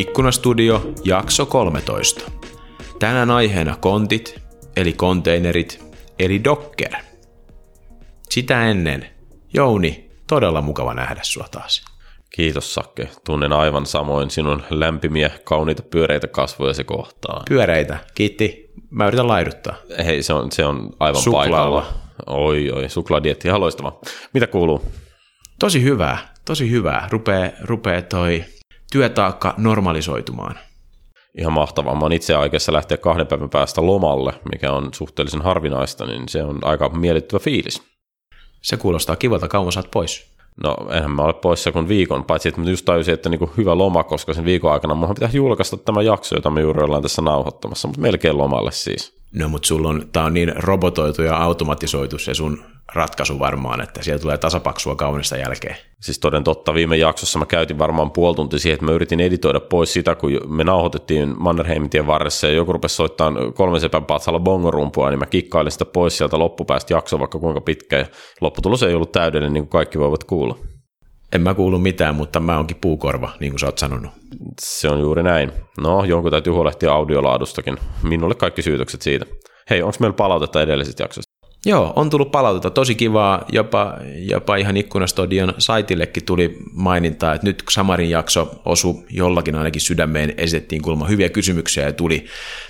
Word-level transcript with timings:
Ikkunastudio, 0.00 0.92
jakso 1.04 1.46
13. 1.46 2.30
Tänään 2.98 3.30
aiheena 3.30 3.76
kontit, 3.76 4.42
eli 4.76 4.92
konteinerit, 4.92 5.84
eli 6.18 6.44
Docker. 6.44 6.94
Sitä 8.30 8.66
ennen, 8.66 9.06
Jouni, 9.54 10.10
todella 10.26 10.60
mukava 10.60 10.94
nähdä 10.94 11.20
sua 11.22 11.46
taas. 11.50 11.84
Kiitos 12.30 12.74
Sakke, 12.74 13.08
tunnen 13.26 13.52
aivan 13.52 13.86
samoin 13.86 14.30
sinun 14.30 14.62
lämpimiä, 14.70 15.30
kauniita 15.44 15.82
pyöreitä 15.82 16.26
kasvoja 16.26 16.74
se 16.74 16.84
kohtaa. 16.84 17.42
Pyöreitä, 17.48 17.98
kiitti. 18.14 18.70
Mä 18.90 19.06
yritän 19.06 19.28
laiduttaa. 19.28 19.74
Hei, 20.04 20.22
se 20.22 20.32
on, 20.32 20.52
se 20.52 20.64
on 20.64 20.90
aivan 21.00 21.22
Suklaalla. 21.22 21.80
paikalla. 21.80 22.00
Oi, 22.26 22.70
oi, 22.70 22.88
suklaadietti, 22.88 23.48
ihan 23.48 23.60
loistava. 23.60 24.00
Mitä 24.34 24.46
kuuluu? 24.46 24.82
Tosi 25.58 25.82
hyvää, 25.82 26.34
tosi 26.44 26.70
hyvää. 26.70 27.08
Rupee, 27.10 27.54
rupee 27.60 28.02
toi 28.02 28.44
työtaakka 28.92 29.54
normalisoitumaan. 29.58 30.58
Ihan 31.38 31.52
mahtavaa. 31.52 31.94
Mä 31.94 32.00
oon 32.00 32.12
itse 32.12 32.34
aikeissa 32.34 32.72
lähteä 32.72 32.96
kahden 32.96 33.26
päivän 33.26 33.50
päästä 33.50 33.86
lomalle, 33.86 34.32
mikä 34.52 34.72
on 34.72 34.88
suhteellisen 34.94 35.42
harvinaista, 35.42 36.06
niin 36.06 36.28
se 36.28 36.42
on 36.42 36.58
aika 36.62 36.88
miellyttävä 36.88 37.40
fiilis. 37.40 37.82
Se 38.62 38.76
kuulostaa 38.76 39.16
kivalta, 39.16 39.48
kauan 39.48 39.72
saat 39.72 39.90
pois. 39.90 40.30
No, 40.62 40.76
enhän 40.90 41.10
mä 41.10 41.22
ole 41.22 41.32
poissa 41.32 41.72
kuin 41.72 41.88
viikon, 41.88 42.24
paitsi 42.24 42.48
että 42.48 42.60
mä 42.60 42.70
just 42.70 42.84
tajusin, 42.84 43.14
että 43.14 43.28
niinku 43.28 43.50
hyvä 43.56 43.78
loma, 43.78 44.04
koska 44.04 44.34
sen 44.34 44.44
viikon 44.44 44.72
aikana 44.72 44.94
mun 44.94 45.14
pitää 45.14 45.30
julkaista 45.32 45.76
tämä 45.76 46.02
jakso, 46.02 46.36
jota 46.36 46.50
me 46.50 46.60
juuri 46.60 46.82
ollaan 46.82 47.02
tässä 47.02 47.22
nauhoittamassa, 47.22 47.88
mutta 47.88 48.00
melkein 48.00 48.38
lomalle 48.38 48.72
siis. 48.72 49.20
No 49.34 49.48
mutta 49.48 49.66
sulla 49.66 49.88
on, 49.88 50.08
tää 50.12 50.24
on 50.24 50.34
niin 50.34 50.52
robotoitu 50.56 51.22
ja 51.22 51.36
automatisoitu 51.36 52.18
se 52.18 52.34
sun 52.34 52.64
ratkaisu 52.94 53.38
varmaan, 53.38 53.80
että 53.80 54.02
siellä 54.02 54.20
tulee 54.20 54.38
tasapaksua 54.38 54.96
kaunista 54.96 55.36
jälkeen. 55.36 55.76
Siis 56.00 56.18
toden 56.18 56.44
totta, 56.44 56.74
viime 56.74 56.96
jaksossa 56.96 57.38
mä 57.38 57.46
käytin 57.46 57.78
varmaan 57.78 58.10
puoli 58.10 58.36
tuntia 58.36 58.58
siihen, 58.58 58.74
että 58.74 58.86
mä 58.86 58.92
yritin 58.92 59.20
editoida 59.20 59.60
pois 59.60 59.92
sitä, 59.92 60.14
kun 60.14 60.30
me 60.48 60.64
nauhoitettiin 60.64 61.34
Mannerheimintien 61.38 62.06
varressa 62.06 62.46
ja 62.46 62.52
joku 62.52 62.72
rupesi 62.72 62.94
soittamaan 62.94 63.54
kolmen 63.54 63.80
sepän 63.80 64.04
patsalla 64.04 64.40
bongorumpua, 64.40 65.10
niin 65.10 65.18
mä 65.18 65.26
kikkailin 65.26 65.72
sitä 65.72 65.84
pois 65.84 66.18
sieltä 66.18 66.38
loppupäästä 66.38 66.94
jaksoa 66.94 67.20
vaikka 67.20 67.38
kuinka 67.38 67.60
pitkä 67.60 67.98
ja 67.98 68.06
lopputulos 68.40 68.82
ei 68.82 68.94
ollut 68.94 69.12
täydellinen, 69.12 69.52
niin 69.52 69.64
kuin 69.64 69.70
kaikki 69.70 69.98
voivat 69.98 70.24
kuulla. 70.24 70.58
En 71.32 71.40
mä 71.40 71.54
kuulu 71.54 71.78
mitään, 71.78 72.14
mutta 72.14 72.40
mä 72.40 72.58
onkin 72.58 72.76
puukorva, 72.80 73.30
niin 73.40 73.52
kuin 73.52 73.60
sä 73.60 73.66
oot 73.66 73.78
sanonut. 73.78 74.10
Se 74.60 74.88
on 74.88 75.00
juuri 75.00 75.22
näin. 75.22 75.52
No, 75.80 76.04
jonkun 76.04 76.30
täytyy 76.30 76.52
huolehtia 76.52 76.92
audiolaadustakin. 76.92 77.76
Minulle 78.02 78.34
kaikki 78.34 78.62
syytökset 78.62 79.02
siitä. 79.02 79.26
Hei, 79.70 79.82
onko 79.82 79.96
meillä 80.00 80.14
palautetta 80.14 80.62
edellisestä 80.62 81.02
jaksosta? 81.02 81.29
Joo, 81.66 81.92
on 81.96 82.10
tullut 82.10 82.30
palautetta 82.30 82.70
tosi 82.70 82.94
kivaa, 82.94 83.44
jopa, 83.52 83.96
jopa 84.18 84.56
ihan 84.56 84.76
Ikkunastodion 84.76 85.54
saitillekin 85.58 86.24
tuli 86.24 86.56
mainintaa, 86.72 87.34
että 87.34 87.46
nyt 87.46 87.62
Samarin 87.70 88.10
jakso 88.10 88.60
osu 88.64 89.04
jollakin 89.10 89.54
ainakin 89.54 89.80
sydämeen, 89.80 90.34
esitettiin 90.36 90.82
kulma 90.82 91.06
hyviä 91.06 91.28
kysymyksiä 91.28 91.84
ja 91.84 91.92
tuli, 91.92 92.26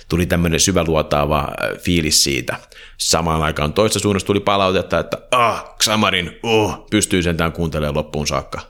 tuli 0.09 0.25
tämmöinen 0.25 0.59
syväluotaava 0.59 1.39
äh, 1.39 1.77
fiilis 1.79 2.23
siitä. 2.23 2.55
Samaan 2.97 3.41
aikaan 3.41 3.73
toista 3.73 3.99
suunnasta 3.99 4.27
tuli 4.27 4.39
palautetta, 4.39 4.99
että 4.99 5.17
ah, 5.31 5.75
Samarin, 5.81 6.39
oh, 6.43 6.85
pystyy 6.89 7.23
sentään 7.23 7.51
kuuntelemaan 7.51 7.95
loppuun 7.95 8.27
saakka. 8.27 8.61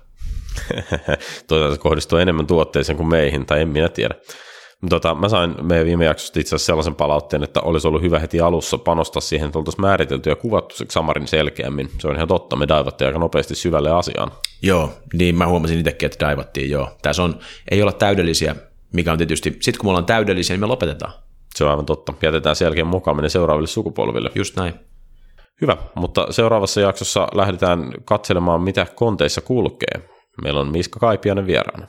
Toisaalta 1.47 1.77
kohdistuu 1.77 2.17
enemmän 2.17 2.47
tuotteeseen 2.47 2.97
kuin 2.97 3.09
meihin, 3.09 3.45
tai 3.45 3.61
en 3.61 3.69
minä 3.69 3.89
tiedä. 3.89 4.15
Tota, 4.89 5.15
mä 5.15 5.29
sain 5.29 5.55
meidän 5.61 5.85
viime 5.85 6.05
jaksosta 6.05 6.39
itse 6.39 6.55
asiassa 6.55 6.65
sellaisen 6.65 6.95
palautteen, 6.95 7.43
että 7.43 7.61
olisi 7.61 7.87
ollut 7.87 8.01
hyvä 8.01 8.19
heti 8.19 8.41
alussa 8.41 8.77
panostaa 8.77 9.21
siihen, 9.21 9.47
että 9.47 9.59
oltaisiin 9.59 9.81
määritelty 9.81 10.29
ja 10.29 10.35
kuvattu 10.35 10.75
se 10.75 10.85
Samarin 10.89 11.27
selkeämmin. 11.27 11.89
Se 11.99 12.07
on 12.07 12.15
ihan 12.15 12.27
totta, 12.27 12.55
me 12.55 12.67
daivattiin 12.67 13.05
aika 13.05 13.19
nopeasti 13.19 13.55
syvälle 13.55 13.91
asiaan. 13.91 14.31
Joo, 14.61 14.93
niin 15.13 15.35
mä 15.35 15.47
huomasin 15.47 15.79
itsekin, 15.79 16.05
että 16.05 16.25
daivattiin 16.25 16.69
joo. 16.69 16.89
Tässä 17.01 17.23
on, 17.23 17.39
ei 17.71 17.81
olla 17.81 17.91
täydellisiä, 17.91 18.55
mikä 18.93 19.11
on 19.11 19.17
tietysti, 19.17 19.57
sit 19.59 19.77
kun 19.77 19.85
me 19.85 19.89
ollaan 19.89 20.05
täydellisiä, 20.05 20.53
niin 20.53 20.61
me 20.61 20.65
lopetetaan. 20.65 21.13
Se 21.55 21.63
on 21.63 21.69
aivan 21.69 21.85
totta. 21.85 22.13
Jätetään 22.21 22.55
selkeän 22.55 22.87
mukaaminen 22.87 23.29
seuraaville 23.29 23.67
sukupolville. 23.67 24.31
Just 24.35 24.55
näin. 24.55 24.73
Hyvä, 25.61 25.77
mutta 25.95 26.27
seuraavassa 26.29 26.81
jaksossa 26.81 27.27
lähdetään 27.33 27.91
katselemaan, 28.05 28.61
mitä 28.61 28.87
konteissa 28.95 29.41
kulkee. 29.41 30.09
Meillä 30.43 30.59
on 30.59 30.71
Miska 30.71 30.99
Kaipiainen 30.99 31.47
vieraana. 31.47 31.87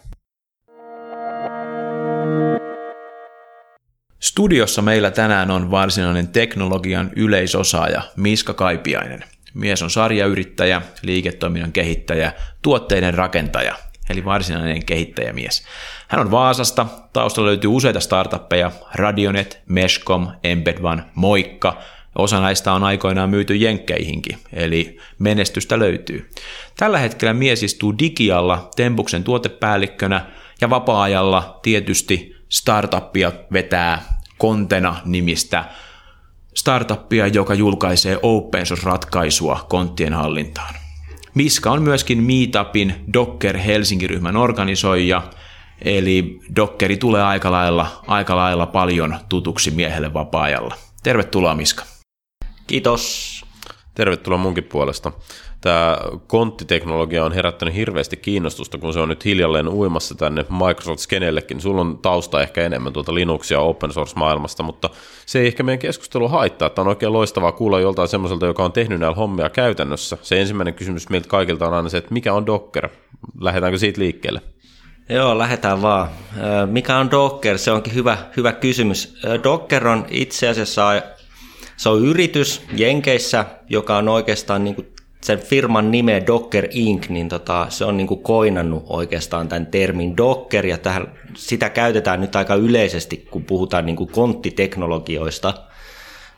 Studiossa 4.22 4.83
meillä 4.83 5.10
tänään 5.10 5.50
on 5.50 5.71
varsinainen 5.71 6.28
teknologian 6.28 7.10
yleisosaaja 7.16 8.03
Miska 8.16 8.55
Kaipiainen. 8.55 9.25
Mies 9.55 9.83
on 9.83 9.91
sarjayrittäjä, 9.91 10.83
liiketoiminnan 11.03 11.72
kehittäjä, 11.72 12.33
tuotteiden 12.62 13.15
rakentaja, 13.15 13.75
eli 14.10 14.25
varsinainen 14.25 14.84
kehittäjämies. 14.84 15.65
Hän 16.09 16.21
on 16.21 16.31
Vaasasta, 16.31 16.87
taustalla 17.12 17.49
löytyy 17.49 17.71
useita 17.71 18.00
startuppeja, 18.00 18.71
Radionet, 18.94 19.62
Meshcom, 19.69 20.28
Embedvan, 20.44 21.04
Moikka, 21.15 21.83
Osa 22.19 22.41
näistä 22.41 22.72
on 22.72 22.84
aikoinaan 22.84 23.31
myyty 23.31 23.56
jenkkeihinkin, 23.56 24.39
eli 24.53 24.99
menestystä 25.19 25.78
löytyy. 25.78 26.31
Tällä 26.77 26.99
hetkellä 26.99 27.34
mies 27.34 27.62
istuu 27.62 27.99
Digialla 27.99 28.71
Tempuksen 28.77 29.25
tuotepäällikkönä 29.25 30.27
ja 30.60 30.71
vapaa-ajalla 30.71 31.59
tietysti 31.62 32.37
startuppia 32.49 33.33
vetää 33.53 34.12
Kontena 34.42 34.97
nimistä 35.04 35.64
startuppia, 36.54 37.26
joka 37.26 37.54
julkaisee 37.54 38.19
open 38.22 38.66
source-ratkaisua 38.66 39.66
konttien 39.69 40.12
hallintaan. 40.12 40.75
Miska 41.34 41.70
on 41.70 41.82
myöskin 41.82 42.22
Meetupin 42.22 42.94
Docker 43.12 43.58
Helsinki-ryhmän 43.58 44.36
organisoija, 44.36 45.22
eli 45.84 46.41
Dockeri 46.56 46.97
tulee 46.97 47.22
aika 47.22 47.53
lailla, 47.53 48.03
aika 48.06 48.36
lailla 48.36 48.66
paljon 48.66 49.16
tutuksi 49.28 49.70
miehelle 49.70 50.14
vapaa-ajalla. 50.14 50.74
Tervetuloa 51.03 51.54
Miska. 51.54 51.84
Kiitos. 52.66 53.44
Tervetuloa 53.94 54.38
munkin 54.38 54.64
puolesta. 54.64 55.12
Tämä 55.62 55.99
konttiteknologia 56.27 57.25
on 57.25 57.33
herättänyt 57.33 57.75
hirveästi 57.75 58.17
kiinnostusta, 58.17 58.78
kun 58.78 58.93
se 58.93 59.00
on 59.00 59.09
nyt 59.09 59.25
hiljalleen 59.25 59.69
uimassa 59.69 60.15
tänne 60.15 60.43
Microsoft-skenellekin. 60.43 61.61
Sulla 61.61 61.81
on 61.81 61.99
tausta 61.99 62.43
ehkä 62.43 62.62
enemmän 62.62 62.93
tuota 62.93 63.15
Linuxia 63.15 63.61
open 63.61 63.93
source-maailmasta, 63.93 64.62
mutta 64.62 64.91
se 65.27 65.41
ei 65.41 65.47
ehkä 65.47 65.62
meidän 65.62 65.78
keskustelu 65.78 66.28
haittaa. 66.28 66.67
Että 66.67 66.81
on 66.81 66.89
oikein 66.89 67.12
loistavaa 67.12 67.53
kuulla 67.53 67.81
joltain 67.81 68.09
semmoiselta, 68.09 68.47
joka 68.47 68.65
on 68.65 68.72
tehnyt 68.72 69.01
näillä 69.01 69.17
hommia 69.17 69.51
käytännössä. 69.51 70.19
Se 70.22 70.41
ensimmäinen 70.41 70.75
kysymys 70.75 71.09
meiltä 71.09 71.28
kaikilta 71.28 71.67
on 71.67 71.75
aina 71.75 71.89
se, 71.89 71.97
että 71.97 72.15
mikä 72.15 72.34
on 72.34 72.47
Docker? 72.47 72.89
Lähdetäänkö 73.41 73.78
siitä 73.78 74.01
liikkeelle? 74.01 74.41
Joo, 75.09 75.39
lähdetään 75.39 75.83
vaan. 75.83 76.09
Mikä 76.67 76.97
on 76.97 77.11
Docker? 77.11 77.59
Se 77.59 77.72
onkin 77.72 77.95
hyvä, 77.95 78.19
hyvä 78.37 78.53
kysymys. 78.53 79.15
Docker 79.45 79.89
on 79.89 80.06
itse 80.11 80.49
asiassa 80.49 81.03
se 81.77 81.89
on 81.89 82.05
yritys 82.05 82.62
Jenkeissä, 82.77 83.45
joka 83.69 83.97
on 83.97 84.09
oikeastaan 84.09 84.65
niin 84.65 84.75
kuin 84.75 84.93
sen 85.25 85.38
firman 85.38 85.91
nimeä 85.91 86.27
Docker 86.27 86.69
Inc., 86.71 87.09
niin 87.09 87.28
tota, 87.28 87.66
se 87.69 87.84
on 87.84 87.97
niin 87.97 88.06
kuin 88.06 88.22
koinannut 88.22 88.84
oikeastaan 88.88 89.49
tämän 89.49 89.66
termin 89.66 90.16
Docker, 90.16 90.66
ja 90.66 90.78
tähän, 90.78 91.12
sitä 91.34 91.71
käytetään 91.71 92.21
nyt 92.21 92.37
aika 92.37 92.55
yleisesti, 92.55 93.27
kun 93.31 93.44
puhutaan 93.44 93.87
niin 93.87 93.97
kuin 93.97 94.10
konttiteknologioista, 94.10 95.55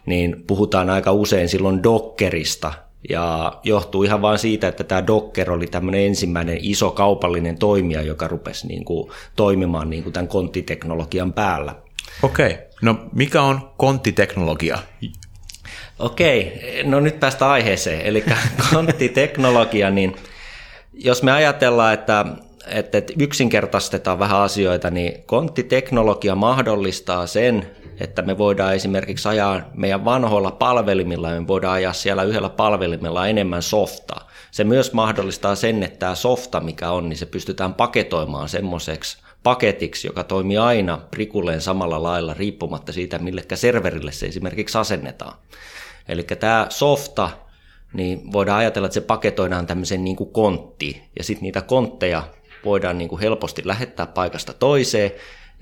niin 0.06 0.45
puhutaan 0.47 0.91
aika 0.91 1.12
usein 1.12 1.49
silloin 1.49 1.83
Dockerista, 1.83 2.72
ja 3.09 3.53
johtuu 3.62 4.03
ihan 4.03 4.22
vain 4.22 4.39
siitä, 4.39 4.69
että 4.69 4.84
tämä 4.84 5.06
Docker 5.06 5.51
oli 5.51 5.66
tämmöinen 5.66 6.06
ensimmäinen 6.06 6.59
iso 6.61 6.91
kaupallinen 6.91 7.59
toimija, 7.59 8.03
joka 8.03 8.28
rupesi 8.28 8.66
niin 8.66 8.84
kuin 8.84 9.11
toimimaan 9.37 9.91
niin 9.91 10.03
kuin 10.03 10.13
tämän 10.13 10.28
konttiteknologian 10.28 11.33
päällä. 11.33 11.75
Okei, 12.22 12.59
no 12.83 12.98
mikä 13.13 13.42
on 13.42 13.71
konttiteknologia? 13.77 14.78
Okei, 15.99 16.61
no 16.85 17.01
nyt 17.01 17.21
päästä 17.21 17.51
aiheeseen. 17.51 18.01
Eli 18.01 18.25
konttiteknologia, 18.71 19.91
niin 19.91 20.17
jos 20.93 21.23
me 21.23 21.33
ajatellaan, 21.33 21.95
että, 21.95 22.27
että 22.67 23.03
yksinkertaistetaan 23.19 24.19
vähän 24.19 24.41
asioita, 24.41 24.91
niin 24.91 25.23
konttiteknologia 25.27 26.35
mahdollistaa 26.35 27.27
sen, 27.27 27.71
että 28.01 28.23
me 28.23 28.39
voidaan 28.39 28.75
esimerkiksi 28.75 29.29
ajaa 29.29 29.61
meidän 29.75 30.05
vanhoilla 30.05 30.51
palvelimilla, 30.51 31.31
me 31.31 31.47
voidaan 31.47 31.75
ajaa 31.75 31.93
siellä 31.93 32.23
yhdellä 32.23 32.49
palvelimella 32.49 33.27
enemmän 33.27 33.63
softaa. 33.63 34.31
Se 34.51 34.65
myös 34.65 34.93
mahdollistaa 34.93 35.55
sen, 35.55 35.83
että 35.83 35.99
tämä 35.99 36.15
softa, 36.15 36.61
mikä 36.61 36.91
on, 36.91 37.09
niin 37.09 37.17
se 37.17 37.27
pystytään 37.27 37.75
paketoimaan 37.75 38.49
semmoiseksi 38.49 39.23
paketiksi, 39.45 40.09
joka 40.09 40.25
toimii 40.25 40.57
aina 40.57 40.99
prikulleen 41.11 41.61
samalla 41.61 42.03
lailla 42.03 42.35
riippumatta 42.35 42.93
siitä, 42.93 43.19
millekä 43.19 43.57
serverille 43.57 44.13
se 44.13 44.27
esimerkiksi 44.27 44.79
asennetaan. 44.79 45.39
Eli 46.09 46.23
tämä 46.23 46.67
softa, 46.71 47.31
niin 47.93 48.33
voidaan 48.33 48.59
ajatella, 48.59 48.87
että 48.87 48.95
se 48.95 49.01
paketoidaan 49.01 49.67
tämmöisen 49.67 50.05
niin 50.05 50.17
kuin 50.17 50.31
kontti, 50.33 51.03
ja 51.19 51.25
sitten 51.25 51.43
niitä 51.43 51.61
kontteja 51.61 52.23
voidaan 52.65 52.99
niin 52.99 53.09
kuin 53.09 53.21
helposti 53.21 53.63
lähettää 53.65 54.07
paikasta 54.07 54.53
toiseen, 54.53 55.11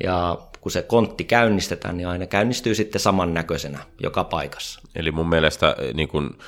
ja 0.02 0.38
kun 0.60 0.72
se 0.72 0.82
kontti 0.82 1.24
käynnistetään, 1.24 1.96
niin 1.96 2.08
aina 2.08 2.26
käynnistyy 2.26 2.74
sitten 2.74 3.00
samannäköisenä 3.00 3.78
joka 4.02 4.24
paikassa. 4.24 4.80
Eli 4.94 5.10
mun 5.10 5.28
mielestä 5.28 5.76
niin 5.94 6.08
kun, 6.08 6.38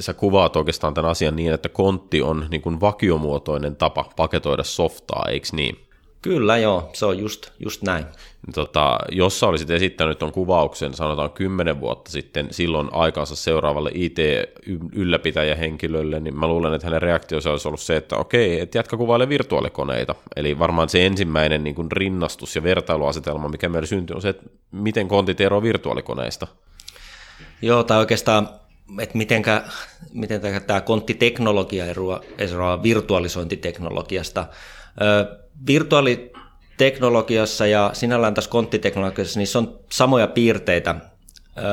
sä 0.00 0.14
kuvaat 0.14 0.56
oikeastaan 0.56 0.94
tämän 0.94 1.10
asian 1.10 1.36
niin, 1.36 1.52
että 1.52 1.68
kontti 1.68 2.22
on 2.22 2.46
niin 2.50 2.62
kun 2.62 2.80
vakiomuotoinen 2.80 3.76
tapa 3.76 4.10
paketoida 4.16 4.64
softaa, 4.64 5.26
eikö 5.30 5.46
niin? 5.52 5.91
Kyllä 6.22 6.58
joo, 6.58 6.90
se 6.92 7.06
on 7.06 7.18
just, 7.18 7.50
just 7.58 7.82
näin. 7.82 8.04
Tota, 8.54 8.98
jos 9.10 9.40
sä 9.40 9.46
olisit 9.46 9.70
esittänyt 9.70 10.18
tuon 10.18 10.32
kuvauksen, 10.32 10.94
sanotaan 10.94 11.30
kymmenen 11.30 11.80
vuotta 11.80 12.10
sitten, 12.10 12.48
silloin 12.50 12.88
aikansa 12.92 13.36
seuraavalle 13.36 13.90
IT-ylläpitäjähenkilölle, 13.94 16.20
niin 16.20 16.38
mä 16.38 16.46
luulen, 16.46 16.74
että 16.74 16.86
hänen 16.86 17.02
reaktionsa 17.02 17.50
olisi 17.50 17.68
ollut 17.68 17.80
se, 17.80 17.96
että 17.96 18.16
okei, 18.16 18.60
että 18.60 18.78
jatka 18.78 18.96
kuvaile 18.96 19.28
virtuaalikoneita. 19.28 20.14
Eli 20.36 20.58
varmaan 20.58 20.88
se 20.88 21.06
ensimmäinen 21.06 21.64
niin 21.64 21.74
kuin 21.74 21.92
rinnastus- 21.92 22.56
ja 22.56 22.62
vertailuasetelma, 22.62 23.48
mikä 23.48 23.68
meillä 23.68 23.86
syntyy, 23.86 24.14
on 24.14 24.22
se, 24.22 24.28
että 24.28 24.42
miten 24.72 25.08
kontit 25.08 25.40
eroavat 25.40 25.64
virtuaalikoneista. 25.64 26.46
Joo, 27.62 27.84
tai 27.84 27.98
oikeastaan, 27.98 28.48
että 29.00 29.18
mitenkä, 29.18 29.62
miten 30.12 30.40
tämä 30.66 30.80
konttiteknologia 30.80 31.86
eroaa, 31.86 32.20
eroaa 32.38 32.82
virtualisointiteknologiasta. 32.82 34.46
Virtuaaliteknologiassa 35.66 37.66
ja 37.66 37.90
sinällään 37.92 38.34
tässä 38.34 38.50
konttiteknologiassa 38.50 39.40
niissä 39.40 39.58
on 39.58 39.78
samoja 39.92 40.26
piirteitä. 40.26 40.94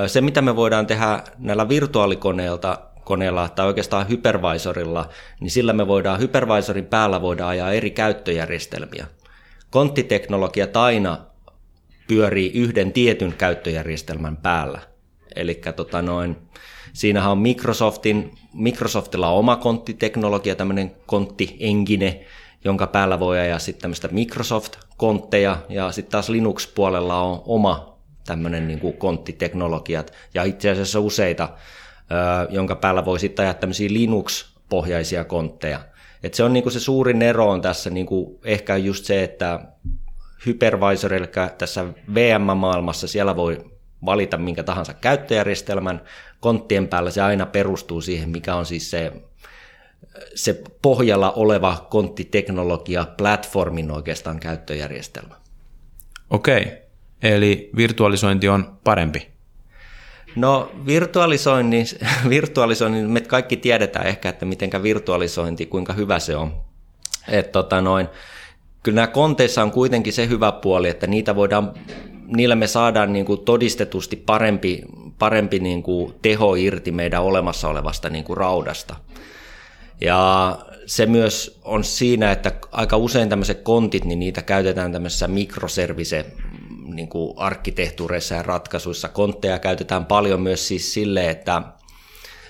Se, 0.08 0.22
mitä 0.22 0.42
me 0.42 0.56
voidaan 0.56 0.88
tehdä 0.88 1.24
näillä 1.38 1.70
virtuaalikoneilta, 1.70 2.80
koneella 3.04 3.50
tai 3.50 3.66
oikeastaan 3.66 4.10
hypervisorilla, 4.10 5.10
niin 5.40 5.52
sillä 5.52 5.74
me 5.74 5.88
voidaan, 5.88 6.20
hypervisorin 6.20 6.86
päällä 6.86 7.22
voidaan 7.22 7.50
ajaa 7.50 7.72
eri 7.72 7.92
käyttöjärjestelmiä. 7.92 9.08
Konttiteknologia 9.70 10.68
aina 10.74 11.18
pyörii 12.08 12.52
yhden 12.54 12.94
tietyn 12.94 13.34
käyttöjärjestelmän 13.38 14.38
päällä. 14.38 14.80
Eli 15.36 15.62
tota 15.76 16.02
noin, 16.02 16.38
siinähän 16.94 17.32
on 17.32 17.38
Microsoftin, 17.38 18.32
Microsoftilla 18.54 19.30
on 19.30 19.40
oma 19.40 19.56
konttiteknologia, 19.56 20.56
tämmöinen 20.56 20.96
kontti-engine, 21.06 22.26
jonka 22.66 22.88
päällä 22.88 23.20
voi 23.20 23.40
ajaa 23.40 23.60
sitten 23.60 23.82
tämmöistä 23.82 24.08
Microsoft-kontteja, 24.08 25.58
ja 25.70 25.92
sitten 25.92 26.12
taas 26.12 26.30
Linux-puolella 26.30 27.22
on 27.22 27.42
oma 27.46 27.98
tämmöinen 28.26 28.68
niin 28.68 28.80
kuin 28.80 28.98
konttiteknologiat, 28.98 30.14
ja 30.34 30.44
itse 30.44 30.70
asiassa 30.70 31.00
useita, 31.00 31.50
jonka 32.50 32.76
päällä 32.76 33.06
voi 33.06 33.20
sitten 33.20 33.44
ajaa 33.44 33.54
tämmöisiä 33.54 33.90
Linux-pohjaisia 33.92 35.24
kontteja. 35.24 35.80
Et 36.24 36.34
se 36.34 36.44
on 36.44 36.54
niin 36.54 36.64
kuin 36.64 36.74
se 36.74 36.80
suurin 36.80 37.22
ero 37.22 37.50
on 37.50 37.62
tässä 37.62 37.90
niin 37.90 38.06
kuin 38.06 38.40
ehkä 38.44 38.78
just 38.78 39.06
se, 39.06 39.24
että 39.24 39.60
hypervisor, 40.46 41.14
eli 41.14 41.28
tässä 41.58 41.86
VM-maailmassa 42.16 43.08
siellä 43.08 43.36
voi 43.36 43.72
valita 44.06 44.38
minkä 44.38 44.64
tahansa 44.64 44.94
käyttöjärjestelmän. 44.94 46.02
Konttien 46.40 46.88
päällä 46.88 47.12
se 47.12 47.22
aina 47.22 47.46
perustuu 47.46 48.02
siihen, 48.02 48.30
mikä 48.30 48.56
on 48.56 48.66
siis 48.66 48.92
se, 48.92 49.12
se 50.36 50.62
pohjalla 50.82 51.32
oleva 51.32 51.88
konttiteknologia, 51.90 53.08
platformin 53.18 53.92
oikeastaan 53.92 54.40
käyttöjärjestelmä. 54.40 55.36
Okei, 56.30 56.72
eli 57.24 57.70
virtualisointi 57.76 58.50
on 58.50 58.78
parempi. 58.84 59.28
No 60.36 60.72
virtualisoinnin, 60.86 61.86
virtualisoinnin, 62.30 63.10
me 63.10 63.22
kaikki 63.22 63.58
tiedetään 63.58 64.08
ehkä, 64.08 64.30
että 64.30 64.46
miten 64.46 64.84
virtualisointi, 64.84 65.66
kuinka 65.66 65.94
hyvä 65.94 66.20
se 66.20 66.36
on. 66.36 66.54
Et 67.28 67.52
tota 67.52 67.82
noin, 67.82 68.08
kyllä 68.84 68.96
nämä 68.96 69.08
konteissa 69.08 69.64
on 69.64 69.72
kuitenkin 69.72 70.14
se 70.14 70.28
hyvä 70.28 70.52
puoli, 70.52 70.90
että 70.90 71.08
niitä 71.08 71.36
voidaan 71.36 71.74
niillä 72.36 72.56
me 72.56 72.68
saadaan 72.68 73.14
niin 73.14 73.26
kuin 73.26 73.46
todistetusti 73.46 74.16
parempi, 74.16 74.82
parempi 75.20 75.60
niin 75.60 75.84
kuin 75.84 76.14
teho 76.22 76.56
irti 76.56 76.92
meidän 76.92 77.24
olemassa 77.24 77.70
olevasta 77.70 78.10
niin 78.10 78.24
kuin 78.24 78.38
raudasta. 78.38 78.96
Ja 80.02 80.58
se 80.86 81.06
myös 81.06 81.60
on 81.64 81.84
siinä, 81.84 82.32
että 82.32 82.52
aika 82.72 82.98
usein 82.98 83.30
tämmöiset 83.30 83.62
kontit, 83.62 84.06
niin 84.06 84.20
niitä 84.20 84.42
käytetään 84.42 84.92
tämmöisessä 84.92 85.28
mikroservise 85.28 86.26
niin 86.86 87.08
kuin 87.08 87.34
arkkitehtuureissa 87.38 88.36
ja 88.36 88.44
ratkaisuissa. 88.44 89.08
Kontteja 89.08 89.60
käytetään 89.60 90.06
paljon 90.06 90.42
myös 90.42 90.68
siis 90.68 90.94
sille, 90.94 91.30
että 91.30 91.62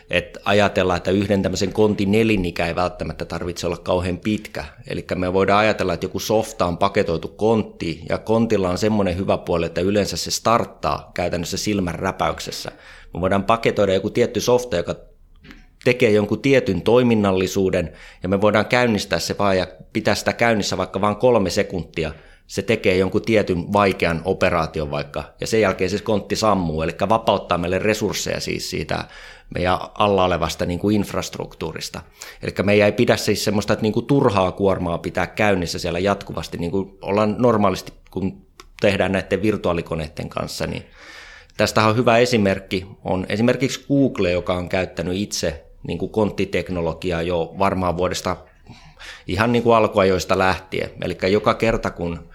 että 0.09 0.39
ajatellaan, 0.45 0.97
että 0.97 1.11
yhden 1.11 1.41
tämmöisen 1.41 1.73
kontin 1.73 2.15
elinikä 2.15 2.67
ei 2.67 2.75
välttämättä 2.75 3.25
tarvitse 3.25 3.67
olla 3.67 3.77
kauhean 3.77 4.17
pitkä. 4.17 4.65
Eli 4.87 5.05
me 5.15 5.33
voidaan 5.33 5.59
ajatella, 5.59 5.93
että 5.93 6.05
joku 6.05 6.19
softa 6.19 6.65
on 6.65 6.77
paketoitu 6.77 7.27
kontti, 7.27 8.03
ja 8.09 8.17
kontilla 8.17 8.69
on 8.69 8.77
semmoinen 8.77 9.17
hyvä 9.17 9.37
puoli, 9.37 9.65
että 9.65 9.81
yleensä 9.81 10.17
se 10.17 10.31
starttaa 10.31 11.11
käytännössä 11.13 11.57
silmän 11.57 11.95
räpäyksessä. 11.95 12.71
Me 13.13 13.21
voidaan 13.21 13.43
paketoida 13.43 13.93
joku 13.93 14.09
tietty 14.09 14.41
softa, 14.41 14.77
joka 14.77 14.95
tekee 15.89 16.11
jonkun 16.11 16.41
tietyn 16.41 16.81
toiminnallisuuden, 16.81 17.91
ja 18.23 18.29
me 18.29 18.41
voidaan 18.41 18.65
käynnistää 18.65 19.19
se 19.19 19.35
vaan 19.39 19.57
ja 19.57 19.67
pitää 19.93 20.15
sitä 20.15 20.33
käynnissä 20.33 20.77
vaikka 20.77 21.01
vain 21.01 21.15
kolme 21.15 21.49
sekuntia– 21.49 22.11
se 22.49 22.61
tekee 22.61 22.97
jonkun 22.97 23.21
tietyn 23.21 23.73
vaikean 23.73 24.21
operaation 24.25 24.91
vaikka, 24.91 25.23
ja 25.41 25.47
sen 25.47 25.61
jälkeen 25.61 25.89
se 25.89 25.99
kontti 25.99 26.35
sammuu, 26.35 26.81
eli 26.81 26.91
vapauttaa 27.09 27.57
meille 27.57 27.79
resursseja 27.79 28.39
siis 28.39 28.69
siitä 28.69 29.03
meidän 29.55 29.77
alla 29.93 30.25
olevasta 30.25 30.65
niin 30.65 30.79
kuin 30.79 30.95
infrastruktuurista. 30.95 32.01
Eli 32.43 32.51
meidän 32.63 32.85
ei 32.85 32.91
pidä 32.91 33.17
siis 33.17 33.43
semmoista 33.43 33.73
että 33.73 33.83
niin 33.83 33.93
kuin 33.93 34.05
turhaa 34.05 34.51
kuormaa 34.51 34.97
pitää 34.97 35.27
käynnissä 35.27 35.79
siellä 35.79 35.99
jatkuvasti, 35.99 36.57
niin 36.57 36.71
kuin 36.71 36.97
ollaan 37.01 37.35
normaalisti, 37.37 37.93
kun 38.11 38.41
tehdään 38.81 39.11
näiden 39.11 39.41
virtuaalikoneiden 39.41 40.29
kanssa, 40.29 40.67
niin 40.67 40.83
tästä 41.57 41.85
on 41.85 41.95
hyvä 41.95 42.17
esimerkki, 42.17 42.87
on 43.05 43.25
esimerkiksi 43.29 43.85
Google, 43.87 44.31
joka 44.31 44.53
on 44.53 44.69
käyttänyt 44.69 45.15
itse 45.17 45.68
niin 45.87 45.97
kuin 45.97 46.11
konttiteknologiaa 46.11 47.21
jo 47.21 47.55
varmaan 47.59 47.97
vuodesta 47.97 48.37
ihan 49.27 49.51
niin 49.51 49.63
kuin 49.63 49.75
alkuajoista 49.75 50.37
lähtien. 50.37 50.89
Eli 51.01 51.17
joka 51.31 51.53
kerta, 51.53 51.91
kun 51.91 52.29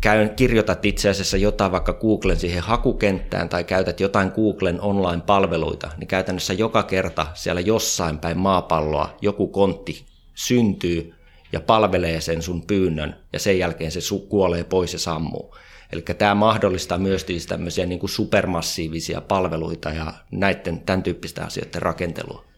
käyn, 0.00 0.30
kirjoitat 0.30 0.84
itse 0.84 1.08
asiassa 1.10 1.36
jotain 1.36 1.72
vaikka 1.72 1.92
Googlen 1.92 2.36
siihen 2.36 2.62
hakukenttään 2.62 3.48
tai 3.48 3.64
käytät 3.64 4.00
jotain 4.00 4.32
Googlen 4.34 4.80
online-palveluita, 4.80 5.90
niin 5.96 6.08
käytännössä 6.08 6.52
joka 6.52 6.82
kerta 6.82 7.26
siellä 7.34 7.60
jossain 7.60 8.18
päin 8.18 8.38
maapalloa 8.38 9.16
joku 9.20 9.46
kontti 9.46 10.06
syntyy 10.34 11.14
ja 11.52 11.60
palvelee 11.60 12.20
sen 12.20 12.42
sun 12.42 12.62
pyynnön 12.62 13.16
ja 13.32 13.38
sen 13.38 13.58
jälkeen 13.58 13.90
se 13.90 14.00
kuolee 14.28 14.64
pois 14.64 14.92
ja 14.92 14.98
sammuu. 14.98 15.56
Eli 15.92 16.02
tämä 16.02 16.34
mahdollistaa 16.34 16.98
myös 16.98 17.26
tämmöisiä 17.48 17.86
niin 17.86 17.98
kuin 17.98 18.10
supermassiivisia 18.10 19.20
palveluita 19.20 19.90
ja 19.90 20.14
näiden 20.30 20.80
tämän 20.80 21.02
tyyppistä 21.02 21.44
asioiden 21.44 21.82
rakentelua. 21.82 22.49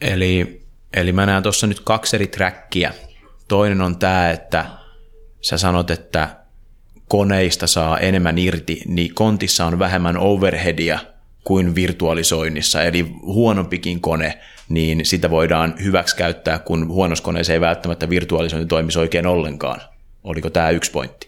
Eli, 0.00 0.62
eli 0.96 1.12
mä 1.12 1.26
näen 1.26 1.42
tuossa 1.42 1.66
nyt 1.66 1.80
kaksi 1.80 2.16
eri 2.16 2.26
trackia. 2.26 2.92
Toinen 3.48 3.80
on 3.80 3.98
tämä, 3.98 4.30
että 4.30 4.66
sä 5.40 5.58
sanot, 5.58 5.90
että 5.90 6.28
koneista 7.08 7.66
saa 7.66 7.98
enemmän 7.98 8.38
irti, 8.38 8.82
niin 8.86 9.14
kontissa 9.14 9.66
on 9.66 9.78
vähemmän 9.78 10.16
overheadia 10.16 10.98
kuin 11.44 11.74
virtualisoinnissa, 11.74 12.82
eli 12.82 13.12
huonompikin 13.22 14.00
kone, 14.00 14.38
niin 14.68 15.06
sitä 15.06 15.30
voidaan 15.30 15.74
hyväksi 15.84 16.16
käyttää, 16.16 16.58
kun 16.58 16.88
huonossa 16.88 17.24
koneessa 17.24 17.52
ei 17.52 17.60
välttämättä 17.60 18.10
virtualisointi 18.10 18.68
toimisi 18.68 18.98
oikein 18.98 19.26
ollenkaan. 19.26 19.80
Oliko 20.24 20.50
tämä 20.50 20.70
yksi 20.70 20.90
pointti? 20.90 21.27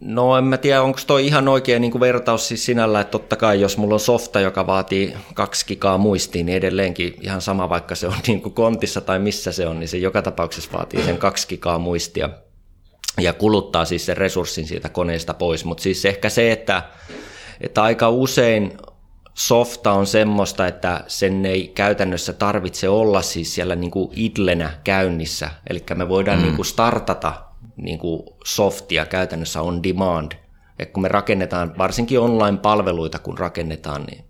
No 0.00 0.36
en 0.38 0.44
mä 0.44 0.56
tiedä, 0.56 0.82
onko 0.82 1.00
toi 1.06 1.26
ihan 1.26 1.48
oikea 1.48 1.78
niin 1.78 1.90
kuin 1.90 2.00
vertaus 2.00 2.48
siis 2.48 2.64
sinällä, 2.64 3.00
että 3.00 3.10
totta 3.10 3.36
kai 3.36 3.60
jos 3.60 3.76
mulla 3.76 3.94
on 3.94 4.00
softa, 4.00 4.40
joka 4.40 4.66
vaatii 4.66 5.14
kaksi 5.34 5.66
gigaa 5.66 5.98
muistiin, 5.98 6.46
niin 6.46 6.56
edelleenkin 6.56 7.14
ihan 7.20 7.40
sama, 7.40 7.68
vaikka 7.68 7.94
se 7.94 8.06
on 8.06 8.14
niin 8.26 8.42
kuin 8.42 8.54
kontissa 8.54 9.00
tai 9.00 9.18
missä 9.18 9.52
se 9.52 9.66
on, 9.66 9.80
niin 9.80 9.88
se 9.88 9.98
joka 9.98 10.22
tapauksessa 10.22 10.70
vaatii 10.72 11.04
sen 11.04 11.18
kaksi 11.18 11.48
gigaa 11.48 11.78
muistia 11.78 12.30
ja 13.20 13.32
kuluttaa 13.32 13.84
siis 13.84 14.06
sen 14.06 14.16
resurssin 14.16 14.66
siitä 14.66 14.88
koneesta 14.88 15.34
pois. 15.34 15.64
Mutta 15.64 15.82
siis 15.82 16.04
ehkä 16.04 16.28
se, 16.28 16.52
että, 16.52 16.82
että 17.60 17.82
aika 17.82 18.08
usein 18.08 18.72
softa 19.34 19.92
on 19.92 20.06
semmoista, 20.06 20.66
että 20.66 21.04
sen 21.06 21.46
ei 21.46 21.68
käytännössä 21.68 22.32
tarvitse 22.32 22.88
olla 22.88 23.22
siis 23.22 23.54
siellä 23.54 23.76
niin 23.76 23.90
kuin 23.90 24.10
idlenä 24.16 24.70
käynnissä. 24.84 25.50
Eli 25.70 25.82
me 25.94 26.08
voidaan 26.08 26.38
mm. 26.38 26.44
niin 26.44 26.56
kuin 26.56 26.66
startata 26.66 27.47
niin 27.78 27.98
kuin 27.98 28.22
softia 28.44 29.06
käytännössä 29.06 29.62
on 29.62 29.82
demand. 29.82 30.32
Et 30.78 30.90
kun 30.90 31.02
me 31.02 31.08
rakennetaan, 31.08 31.78
varsinkin 31.78 32.20
online-palveluita 32.20 33.18
kun 33.18 33.38
rakennetaan, 33.38 34.02
niin 34.02 34.24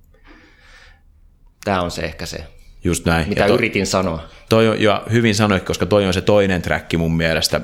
tämä 1.64 1.82
on 1.82 1.90
se 1.90 2.02
ehkä 2.02 2.26
se, 2.26 2.46
Just 2.84 3.04
näin. 3.04 3.28
mitä 3.28 3.46
to, 3.46 3.54
yritin 3.54 3.86
sanoa. 3.86 4.22
Toi 4.48 4.68
on, 4.68 4.80
ja 4.80 5.02
hyvin 5.12 5.34
sanoit, 5.34 5.62
koska 5.62 5.86
toi 5.86 6.06
on 6.06 6.14
se 6.14 6.20
toinen 6.20 6.62
track 6.62 6.94
mun 6.98 7.16
mielestä, 7.16 7.60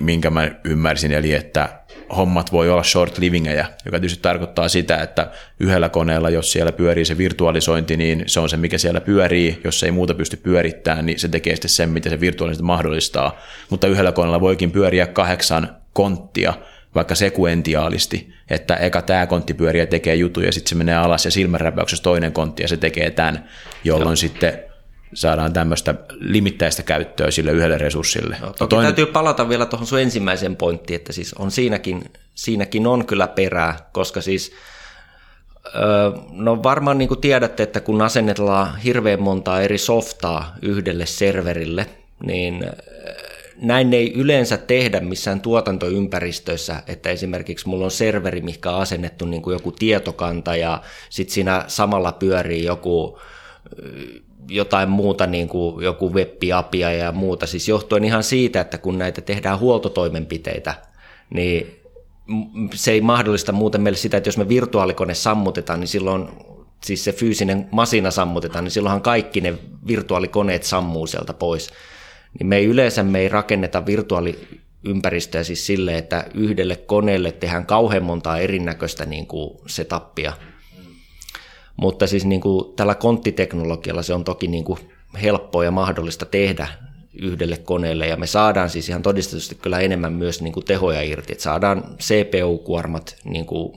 minkä 0.00 0.30
mä 0.30 0.50
ymmärsin, 0.64 1.12
eli 1.12 1.32
että 1.32 1.68
hommat 2.16 2.52
voi 2.52 2.70
olla 2.70 2.82
short 2.82 3.18
livingejä, 3.18 3.66
joka 3.84 4.00
tietysti 4.00 4.22
tarkoittaa 4.22 4.68
sitä, 4.68 4.96
että 4.96 5.30
yhdellä 5.60 5.88
koneella, 5.88 6.30
jos 6.30 6.52
siellä 6.52 6.72
pyörii 6.72 7.04
se 7.04 7.18
virtualisointi, 7.18 7.96
niin 7.96 8.24
se 8.26 8.40
on 8.40 8.48
se, 8.48 8.56
mikä 8.56 8.78
siellä 8.78 9.00
pyörii. 9.00 9.60
Jos 9.64 9.82
ei 9.82 9.90
muuta 9.90 10.14
pysty 10.14 10.36
pyörittämään, 10.36 11.06
niin 11.06 11.18
se 11.18 11.28
tekee 11.28 11.54
sitten 11.54 11.70
sen, 11.70 11.90
mitä 11.90 12.10
se 12.10 12.20
virtualisointi 12.20 12.66
mahdollistaa. 12.66 13.38
Mutta 13.70 13.86
yhdellä 13.86 14.12
koneella 14.12 14.40
voikin 14.40 14.70
pyöriä 14.70 15.06
kahdeksan 15.06 15.76
konttia, 15.92 16.54
vaikka 16.94 17.14
sekuentiaalisti, 17.14 18.34
että 18.50 18.76
eka 18.76 19.02
tämä 19.02 19.26
kontti 19.26 19.54
pyörii 19.54 19.80
ja 19.80 19.86
tekee 19.86 20.14
juttuja, 20.14 20.46
ja 20.46 20.52
sitten 20.52 20.68
se 20.68 20.74
menee 20.74 20.96
alas 20.96 21.24
ja 21.24 21.30
silmänräpäyksessä 21.30 22.02
toinen 22.02 22.32
kontti 22.32 22.62
ja 22.62 22.68
se 22.68 22.76
tekee 22.76 23.10
tämän, 23.10 23.48
jolloin 23.84 24.08
Joo. 24.08 24.16
sitten 24.16 24.62
saadaan 25.14 25.52
tämmöistä 25.52 25.94
limittäistä 26.10 26.82
käyttöä 26.82 27.30
sille 27.30 27.50
yhdelle 27.50 27.78
resurssille. 27.78 28.36
No, 28.40 28.46
toki 28.46 28.68
toinen... 28.70 28.94
täytyy 28.94 29.12
palata 29.12 29.48
vielä 29.48 29.66
tuohon 29.66 29.86
sun 29.86 30.00
ensimmäiseen 30.00 30.56
pointtiin, 30.56 30.96
että 30.96 31.12
siis 31.12 31.34
on 31.34 31.50
siinäkin, 31.50 32.04
siinäkin 32.34 32.86
on 32.86 33.06
kyllä 33.06 33.28
perää, 33.28 33.76
koska 33.92 34.20
siis 34.20 34.52
No 36.30 36.62
varmaan 36.62 36.98
niin 36.98 37.08
kuin 37.08 37.20
tiedätte, 37.20 37.62
että 37.62 37.80
kun 37.80 38.02
asennetaan 38.02 38.78
hirveän 38.78 39.22
montaa 39.22 39.60
eri 39.60 39.78
softaa 39.78 40.56
yhdelle 40.62 41.06
serverille, 41.06 41.86
niin 42.26 42.66
näin 43.56 43.94
ei 43.94 44.12
yleensä 44.12 44.56
tehdä 44.56 45.00
missään 45.00 45.40
tuotantoympäristössä, 45.40 46.82
että 46.86 47.10
esimerkiksi 47.10 47.68
mulla 47.68 47.84
on 47.84 47.90
serveri, 47.90 48.40
mikä 48.40 48.70
on 48.70 48.80
asennettu 48.80 49.24
niin 49.24 49.42
kuin 49.42 49.54
joku 49.54 49.72
tietokanta 49.72 50.56
ja 50.56 50.82
sitten 51.10 51.34
siinä 51.34 51.64
samalla 51.66 52.12
pyörii 52.12 52.64
joku 52.64 53.18
jotain 54.48 54.88
muuta, 54.88 55.26
niin 55.26 55.48
kuin 55.48 55.84
joku 55.84 56.14
web-apia 56.14 56.92
ja 56.92 57.12
muuta, 57.12 57.46
siis 57.46 57.68
johtuen 57.68 58.04
ihan 58.04 58.22
siitä, 58.22 58.60
että 58.60 58.78
kun 58.78 58.98
näitä 58.98 59.20
tehdään 59.20 59.58
huoltotoimenpiteitä, 59.58 60.74
niin 61.30 61.80
se 62.74 62.92
ei 62.92 63.00
mahdollista 63.00 63.52
muuten 63.52 63.80
meille 63.80 63.96
sitä, 63.96 64.16
että 64.16 64.28
jos 64.28 64.38
me 64.38 64.48
virtuaalikone 64.48 65.14
sammutetaan, 65.14 65.80
niin 65.80 65.88
silloin 65.88 66.28
siis 66.84 67.04
se 67.04 67.12
fyysinen 67.12 67.68
masina 67.70 68.10
sammutetaan, 68.10 68.64
niin 68.64 68.72
silloinhan 68.72 69.02
kaikki 69.02 69.40
ne 69.40 69.54
virtuaalikoneet 69.86 70.62
sammuu 70.62 71.06
sieltä 71.06 71.32
pois. 71.32 71.70
Niin 72.38 72.46
me 72.46 72.56
ei 72.56 72.64
yleensä 72.64 73.02
me 73.02 73.18
ei 73.18 73.28
rakenneta 73.28 73.86
virtuaaliympäristöä 73.86 75.42
siis 75.42 75.66
sille, 75.66 75.98
että 75.98 76.26
yhdelle 76.34 76.76
koneelle 76.76 77.32
tehdään 77.32 77.66
kauhean 77.66 78.04
montaa 78.04 78.38
erinäköistä 78.38 79.06
niin 79.06 79.26
kuin 79.26 79.58
setupia. 79.66 80.32
Mutta 81.76 82.06
siis 82.06 82.24
niin 82.24 82.40
kuin 82.40 82.74
tällä 82.76 82.94
konttiteknologialla 82.94 84.02
se 84.02 84.14
on 84.14 84.24
toki 84.24 84.46
niin 84.46 84.64
kuin 84.64 84.78
helppoa 85.22 85.64
ja 85.64 85.70
mahdollista 85.70 86.26
tehdä 86.26 86.68
yhdelle 87.22 87.56
koneelle 87.56 88.06
ja 88.06 88.16
me 88.16 88.26
saadaan 88.26 88.70
siis 88.70 88.88
ihan 88.88 89.02
todistetusti 89.02 89.54
kyllä 89.54 89.80
enemmän 89.80 90.12
myös 90.12 90.42
niin 90.42 90.52
kuin 90.52 90.64
tehoja 90.64 91.02
irti, 91.02 91.32
että 91.32 91.44
saadaan 91.44 91.84
CPU-kuormat 91.98 93.16
niin 93.24 93.46
kuin 93.46 93.72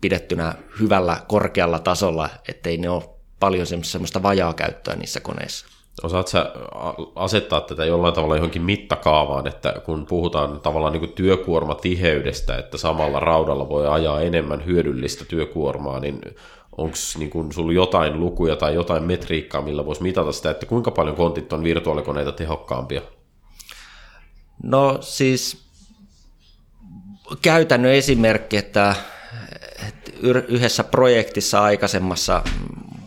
pidettynä 0.00 0.54
hyvällä 0.80 1.16
korkealla 1.28 1.78
tasolla, 1.78 2.30
ettei 2.48 2.76
ne 2.76 2.88
ole 2.88 3.02
paljon 3.40 3.66
semmoista 3.66 4.22
vajaa 4.22 4.54
käyttöä 4.54 4.96
niissä 4.96 5.20
koneissa. 5.20 5.75
Osaat 6.02 6.28
sä 6.28 6.52
asettaa 7.14 7.60
tätä 7.60 7.84
jollain 7.84 8.14
tavalla 8.14 8.36
johonkin 8.36 8.62
mittakaavaan, 8.62 9.46
että 9.46 9.74
kun 9.84 10.06
puhutaan 10.06 10.60
tavallaan 10.60 10.92
niin 10.92 11.12
työkuormatiheydestä, 11.12 12.58
että 12.58 12.78
samalla 12.78 13.20
raudalla 13.20 13.68
voi 13.68 13.86
ajaa 13.88 14.20
enemmän 14.20 14.66
hyödyllistä 14.66 15.24
työkuormaa, 15.24 16.00
niin 16.00 16.20
onko 16.76 16.96
niin 17.18 17.52
sulla 17.52 17.72
jotain 17.72 18.20
lukuja 18.20 18.56
tai 18.56 18.74
jotain 18.74 19.02
metriikkaa, 19.02 19.62
millä 19.62 19.86
voisi 19.86 20.02
mitata 20.02 20.32
sitä, 20.32 20.50
että 20.50 20.66
kuinka 20.66 20.90
paljon 20.90 21.16
kontit 21.16 21.52
on 21.52 21.64
virtuaalikoneita 21.64 22.32
tehokkaampia? 22.32 23.00
No 24.62 24.98
siis 25.00 25.66
käytännön 27.42 27.92
esimerkki, 27.92 28.56
että 28.56 28.94
yhdessä 30.48 30.84
projektissa 30.84 31.62
aikaisemmassa 31.62 32.42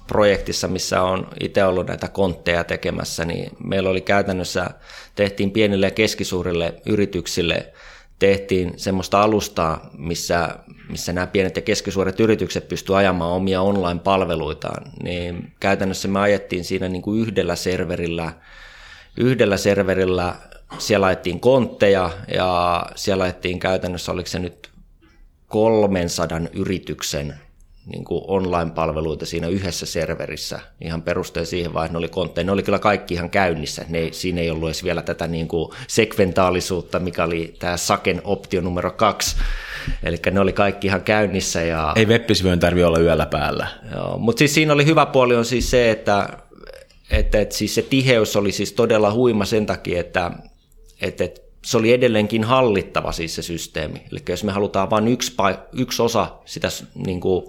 projektissa, 0.10 0.68
missä 0.68 1.02
on 1.02 1.28
itse 1.40 1.64
ollut 1.64 1.88
näitä 1.88 2.08
kontteja 2.08 2.64
tekemässä, 2.64 3.26
niin 3.26 3.52
meillä 3.64 3.90
oli 3.90 4.02
käytännössä, 4.02 4.70
tehtiin 5.16 5.52
pienille 5.52 5.88
ja 5.88 5.92
keskisuurille 5.92 6.74
yrityksille, 6.86 7.74
tehtiin 8.20 8.74
semmoista 8.78 9.22
alustaa, 9.22 9.90
missä, 9.98 10.50
missä 10.90 11.14
nämä 11.14 11.28
pienet 11.28 11.56
ja 11.56 11.62
keskisuuret 11.62 12.20
yritykset 12.20 12.68
pystyivät 12.68 13.00
ajamaan 13.00 13.32
omia 13.32 13.62
online-palveluitaan, 13.62 14.92
niin 15.04 15.52
käytännössä 15.60 16.08
me 16.08 16.20
ajettiin 16.20 16.64
siinä 16.64 16.88
niin 16.88 17.02
kuin 17.02 17.22
yhdellä 17.22 17.56
serverillä, 17.56 18.34
yhdellä 19.18 19.58
serverillä 19.58 20.36
siellä 20.78 21.08
ajettiin 21.08 21.40
kontteja 21.40 22.10
ja 22.34 22.86
siellä 22.96 23.24
ajettiin 23.24 23.60
käytännössä, 23.60 24.12
oliko 24.12 24.28
se 24.28 24.40
nyt 24.40 24.70
300 25.48 26.42
yrityksen 26.54 27.36
niin 27.86 28.04
kuin 28.04 28.24
online-palveluita 28.28 29.26
siinä 29.26 29.48
yhdessä 29.48 29.86
serverissä 29.86 30.60
ihan 30.82 31.02
perusteen 31.02 31.46
siihen 31.46 31.74
vaan, 31.74 31.86
että 31.86 31.94
ne 31.94 31.98
oli 31.98 32.08
kontteja. 32.08 32.46
Ne 32.46 32.52
oli 32.52 32.64
kyllä 32.64 32.80
kaikki 32.80 33.14
ihan 33.14 33.30
käynnissä. 33.30 33.86
Ne, 33.90 34.10
siinä 34.12 34.42
ei 34.42 34.50
ollut 34.50 34.70
edes 34.70 34.84
vielä 34.84 35.02
tätä 35.02 35.28
niin 35.28 35.48
kuin 35.48 35.72
sekventaalisuutta, 35.88 37.00
mikä 37.00 37.24
oli 37.24 37.56
tämä 37.60 37.78
Saken 37.78 38.22
optio 38.24 38.62
numero 38.62 38.92
kaksi. 38.92 39.36
Eli 40.04 40.18
ne 40.32 40.40
oli 40.40 40.54
kaikki 40.54 40.88
ihan 40.88 41.02
käynnissä. 41.02 41.62
Ja... 41.62 41.94
Ei 41.96 42.06
web 42.06 42.24
tarvitse 42.60 42.86
olla 42.86 43.00
yöllä 43.00 43.26
päällä. 43.26 43.68
Joo, 43.96 44.18
mutta 44.18 44.40
siis 44.40 44.54
siinä 44.54 44.74
oli 44.74 44.86
hyvä 44.86 45.06
puoli 45.06 45.36
on 45.36 45.46
siis 45.46 45.72
se, 45.72 45.92
että, 45.92 46.30
että, 47.12 47.40
että 47.40 47.56
siis 47.56 47.76
se 47.76 47.82
tiheys 47.82 48.36
oli 48.36 48.52
siis 48.52 48.74
todella 48.74 49.14
huima 49.14 49.46
sen 49.46 49.66
takia, 49.66 50.00
että, 50.00 50.32
että, 51.02 51.24
että 51.24 51.49
se 51.66 51.78
oli 51.78 51.94
edelleenkin 51.94 52.44
hallittava 52.44 53.12
siis 53.12 53.36
se 53.36 53.42
systeemi. 53.42 54.06
Eli 54.12 54.20
jos 54.30 54.44
me 54.44 54.52
halutaan 54.52 54.90
vain 54.90 55.08
yksi, 55.08 55.36
yksi 55.74 56.02
osa 56.02 56.28
sitä 56.46 56.68
niin 57.06 57.20
kuin, 57.20 57.46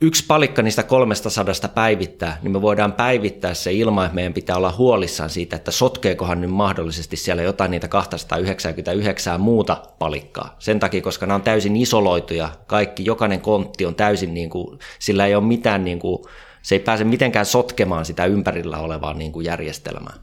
yksi 0.00 0.24
palikka 0.26 0.62
niistä 0.62 0.82
300 0.82 1.44
päivittää, 1.74 2.38
niin 2.42 2.52
me 2.52 2.62
voidaan 2.62 2.92
päivittää 2.92 3.54
se 3.54 3.72
ilman, 3.72 4.06
että 4.06 4.14
meidän 4.14 4.34
pitää 4.34 4.56
olla 4.56 4.74
huolissaan 4.78 5.30
siitä, 5.30 5.56
että 5.56 5.70
sotkeekohan 5.70 6.40
nyt 6.40 6.50
mahdollisesti 6.50 7.16
siellä 7.16 7.42
jotain 7.42 7.70
niitä 7.70 7.88
299 7.88 9.40
muuta 9.40 9.82
palikkaa. 9.98 10.56
Sen 10.58 10.80
takia, 10.80 11.02
koska 11.02 11.26
nämä 11.26 11.34
on 11.34 11.42
täysin 11.42 11.76
isoloituja, 11.76 12.48
kaikki, 12.66 13.04
jokainen 13.04 13.40
kontti 13.40 13.86
on 13.86 13.94
täysin, 13.94 14.34
niin 14.34 14.50
kuin, 14.50 14.78
sillä 14.98 15.26
ei 15.26 15.34
ole 15.34 15.44
mitään 15.44 15.84
niin 15.84 15.98
kuin, 15.98 16.18
se 16.62 16.74
ei 16.74 16.78
pääse 16.78 17.04
mitenkään 17.04 17.46
sotkemaan 17.46 18.04
sitä 18.04 18.26
ympärillä 18.26 18.78
olevaa 18.78 19.14
niin 19.14 19.32
kuin 19.32 19.46
järjestelmää. 19.46 20.14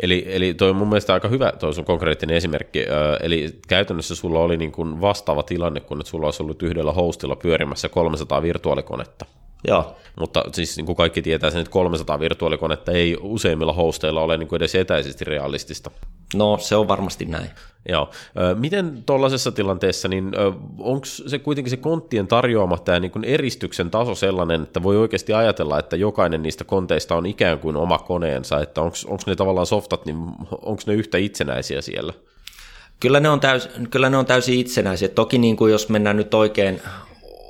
Eli, 0.00 0.24
eli 0.28 0.54
toi 0.54 0.70
on 0.70 0.76
mun 0.76 0.88
mielestä 0.88 1.14
aika 1.14 1.28
hyvä 1.28 1.52
toi 1.58 1.74
sun 1.74 1.84
konkreettinen 1.84 2.36
esimerkki. 2.36 2.84
Eli 3.20 3.58
käytännössä 3.68 4.14
sulla 4.14 4.38
oli 4.38 4.56
niin 4.56 4.72
kuin 4.72 5.00
vastaava 5.00 5.42
tilanne, 5.42 5.80
kun 5.80 6.00
että 6.00 6.10
sulla 6.10 6.26
olisi 6.26 6.42
ollut 6.42 6.62
yhdellä 6.62 6.92
hostilla 6.92 7.36
pyörimässä 7.36 7.88
300 7.88 8.42
virtuaalikonetta. 8.42 9.26
Joo. 9.66 9.96
Mutta 10.20 10.44
siis 10.52 10.76
niin 10.76 10.86
kuin 10.86 10.96
kaikki 10.96 11.22
tietää 11.22 11.50
sen, 11.50 11.60
että 11.60 11.70
300 11.70 12.20
virtuaalikonetta 12.20 12.92
ei 12.92 13.16
useimmilla 13.20 13.72
hosteilla 13.72 14.22
ole 14.22 14.36
niin 14.36 14.48
kuin 14.48 14.56
edes 14.56 14.74
etäisesti 14.74 15.24
realistista. 15.24 15.90
No 16.34 16.58
se 16.58 16.76
on 16.76 16.88
varmasti 16.88 17.24
näin. 17.24 17.50
Joo. 17.88 18.10
Miten 18.54 19.02
tuollaisessa 19.06 19.52
tilanteessa, 19.52 20.08
niin 20.08 20.32
onko 20.78 21.04
se 21.04 21.38
kuitenkin 21.38 21.70
se 21.70 21.76
konttien 21.76 22.26
tarjoama 22.26 22.78
tämä 22.78 23.00
niin 23.00 23.24
eristyksen 23.24 23.90
taso 23.90 24.14
sellainen, 24.14 24.62
että 24.62 24.82
voi 24.82 24.96
oikeasti 24.96 25.32
ajatella, 25.32 25.78
että 25.78 25.96
jokainen 25.96 26.42
niistä 26.42 26.64
konteista 26.64 27.14
on 27.14 27.26
ikään 27.26 27.58
kuin 27.58 27.76
oma 27.76 27.98
koneensa, 27.98 28.60
että 28.60 28.82
onko 28.82 29.22
ne 29.26 29.36
tavallaan 29.36 29.66
softat, 29.66 30.06
niin 30.06 30.16
onko 30.50 30.82
ne 30.86 30.94
yhtä 30.94 31.18
itsenäisiä 31.18 31.80
siellä? 31.80 32.12
Kyllä 33.00 33.20
ne 33.20 33.28
on, 33.28 33.40
täys, 33.40 33.68
kyllä 33.90 34.10
ne 34.10 34.16
on 34.16 34.26
täysin 34.26 34.58
itsenäisiä. 34.58 35.08
Toki 35.08 35.38
niin 35.38 35.56
kuin 35.56 35.72
jos 35.72 35.88
mennään 35.88 36.16
nyt 36.16 36.34
oikein, 36.34 36.82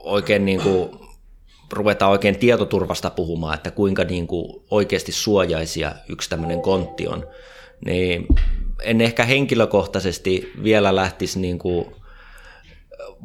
oikein 0.04 0.44
niin 0.44 0.61
kuin 0.61 1.05
ruvetaan 1.73 2.12
oikein 2.12 2.38
tietoturvasta 2.38 3.11
puhumaan, 3.11 3.54
että 3.54 3.70
kuinka 3.70 4.04
niin 4.04 4.26
kuin 4.26 4.62
oikeasti 4.70 5.12
suojaisia 5.12 5.92
yksi 6.08 6.30
tämmöinen 6.30 6.62
kontti 6.62 7.08
on, 7.08 7.26
niin 7.85 8.26
en 8.82 9.00
ehkä 9.00 9.25
henkilökohtaisesti 9.25 10.52
vielä 10.62 10.96
lähtisi 10.96 11.40
niin 11.40 11.58
kuin 11.58 11.87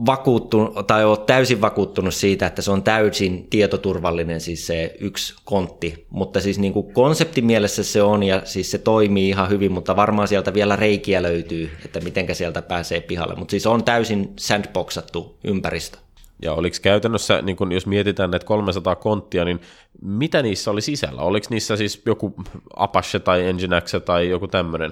vakuuttunut, 0.06 0.88
tai 0.88 1.06
ole 1.06 1.18
täysin 1.18 1.62
vakuuttunut 1.62 2.14
siitä, 2.14 2.48
että 2.48 2.62
se 2.62 2.72
on 2.72 2.84
täysin 2.84 3.48
tietoturvallinen 3.50 4.42
siis 4.42 4.68
se 4.68 4.96
yksi 5.00 5.34
kontti, 5.46 6.06
mutta 6.10 6.42
siis 6.42 6.60
niin 6.60 6.74
kuin 6.74 6.94
konseptimielessä 6.94 7.84
se 7.84 8.02
on 8.02 8.24
ja 8.24 8.42
siis 8.46 8.72
se 8.72 8.78
toimii 8.78 9.30
ihan 9.30 9.50
hyvin, 9.50 9.72
mutta 9.72 9.96
varmaan 9.96 10.28
sieltä 10.28 10.54
vielä 10.54 10.76
reikiä 10.76 11.22
löytyy, 11.22 11.70
että 11.86 12.00
mitenkä 12.00 12.34
sieltä 12.34 12.62
pääsee 12.62 13.02
pihalle, 13.02 13.36
mutta 13.36 13.52
siis 13.52 13.68
on 13.68 13.84
täysin 13.84 14.34
sandboxattu 14.40 15.38
ympäristö. 15.44 15.98
Ja 16.42 16.54
oliko 16.54 16.78
käytännössä, 16.82 17.42
niin 17.42 17.56
kun 17.56 17.72
jos 17.72 17.86
mietitään 17.86 18.32
näitä 18.32 18.46
300 18.46 18.96
konttia, 18.96 19.46
niin 19.46 19.62
mitä 20.02 20.42
niissä 20.42 20.72
oli 20.72 20.82
sisällä? 20.82 21.22
Oliko 21.22 21.48
niissä 21.50 21.76
siis 21.76 22.02
joku 22.06 22.34
Apache 22.76 23.20
tai 23.20 23.54
Nginx 23.54 23.96
tai 24.06 24.30
joku 24.30 24.48
tämmöinen? 24.48 24.92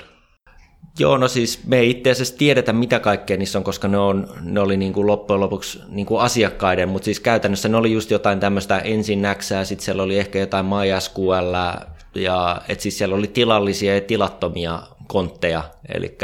Joo, 0.99 1.17
no 1.17 1.27
siis 1.27 1.65
me 1.67 1.79
ei 1.79 1.89
itse 1.89 2.11
asiassa 2.11 2.37
tiedetä, 2.37 2.73
mitä 2.73 2.99
kaikkea 2.99 3.37
niissä 3.37 3.59
on, 3.59 3.63
koska 3.63 3.87
ne, 3.87 3.97
on, 3.97 4.27
ne 4.41 4.59
oli 4.59 4.77
niin 4.77 4.93
kuin 4.93 5.07
loppujen 5.07 5.39
lopuksi 5.39 5.79
niin 5.89 6.05
kuin 6.05 6.21
asiakkaiden, 6.21 6.89
mutta 6.89 7.05
siis 7.05 7.19
käytännössä 7.19 7.69
ne 7.69 7.77
oli 7.77 7.91
just 7.91 8.11
jotain 8.11 8.39
tämmöistä 8.39 8.79
ensin 8.79 9.21
näksää, 9.21 9.63
sitten 9.63 9.85
siellä 9.85 10.03
oli 10.03 10.19
ehkä 10.19 10.39
jotain 10.39 10.65
MySQL, 10.65 11.55
ja 12.15 12.61
että 12.69 12.81
siis 12.81 12.97
siellä 12.97 13.15
oli 13.15 13.27
tilallisia 13.27 13.95
ja 13.95 14.01
tilattomia 14.01 14.81
kontteja, 15.07 15.63
eli 15.93 16.17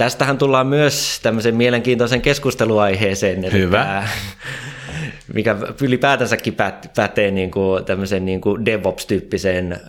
tästähän 0.00 0.38
tullaan 0.38 0.66
myös 0.66 1.20
tämmöisen 1.22 1.56
mielenkiintoisen 1.56 2.20
keskusteluaiheeseen. 2.20 3.44
Eli 3.44 3.52
Hyvä. 3.52 4.08
mikä 5.34 5.56
ylipäätänsäkin 5.82 6.56
pätee 6.96 7.30
niin 7.30 7.50
kuin 7.50 7.84
tämmöisen 7.84 8.24
niin 8.24 8.40
kuin 8.40 8.64
DevOps-tyyppiseen 8.64 9.80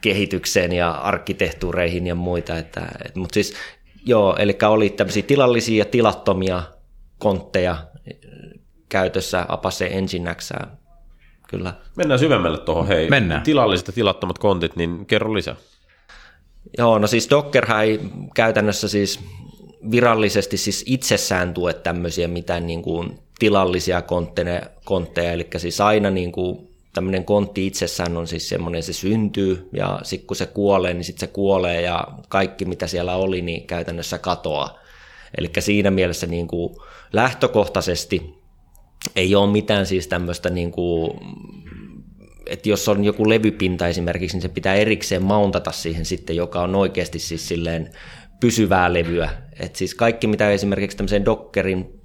kehitykseen 0.00 0.72
ja 0.72 0.90
arkkitehtuureihin 0.90 2.06
ja 2.06 2.14
muita. 2.14 2.58
Että, 2.58 2.86
et, 3.04 3.16
mutta 3.16 3.34
siis 3.34 3.54
joo, 4.06 4.36
eli 4.38 4.58
oli 4.62 4.90
tämmöisiä 4.90 5.22
tilallisia 5.22 5.78
ja 5.78 5.84
tilattomia 5.84 6.62
kontteja 7.18 7.76
käytössä 8.88 9.46
Apache 9.48 10.00
Nginx 10.00 10.52
kyllä. 11.48 11.74
Mennään 11.96 12.20
syvemmälle 12.20 12.58
tuohon, 12.58 12.86
hei. 12.86 13.10
Mennään. 13.10 13.42
Tilalliset 13.42 13.86
ja 13.86 13.92
tilattomat 13.92 14.38
kontit, 14.38 14.76
niin 14.76 15.06
kerro 15.06 15.34
lisää. 15.34 15.56
Joo, 16.78 16.98
no 16.98 17.06
siis 17.06 17.30
Dockerhan 17.30 17.84
ei 17.84 18.00
käytännössä 18.34 18.88
siis 18.88 19.20
virallisesti 19.90 20.56
siis 20.56 20.84
itsessään 20.86 21.54
tue 21.54 21.74
tämmöisiä 21.74 22.28
mitään 22.28 22.66
niin 22.66 22.82
kuin 22.82 23.18
tilallisia 23.38 24.02
kontteja, 24.02 24.60
kontteja, 24.84 25.32
eli 25.32 25.46
siis 25.56 25.80
aina 25.80 26.10
niin 26.10 26.32
kuin 26.32 26.68
tämmöinen 26.92 27.24
kontti 27.24 27.66
itsessään 27.66 28.16
on 28.16 28.26
siis 28.26 28.48
semmoinen, 28.48 28.82
se 28.82 28.92
syntyy 28.92 29.68
ja 29.72 30.00
sitten 30.02 30.26
kun 30.26 30.36
se 30.36 30.46
kuolee, 30.46 30.94
niin 30.94 31.04
sitten 31.04 31.28
se 31.28 31.32
kuolee 31.32 31.80
ja 31.80 32.06
kaikki 32.28 32.64
mitä 32.64 32.86
siellä 32.86 33.16
oli, 33.16 33.42
niin 33.42 33.66
käytännössä 33.66 34.18
katoaa. 34.18 34.78
Eli 35.38 35.50
siinä 35.58 35.90
mielessä 35.90 36.26
niin 36.26 36.48
kuin 36.48 36.76
lähtökohtaisesti 37.12 38.34
ei 39.16 39.34
ole 39.34 39.52
mitään 39.52 39.86
siis 39.86 40.08
tämmöistä 40.08 40.50
niin 40.50 40.70
kuin 40.70 41.10
että 42.46 42.68
jos 42.68 42.88
on 42.88 43.04
joku 43.04 43.28
levypinta 43.28 43.88
esimerkiksi, 43.88 44.36
niin 44.36 44.42
se 44.42 44.48
pitää 44.48 44.74
erikseen 44.74 45.22
mountata 45.22 45.72
siihen 45.72 46.04
sitten, 46.04 46.36
joka 46.36 46.62
on 46.62 46.74
oikeasti 46.74 47.18
siis 47.18 47.48
silleen 47.48 47.90
pysyvää 48.40 48.92
levyä. 48.92 49.30
Et 49.60 49.76
siis 49.76 49.94
kaikki, 49.94 50.26
mitä 50.26 50.50
esimerkiksi 50.50 50.96
tämmöiseen 50.96 51.24
Dockerin, 51.24 52.00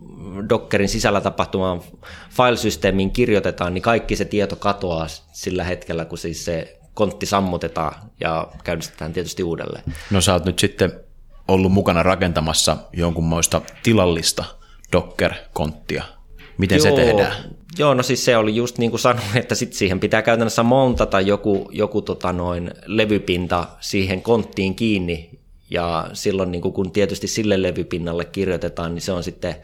Dockerin 0.50 0.90
sisällä 0.90 1.22
tapahtuvaan 1.22 1.82
filesysteemiin 2.30 3.12
kirjoitetaan, 3.12 3.74
niin 3.74 3.82
kaikki 3.82 4.16
se 4.16 4.26
tieto 4.26 4.56
katoaa 4.56 5.08
sillä 5.32 5.64
hetkellä, 5.64 6.06
kun 6.06 6.18
siis 6.18 6.46
se 6.46 6.80
kontti 6.94 7.26
sammutetaan 7.26 7.94
ja 8.20 8.48
käynnistetään 8.64 9.14
tietysti 9.14 9.44
uudelleen. 9.44 9.84
No 10.12 10.22
sä 10.22 10.34
oot 10.34 10.46
nyt 10.46 10.60
sitten 10.60 10.92
ollut 11.48 11.72
mukana 11.72 12.04
rakentamassa 12.04 12.78
jonkunmoista 12.94 13.62
tilallista 13.84 14.46
Docker-konttia. 14.92 16.04
Miten 16.62 16.78
Joo, 16.78 16.84
se 16.84 16.92
tehdään? 16.92 17.34
Joo, 17.78 17.94
no 17.94 18.04
siis 18.04 18.26
se 18.26 18.38
oli 18.38 18.56
just 18.56 18.78
niin 18.78 18.92
kuin 18.92 19.02
sanoin, 19.02 19.28
että 19.36 19.56
sit 19.56 19.74
siihen 19.74 20.00
pitää 20.00 20.22
käytännössä 20.22 20.64
montata 20.64 21.22
joku, 21.22 21.70
joku 21.72 22.02
tota 22.02 22.34
noin 22.34 22.72
levypinta 22.86 23.68
siihen 23.80 24.22
konttiin 24.22 24.76
kiinni, 24.76 25.30
ja 25.70 26.10
silloin 26.14 26.52
niin 26.52 26.62
kuin 26.62 26.74
kun 26.74 26.92
tietysti 26.92 27.28
sille 27.28 27.62
levypinnalle 27.62 28.26
kirjoitetaan, 28.26 28.96
niin 28.96 29.02
se 29.02 29.12
on 29.12 29.24
sitten 29.24 29.56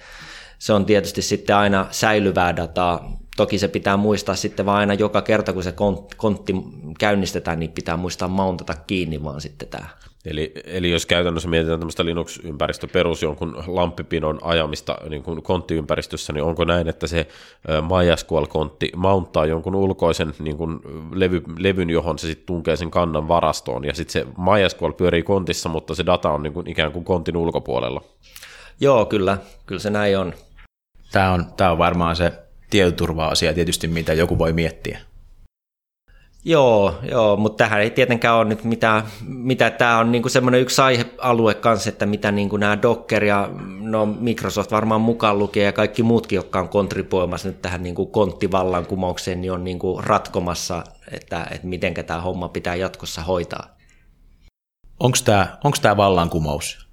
se 0.59 0.73
on 0.73 0.85
tietysti 0.85 1.21
sitten 1.21 1.55
aina 1.55 1.87
säilyvää 1.91 2.55
dataa. 2.55 3.17
Toki 3.37 3.57
se 3.57 3.67
pitää 3.67 3.97
muistaa 3.97 4.35
sitten 4.35 4.65
vaan 4.65 4.79
aina 4.79 4.93
joka 4.93 5.21
kerta, 5.21 5.53
kun 5.53 5.63
se 5.63 5.73
kontti 6.17 6.55
käynnistetään, 6.99 7.59
niin 7.59 7.71
pitää 7.71 7.97
muistaa 7.97 8.27
mountata 8.27 8.73
kiinni 8.87 9.23
vaan 9.23 9.41
sitten 9.41 9.67
tämä. 9.67 9.85
Eli, 10.27 10.51
eli 10.65 10.91
jos 10.91 11.05
käytännössä 11.05 11.49
mietitään 11.49 11.79
tämmöistä 11.79 12.05
Linux-ympäristöperus 12.05 13.21
jonkun 13.21 13.63
lamppipinon 13.67 14.39
ajamista 14.41 14.97
niin 15.09 15.23
kuin 15.23 15.43
konttiympäristössä, 15.43 16.33
niin 16.33 16.43
onko 16.43 16.65
näin, 16.65 16.87
että 16.87 17.07
se 17.07 17.27
MySQL-kontti 17.67 18.91
mounttaa 18.95 19.45
jonkun 19.45 19.75
ulkoisen 19.75 20.33
niin 20.39 20.57
kuin 20.57 20.79
levy, 21.11 21.41
levyn, 21.57 21.89
johon 21.89 22.19
se 22.19 22.27
sitten 22.27 22.45
tunkee 22.45 22.75
sen 22.75 22.91
kannan 22.91 23.27
varastoon, 23.27 23.85
ja 23.85 23.93
sitten 23.93 24.13
se 24.13 24.27
MySQL 24.37 24.91
pyörii 24.91 25.23
kontissa, 25.23 25.69
mutta 25.69 25.95
se 25.95 26.05
data 26.05 26.29
on 26.29 26.43
niin 26.43 26.53
kuin 26.53 26.69
ikään 26.69 26.91
kuin 26.91 27.05
kontin 27.05 27.37
ulkopuolella? 27.37 28.01
Joo, 28.79 29.05
kyllä, 29.05 29.37
kyllä 29.65 29.81
se 29.81 29.89
näin 29.89 30.17
on. 30.17 30.33
Tämä 31.11 31.31
on, 31.31 31.45
tämä 31.57 31.71
on 31.71 31.77
varmaan 31.77 32.15
se 32.15 32.31
tietoturva-asia 32.69 33.53
tietysti, 33.53 33.87
mitä 33.87 34.13
joku 34.13 34.37
voi 34.37 34.53
miettiä. 34.53 34.99
Joo, 36.47 36.95
joo, 37.09 37.37
mutta 37.37 37.63
tähän 37.63 37.81
ei 37.81 37.89
tietenkään 37.89 38.35
ole 38.35 38.45
nyt 38.45 38.63
mitään, 38.63 39.03
mitä 39.27 39.69
tämä 39.69 39.99
on 39.99 40.11
niinku 40.11 40.29
semmoinen 40.29 40.61
yksi 40.61 40.81
aihealue 40.81 41.53
kanssa, 41.53 41.89
että 41.89 42.05
mitä 42.05 42.31
niinku 42.31 42.57
nämä 42.57 42.81
Docker 42.81 43.23
ja 43.23 43.49
no 43.79 44.05
Microsoft 44.05 44.71
varmaan 44.71 45.01
mukaan 45.01 45.39
lukee 45.39 45.63
ja 45.63 45.71
kaikki 45.71 46.03
muutkin, 46.03 46.35
jotka 46.35 46.59
on 46.59 46.69
kontribuoimassa 46.69 47.47
nyt 47.47 47.61
tähän 47.61 47.83
niinku 47.83 48.05
konttivallankumoukseen, 48.05 49.41
niin 49.41 49.51
on 49.51 49.63
niinku 49.63 50.01
ratkomassa, 50.03 50.83
että, 51.11 51.47
että 51.51 51.67
miten 51.67 51.93
tämä 51.93 52.21
homma 52.21 52.49
pitää 52.49 52.75
jatkossa 52.75 53.21
hoitaa. 53.21 53.77
Onko 54.99 55.17
tämä 55.25 55.57
onks 55.63 55.79
tää 55.79 55.97
vallankumous? 55.97 56.87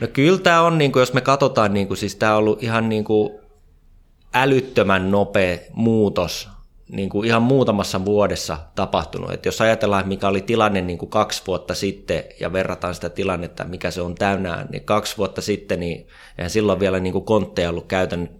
No 0.00 0.06
kyllä 0.12 0.38
tämä 0.38 0.62
on, 0.62 0.78
niinku, 0.78 0.98
jos 0.98 1.12
me 1.12 1.20
katsotaan, 1.20 1.74
niinku, 1.74 1.96
siis 1.96 2.16
tämä 2.16 2.32
on 2.32 2.38
ollut 2.38 2.62
ihan 2.62 2.88
niinku 2.88 3.40
älyttömän 4.34 5.10
nopea 5.10 5.58
muutos 5.72 6.59
niin 6.92 7.08
kuin 7.08 7.26
ihan 7.26 7.42
muutamassa 7.42 8.04
vuodessa 8.04 8.58
tapahtunut. 8.74 9.30
Et 9.30 9.46
jos 9.46 9.60
ajatellaan, 9.60 10.08
mikä 10.08 10.28
oli 10.28 10.40
tilanne 10.40 10.80
niin 10.80 10.98
kuin 10.98 11.10
kaksi 11.10 11.42
vuotta 11.46 11.74
sitten 11.74 12.24
ja 12.40 12.52
verrataan 12.52 12.94
sitä 12.94 13.08
tilannetta, 13.10 13.64
mikä 13.64 13.90
se 13.90 14.00
on 14.00 14.14
täynnään, 14.14 14.68
niin 14.70 14.84
kaksi 14.84 15.16
vuotta 15.16 15.40
sitten, 15.40 15.80
niin 15.80 16.06
eihän 16.38 16.50
silloin 16.50 16.80
vielä 16.80 17.00
niin 17.00 17.12
kuin 17.12 17.24
kontteja 17.24 17.70
ollut 17.70 17.86
käytön, 17.86 18.30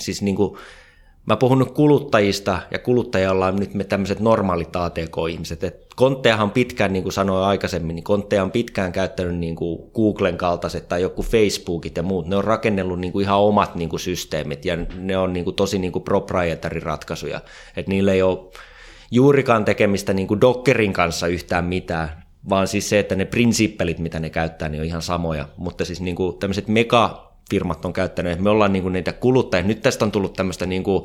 siis 0.00 0.22
niin 0.22 0.36
kuin 0.36 0.58
Mä 1.28 1.36
puhun 1.36 1.58
nyt 1.58 1.70
kuluttajista 1.70 2.58
ja 2.70 2.78
kuluttajalla 2.78 3.46
on 3.46 3.56
nyt 3.56 3.74
me 3.74 3.84
tämmöiset 3.84 4.20
normaalit 4.20 4.76
ATK-ihmiset. 4.76 5.64
Et 5.64 5.86
konttejahan 5.96 6.44
on 6.44 6.50
pitkään, 6.50 6.92
niin 6.92 7.02
kuin 7.02 7.12
sanoin 7.12 7.44
aikaisemmin, 7.44 7.96
niin 7.96 8.04
kontteja 8.04 8.42
on 8.42 8.50
pitkään 8.50 8.92
käyttänyt 8.92 9.36
niin 9.36 9.56
kuin 9.56 9.90
Googlen 9.94 10.36
kaltaiset 10.36 10.88
tai 10.88 11.02
joku 11.02 11.22
Facebookit 11.22 11.96
ja 11.96 12.02
muut. 12.02 12.26
Ne 12.26 12.36
on 12.36 12.44
rakennellut 12.44 12.98
niin 12.98 13.12
kuin 13.12 13.22
ihan 13.22 13.40
omat 13.40 13.74
niin 13.74 13.88
kuin 13.88 14.00
systeemit 14.00 14.64
ja 14.64 14.76
ne 14.98 15.18
on 15.18 15.32
niin 15.32 15.44
kuin 15.44 15.56
tosi 15.56 15.78
niin 15.78 15.92
kuin 15.92 16.02
proprietary 16.02 16.80
ratkaisuja. 16.80 17.40
Et 17.76 17.88
niillä 17.88 18.12
ei 18.12 18.22
ole 18.22 18.38
juurikaan 19.10 19.64
tekemistä 19.64 20.12
niin 20.12 20.28
kuin 20.28 20.40
Dockerin 20.40 20.92
kanssa 20.92 21.26
yhtään 21.26 21.64
mitään, 21.64 22.24
vaan 22.48 22.68
siis 22.68 22.88
se, 22.88 22.98
että 22.98 23.14
ne 23.14 23.24
prinsippelit, 23.24 23.98
mitä 23.98 24.20
ne 24.20 24.30
käyttää, 24.30 24.68
niin 24.68 24.80
on 24.80 24.86
ihan 24.86 25.02
samoja. 25.02 25.48
Mutta 25.56 25.84
siis 25.84 26.00
niin 26.00 26.16
kuin 26.16 26.38
tämmöiset 26.38 26.68
mega 26.68 27.27
firmat 27.50 27.84
on 27.84 27.92
käyttänyt. 27.92 28.40
Me 28.40 28.50
ollaan 28.50 28.72
niin 28.72 28.82
kuin 28.82 28.92
niitä 28.92 29.12
kuluttajia. 29.12 29.66
Nyt 29.66 29.82
tästä 29.82 30.04
on 30.04 30.12
tullut 30.12 30.32
tämmöistä, 30.32 30.66
niin 30.66 30.82
kuin, 30.82 31.04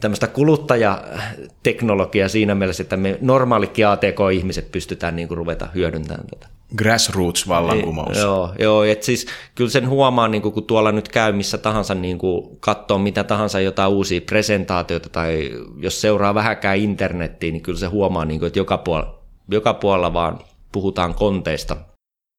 tämmöistä 0.00 0.26
kuluttajateknologiaa 0.26 2.28
siinä 2.28 2.54
mielessä, 2.54 2.82
että 2.82 2.96
me 2.96 3.18
normaalikin 3.20 3.86
ATK-ihmiset 3.86 4.72
pystytään 4.72 5.16
niin 5.16 5.28
kuin 5.28 5.38
ruveta 5.38 5.68
hyödyntämään 5.74 6.26
tätä. 6.26 6.48
Grassroots-vallankumous. 6.76 8.08
Niin, 8.08 8.22
joo, 8.22 8.52
joo 8.58 8.84
että 8.84 9.06
siis 9.06 9.26
kyllä 9.54 9.70
sen 9.70 9.88
huomaa, 9.88 10.28
niin 10.28 10.42
kuin, 10.42 10.52
kun 10.52 10.64
tuolla 10.64 10.92
nyt 10.92 11.08
käy 11.08 11.32
missä 11.32 11.58
tahansa 11.58 11.94
niin 11.94 12.18
kuin, 12.18 12.56
katsoo 12.60 12.98
mitä 12.98 13.24
tahansa 13.24 13.60
jotain 13.60 13.92
uusia 13.92 14.20
presentaatioita 14.20 15.08
tai 15.08 15.50
jos 15.76 16.00
seuraa 16.00 16.34
vähäkään 16.34 16.78
internettiin, 16.78 17.52
niin 17.52 17.62
kyllä 17.62 17.78
se 17.78 17.86
huomaa, 17.86 18.24
niin 18.24 18.40
kuin, 18.40 18.46
että 18.46 18.58
joka 18.58 18.78
puolella, 18.78 19.18
joka 19.50 19.74
puolella 19.74 20.12
vaan 20.12 20.38
puhutaan 20.72 21.14
konteista. 21.14 21.76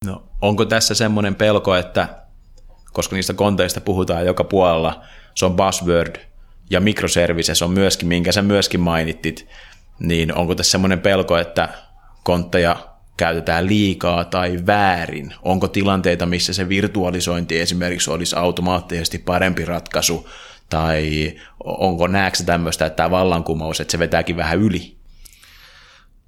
No, 0.05 0.23
onko 0.41 0.65
tässä 0.65 0.95
semmoinen 0.95 1.35
pelko, 1.35 1.75
että 1.75 2.07
koska 2.99 3.15
niistä 3.15 3.33
konteista 3.33 3.81
puhutaan 3.81 4.25
joka 4.25 4.43
puolella. 4.43 5.03
Se 5.35 5.45
on 5.45 5.55
buzzword 5.55 6.15
ja 6.69 6.79
microservices 6.79 7.61
on 7.61 7.71
myöskin, 7.71 8.07
minkä 8.07 8.31
sä 8.31 8.41
myöskin 8.41 8.79
mainittit, 8.79 9.47
niin 9.99 10.35
onko 10.35 10.55
tässä 10.55 10.71
semmoinen 10.71 10.99
pelko, 10.99 11.37
että 11.37 11.69
kontteja 12.23 12.75
käytetään 13.17 13.67
liikaa 13.67 14.25
tai 14.25 14.59
väärin? 14.67 15.33
Onko 15.43 15.67
tilanteita, 15.67 16.25
missä 16.25 16.53
se 16.53 16.69
virtualisointi 16.69 17.59
esimerkiksi 17.59 18.11
olisi 18.11 18.35
automaattisesti 18.35 19.17
parempi 19.17 19.65
ratkaisu, 19.65 20.29
tai 20.69 21.33
onko 21.63 22.07
näetkö 22.07 22.43
tämmöistä, 22.43 22.85
että 22.85 22.97
tämä 22.97 23.11
vallankumous, 23.11 23.81
että 23.81 23.91
se 23.91 23.99
vetääkin 23.99 24.37
vähän 24.37 24.59
yli? 24.59 24.95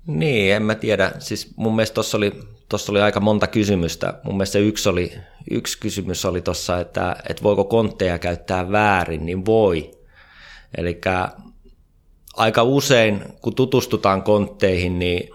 Niin, 0.08 0.54
en 0.54 0.64
mä 0.64 0.76
tiedä. 0.76 1.12
Siis 1.20 1.54
mun 1.56 1.76
mielestä 1.76 1.94
tuossa 1.94 2.18
oli, 2.18 2.32
tossa 2.72 2.92
oli 2.92 3.02
aika 3.02 3.20
monta 3.20 3.48
kysymystä. 3.48 4.14
Mun 4.24 4.36
mielestä 4.36 4.60
yksi, 4.60 4.90
oli, 4.90 5.14
yksi 5.52 5.80
kysymys 5.80 6.26
oli 6.26 6.42
tuossa, 6.42 6.80
että, 6.80 7.16
että 7.30 7.44
voiko 7.44 7.64
kontteja 7.64 8.20
käyttää 8.20 8.72
väärin, 8.72 9.26
niin 9.26 9.46
voi. 9.46 9.92
Eli 10.78 11.02
aika 12.36 12.64
usein, 12.64 13.24
kun 13.42 13.56
tutustutaan 13.56 14.24
kontteihin, 14.24 15.00
niin, 15.00 15.30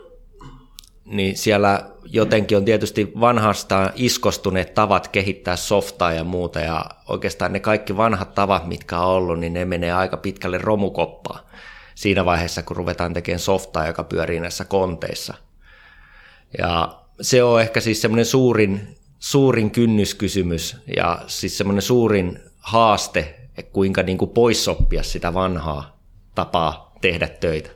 niin 1.04 1.36
siellä 1.36 1.90
jotenkin 2.04 2.58
on 2.58 2.64
tietysti 2.64 3.12
vanhasta 3.20 3.90
iskostuneet 3.94 4.74
tavat 4.74 5.08
kehittää 5.08 5.56
softaa 5.56 6.12
ja 6.12 6.24
muuta, 6.24 6.60
ja 6.60 6.84
oikeastaan 7.08 7.52
ne 7.52 7.60
kaikki 7.60 7.96
vanhat 7.96 8.34
tavat, 8.34 8.66
mitkä 8.66 8.98
on 8.98 9.06
ollut, 9.06 9.38
niin 9.38 9.52
ne 9.52 9.64
menee 9.64 9.92
aika 9.92 10.16
pitkälle 10.16 10.58
romukoppaan 10.58 11.40
siinä 11.94 12.24
vaiheessa, 12.24 12.62
kun 12.62 12.76
ruvetaan 12.76 13.14
tekemään 13.14 13.40
softaa, 13.40 13.86
joka 13.86 14.04
pyörii 14.04 14.40
näissä 14.40 14.64
konteissa. 14.64 15.34
Ja 16.58 17.05
se 17.20 17.42
on 17.42 17.60
ehkä 17.60 17.80
siis 17.80 18.02
semmoinen 18.02 18.26
suurin, 18.26 18.96
suurin 19.18 19.70
kynnyskysymys 19.70 20.76
ja 20.96 21.22
siis 21.26 21.58
semmoinen 21.58 21.82
suurin 21.82 22.38
haaste, 22.58 23.34
että 23.58 23.72
kuinka 23.72 24.02
niin 24.02 24.18
kuin 24.18 24.30
poissoppia 24.30 25.02
sitä 25.02 25.34
vanhaa 25.34 26.00
tapaa 26.34 26.92
tehdä 27.00 27.28
töitä. 27.28 27.70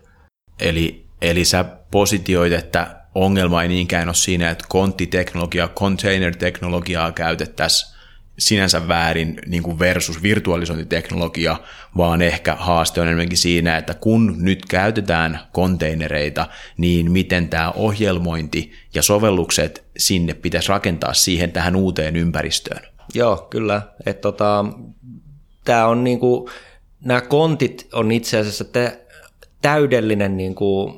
Eli, 0.61 1.05
eli 1.23 1.45
sä 1.45 1.65
positioit, 1.91 2.53
että 2.53 2.97
ongelma 3.15 3.63
ei 3.63 3.69
niinkään 3.69 4.09
ole 4.09 4.15
siinä, 4.15 4.51
että 4.51 4.65
konttiteknologiaa, 4.69 5.69
container-teknologiaa 5.69 7.13
käytettäisiin 7.13 8.00
sinänsä 8.41 8.89
väärin 8.89 9.39
niin 9.47 9.63
kuin 9.63 9.79
versus 9.79 10.23
virtualisointiteknologia, 10.23 11.57
vaan 11.97 12.23
ehkä 12.23 12.55
haaste 12.55 13.01
on 13.01 13.07
enemmänkin 13.07 13.39
siinä, 13.39 13.77
että 13.77 13.95
kun 13.95 14.37
nyt 14.39 14.67
käytetään 14.67 15.41
konteinereita, 15.53 16.49
niin 16.77 17.13
miten 17.13 17.49
tämä 17.49 17.71
ohjelmointi 17.71 18.73
ja 18.95 19.03
sovellukset 19.03 19.85
sinne 19.99 20.35
pitäisi 20.35 20.69
rakentaa 20.69 21.15
siihen 21.15 21.53
tähän 21.53 21.77
uuteen 21.77 22.17
ympäristöön. 22.17 22.83
Joo, 23.15 23.37
kyllä. 23.51 23.83
Että 24.07 24.23
tota, 24.23 24.65
tämä 25.65 25.87
on 25.87 26.05
niinku, 26.05 26.51
nämä 27.05 27.21
kontit 27.21 27.89
on 27.93 28.13
itse 28.13 28.39
asiassa, 28.39 28.65
te, 28.65 29.07
täydellinen 29.63 30.37
niin 30.37 30.55
kuin 30.55 30.95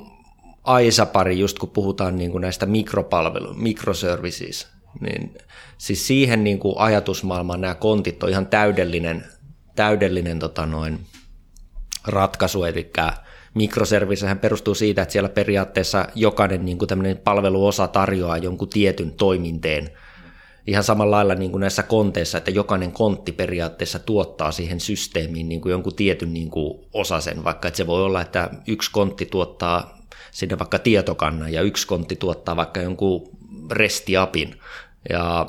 AISA-pari, 0.63 1.39
just 1.39 1.59
kun 1.59 1.69
puhutaan 1.69 2.15
niin 2.15 2.31
kuin 2.31 2.41
näistä 2.41 2.65
mikropalvelu, 2.65 3.53
microservices, 3.53 4.67
niin 5.01 5.37
siis 5.83 6.07
siihen 6.07 6.43
niin 6.43 6.59
kuin 6.59 6.75
ajatusmaailmaan 6.77 7.61
nämä 7.61 7.75
kontit 7.75 8.23
on 8.23 8.29
ihan 8.29 8.47
täydellinen, 8.47 9.25
täydellinen 9.75 10.39
tota 10.39 10.65
noin, 10.65 10.99
ratkaisu, 12.07 12.63
eli 12.63 12.91
mikroservisehän 13.53 14.39
perustuu 14.39 14.75
siitä, 14.75 15.01
että 15.01 15.11
siellä 15.11 15.29
periaatteessa 15.29 16.07
jokainen 16.15 16.65
niin 16.65 16.77
kuin 16.77 16.89
palveluosa 17.23 17.87
tarjoaa 17.87 18.37
jonkun 18.37 18.69
tietyn 18.69 19.11
toiminteen– 19.11 19.89
ihan 20.67 20.83
samalla 20.83 21.15
lailla 21.15 21.35
niin 21.35 21.51
kuin 21.51 21.61
näissä 21.61 21.83
konteissa, 21.83 22.37
että 22.37 22.51
jokainen 22.51 22.91
kontti 22.91 23.31
periaatteessa 23.31 23.99
tuottaa 23.99 24.51
siihen 24.51 24.79
systeemiin 24.79 25.49
niin 25.49 25.61
kuin 25.61 25.71
jonkun 25.71 25.95
tietyn 25.95 26.33
niin 26.33 26.49
kuin 26.49 26.79
osasen, 26.93 27.43
vaikka 27.43 27.67
että 27.67 27.77
se 27.77 27.87
voi 27.87 28.03
olla, 28.03 28.21
että 28.21 28.49
yksi 28.67 28.91
kontti 28.91 29.25
tuottaa 29.25 29.97
sinne 30.31 30.59
vaikka 30.59 30.79
tietokannan 30.79 31.53
ja 31.53 31.61
yksi 31.61 31.87
kontti 31.87 32.15
tuottaa 32.15 32.55
vaikka 32.55 32.81
jonkun 32.81 33.29
restiapin 33.71 34.59
ja 35.09 35.45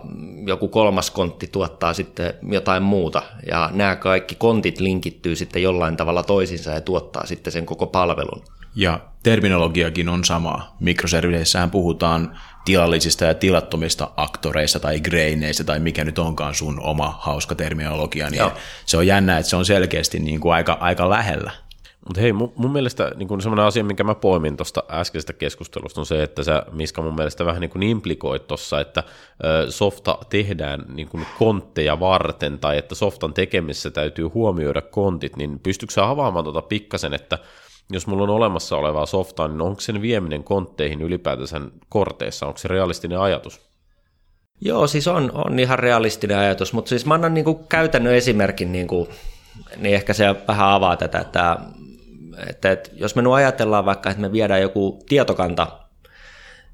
joku 0.46 0.68
kolmas 0.68 1.10
kontti 1.10 1.46
tuottaa 1.46 1.94
sitten 1.94 2.34
jotain 2.50 2.82
muuta 2.82 3.22
ja 3.50 3.70
nämä 3.72 3.96
kaikki 3.96 4.34
kontit 4.34 4.80
linkittyy 4.80 5.36
sitten 5.36 5.62
jollain 5.62 5.96
tavalla 5.96 6.22
toisinsa 6.22 6.70
ja 6.70 6.80
tuottaa 6.80 7.26
sitten 7.26 7.52
sen 7.52 7.66
koko 7.66 7.86
palvelun. 7.86 8.42
Ja 8.76 9.00
terminologiakin 9.22 10.08
on 10.08 10.24
sama. 10.24 10.74
Mikroserviseissähän 10.80 11.70
puhutaan 11.70 12.38
tilallisista 12.64 13.24
ja 13.24 13.34
tilattomista 13.34 14.10
aktoreista 14.16 14.80
tai 14.80 15.00
greineistä 15.00 15.64
tai 15.64 15.78
mikä 15.78 16.04
nyt 16.04 16.18
onkaan 16.18 16.54
sun 16.54 16.80
oma 16.80 17.18
hauska 17.20 17.54
terminologia, 17.54 18.30
niin 18.30 18.38
Joo. 18.38 18.52
se 18.86 18.96
on 18.96 19.06
jännä, 19.06 19.38
että 19.38 19.50
se 19.50 19.56
on 19.56 19.64
selkeästi 19.64 20.18
niin 20.18 20.40
kuin 20.40 20.54
aika, 20.54 20.72
aika 20.80 21.10
lähellä. 21.10 21.52
Mutta 22.06 22.20
hei, 22.20 22.32
mun, 22.32 22.52
mun 22.56 22.72
mielestä 22.72 23.12
niin 23.16 23.40
semmoinen 23.42 23.66
asia, 23.66 23.84
minkä 23.84 24.04
mä 24.04 24.14
poimin 24.14 24.56
tuosta 24.56 24.82
äskeisestä 24.90 25.32
keskustelusta, 25.32 26.00
on 26.00 26.06
se, 26.06 26.22
että 26.22 26.42
sä, 26.42 26.62
Miska, 26.72 27.02
mun 27.02 27.14
mielestä 27.14 27.44
vähän 27.44 27.60
niin 27.60 27.70
kuin 27.70 27.82
implikoit 27.82 28.46
tuossa, 28.46 28.80
että 28.80 29.02
softa 29.68 30.18
tehdään 30.30 30.84
niin 30.94 31.08
kuin 31.08 31.26
kontteja 31.38 32.00
varten, 32.00 32.58
tai 32.58 32.78
että 32.78 32.94
softan 32.94 33.34
tekemisessä 33.34 33.90
täytyy 33.90 34.26
huomioida 34.26 34.82
kontit, 34.82 35.36
niin 35.36 35.58
pystytkö 35.58 35.92
sä 35.92 36.08
avaamaan 36.08 36.44
tuota 36.44 36.62
pikkasen, 36.62 37.14
että 37.14 37.38
jos 37.92 38.06
mulla 38.06 38.22
on 38.22 38.30
olemassa 38.30 38.76
olevaa 38.76 39.06
softaa, 39.06 39.48
niin 39.48 39.62
onko 39.62 39.80
sen 39.80 40.02
vieminen 40.02 40.44
kontteihin 40.44 41.02
ylipäätänsä 41.02 41.60
korteissa, 41.88 42.46
onko 42.46 42.58
se 42.58 42.68
realistinen 42.68 43.20
ajatus? 43.20 43.60
Joo, 44.60 44.86
siis 44.86 45.08
on, 45.08 45.30
on 45.34 45.58
ihan 45.58 45.78
realistinen 45.78 46.38
ajatus, 46.38 46.72
mutta 46.72 46.88
siis 46.88 47.06
mä 47.06 47.14
annan 47.14 47.34
niin 47.34 47.44
kuin 47.44 47.58
käytännön 47.68 48.14
esimerkin, 48.14 48.72
niin, 48.72 48.86
kuin, 48.86 49.08
niin 49.76 49.94
ehkä 49.94 50.12
se 50.12 50.34
vähän 50.48 50.68
avaa 50.68 50.96
tätä, 50.96 51.18
että, 51.18 51.58
että, 52.48 52.72
että 52.72 52.90
jos 52.94 53.14
me 53.16 53.22
nyt 53.22 53.32
ajatellaan 53.32 53.84
vaikka, 53.84 54.10
että 54.10 54.20
me 54.20 54.32
viedään 54.32 54.62
joku 54.62 55.04
tietokanta, 55.08 55.66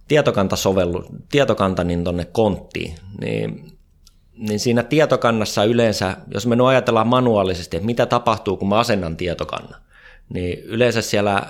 tietokantasovellu, 0.08 1.04
tietokanta 1.30 1.84
niin 1.84 2.04
tuonne 2.04 2.24
konttiin, 2.24 2.94
niin, 3.20 3.72
niin 4.38 4.60
siinä 4.60 4.82
tietokannassa 4.82 5.64
yleensä, 5.64 6.16
jos 6.34 6.46
me 6.46 6.56
nyt 6.56 6.66
ajatellaan 6.66 7.08
manuaalisesti, 7.08 7.76
että 7.76 7.86
mitä 7.86 8.06
tapahtuu, 8.06 8.56
kun 8.56 8.68
mä 8.68 8.78
asennan 8.78 9.16
tietokannan, 9.16 9.80
niin 10.34 10.58
yleensä 10.58 11.02
siellä, 11.02 11.42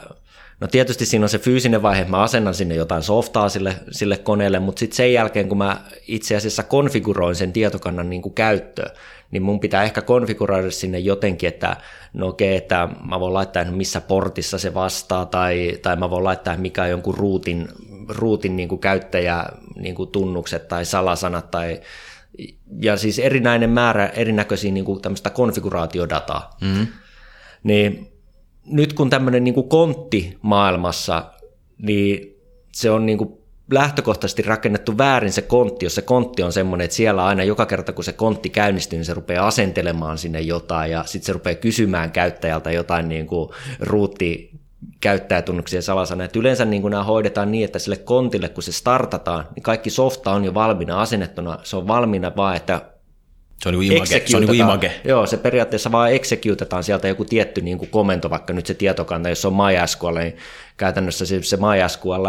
no 0.61 0.66
tietysti 0.66 1.07
siinä 1.07 1.25
on 1.25 1.29
se 1.29 1.38
fyysinen 1.38 1.83
vaihe, 1.83 2.01
että 2.01 2.11
mä 2.11 2.23
asennan 2.23 2.55
sinne 2.55 2.75
jotain 2.75 3.03
softaa 3.03 3.49
sille, 3.49 3.77
sille 3.90 4.16
koneelle, 4.16 4.59
mutta 4.59 4.81
sitten 4.81 4.96
sen 4.96 5.12
jälkeen, 5.12 5.49
kun 5.49 5.59
mä 5.59 5.81
itse 6.09 6.37
asiassa 6.37 6.62
konfiguroin 6.62 7.35
sen 7.35 7.53
tietokannan 7.53 8.11
niin 8.11 8.23
kuin 8.23 8.35
käyttöön, 8.35 8.90
niin 9.31 9.42
mun 9.42 9.61
pitää 9.61 9.83
ehkä 9.83 10.03
konfiguroida 10.03 10.70
sinne 10.70 10.99
jotenkin, 10.99 11.49
että 11.49 11.77
no 12.12 12.29
okei, 12.29 12.57
että 12.57 12.88
mä 13.05 13.20
voin 13.20 13.35
laittaa, 13.35 13.64
missä 13.64 14.01
portissa 14.01 14.59
se 14.59 14.75
vastaa, 14.75 15.27
tai, 15.27 15.79
tai 15.83 15.96
mä 15.96 16.11
voin 16.11 16.25
laittaa, 16.25 16.57
mikä 16.57 16.83
on 16.83 16.90
jonkun 16.90 17.14
ruutin, 17.14 17.68
ruutin 18.09 18.57
niin 18.57 18.68
kuin 18.68 18.81
käyttäjä 18.81 19.44
niin 19.77 19.94
kuin 19.94 20.11
tunnukset 20.11 20.68
tai 20.68 20.85
salasanat, 20.85 21.51
tai 21.51 21.81
ja 22.83 22.96
siis 22.96 23.18
erinäinen 23.18 23.70
määrä 23.70 24.07
erinäköisiä 24.07 24.73
niin 24.73 24.85
kuin 24.85 25.03
tämmöistä 25.03 25.31
konfiguraatiodataa. 25.31 26.57
Mm-hmm. 26.61 26.87
Niin 27.62 28.12
nyt 28.66 28.92
kun 28.92 29.11
tämmöinen 29.11 29.44
niin 29.44 29.68
kontti 29.68 30.38
maailmassa, 30.42 31.25
niin 31.79 32.37
se 32.73 32.90
on 32.90 33.07
niin 33.07 33.18
kuin 33.18 33.40
lähtökohtaisesti 33.73 34.42
rakennettu 34.42 34.99
väärin 34.99 35.33
se 35.33 35.42
kontti, 35.42 35.87
jos 35.87 35.94
se 35.94 36.03
kontti 36.03 36.42
on 36.42 36.53
semmoinen, 36.53 36.85
että 36.85 36.96
siellä 36.96 37.25
aina 37.25 37.44
joka 37.44 37.66
kerta 37.66 37.92
kun 37.92 38.05
se 38.05 38.12
kontti 38.12 38.51
käynnistyy, 38.51 38.99
niin 38.99 39.05
se 39.05 39.14
rupeaa 39.14 39.46
asentelemaan 39.46 40.18
sinne 40.18 40.40
jotain 40.40 40.90
ja 40.90 41.05
sitten 41.05 41.27
se 41.27 41.33
rupeaa 41.33 41.55
kysymään 41.55 42.12
käyttäjältä 42.12 42.70
jotain 42.70 43.09
niin 43.09 43.27
kuin 43.27 43.51
ruutti 43.81 44.51
käyttäjätunnuksia 45.01 45.83
salasana. 45.83 46.25
Et 46.25 46.37
yleensä 46.37 46.64
niin 46.64 46.83
kuin 46.83 46.90
nämä 46.90 47.05
hoidetaan 47.05 47.53
niin, 47.53 47.64
että 47.64 47.79
sille 47.79 47.96
kontille 47.96 48.49
kun 48.49 48.62
se 48.62 48.73
startataan, 48.73 49.46
niin 49.55 49.62
kaikki 49.62 49.90
softa 49.90 50.31
on 50.31 50.44
jo 50.44 50.55
valmiina 50.55 51.01
asennettuna. 51.01 51.59
Se 51.62 51.77
on 51.77 51.88
valmiina 51.88 52.33
vaan, 52.37 52.57
että 52.57 52.81
se 53.62 53.68
on 53.68 53.79
niin 53.79 53.92
image. 53.92 54.23
Se 54.27 54.37
on 54.37 54.42
niin 54.42 54.55
image. 54.55 54.92
Joo, 55.05 55.27
se 55.27 55.37
periaatteessa 55.37 55.92
vaan 55.92 56.12
executetaan 56.12 56.85
sieltä 56.85 57.09
joku 57.09 57.25
tietty 57.25 57.61
niin 57.61 57.79
kuin 57.79 57.90
komento, 57.90 58.31
vaikka 58.31 58.53
nyt 58.53 58.66
se 58.66 58.75
tietokanta, 58.75 59.29
jos 59.29 59.44
on 59.44 59.53
MySQL, 59.55 60.18
niin 60.18 60.37
käytännössä 60.77 61.27
se, 61.27 61.42
se 61.42 61.57
MySQL 61.57 62.27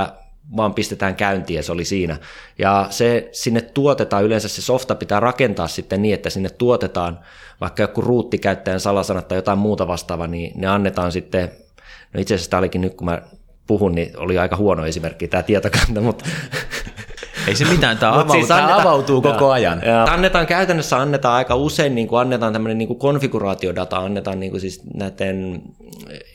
vaan 0.57 0.73
pistetään 0.73 1.15
käyntiin 1.15 1.57
ja 1.57 1.63
se 1.63 1.71
oli 1.71 1.85
siinä. 1.85 2.17
Ja 2.59 2.87
se 2.89 3.29
sinne 3.31 3.61
tuotetaan, 3.61 4.23
yleensä 4.23 4.47
se 4.47 4.61
softa 4.61 4.95
pitää 4.95 5.19
rakentaa 5.19 5.67
sitten 5.67 6.01
niin, 6.01 6.13
että 6.13 6.29
sinne 6.29 6.49
tuotetaan 6.49 7.19
vaikka 7.61 7.83
joku 7.83 8.01
ruuttikäyttäjän 8.01 8.79
salasanat 8.79 9.27
tai 9.27 9.37
jotain 9.37 9.57
muuta 9.57 9.87
vastaavaa, 9.87 10.27
niin 10.27 10.51
ne 10.55 10.67
annetaan 10.67 11.11
sitten, 11.11 11.51
no 12.13 12.21
itse 12.21 12.35
asiassa 12.35 12.51
tämä 12.51 12.59
olikin 12.59 12.81
nyt 12.81 12.93
kun 12.93 13.05
mä 13.05 13.21
puhun, 13.67 13.95
niin 13.95 14.17
oli 14.17 14.37
aika 14.37 14.55
huono 14.55 14.85
esimerkki 14.85 15.27
tämä 15.27 15.43
tietokanta, 15.43 16.01
mutta 16.01 16.25
ei 17.47 17.55
se 17.55 17.65
mitään, 17.65 17.97
tämä, 17.97 18.11
avautuu, 18.11 18.35
siis 18.35 18.47
tämä 18.47 18.77
avautuu 18.81 19.21
koko 19.21 19.45
ja, 19.45 19.51
ajan. 19.51 19.81
Ja. 19.85 20.03
Annetaan 20.03 20.47
käytännössä 20.47 20.97
annetaan 20.97 21.35
aika 21.35 21.55
usein, 21.55 21.95
niin 21.95 22.07
kuin 22.07 22.19
annetaan 22.19 22.53
tämmöinen 22.53 22.77
niin 22.77 22.87
kuin 22.87 22.99
konfiguraatiodata, 22.99 23.97
annetaan 23.97 24.39
niin 24.39 24.51
kuin 24.51 24.61
siis 24.61 24.81
näiden 24.93 25.61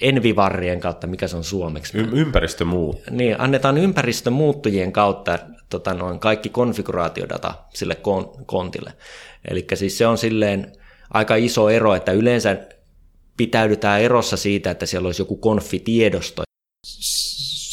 envivarrien 0.01 0.81
kautta, 0.81 1.07
mikä 1.07 1.29
se 1.29 1.37
on 1.37 1.45
suomeksi. 1.45 1.99
Y- 1.99 2.09
ympäristömuut. 2.13 3.01
Niin, 3.11 3.41
annetaan 3.41 3.79
ympäristömuuttujien 3.79 4.93
kautta 4.93 5.39
tota, 5.71 5.95
noin 5.95 6.19
kaikki 6.19 6.49
konfiguraatiodata 6.49 7.55
sille 7.75 7.97
kon- 7.97 8.45
kontille. 8.47 8.93
Eli 9.51 9.67
siis 9.75 9.99
se 9.99 10.07
on 10.07 10.19
silleen 10.19 10.73
aika 11.15 11.35
iso 11.35 11.71
ero, 11.71 11.95
että 11.95 12.13
yleensä 12.13 12.57
pitäydytään 13.37 14.01
erossa 14.01 14.37
siitä, 14.37 14.71
että 14.71 14.87
siellä 14.87 15.07
olisi 15.07 15.23
joku 15.23 15.37
konfitiedosto, 15.37 16.43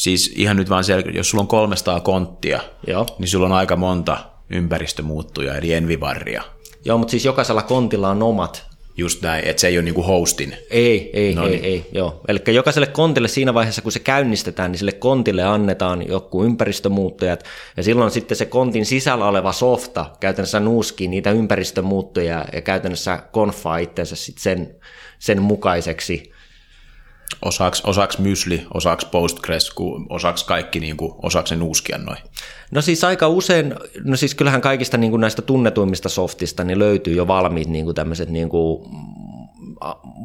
Siis 0.03 0.33
ihan 0.35 0.57
nyt 0.57 0.69
vaan 0.69 0.83
selkeä, 0.83 1.11
jos 1.15 1.29
sulla 1.29 1.41
on 1.41 1.47
300 1.47 1.99
konttia, 1.99 2.61
Joo. 2.87 3.05
niin 3.19 3.27
sulla 3.27 3.45
on 3.45 3.51
aika 3.51 3.75
monta 3.75 4.17
ympäristömuuttuja, 4.49 5.55
eli 5.55 5.73
envivarria. 5.73 6.43
Joo, 6.85 6.97
mutta 6.97 7.11
siis 7.11 7.25
jokaisella 7.25 7.61
kontilla 7.61 8.09
on 8.09 8.23
omat. 8.23 8.65
Just 8.97 9.21
näin, 9.21 9.47
että 9.47 9.61
se 9.61 9.67
ei 9.67 9.77
ole 9.77 9.83
niinku 9.83 10.03
hostin. 10.03 10.55
Ei, 10.69 11.09
ei, 11.13 11.35
no 11.35 11.43
ei, 11.43 11.49
niin. 11.49 11.63
ei, 11.63 11.85
joo. 11.91 12.21
Eli 12.27 12.39
jokaiselle 12.47 12.87
kontille 12.87 13.27
siinä 13.27 13.53
vaiheessa, 13.53 13.81
kun 13.81 13.91
se 13.91 13.99
käynnistetään, 13.99 14.71
niin 14.71 14.79
sille 14.79 14.91
kontille 14.91 15.43
annetaan 15.43 16.07
joku 16.07 16.43
ympäristömuuttujat, 16.43 17.43
ja 17.77 17.83
silloin 17.83 18.11
sitten 18.11 18.37
se 18.37 18.45
kontin 18.45 18.85
sisällä 18.85 19.27
oleva 19.27 19.51
softa 19.51 20.05
käytännössä 20.19 20.59
nuuskii 20.59 21.07
niitä 21.07 21.31
ympäristömuuttuja 21.31 22.45
ja 22.53 22.61
käytännössä 22.61 23.17
konfaa 23.31 23.77
itsensä 23.77 24.15
sitten 24.15 24.43
sen, 24.43 24.75
sen 25.19 25.41
mukaiseksi 25.41 26.32
Osaaks, 27.45 27.81
osaaks 27.85 28.17
mysli, 28.17 28.67
osaaks 28.73 29.05
Postgres, 29.05 29.71
osaaks 30.09 30.43
kaikki, 30.43 30.79
niin 30.79 30.97
kuin, 30.97 31.13
osaaks 31.21 31.51
ne 31.51 31.57
nuuskia 31.57 31.97
noin? 31.97 32.17
No 32.71 32.81
siis 32.81 33.03
aika 33.03 33.27
usein, 33.27 33.75
no 34.03 34.15
siis 34.15 34.35
kyllähän 34.35 34.61
kaikista 34.61 34.97
niin 34.97 35.11
kuin 35.11 35.21
näistä 35.21 35.41
tunnetuimmista 35.41 36.09
softista 36.09 36.63
niin 36.63 36.79
löytyy 36.79 37.13
jo 37.13 37.27
valmiit 37.27 37.67
niin 37.67 37.85
kuin 37.85 37.95
tämmöiset 37.95 38.29
niin 38.29 38.49
kuin, 38.49 38.83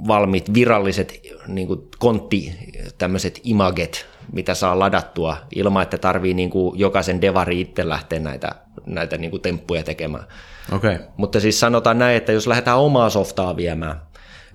valmiit 0.09 0.55
viralliset 0.55 1.21
niin 1.47 1.67
kuin 1.67 1.81
kontti, 1.99 2.55
tämmöiset 2.99 3.41
imaget, 3.45 4.07
mitä 4.33 4.55
saa 4.55 4.79
ladattua 4.79 5.37
ilman, 5.55 5.83
että 5.83 5.99
tarvii 5.99 6.35
niin 6.35 6.51
kuin 6.51 6.79
jokaisen 6.79 7.21
devari 7.21 7.61
itse 7.61 7.89
lähteä 7.89 8.21
näitä, 8.21 8.55
näitä 8.87 9.19
niin 9.19 9.31
kuin 9.31 9.43
temppuja 9.43 9.83
tekemään. 9.83 10.25
Okay. 10.73 10.99
Mutta 11.17 11.41
siis 11.41 11.61
sanotaan 11.61 11.99
näin, 11.99 12.17
että 12.17 12.33
jos 12.33 12.47
lähdetään 12.47 12.79
omaa 12.79 13.11
softaa 13.11 13.57
viemään, 13.57 14.01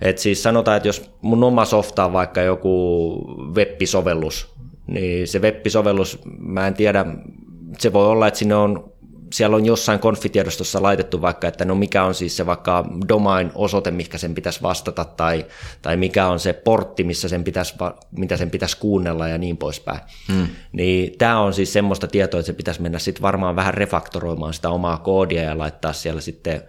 et 0.04 0.18
siis 0.18 0.42
sanotaan, 0.42 0.76
että 0.76 0.88
jos 0.88 1.10
mun 1.20 1.44
oma 1.44 1.64
softa 1.64 2.04
on 2.04 2.12
vaikka 2.12 2.40
joku 2.40 3.14
web-sovellus, 3.54 4.54
niin 4.86 5.28
se 5.28 5.38
web-sovellus, 5.38 6.18
mä 6.38 6.66
en 6.66 6.74
tiedä, 6.74 7.04
se 7.78 7.92
voi 7.92 8.06
olla, 8.06 8.26
että 8.28 8.38
sinne 8.38 8.54
on 8.54 8.94
siellä 9.34 9.56
on 9.56 9.64
jossain 9.64 9.98
konfitiedostossa 9.98 10.82
laitettu 10.82 11.22
vaikka, 11.22 11.48
että 11.48 11.64
no 11.64 11.74
mikä 11.74 12.04
on 12.04 12.14
siis 12.14 12.36
se 12.36 12.46
vaikka 12.46 12.84
domain-osoite, 13.08 13.90
mikä 13.90 14.18
sen 14.18 14.34
pitäisi 14.34 14.62
vastata, 14.62 15.04
tai, 15.04 15.46
tai 15.82 15.96
mikä 15.96 16.26
on 16.26 16.40
se 16.40 16.52
portti, 16.52 17.04
missä 17.04 17.28
sen 17.28 17.44
pitäisi, 17.44 17.74
mitä 18.10 18.36
sen 18.36 18.50
pitäisi 18.50 18.76
kuunnella 18.78 19.28
ja 19.28 19.38
niin 19.38 19.56
poispäin. 19.56 20.00
Hmm. 20.32 20.46
Niin 20.72 21.18
tämä 21.18 21.40
on 21.40 21.54
siis 21.54 21.72
semmoista 21.72 22.06
tietoa, 22.06 22.40
että 22.40 22.46
se 22.46 22.52
pitäisi 22.52 22.82
mennä 22.82 22.98
sitten 22.98 23.22
varmaan 23.22 23.56
vähän 23.56 23.74
refaktoroimaan 23.74 24.54
sitä 24.54 24.70
omaa 24.70 24.98
koodia 24.98 25.42
ja 25.42 25.58
laittaa 25.58 25.92
siellä 25.92 26.20
sitten 26.20 26.62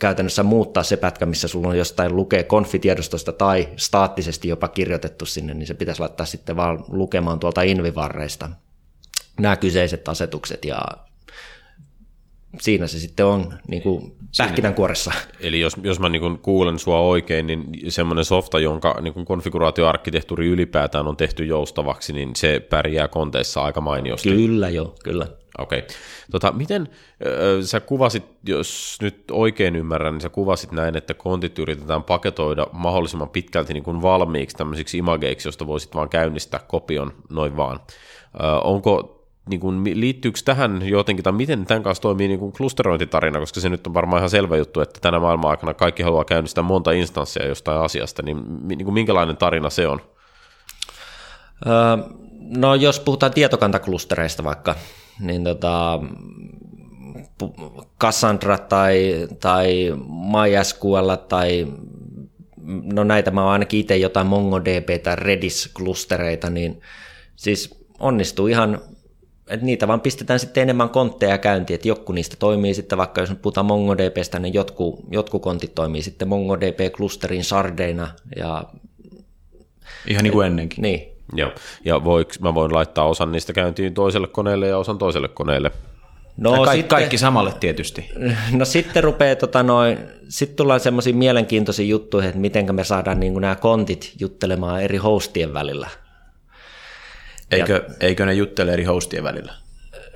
käytännössä 0.00 0.42
muuttaa 0.42 0.82
se 0.82 0.96
pätkä, 0.96 1.26
missä 1.26 1.48
sulla 1.48 1.68
on 1.68 1.78
jostain 1.78 2.16
lukee 2.16 2.42
konfitiedostosta 2.42 3.32
tai 3.32 3.68
staattisesti 3.76 4.48
jopa 4.48 4.68
kirjoitettu 4.68 5.26
sinne, 5.26 5.54
niin 5.54 5.66
se 5.66 5.74
pitäisi 5.74 6.00
laittaa 6.00 6.26
sitten 6.26 6.56
vaan 6.56 6.84
lukemaan 6.88 7.38
tuolta 7.38 7.62
invivarreista 7.62 8.50
nämä 9.38 9.56
kyseiset 9.56 10.08
asetukset 10.08 10.64
ja 10.64 10.78
siinä 12.60 12.86
se 12.86 12.98
sitten 12.98 13.26
on 13.26 13.54
niin 13.68 13.82
kuin 13.82 14.16
pähkinänkuoressa. 14.38 15.12
Eli 15.40 15.60
jos, 15.60 15.76
jos 15.82 16.00
mä 16.00 16.08
niin 16.08 16.20
kuin 16.20 16.38
kuulen 16.38 16.78
sua 16.78 17.00
oikein, 17.00 17.46
niin 17.46 17.64
semmoinen 17.88 18.24
softa, 18.24 18.58
jonka 18.58 19.00
niin 19.00 19.14
kuin 19.14 19.26
konfiguraatioarkkitehtuuri 19.26 20.46
ylipäätään 20.46 21.08
on 21.08 21.16
tehty 21.16 21.44
joustavaksi, 21.44 22.12
niin 22.12 22.36
se 22.36 22.60
pärjää 22.60 23.08
konteissa 23.08 23.62
aika 23.62 23.80
mainiosti. 23.80 24.28
Kyllä 24.28 24.68
joo, 24.68 24.94
kyllä. 25.04 25.26
Okei. 25.58 25.78
Okay. 25.78 25.90
Tota, 26.30 26.52
miten 26.52 26.82
äh, 26.82 27.64
sä 27.64 27.80
kuvasit, 27.80 28.24
jos 28.46 28.98
nyt 29.02 29.24
oikein 29.30 29.76
ymmärrän, 29.76 30.14
niin 30.14 30.20
sä 30.20 30.28
kuvasit 30.28 30.72
näin, 30.72 30.96
että 30.96 31.14
kontit 31.14 31.58
yritetään 31.58 32.02
paketoida 32.02 32.66
mahdollisimman 32.72 33.28
pitkälti 33.28 33.72
niin 33.74 33.84
kuin 33.84 34.02
valmiiksi 34.02 34.56
tämmöisiksi 34.56 34.98
imageiksi, 34.98 35.48
josta 35.48 35.66
voisit 35.66 35.94
vaan 35.94 36.08
käynnistää 36.08 36.60
kopion 36.68 37.12
noin 37.30 37.56
vaan. 37.56 37.80
Äh, 38.44 38.60
onko 38.64 39.14
niin 39.48 39.60
kuin, 39.60 40.00
liittyykö 40.00 40.38
tähän 40.44 40.88
jotenkin, 40.88 41.22
tai 41.22 41.32
miten 41.32 41.66
tämän 41.66 41.82
kanssa 41.82 42.02
toimii 42.02 42.28
niin 42.28 42.40
kuin 42.40 42.52
klusterointitarina, 42.52 43.40
koska 43.40 43.60
se 43.60 43.68
nyt 43.68 43.86
on 43.86 43.94
varmaan 43.94 44.20
ihan 44.20 44.30
selvä 44.30 44.56
juttu, 44.56 44.80
että 44.80 45.00
tänä 45.00 45.18
maailman 45.18 45.50
aikana 45.50 45.74
kaikki 45.74 46.02
haluaa 46.02 46.24
käynnistää 46.24 46.64
monta 46.64 46.92
instanssia 46.92 47.46
jostain 47.46 47.80
asiasta, 47.80 48.22
niin, 48.22 48.44
niin 48.68 48.84
kuin 48.84 48.94
minkälainen 48.94 49.36
tarina 49.36 49.70
se 49.70 49.88
on? 49.88 50.00
Öö, 51.66 51.72
no 52.56 52.74
jos 52.74 53.00
puhutaan 53.00 53.32
tietokantaklustereista 53.32 54.44
vaikka, 54.44 54.74
niin 55.20 55.44
tota, 55.44 56.00
Cassandra 58.00 58.58
tai, 58.58 59.28
tai 59.40 59.92
MySQL 60.08 61.14
tai 61.28 61.66
no 62.92 63.04
näitä 63.04 63.30
mä 63.30 63.42
oon 63.42 63.52
ainakin 63.52 63.80
itse 63.80 63.96
jotain 63.96 64.26
MongoDB 64.26 65.02
tai 65.02 65.16
Redis-klustereita, 65.16 66.50
niin 66.50 66.80
siis 67.36 67.84
onnistuu 67.98 68.46
ihan 68.46 68.80
että 69.48 69.66
niitä 69.66 69.88
vaan 69.88 70.00
pistetään 70.00 70.40
sitten 70.40 70.62
enemmän 70.62 70.90
kontteja 70.90 71.38
käyntiin, 71.38 71.74
että 71.74 71.88
joku 71.88 72.12
niistä 72.12 72.36
toimii 72.38 72.74
sitten, 72.74 72.98
vaikka 72.98 73.20
jos 73.20 73.30
puhutaan 73.42 73.66
MongoDBstä, 73.66 74.38
niin 74.38 74.54
jotkut, 74.54 75.00
jotkut 75.10 75.42
kontit 75.42 75.74
toimii 75.74 76.02
sitten 76.02 76.28
MongoDB-klusterin 76.28 77.44
sardeina. 77.44 78.10
Ja, 78.36 78.64
Ihan 80.06 80.22
niin 80.22 80.32
kuin 80.32 80.46
ennenkin. 80.46 80.82
Niin. 80.82 81.17
Joo, 81.32 81.52
ja 81.84 82.04
voiko, 82.04 82.32
mä 82.40 82.54
voin 82.54 82.74
laittaa 82.74 83.08
osan 83.08 83.32
niistä 83.32 83.52
käyntiin 83.52 83.94
toiselle 83.94 84.26
koneelle 84.26 84.68
ja 84.68 84.78
osan 84.78 84.98
toiselle 84.98 85.28
koneelle. 85.28 85.70
No, 86.36 86.64
Ka- 86.64 86.72
sitten, 86.72 86.88
kaikki 86.88 87.18
samalle 87.18 87.52
tietysti. 87.60 88.10
No 88.52 88.64
sitten 88.64 89.04
rupeaa, 89.04 89.36
tota 89.36 89.62
noin, 89.62 89.98
sitten 90.28 90.56
tullaan 90.56 90.80
semmoisiin 90.80 91.16
mielenkiintoisiin 91.16 91.88
juttuihin, 91.88 92.28
että 92.28 92.40
miten 92.40 92.74
me 92.74 92.84
saadaan 92.84 93.20
niin 93.20 93.40
nämä 93.40 93.54
kontit 93.54 94.12
juttelemaan 94.20 94.82
eri 94.82 94.96
hostien 94.96 95.54
välillä. 95.54 95.88
Eikö, 97.50 97.72
ja, 97.88 97.94
eikö 98.00 98.26
ne 98.26 98.34
juttele 98.34 98.72
eri 98.72 98.84
hostien 98.84 99.24
välillä? 99.24 99.52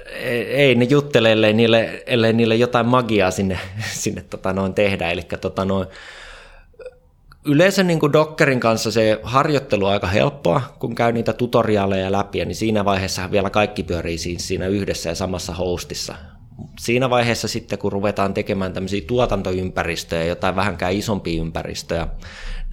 Ei, 0.07 0.55
ei 0.55 0.75
ne 0.75 0.85
juttele, 0.85 1.33
ellei 1.33 1.53
niille, 1.53 2.03
ellei 2.07 2.33
niille 2.33 2.57
jotain 2.57 2.87
magiaa 2.87 3.31
sinne, 3.31 3.59
sinne 4.03 4.25
tota 4.31 4.53
noin 4.53 4.75
tehdä. 4.75 5.11
Eli 5.11 5.23
tota 5.41 5.65
noin, 5.65 5.89
yleensä 7.45 7.83
niin 7.83 8.01
kuin 8.01 8.13
Dockerin 8.13 8.61
kanssa 8.61 8.91
se 8.91 9.21
harjoittelu 9.23 9.87
on 9.87 9.93
aika 9.93 10.07
helppoa, 10.07 10.63
kun 10.79 10.95
käy 10.95 11.13
niitä 11.13 11.33
tutoriaaleja 11.33 12.13
läpi, 12.13 12.45
niin 12.45 12.57
siinä 12.57 12.85
vaiheessa 12.85 13.31
vielä 13.31 13.51
kaikki 13.51 13.83
pyörii 13.83 14.19
siinä 14.19 14.67
yhdessä 14.67 15.09
ja 15.09 15.15
samassa 15.15 15.53
hostissa. 15.53 16.15
Siinä 16.79 17.11
vaiheessa 17.11 17.49
sitten, 17.49 17.79
kun 17.79 17.93
ruvetaan 17.93 18.35
tekemään 18.35 18.73
tämmöisiä 18.73 19.01
tuotantoympäristöjä, 19.07 20.25
jotain 20.25 20.57
vähänkään 20.57 20.93
isompia 20.93 21.41
ympäristöjä, 21.41 22.09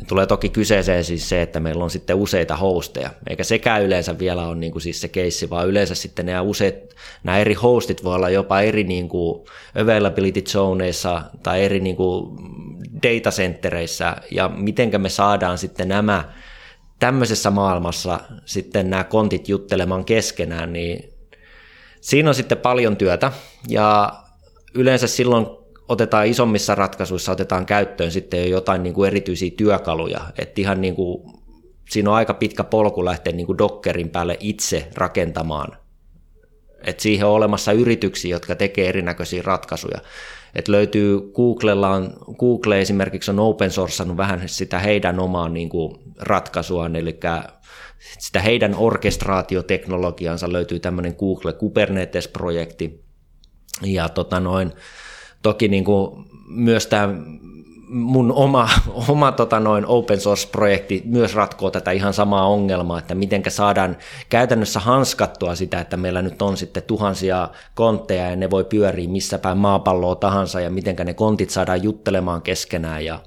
Tulee 0.07 0.25
toki 0.25 0.49
kyseeseen 0.49 1.03
siis 1.03 1.29
se, 1.29 1.41
että 1.41 1.59
meillä 1.59 1.83
on 1.83 1.89
sitten 1.89 2.15
useita 2.15 2.55
hosteja, 2.55 3.09
eikä 3.29 3.43
sekään 3.43 3.83
yleensä 3.83 4.19
vielä 4.19 4.47
ole 4.47 4.55
niin 4.55 4.71
kuin 4.71 4.81
siis 4.81 5.01
se 5.01 5.07
keissi, 5.07 5.49
vaan 5.49 5.67
yleensä 5.67 5.95
sitten 5.95 6.25
nämä, 6.25 6.41
useat, 6.41 6.75
nämä 7.23 7.37
eri 7.37 7.53
hostit 7.53 8.03
voi 8.03 8.15
olla 8.15 8.29
jopa 8.29 8.61
eri 8.61 8.83
niin 8.83 9.09
kuin 9.09 9.45
availability 9.81 10.41
zoneissa 10.41 11.21
tai 11.43 11.63
eri 11.63 11.79
niin 11.79 11.95
kuin 11.95 12.37
datacentereissä, 13.03 14.15
ja 14.31 14.49
miten 14.49 15.01
me 15.01 15.09
saadaan 15.09 15.57
sitten 15.57 15.87
nämä 15.87 16.23
tämmöisessä 16.99 17.51
maailmassa 17.51 18.19
sitten 18.45 18.89
nämä 18.89 19.03
kontit 19.03 19.49
juttelemaan 19.49 20.05
keskenään, 20.05 20.73
niin 20.73 21.13
siinä 22.01 22.29
on 22.29 22.35
sitten 22.35 22.57
paljon 22.57 22.97
työtä, 22.97 23.31
ja 23.67 24.13
yleensä 24.73 25.07
silloin 25.07 25.58
otetaan 25.89 26.27
isommissa 26.27 26.75
ratkaisuissa, 26.75 27.31
otetaan 27.31 27.65
käyttöön 27.65 28.11
sitten 28.11 28.39
jo 28.39 28.45
jotain 28.45 28.83
niin 28.83 28.93
kuin 28.93 29.07
erityisiä 29.07 29.51
työkaluja, 29.57 30.21
että 30.39 30.61
ihan 30.61 30.81
niin 30.81 30.95
kuin, 30.95 31.23
siinä 31.89 32.09
on 32.09 32.15
aika 32.15 32.33
pitkä 32.33 32.63
polku 32.63 33.05
lähteä 33.05 33.33
niin 33.33 33.45
kuin 33.45 33.57
Dockerin 33.57 34.09
päälle 34.09 34.37
itse 34.39 34.87
rakentamaan. 34.95 35.77
Et 36.83 36.99
siihen 36.99 37.27
on 37.27 37.33
olemassa 37.33 37.71
yrityksiä, 37.71 38.35
jotka 38.35 38.55
tekee 38.55 38.89
erinäköisiä 38.89 39.41
ratkaisuja. 39.45 39.99
Et 40.55 40.67
löytyy 40.67 41.21
Googlella 41.21 41.89
on, 41.89 42.13
Google 42.39 42.81
esimerkiksi 42.81 43.31
on 43.31 43.39
open 43.39 43.71
sourceannut 43.71 44.17
vähän 44.17 44.41
sitä 44.45 44.79
heidän 44.79 45.19
omaa 45.19 45.49
niin 45.49 45.69
kuin 45.69 45.95
ratkaisuaan, 46.19 46.95
eli 46.95 47.19
sitä 48.19 48.39
heidän 48.39 48.75
orkestraatioteknologiansa 48.75 50.53
löytyy 50.53 50.79
tämmöinen 50.79 51.15
Google 51.19 51.53
Kubernetes-projekti, 51.53 53.03
ja 53.83 54.09
tota 54.09 54.39
noin, 54.39 54.73
Toki 55.41 55.67
niin 55.67 55.83
kuin 55.83 56.25
myös 56.47 56.87
tämä 56.87 57.13
mun 57.89 58.31
oma, 58.31 58.69
oma 59.09 59.31
tota 59.31 59.59
noin 59.59 59.85
open 59.85 60.19
source-projekti 60.19 61.01
myös 61.05 61.35
ratkoo 61.35 61.71
tätä 61.71 61.91
ihan 61.91 62.13
samaa 62.13 62.47
ongelmaa, 62.47 62.99
että 62.99 63.15
miten 63.15 63.43
saadaan 63.47 63.97
käytännössä 64.29 64.79
hanskattua 64.79 65.55
sitä, 65.55 65.79
että 65.79 65.97
meillä 65.97 66.21
nyt 66.21 66.41
on 66.41 66.57
sitten 66.57 66.83
tuhansia 66.83 67.49
kontteja 67.75 68.29
ja 68.29 68.35
ne 68.35 68.49
voi 68.49 68.63
pyöriä 68.63 69.09
missä 69.09 69.39
päin 69.39 69.57
maapalloa 69.57 70.15
tahansa 70.15 70.59
ja 70.59 70.69
miten 70.69 70.95
ne 70.95 71.13
kontit 71.13 71.49
saadaan 71.49 71.83
juttelemaan 71.83 72.41
keskenään 72.41 73.05
ja 73.05 73.19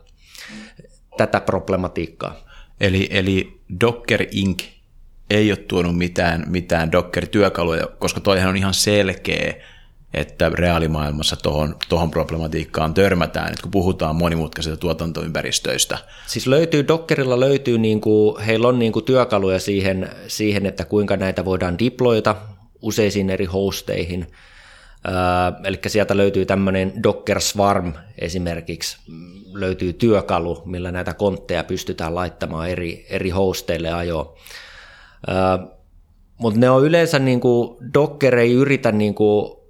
tätä 1.17 1.41
problematiikkaa. 1.41 2.37
Eli, 2.81 3.09
eli 3.11 3.61
Docker 3.81 4.27
Inc. 4.31 4.63
ei 5.31 5.51
ole 5.51 5.57
tuonut 5.57 5.99
mitään, 5.99 6.45
mitään 6.47 6.93
Docker-työkaluja, 6.93 7.87
koska 7.99 8.21
toihan 8.21 8.49
on 8.49 8.57
ihan 8.57 8.75
selkeä 8.75 9.55
että 10.15 10.49
reaalimaailmassa 10.55 11.37
tuohon, 11.37 11.77
tohon 11.89 12.11
problematiikkaan 12.11 12.95
törmätään, 12.95 13.49
että 13.49 13.63
kun 13.63 13.71
puhutaan 13.71 14.17
monimutkaisista 14.17 14.77
tuotantoympäristöistä. 14.77 15.99
Siis 16.27 16.47
löytyy, 16.47 16.89
Dockerilla 16.89 17.41
löytyy, 17.41 17.79
niin 17.79 18.01
kuin, 18.01 18.41
heillä 18.41 18.69
on 18.69 18.79
niin 18.79 18.93
kuin 18.93 19.05
työkaluja 19.05 19.59
siihen, 19.59 20.09
siihen, 20.29 20.67
että 20.67 20.85
kuinka 20.85 21.17
näitä 21.17 21.45
voidaan 21.45 21.79
deployta 21.79 22.37
useisiin 22.83 23.31
eri 23.31 23.45
hosteihin. 23.45 24.27
Äh, 25.09 25.61
eli 25.65 25.79
sieltä 25.87 26.17
löytyy 26.17 26.47
tämmöinen 26.47 26.93
Docker 27.03 27.41
Swarm 27.41 27.93
esimerkiksi, 28.19 28.99
löytyy 29.53 29.93
työkalu, 29.93 30.63
millä 30.65 30.93
näitä 30.93 31.15
kontteja 31.15 31.65
pystytään 31.65 32.15
laittamaan 32.15 32.71
eri, 32.71 33.07
eri 33.11 33.31
hosteille 33.31 33.93
ajoon. 33.93 34.35
Äh, 35.29 35.69
Mutta 36.39 36.61
ne 36.61 36.71
on 36.71 36.85
yleensä, 36.85 37.19
niin 37.19 37.41
kuin, 37.41 37.77
Docker 37.95 38.39
ei 38.39 38.53
yritä 38.53 38.93
niin 38.93 39.15
kuin, 39.15 39.62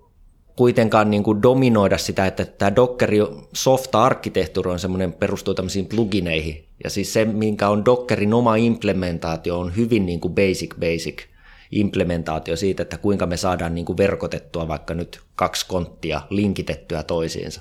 kuitenkaan 0.56 1.10
niin 1.10 1.22
kuin 1.22 1.42
dominoida 1.42 1.98
sitä, 1.98 2.26
että 2.26 2.44
tämä 2.44 2.76
Dockeri 2.76 3.18
softa-arkkitehtuuri 3.52 4.70
on 4.70 4.78
semmoinen, 4.78 5.12
perustuu 5.12 5.54
tämmöisiin 5.54 5.86
plugineihin. 5.86 6.64
Ja 6.84 6.90
siis 6.90 7.12
se, 7.12 7.24
minkä 7.24 7.68
on 7.68 7.84
Dockerin 7.84 8.34
oma 8.34 8.56
implementaatio, 8.56 9.60
on 9.60 9.76
hyvin 9.76 10.06
niin 10.06 10.20
kuin 10.20 10.34
basic 10.34 10.74
basic 10.80 11.22
implementaatio 11.70 12.56
siitä, 12.56 12.82
että 12.82 12.98
kuinka 12.98 13.26
me 13.26 13.36
saadaan 13.36 13.74
niin 13.74 13.84
kuin 13.84 13.96
verkotettua 13.96 14.68
vaikka 14.68 14.94
nyt 14.94 15.20
kaksi 15.34 15.66
konttia 15.66 16.20
linkitettyä 16.30 17.02
toisiinsa. 17.02 17.60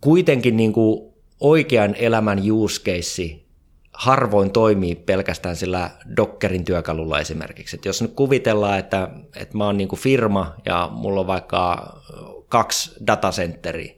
Kuitenkin 0.00 0.56
niin 0.56 0.72
kuin 0.72 1.12
oikean 1.40 1.94
elämän 1.94 2.50
use 2.50 2.82
case 2.82 3.42
harvoin 3.92 4.50
toimii 4.50 4.94
pelkästään 4.94 5.56
sillä 5.56 5.90
Dockerin 6.16 6.64
työkalulla 6.64 7.20
esimerkiksi. 7.20 7.76
Et 7.76 7.84
jos 7.84 8.02
nyt 8.02 8.12
kuvitellaan, 8.12 8.78
että, 8.78 9.08
että 9.36 9.58
mä 9.58 9.64
oon 9.64 9.76
niin 9.76 9.88
firma 9.96 10.54
ja 10.66 10.88
mulla 10.92 11.20
on 11.20 11.26
vaikka 11.26 11.92
kaksi 12.48 12.92
datacenteriä, 13.06 13.94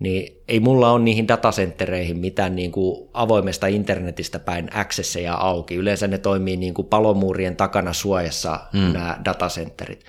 niin 0.00 0.42
ei 0.48 0.60
mulla 0.60 0.92
ole 0.92 1.02
niihin 1.02 1.28
datacentereihin 1.28 2.18
mitään 2.18 2.56
niin 2.56 2.72
kuin 2.72 3.08
avoimesta 3.12 3.66
internetistä 3.66 4.38
päin 4.38 4.76
accesseja 4.76 5.34
auki. 5.34 5.74
Yleensä 5.74 6.08
ne 6.08 6.18
toimii 6.18 6.56
niin 6.56 6.74
kuin 6.74 6.88
palomuurien 6.88 7.56
takana 7.56 7.92
suojassa 7.92 8.60
mm. 8.72 8.92
nämä 8.92 9.20
datacenterit. 9.24 10.04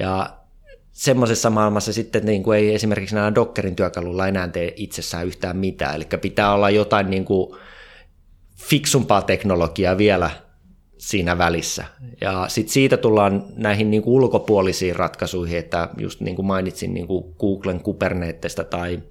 Ja 0.00 0.30
semmoisessa 0.92 1.50
maailmassa 1.50 1.92
sitten 1.92 2.26
niin 2.26 2.42
kuin 2.42 2.58
ei 2.58 2.74
esimerkiksi 2.74 3.14
nämä 3.14 3.34
Dockerin 3.34 3.76
työkalulla 3.76 4.28
enää 4.28 4.48
tee 4.48 4.72
itsessään 4.76 5.26
yhtään 5.26 5.56
mitään. 5.56 5.94
Eli 5.94 6.04
pitää 6.20 6.52
olla 6.54 6.70
jotain 6.70 7.10
niin 7.10 7.24
kuin 7.24 7.56
fiksumpaa 8.56 9.22
teknologiaa 9.22 9.98
vielä 9.98 10.30
siinä 10.98 11.38
välissä. 11.38 11.84
Ja 12.20 12.44
sitten 12.48 12.72
siitä 12.72 12.96
tullaan 12.96 13.44
näihin 13.56 13.90
niin 13.90 14.02
kuin 14.02 14.14
ulkopuolisiin 14.14 14.96
ratkaisuihin, 14.96 15.58
että 15.58 15.88
just 15.98 16.20
niin 16.20 16.36
kuin 16.36 16.46
mainitsin 16.46 16.94
niin 16.94 17.06
kuin 17.06 17.34
Googlen 17.38 17.80
Kubernetesta 17.80 18.64
tai 18.64 19.02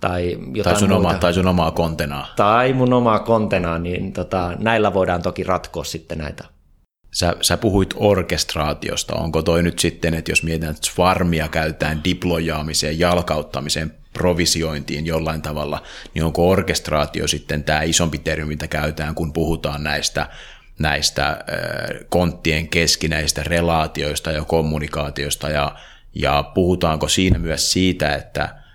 tai 0.00 0.38
jotain 0.54 0.74
tai 0.74 0.80
sun, 0.80 0.88
muuta. 0.88 1.08
oma, 1.08 1.18
tai 1.18 1.34
sun 1.34 1.46
omaa 1.46 1.70
kontenaa. 1.70 2.26
Tai 2.36 2.72
mun 2.72 2.92
omaa 2.92 3.18
kontenaa, 3.18 3.78
niin 3.78 4.12
tota, 4.12 4.52
näillä 4.58 4.94
voidaan 4.94 5.22
toki 5.22 5.42
ratkoa 5.42 5.84
sitten 5.84 6.18
näitä. 6.18 6.44
Sä, 7.14 7.36
sä 7.40 7.56
puhuit 7.56 7.94
orkestraatiosta. 7.96 9.14
Onko 9.14 9.42
toi 9.42 9.62
nyt 9.62 9.78
sitten, 9.78 10.14
että 10.14 10.30
jos 10.30 10.42
mietitään, 10.42 10.74
että 10.74 10.86
Swarmia 10.86 11.48
käytetään 11.48 12.04
diplojaamiseen, 12.04 12.98
jalkauttamiseen, 12.98 13.94
provisiointiin 14.16 15.06
jollain 15.06 15.42
tavalla, 15.42 15.82
niin 16.14 16.24
onko 16.24 16.50
orkestraatio 16.50 17.28
sitten 17.28 17.64
tämä 17.64 17.82
isompi 17.82 18.18
termi, 18.18 18.44
mitä 18.44 18.68
käytetään, 18.68 19.14
kun 19.14 19.32
puhutaan 19.32 19.84
näistä 19.84 20.28
näistä 20.78 21.44
konttien 22.08 22.68
keskinäistä 22.68 23.42
relaatioista 23.42 24.32
ja 24.32 24.44
kommunikaatioista, 24.44 25.48
ja, 25.48 25.76
ja 26.14 26.42
puhutaanko 26.54 27.08
siinä 27.08 27.38
myös 27.38 27.72
siitä, 27.72 28.14
että 28.14 28.65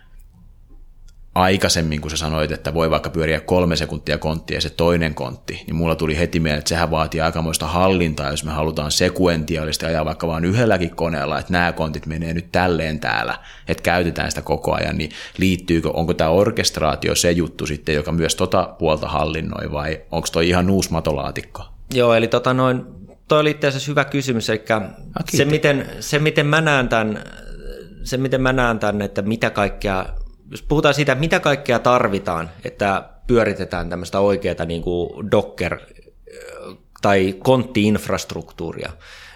aikaisemmin, 1.36 2.02
kun 2.02 2.12
sä 2.12 2.18
sanoit, 2.18 2.52
että 2.52 2.74
voi 2.74 2.90
vaikka 2.90 3.10
pyöriä 3.10 3.40
kolme 3.40 3.76
sekuntia 3.76 4.18
konttia 4.18 4.58
ja 4.58 4.62
se 4.62 4.70
toinen 4.70 5.16
kontti, 5.16 5.64
niin 5.68 5.76
mulla 5.76 5.96
tuli 5.96 6.18
heti 6.18 6.40
mieleen, 6.40 6.60
että 6.60 6.70
sehän 6.70 6.92
vaatii 6.92 7.22
aikamoista 7.22 7.68
hallintaa, 7.68 8.32
jos 8.32 8.44
me 8.44 8.52
halutaan 8.52 8.92
sekuentiaalisesti 8.92 9.86
ajaa 9.86 10.06
vaikka 10.06 10.28
vain 10.28 10.46
yhdelläkin 10.46 10.96
koneella, 10.96 11.40
että 11.40 11.54
nämä 11.54 11.72
kontit 11.72 12.06
menee 12.06 12.34
nyt 12.34 12.52
tälleen 12.52 13.00
täällä, 13.00 13.40
että 13.68 13.84
käytetään 13.84 14.32
sitä 14.32 14.42
koko 14.42 14.74
ajan, 14.74 14.98
niin 14.98 15.12
liittyykö, 15.38 15.90
onko 15.90 16.14
tämä 16.14 16.30
orkestraatio 16.30 17.16
se 17.16 17.32
juttu 17.32 17.66
sitten, 17.66 17.96
joka 17.96 18.12
myös 18.12 18.36
tota 18.36 18.76
puolta 18.80 19.08
hallinnoi, 19.08 19.72
vai 19.72 20.02
onko 20.12 20.28
toi 20.32 20.50
ihan 20.50 20.70
uusi 20.70 20.92
matolaatikko? 20.92 21.64
Joo, 21.94 22.14
eli 22.14 22.28
tota 22.28 22.54
noin, 22.54 22.84
toi 23.28 23.40
oli 23.40 23.52
itse 23.52 23.68
asiassa 23.68 23.92
hyvä 23.92 24.06
kysymys, 24.06 24.50
eli 24.50 24.62
se 25.30 25.46
miten, 25.46 25.90
se 26.00 26.20
miten 26.20 26.46
mä 26.46 26.62
näen 26.62 26.90
tämän, 26.90 27.24
se 28.04 28.18
miten 28.18 28.42
mä 28.42 28.54
näen 28.54 28.80
tämän, 28.80 29.02
että 29.02 29.22
mitä 29.22 29.50
kaikkea 29.50 30.06
jos 30.52 30.62
puhutaan 30.62 30.94
siitä, 30.94 31.16
mitä 31.16 31.40
kaikkea 31.40 31.80
tarvitaan, 31.80 32.50
että 32.66 33.10
pyöritetään 33.28 33.90
tämmöistä 33.90 34.20
oikeaa 34.20 34.66
niin 34.66 34.82
kuin 34.82 35.32
Docker 35.32 35.80
tai 37.02 37.36
kontti-infrastruktuuria, 37.44 38.92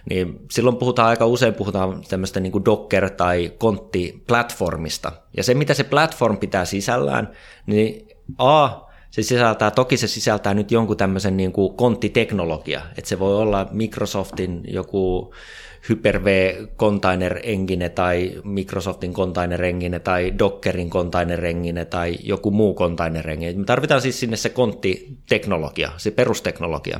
niin 0.09 0.39
silloin 0.51 0.77
puhutaan 0.77 1.09
aika 1.09 1.25
usein 1.25 1.53
puhutaan 1.53 2.03
tämmöistä 2.09 2.39
niin 2.39 2.51
kuin 2.51 2.63
Docker- 2.63 3.09
tai 3.17 3.53
kontti-platformista. 3.57 5.11
Ja 5.37 5.43
se, 5.43 5.53
mitä 5.53 5.73
se 5.73 5.83
platform 5.83 6.37
pitää 6.37 6.65
sisällään, 6.65 7.31
niin 7.65 8.07
A, 8.37 8.69
se 9.11 9.23
sisältää, 9.23 9.71
toki 9.71 9.97
se 9.97 10.07
sisältää 10.07 10.53
nyt 10.53 10.71
jonkun 10.71 10.97
tämmöisen 10.97 11.37
niin 11.37 11.51
kuin 11.51 11.75
konttiteknologia, 11.75 12.81
että 12.97 13.09
se 13.09 13.19
voi 13.19 13.35
olla 13.35 13.67
Microsoftin 13.71 14.61
joku 14.67 15.33
Hyper-V 15.89 16.27
Container 16.77 17.39
Engine 17.43 17.89
tai 17.89 18.31
Microsoftin 18.43 19.13
Container 19.13 19.63
Engine 19.63 19.99
tai 19.99 20.33
Dockerin 20.39 20.89
Container 20.89 21.45
Engine 21.45 21.85
tai 21.85 22.17
joku 22.23 22.51
muu 22.51 22.75
Container 22.75 23.29
Engine. 23.29 23.53
Me 23.53 23.65
tarvitaan 23.65 24.01
siis 24.01 24.19
sinne 24.19 24.37
se 24.37 24.49
konttiteknologia, 24.49 25.91
se 25.97 26.11
perusteknologia. 26.11 26.99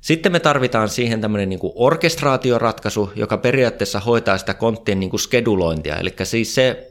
Sitten 0.00 0.32
me 0.32 0.40
tarvitaan 0.40 0.88
siihen 0.88 1.20
tämmöinen 1.20 1.48
niin 1.48 1.60
orkestraatioratkaisu, 1.74 3.12
joka 3.16 3.36
periaatteessa 3.36 4.00
hoitaa 4.00 4.38
sitä 4.38 4.54
konttien 4.54 5.00
niin 5.00 5.18
skedulointia. 5.18 5.96
Eli 5.96 6.14
siis 6.22 6.54
se, 6.54 6.90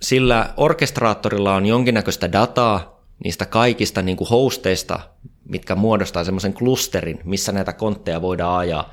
sillä 0.00 0.54
orkestraattorilla 0.56 1.54
on 1.54 1.66
jonkinnäköistä 1.66 2.32
dataa 2.32 3.02
niistä 3.24 3.46
kaikista 3.46 4.02
niin 4.02 4.16
kuin 4.16 4.28
hosteista, 4.28 5.00
mitkä 5.44 5.74
muodostaa 5.74 6.24
semmoisen 6.24 6.54
klusterin, 6.54 7.20
missä 7.24 7.52
näitä 7.52 7.72
kontteja 7.72 8.22
voidaan 8.22 8.58
ajaa. 8.58 8.92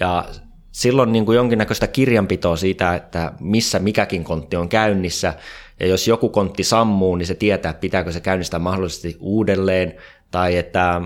Ja 0.00 0.24
silloin 0.72 1.12
niin 1.12 1.26
kuin 1.26 1.36
jonkinnäköistä 1.36 1.86
kirjanpitoa 1.86 2.56
siitä, 2.56 2.94
että 2.94 3.32
missä 3.40 3.78
mikäkin 3.78 4.24
kontti 4.24 4.56
on 4.56 4.68
käynnissä, 4.68 5.34
ja 5.80 5.86
jos 5.86 6.08
joku 6.08 6.28
kontti 6.28 6.64
sammuu, 6.64 7.16
niin 7.16 7.26
se 7.26 7.34
tietää, 7.34 7.74
pitääkö 7.74 8.12
se 8.12 8.20
käynnistää 8.20 8.60
mahdollisesti 8.60 9.16
uudelleen, 9.20 9.94
tai 10.30 10.56
että... 10.56 11.00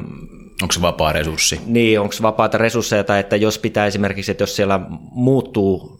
Onko 0.63 0.73
se 0.73 0.81
vapaa 0.83 1.13
resurssi? 1.13 1.61
Niin, 1.67 2.01
onko 2.01 2.15
vapaata 2.23 2.59
resursseja, 2.59 3.05
tai 3.05 3.21
että 3.21 3.37
jos 3.37 3.59
pitää 3.59 3.87
esimerkiksi, 3.87 4.31
että 4.31 4.43
jos 4.43 4.57
siellä 4.57 4.81
muuttuu, 5.11 5.99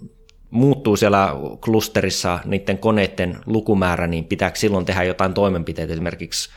muuttuu 0.51 0.97
siellä 0.97 1.29
klusterissa 1.65 2.39
niiden 2.45 2.79
koneiden 2.79 3.39
lukumäärä, 3.47 4.07
niin 4.07 4.25
pitääkö 4.25 4.59
silloin 4.59 4.85
tehdä 4.85 5.03
jotain 5.03 5.35
toimenpiteitä, 5.35 5.93
esimerkiksi 5.93 6.51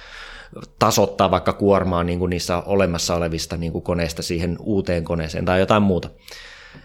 tasoittaa 0.79 1.31
vaikka 1.31 1.53
kuormaa 1.53 2.03
niin 2.03 2.19
kuin 2.19 2.29
niissä 2.29 2.57
olemassa 2.57 3.15
olevista 3.15 3.57
niin 3.57 3.71
kuin 3.71 3.83
koneista 3.83 4.21
siihen 4.21 4.57
uuteen 4.59 5.03
koneeseen 5.03 5.45
tai 5.45 5.59
jotain 5.59 5.83
muuta. 5.83 6.09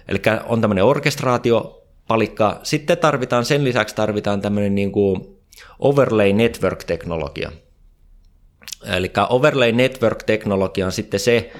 Eli 0.08 0.18
on 0.46 0.60
tämmöinen 0.60 0.84
orkestraatiopalikka. 0.84 2.60
Sitten 2.62 2.98
tarvitaan, 2.98 3.44
sen 3.44 3.64
lisäksi 3.64 3.94
tarvitaan 3.94 4.40
tämmöinen 4.40 4.74
niin 4.74 4.92
kuin 4.92 5.38
overlay 5.78 6.32
network-teknologia. 6.32 7.52
Eli 8.86 9.12
overlay 9.28 9.72
network-teknologia 9.72 10.86
on 10.86 10.92
sitten 10.92 11.20
se, 11.20 11.52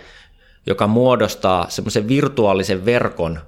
joka 0.66 0.86
muodostaa 0.86 1.66
semmoisen 1.68 2.08
virtuaalisen 2.08 2.84
verkon 2.84 3.40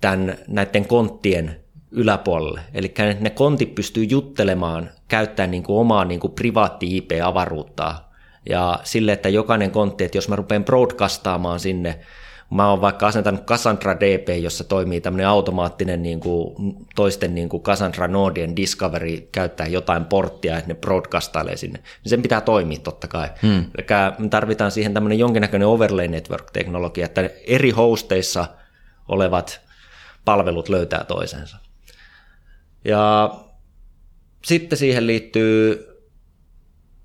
tämän, 0.00 0.38
näiden 0.48 0.86
konttien 0.86 1.60
yläpuolelle. 1.90 2.60
Eli 2.74 2.94
ne 3.20 3.30
kontit 3.30 3.74
pystyy 3.74 4.04
juttelemaan, 4.04 4.90
käyttäen 5.08 5.50
niin 5.50 5.62
kuin 5.62 5.78
omaa 5.78 6.04
niin 6.04 6.20
kuin 6.20 6.32
privaatti 6.32 6.96
IP-avaruutta 6.96 7.94
ja 8.48 8.80
sille, 8.84 9.12
että 9.12 9.28
jokainen 9.28 9.70
kontti, 9.70 10.04
että 10.04 10.18
jos 10.18 10.28
mä 10.28 10.36
rupean 10.36 10.64
broadcastaamaan 10.64 11.60
sinne 11.60 12.00
Mä 12.50 12.70
oon 12.70 12.80
vaikka 12.80 13.06
asentanut 13.06 13.44
Cassandra 13.44 14.00
DP, 14.00 14.28
jossa 14.42 14.64
toimii 14.64 15.00
tämmöinen 15.00 15.28
automaattinen 15.28 16.02
niin 16.02 16.20
kuin, 16.20 16.54
toisten 16.94 17.34
niin 17.34 17.48
kuin 17.48 17.62
Cassandra 17.62 18.08
Nodien 18.08 18.56
Discovery 18.56 19.28
käyttää 19.32 19.66
jotain 19.66 20.04
porttia, 20.04 20.58
että 20.58 20.68
ne 20.68 20.74
broadcastailee 20.74 21.56
sinne. 21.56 21.78
Niin 21.78 22.10
sen 22.10 22.22
pitää 22.22 22.40
toimia 22.40 22.78
totta 22.78 23.08
kai. 23.08 23.28
Hmm. 23.42 23.58
Eli 23.58 23.86
me 24.18 24.28
tarvitaan 24.28 24.70
siihen 24.70 24.94
tämmöinen 24.94 25.18
jonkinnäköinen 25.18 25.68
overlay 25.68 26.08
network-teknologia, 26.08 27.04
että 27.04 27.30
eri 27.46 27.70
hosteissa 27.70 28.46
olevat 29.08 29.60
palvelut 30.24 30.68
löytää 30.68 31.04
toisensa. 31.04 31.56
Ja 32.84 33.34
sitten 34.44 34.78
siihen 34.78 35.06
liittyy, 35.06 35.86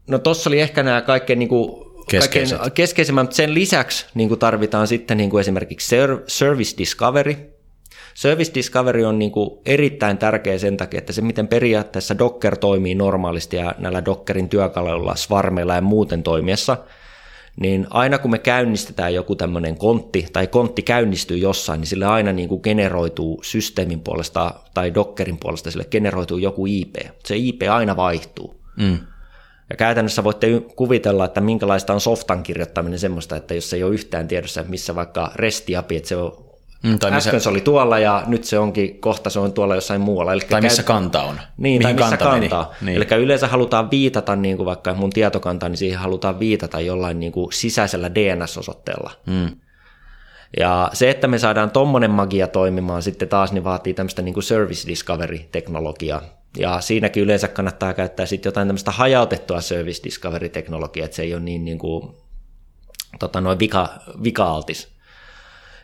no 0.07 0.19
tuossa 0.19 0.49
oli 0.49 0.61
ehkä 0.61 0.83
nämä 0.83 1.01
kaikkein 1.01 1.39
niin 1.39 1.49
kuin 1.49 1.90
Keskeiset. 2.11 2.59
keskeisimmät, 2.73 3.23
mutta 3.23 3.35
sen 3.35 3.53
lisäksi 3.53 4.05
niin 4.13 4.29
kuin 4.29 4.39
tarvitaan 4.39 4.87
sitten 4.87 5.17
niin 5.17 5.29
kuin 5.29 5.41
esimerkiksi 5.41 5.95
Service 6.27 6.77
Discovery. 6.77 7.35
Service 8.13 8.51
Discovery 8.53 9.03
on 9.03 9.19
niin 9.19 9.31
kuin 9.31 9.59
erittäin 9.65 10.17
tärkeä 10.17 10.57
sen 10.57 10.77
takia, 10.77 10.97
että 10.97 11.13
se 11.13 11.21
miten 11.21 11.47
periaatteessa 11.47 12.17
Docker 12.17 12.57
toimii 12.57 12.95
normaalisti 12.95 13.55
ja 13.55 13.75
näillä 13.77 14.05
Dockerin 14.05 14.49
työkaluilla, 14.49 15.15
Swarmeilla 15.15 15.75
ja 15.75 15.81
muuten 15.81 16.23
toimiessa, 16.23 16.77
niin 17.59 17.87
aina 17.89 18.17
kun 18.17 18.31
me 18.31 18.39
käynnistetään 18.39 19.13
joku 19.13 19.35
tämmöinen 19.35 19.77
kontti 19.77 20.27
tai 20.33 20.47
kontti 20.47 20.81
käynnistyy 20.81 21.37
jossain, 21.37 21.79
niin 21.79 21.87
sille 21.87 22.05
aina 22.05 22.31
niin 22.31 22.49
kuin 22.49 22.61
generoituu 22.63 23.39
systeemin 23.43 23.99
puolesta 23.99 24.53
tai 24.73 24.93
Dockerin 24.93 25.37
puolesta, 25.37 25.71
sille 25.71 25.85
generoituu 25.85 26.37
joku 26.37 26.65
IP. 26.65 26.95
Se 27.25 27.37
IP 27.37 27.61
aina 27.71 27.95
vaihtuu. 27.95 28.61
Mm. 28.77 28.97
Ja 29.71 29.75
käytännössä 29.77 30.23
voitte 30.23 30.47
kuvitella, 30.75 31.25
että 31.25 31.41
minkälaista 31.41 31.93
on 31.93 32.01
softan 32.01 32.43
kirjoittaminen 32.43 32.99
semmoista, 32.99 33.35
että 33.35 33.53
jos 33.53 33.73
ei 33.73 33.83
ole 33.83 33.93
yhtään 33.93 34.27
tiedossa, 34.27 34.63
missä 34.67 34.95
vaikka 34.95 35.31
restiapi, 35.35 35.95
että 35.95 36.09
se 36.09 36.15
on 36.15 36.51
Mm, 36.83 36.99
tai 36.99 37.11
Äsken 37.11 37.35
missä... 37.35 37.43
se 37.43 37.49
oli 37.49 37.61
tuolla 37.61 37.99
ja 37.99 38.23
nyt 38.27 38.43
se 38.43 38.59
onkin, 38.59 39.01
kohta 39.01 39.29
se 39.29 39.39
on 39.39 39.53
tuolla 39.53 39.75
jossain 39.75 40.01
muualla. 40.01 40.33
Eli 40.33 40.41
tai 40.41 40.61
missä 40.61 40.83
käy... 40.83 40.95
kanta 40.95 41.23
on. 41.23 41.35
Niin, 41.35 41.43
Mihin 41.57 41.81
tai 41.81 41.93
missä 41.93 42.17
kanta 42.17 42.39
kantaa. 42.39 42.73
Niin. 42.81 42.97
Eli 42.97 43.23
yleensä 43.23 43.47
halutaan 43.47 43.91
viitata, 43.91 44.35
niin 44.35 44.57
kuin 44.57 44.65
vaikka 44.65 44.93
mun 44.93 45.09
tietokanta, 45.09 45.69
niin 45.69 45.77
siihen 45.77 45.99
halutaan 45.99 46.39
viitata 46.39 46.79
jollain 46.79 47.19
niin 47.19 47.31
kuin 47.31 47.53
sisäisellä 47.53 48.15
DNS-osoitteella. 48.15 49.11
Mm. 49.25 49.49
Ja 50.59 50.89
se, 50.93 51.09
että 51.09 51.27
me 51.27 51.37
saadaan 51.37 51.71
tommonen 51.71 52.11
magia 52.11 52.47
toimimaan 52.47 53.03
sitten 53.03 53.29
taas, 53.29 53.51
niin 53.51 53.63
vaatii 53.63 53.93
tämmöistä 53.93 54.21
niin 54.21 54.33
kuin 54.33 54.43
service 54.43 54.87
discovery-teknologiaa. 54.87 56.21
Ja 56.57 56.81
siinäkin 56.81 57.23
yleensä 57.23 57.47
kannattaa 57.47 57.93
käyttää 57.93 58.25
sitten 58.25 58.49
jotain 58.49 58.67
tämmöistä 58.67 58.91
hajautettua 58.91 59.61
service 59.61 60.03
discovery-teknologiaa, 60.03 61.05
että 61.05 61.15
se 61.15 61.21
ei 61.21 61.33
ole 61.33 61.41
niin, 61.41 61.65
niin 61.65 61.79
kuin, 61.79 62.15
tota, 63.19 63.41
noin 63.41 63.59
vika, 63.59 63.89
vika-altis. 64.23 64.91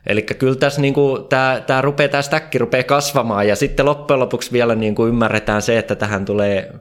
Eli 0.08 0.22
kyllä 0.22 0.56
tässä 0.56 0.82
niin 0.82 0.94
kuin, 0.94 1.28
tämä, 1.28 1.64
tämä, 1.68 1.82
rupeaa, 1.82 2.10
tämä 2.10 2.22
stäkki 2.22 2.58
rupeaa 2.58 2.84
kasvamaan 2.84 3.48
ja 3.48 3.56
sitten 3.56 3.86
loppujen 3.86 4.20
lopuksi 4.20 4.52
vielä 4.52 4.76
niin 4.76 4.96
kuin 4.96 5.10
ymmärretään 5.10 5.62
se, 5.62 5.78
että 5.78 5.96
tähän 5.96 6.26
tulee 6.26 6.74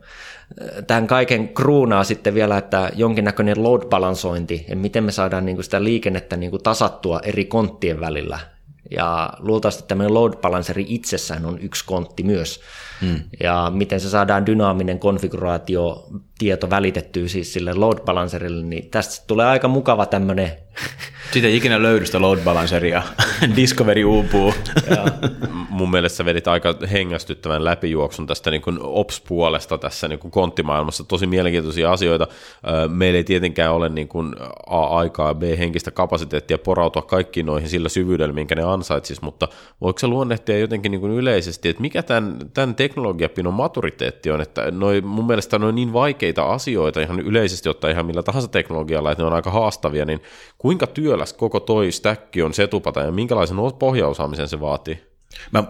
tämän 0.86 1.06
kaiken 1.06 1.48
kruunaa 1.48 2.04
sitten 2.04 2.34
vielä, 2.34 2.58
että 2.58 2.90
jonkinnäköinen 2.94 3.62
load 3.62 3.84
balansointi, 3.84 4.54
että 4.54 4.74
miten 4.74 5.04
me 5.04 5.12
saadaan 5.12 5.46
niin 5.46 5.56
kuin 5.56 5.64
sitä 5.64 5.84
liikennettä 5.84 6.36
niin 6.36 6.50
kuin 6.50 6.62
tasattua 6.62 7.20
eri 7.22 7.44
konttien 7.44 8.00
välillä. 8.00 8.38
Ja 8.90 9.30
luultavasti 9.38 9.84
tämmöinen 9.88 10.14
load 10.14 10.36
balanceri 10.36 10.86
itsessään 10.88 11.46
on 11.46 11.58
yksi 11.60 11.84
kontti 11.84 12.22
myös. 12.22 12.60
Hmm. 13.00 13.20
Ja 13.42 13.72
miten 13.74 14.00
se 14.00 14.10
saadaan 14.10 14.46
dynaaminen 14.46 14.98
konfiguraatio 14.98 16.08
tieto 16.38 16.70
välitettyä 16.70 17.28
siis 17.28 17.52
sille 17.52 17.74
load 17.74 18.00
balancerille, 18.00 18.66
niin 18.66 18.90
tästä 18.90 19.24
tulee 19.26 19.46
aika 19.46 19.68
mukava 19.68 20.06
tämmöinen 20.06 20.52
Siitä 21.32 21.48
ei 21.48 21.56
ikinä 21.56 21.82
löydy 21.82 22.06
sitä 22.06 22.20
load 22.20 22.38
balanceria. 22.44 23.02
Discovery 23.56 24.04
uupuu. 24.04 24.54
Mun 25.68 25.90
mielestä 25.90 26.24
vedit 26.24 26.48
aika 26.48 26.74
hengästyttävän 26.92 27.64
läpijuoksun 27.64 28.26
tästä 28.26 28.50
niin 28.50 28.62
kuin 28.62 28.78
Ops-puolesta 28.82 29.78
tässä 29.78 30.08
niin 30.08 30.18
kuin 30.18 30.30
konttimaailmassa. 30.30 31.04
Tosi 31.04 31.26
mielenkiintoisia 31.26 31.92
asioita. 31.92 32.26
Meillä 32.88 33.16
ei 33.16 33.24
tietenkään 33.24 33.72
ole 33.72 33.88
niin 33.88 34.08
kuin 34.08 34.34
A 34.66 34.86
aikaa 34.86 35.34
B 35.34 35.42
henkistä 35.58 35.90
kapasiteettia 35.90 36.58
porautua 36.58 37.02
kaikkiin 37.02 37.46
noihin 37.46 37.68
sillä 37.68 37.88
syvyydellä, 37.88 38.32
minkä 38.32 38.54
ne 38.54 38.62
ansaitsis, 38.62 39.22
mutta 39.22 39.48
voiko 39.80 39.98
se 39.98 40.06
luonnehtia 40.06 40.58
jotenkin 40.58 40.92
niin 40.92 41.00
kuin 41.00 41.12
yleisesti, 41.12 41.68
että 41.68 41.82
mikä 41.82 42.02
tämän, 42.02 42.38
tämän 42.54 42.74
teknologiapinon 42.74 43.54
maturiteetti 43.54 44.30
on, 44.30 44.40
että 44.40 44.70
noi, 44.70 45.00
mun 45.00 45.26
mielestä 45.26 45.58
ne 45.58 45.66
on 45.66 45.74
niin 45.74 45.92
vaikeita 45.92 46.42
asioita 46.42 47.00
ihan 47.00 47.20
yleisesti 47.20 47.68
ottaen 47.68 47.92
ihan 47.92 48.06
millä 48.06 48.22
tahansa 48.22 48.48
teknologialla, 48.48 49.12
että 49.12 49.22
ne 49.22 49.26
on 49.26 49.32
aika 49.32 49.50
haastavia, 49.50 50.04
niin 50.04 50.22
kuinka 50.58 50.86
työläs 51.16 51.32
koko 51.32 51.60
toi 51.60 51.92
stäkki 51.92 52.42
on 52.42 52.54
setupata 52.54 53.00
ja 53.00 53.12
minkälaisen 53.12 53.56
pohjaosaamisen 53.78 54.48
se 54.48 54.60
vaatii? 54.60 55.02
Mä 55.52 55.64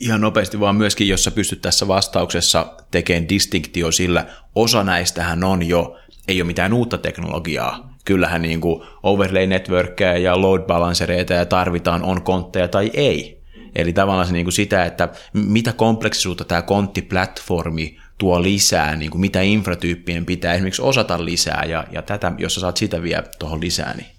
ihan 0.00 0.20
nopeasti 0.20 0.60
vaan 0.60 0.76
myöskin, 0.76 1.08
jos 1.08 1.24
sä 1.24 1.30
pystyt 1.30 1.60
tässä 1.60 1.88
vastauksessa 1.88 2.74
tekemään 2.90 3.28
distinktio 3.28 3.92
sillä, 3.92 4.26
osa 4.54 4.84
näistähän 4.84 5.44
on 5.44 5.68
jo, 5.68 5.96
ei 6.28 6.42
ole 6.42 6.46
mitään 6.46 6.72
uutta 6.72 6.98
teknologiaa. 6.98 7.94
Kyllähän 8.04 8.42
niin 8.42 8.60
kuin 8.60 8.82
overlay 9.02 9.46
networkkeja 9.46 10.18
ja 10.18 10.42
load 10.42 10.62
balancereita 10.62 11.32
ja 11.32 11.46
tarvitaan 11.46 12.02
on 12.02 12.22
kontteja 12.22 12.68
tai 12.68 12.90
ei. 12.94 13.42
Eli 13.74 13.92
tavallaan 13.92 14.26
se 14.26 14.32
niin 14.32 14.44
kuin 14.44 14.52
sitä, 14.52 14.84
että 14.84 15.08
mitä 15.32 15.72
kompleksisuutta 15.72 16.44
tämä 16.44 16.62
konttiplatformi 16.62 17.98
tuo 18.18 18.42
lisää, 18.42 18.96
niin 18.96 19.10
kuin 19.10 19.20
mitä 19.20 19.40
infratyyppien 19.40 20.26
pitää 20.26 20.54
esimerkiksi 20.54 20.82
osata 20.82 21.24
lisää, 21.24 21.64
ja, 21.64 21.84
ja 21.92 22.02
tätä, 22.02 22.32
jos 22.38 22.54
sä 22.54 22.60
saat 22.60 22.76
sitä 22.76 23.02
vielä 23.02 23.24
tuohon 23.38 23.60
lisää, 23.60 23.94
niin 23.94 24.17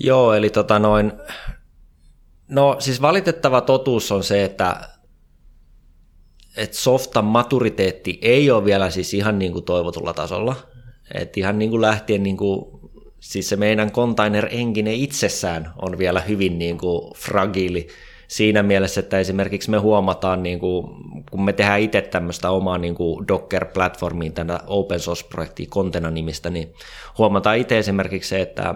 Joo, 0.00 0.34
eli 0.34 0.50
tota 0.50 0.78
noin, 0.78 1.12
no 2.48 2.76
siis 2.78 3.02
valitettava 3.02 3.60
totuus 3.60 4.12
on 4.12 4.24
se, 4.24 4.44
että, 4.44 4.88
että 6.56 6.76
softan 6.76 7.24
maturiteetti 7.24 8.18
ei 8.22 8.50
ole 8.50 8.64
vielä 8.64 8.90
siis 8.90 9.14
ihan 9.14 9.38
niin 9.38 9.52
kuin 9.52 9.64
toivotulla 9.64 10.14
tasolla. 10.14 10.56
että 11.14 11.40
ihan 11.40 11.58
niin 11.58 11.70
kuin 11.70 11.80
lähtien 11.80 12.22
niin 12.22 12.36
kuin, 12.36 12.80
siis 13.20 13.48
se 13.48 13.56
meidän 13.56 13.92
container 13.92 14.48
engine 14.50 14.94
itsessään 14.94 15.72
on 15.82 15.98
vielä 15.98 16.20
hyvin 16.20 16.58
niin 16.58 16.78
kuin 16.78 17.14
fragiili 17.14 17.88
siinä 18.28 18.62
mielessä, 18.62 19.00
että 19.00 19.18
esimerkiksi 19.18 19.70
me 19.70 19.78
huomataan, 19.78 20.42
niin 20.42 20.60
kuin, 20.60 20.86
kun 21.30 21.44
me 21.44 21.52
tehdään 21.52 21.80
itse 21.80 22.02
tämmöistä 22.02 22.50
omaa 22.50 22.78
niin 22.78 22.94
kuin 22.94 23.28
Docker-platformiin, 23.28 24.32
tänä 24.32 24.60
open 24.66 25.00
source-projektia 25.00 25.66
Contena-nimistä, 25.66 26.50
niin 26.50 26.74
huomataan 27.18 27.58
itse 27.58 27.78
esimerkiksi 27.78 28.28
se, 28.28 28.40
että 28.40 28.74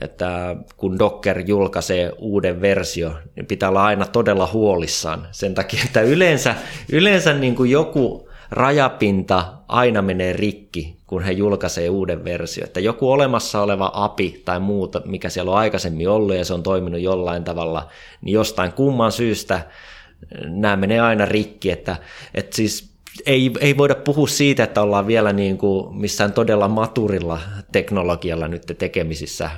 että 0.00 0.56
kun 0.76 0.98
Docker 0.98 1.42
julkaisee 1.46 2.12
uuden 2.18 2.60
versio, 2.60 3.12
niin 3.36 3.46
pitää 3.46 3.68
olla 3.68 3.84
aina 3.84 4.06
todella 4.06 4.48
huolissaan 4.52 5.28
sen 5.30 5.54
takia, 5.54 5.80
että 5.84 6.00
yleensä, 6.00 6.54
yleensä 6.92 7.34
niin 7.34 7.54
kuin 7.54 7.70
joku 7.70 8.28
rajapinta 8.50 9.52
aina 9.68 10.02
menee 10.02 10.32
rikki, 10.32 10.96
kun 11.06 11.22
he 11.22 11.32
julkaisee 11.32 11.90
uuden 11.90 12.24
versio. 12.24 12.64
Että 12.64 12.80
joku 12.80 13.10
olemassa 13.10 13.62
oleva 13.62 13.90
API 13.94 14.42
tai 14.44 14.60
muuta, 14.60 15.02
mikä 15.04 15.28
siellä 15.28 15.50
on 15.50 15.58
aikaisemmin 15.58 16.08
ollut 16.08 16.36
ja 16.36 16.44
se 16.44 16.54
on 16.54 16.62
toiminut 16.62 17.00
jollain 17.00 17.44
tavalla, 17.44 17.88
niin 18.20 18.34
jostain 18.34 18.72
kumman 18.72 19.12
syystä 19.12 19.60
nämä 20.44 20.76
menee 20.76 21.00
aina 21.00 21.24
rikki. 21.24 21.70
Että, 21.70 21.96
että 22.34 22.56
siis 22.56 22.91
ei, 23.26 23.50
ei 23.60 23.76
voida 23.76 23.94
puhua 23.94 24.26
siitä, 24.26 24.64
että 24.64 24.82
ollaan 24.82 25.06
vielä 25.06 25.32
niin 25.32 25.58
kuin 25.58 25.96
missään 25.96 26.32
todella 26.32 26.68
maturilla 26.68 27.40
teknologialla 27.72 28.48
nyt 28.48 28.62
tekemisissä 28.78 29.50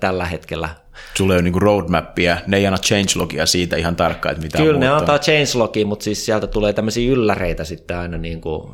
tällä 0.00 0.24
hetkellä. 0.24 0.68
Sulla 1.14 1.34
ei 1.34 1.36
ole 1.36 1.42
niin 1.50 1.62
roadmappia, 1.62 2.36
ne 2.46 2.56
ei 2.56 2.66
anna 2.66 2.78
changelogia 2.78 3.46
siitä 3.46 3.76
ihan 3.76 3.96
tarkkaan, 3.96 4.32
että 4.32 4.44
mitä 4.44 4.58
Kyllä 4.58 4.78
ne 4.80 4.88
antaa 4.88 5.18
changelogia, 5.18 5.86
mutta 5.86 6.04
siis 6.04 6.26
sieltä 6.26 6.46
tulee 6.46 6.72
tämmöisiä 6.72 7.12
ylläreitä 7.12 7.64
sitten 7.64 7.96
aina 7.96 8.18
niin 8.18 8.40
kuin 8.40 8.72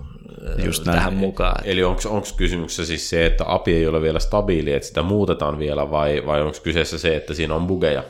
Just 0.64 0.84
tähän 0.84 1.02
näin. 1.02 1.14
mukaan. 1.14 1.64
Eli 1.64 1.84
onko 1.84 2.26
kysymyksessä 2.36 2.86
siis 2.86 3.10
se, 3.10 3.26
että 3.26 3.44
API 3.46 3.74
ei 3.74 3.86
ole 3.86 4.02
vielä 4.02 4.18
stabiili, 4.18 4.72
että 4.72 4.88
sitä 4.88 5.02
muutetaan 5.02 5.58
vielä, 5.58 5.90
vai, 5.90 6.22
vai 6.26 6.42
onko 6.42 6.58
kyseessä 6.62 6.98
se, 6.98 7.16
että 7.16 7.34
siinä 7.34 7.54
on 7.54 7.66
bugeja? 7.66 8.04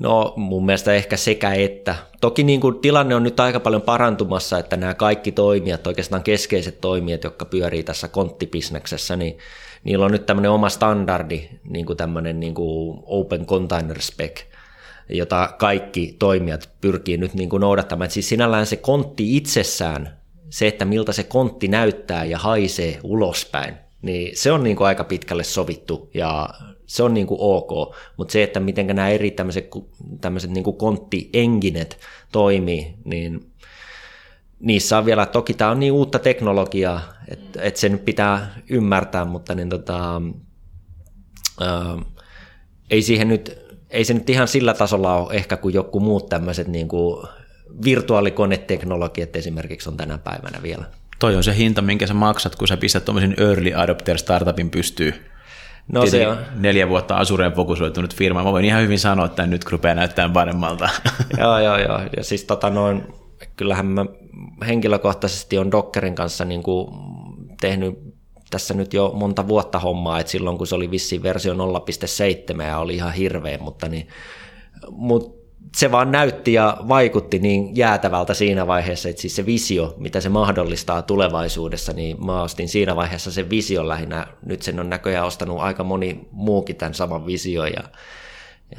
No 0.00 0.34
mun 0.36 0.66
mielestä 0.66 0.92
ehkä 0.92 1.16
sekä 1.16 1.52
että. 1.52 1.94
Toki 2.20 2.44
niin 2.44 2.60
kuin 2.60 2.78
tilanne 2.78 3.14
on 3.14 3.22
nyt 3.22 3.40
aika 3.40 3.60
paljon 3.60 3.82
parantumassa, 3.82 4.58
että 4.58 4.76
nämä 4.76 4.94
kaikki 4.94 5.32
toimijat, 5.32 5.86
oikeastaan 5.86 6.22
keskeiset 6.22 6.80
toimijat, 6.80 7.24
jotka 7.24 7.44
pyörii 7.44 7.82
tässä 7.82 8.08
konttipisneksessä, 8.08 9.16
niin 9.16 9.38
niillä 9.84 10.04
on 10.04 10.12
nyt 10.12 10.26
tämmöinen 10.26 10.50
oma 10.50 10.68
standardi, 10.68 11.48
niin 11.64 11.86
kuin 11.86 11.96
tämmöinen 11.96 12.40
niin 12.40 12.54
kuin 12.54 12.98
open 13.06 13.46
container 13.46 14.00
spec, 14.02 14.40
jota 15.08 15.54
kaikki 15.58 16.16
toimijat 16.18 16.68
pyrkii 16.80 17.16
nyt 17.16 17.34
niin 17.34 17.48
kuin 17.48 17.60
noudattamaan. 17.60 18.04
Et 18.04 18.10
siis 18.10 18.28
sinällään 18.28 18.66
se 18.66 18.76
kontti 18.76 19.36
itsessään, 19.36 20.18
se, 20.50 20.68
että 20.68 20.84
miltä 20.84 21.12
se 21.12 21.22
kontti 21.22 21.68
näyttää 21.68 22.24
ja 22.24 22.38
haisee 22.38 22.98
ulospäin, 23.02 23.74
niin 24.02 24.36
se 24.36 24.52
on 24.52 24.64
niin 24.64 24.76
kuin 24.76 24.86
aika 24.86 25.04
pitkälle 25.04 25.44
sovittu 25.44 26.10
ja 26.14 26.48
se 26.90 27.02
on 27.02 27.14
niin 27.14 27.26
kuin 27.26 27.38
ok, 27.40 27.94
mutta 28.16 28.32
se, 28.32 28.42
että 28.42 28.60
miten 28.60 28.86
nämä 28.86 29.08
eri 29.08 29.30
tämmöiset, 29.30 29.68
tämmöiset 30.20 30.50
niin 30.50 30.64
konttienginet 30.64 31.98
toimii, 32.32 32.94
niin 33.04 33.52
niissä 34.60 34.98
on 34.98 35.04
vielä, 35.04 35.26
toki 35.26 35.54
tämä 35.54 35.70
on 35.70 35.80
niin 35.80 35.92
uutta 35.92 36.18
teknologiaa, 36.18 37.00
että, 37.28 37.62
että 37.62 37.80
se 37.80 37.88
nyt 37.88 38.04
pitää 38.04 38.54
ymmärtää, 38.70 39.24
mutta 39.24 39.54
niin 39.54 39.68
tota, 39.68 40.22
ää, 41.60 41.96
ei 42.90 43.02
siihen 43.02 43.28
nyt, 43.28 43.58
ei 43.90 44.04
se 44.04 44.14
nyt 44.14 44.30
ihan 44.30 44.48
sillä 44.48 44.74
tasolla 44.74 45.16
ole 45.16 45.34
ehkä 45.34 45.56
kuin 45.56 45.74
joku 45.74 46.00
muut 46.00 46.28
tämmöiset 46.28 46.68
niin 46.68 46.88
kuin 46.88 47.26
virtuaalikoneteknologiat 47.84 49.36
esimerkiksi 49.36 49.88
on 49.88 49.96
tänä 49.96 50.18
päivänä 50.18 50.62
vielä. 50.62 50.84
Toi 51.18 51.36
on 51.36 51.44
se 51.44 51.56
hinta, 51.56 51.82
minkä 51.82 52.06
sä 52.06 52.14
maksat, 52.14 52.56
kun 52.56 52.68
sä 52.68 52.76
pistät 52.76 53.04
tuommoisen 53.04 53.34
early 53.38 53.72
adopter 53.74 54.18
startupin 54.18 54.70
pystyy 54.70 55.29
No 55.92 56.06
se 56.06 56.28
on. 56.28 56.36
Neljä 56.56 56.88
vuotta 56.88 57.16
Asureen 57.16 57.52
fokusoitunut 57.52 58.14
firma. 58.14 58.44
Mä 58.44 58.52
voin 58.52 58.64
ihan 58.64 58.82
hyvin 58.82 58.98
sanoa, 58.98 59.26
että 59.26 59.46
nyt 59.46 59.64
rupeaa 59.70 59.94
näyttämään 59.94 60.32
paremmalta. 60.32 60.88
joo, 61.40 61.58
joo, 61.58 61.78
joo. 61.78 62.00
Ja 62.16 62.24
siis 62.24 62.44
tota 62.44 62.70
noin, 62.70 63.06
kyllähän 63.56 63.86
mä 63.86 64.06
henkilökohtaisesti 64.66 65.58
on 65.58 65.70
Dockerin 65.70 66.14
kanssa 66.14 66.44
niin 66.44 66.62
kuin 66.62 66.88
tehnyt 67.60 67.98
tässä 68.50 68.74
nyt 68.74 68.94
jo 68.94 69.12
monta 69.14 69.48
vuotta 69.48 69.78
hommaa, 69.78 70.20
että 70.20 70.32
silloin 70.32 70.58
kun 70.58 70.66
se 70.66 70.74
oli 70.74 70.90
vissiin 70.90 71.22
versio 71.22 71.54
0.7 71.54 72.62
ja 72.62 72.78
oli 72.78 72.94
ihan 72.94 73.12
hirveä, 73.12 73.58
mutta, 73.58 73.88
niin, 73.88 74.08
mutta 74.90 75.39
se 75.76 75.92
vaan 75.92 76.12
näytti 76.12 76.52
ja 76.52 76.76
vaikutti 76.88 77.38
niin 77.38 77.76
jäätävältä 77.76 78.34
siinä 78.34 78.66
vaiheessa, 78.66 79.08
että 79.08 79.22
siis 79.22 79.36
se 79.36 79.46
visio, 79.46 79.94
mitä 79.98 80.20
se 80.20 80.28
mahdollistaa 80.28 81.02
tulevaisuudessa, 81.02 81.92
niin 81.92 82.24
mä 82.24 82.42
ostin 82.42 82.68
siinä 82.68 82.96
vaiheessa 82.96 83.30
sen 83.30 83.50
vision 83.50 83.88
lähinnä. 83.88 84.26
Nyt 84.46 84.62
sen 84.62 84.80
on 84.80 84.90
näköjään 84.90 85.26
ostanut 85.26 85.60
aika 85.60 85.84
moni 85.84 86.28
muukin 86.32 86.76
tämän 86.76 86.94
saman 86.94 87.26
vision. 87.26 87.66
Ja, 87.68 87.82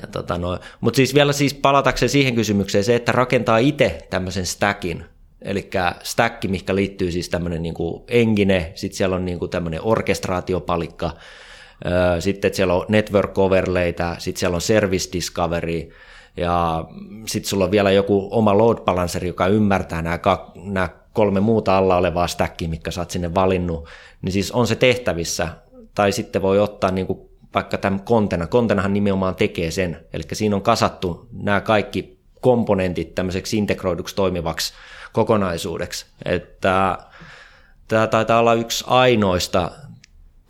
ja 0.02 0.08
tota 0.12 0.38
no, 0.38 0.60
Mutta 0.82 0.98
siis 0.98 1.14
vielä 1.14 1.34
siis 1.34 1.54
palatakseen 1.54 2.10
siihen 2.10 2.36
kysymykseen, 2.36 2.84
se, 2.84 2.96
että 2.96 3.12
rakentaa 3.12 3.58
itse 3.58 4.08
tämmöisen 4.10 4.46
stackin, 4.46 5.06
eli 5.42 5.70
stack, 6.04 6.44
mikä 6.48 6.76
liittyy 6.76 7.12
siis 7.12 7.30
tämmöinen 7.30 7.64
niin 7.64 7.76
engine, 8.08 8.72
sitten 8.76 8.98
siellä 8.98 9.16
on 9.16 9.26
niin 9.26 9.50
tämmöinen 9.50 9.80
orkestraatiopalikka, 9.84 11.12
sitten 12.20 12.50
että 12.50 12.56
siellä 12.56 12.74
on 12.74 12.86
network 12.90 13.38
overlaytä, 13.38 14.16
sitten 14.20 14.40
siellä 14.40 14.56
on 14.56 14.62
service 14.62 15.10
discovery, 15.14 15.90
ja 16.38 16.86
sitten 17.28 17.50
sulla 17.50 17.66
on 17.66 17.72
vielä 17.72 17.92
joku 17.92 18.28
oma 18.32 18.58
load 18.58 18.78
balanceri, 18.78 19.28
joka 19.28 19.48
ymmärtää 19.48 20.02
nämä, 20.02 20.20
nämä 20.56 20.90
kolme 21.14 21.40
muuta 21.40 21.78
alla 21.78 21.98
olevaa 21.98 22.28
stackia, 22.28 22.70
mitkä 22.70 22.92
sä 22.92 23.02
oot 23.02 23.12
sinne 23.12 23.36
valinnut, 23.36 23.88
niin 24.22 24.34
siis 24.34 24.52
on 24.52 24.68
se 24.68 24.76
tehtävissä. 24.76 25.48
Tai 25.96 26.12
sitten 26.12 26.42
voi 26.42 26.60
ottaa 26.60 26.92
niin 26.92 27.08
kuin 27.08 27.20
vaikka 27.56 27.78
tämän 27.78 28.02
kontena. 28.02 28.48
Kontenahan 28.48 28.94
nimenomaan 28.94 29.36
tekee 29.36 29.72
sen. 29.72 30.06
Eli 30.14 30.24
siinä 30.34 30.56
on 30.56 30.62
kasattu 30.62 31.28
nämä 31.32 31.62
kaikki 31.62 32.18
komponentit 32.42 33.16
tämmöiseksi 33.16 33.58
integroiduksi 33.58 34.16
toimivaksi 34.16 34.74
kokonaisuudeksi. 35.14 36.06
Että 36.26 36.98
tämä 37.88 38.08
taitaa 38.08 38.40
olla 38.40 38.54
yksi 38.54 38.84
ainoista 38.88 39.72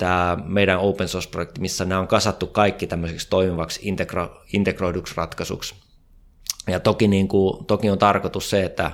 tämä 0.02 0.38
meidän 0.46 0.80
open 0.80 1.08
source-projekti, 1.08 1.62
missä 1.62 1.86
nämä 1.86 2.02
on 2.02 2.08
kasattu 2.08 2.48
kaikki 2.48 2.88
tämmöiseksi 2.88 3.30
toimivaksi 3.30 3.80
integro, 3.84 4.42
integroiduksi 4.54 5.14
ratkaisuksi. 5.18 5.76
Ja 6.68 6.80
toki, 6.80 7.08
niin 7.08 7.28
kuin, 7.28 7.66
toki 7.66 7.90
on 7.90 7.98
tarkoitus 7.98 8.50
se, 8.50 8.64
että 8.64 8.92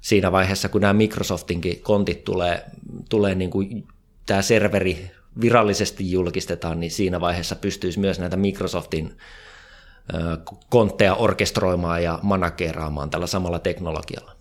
siinä 0.00 0.32
vaiheessa, 0.32 0.68
kun 0.68 0.80
nämä 0.80 0.92
Microsoftinkin 0.92 1.82
kontit 1.82 2.24
tulee, 2.24 2.64
tulee 3.08 3.34
niin 3.34 3.50
kuin 3.50 3.88
tämä 4.26 4.42
serveri 4.42 5.10
virallisesti 5.40 6.10
julkistetaan, 6.10 6.80
niin 6.80 6.90
siinä 6.90 7.20
vaiheessa 7.20 7.56
pystyisi 7.56 8.00
myös 8.00 8.18
näitä 8.18 8.36
Microsoftin 8.36 9.18
kontteja 10.70 11.14
orkestroimaan 11.14 12.02
ja 12.02 12.18
manageraamaan 12.22 13.10
tällä 13.10 13.26
samalla 13.26 13.58
teknologialla. 13.58 14.33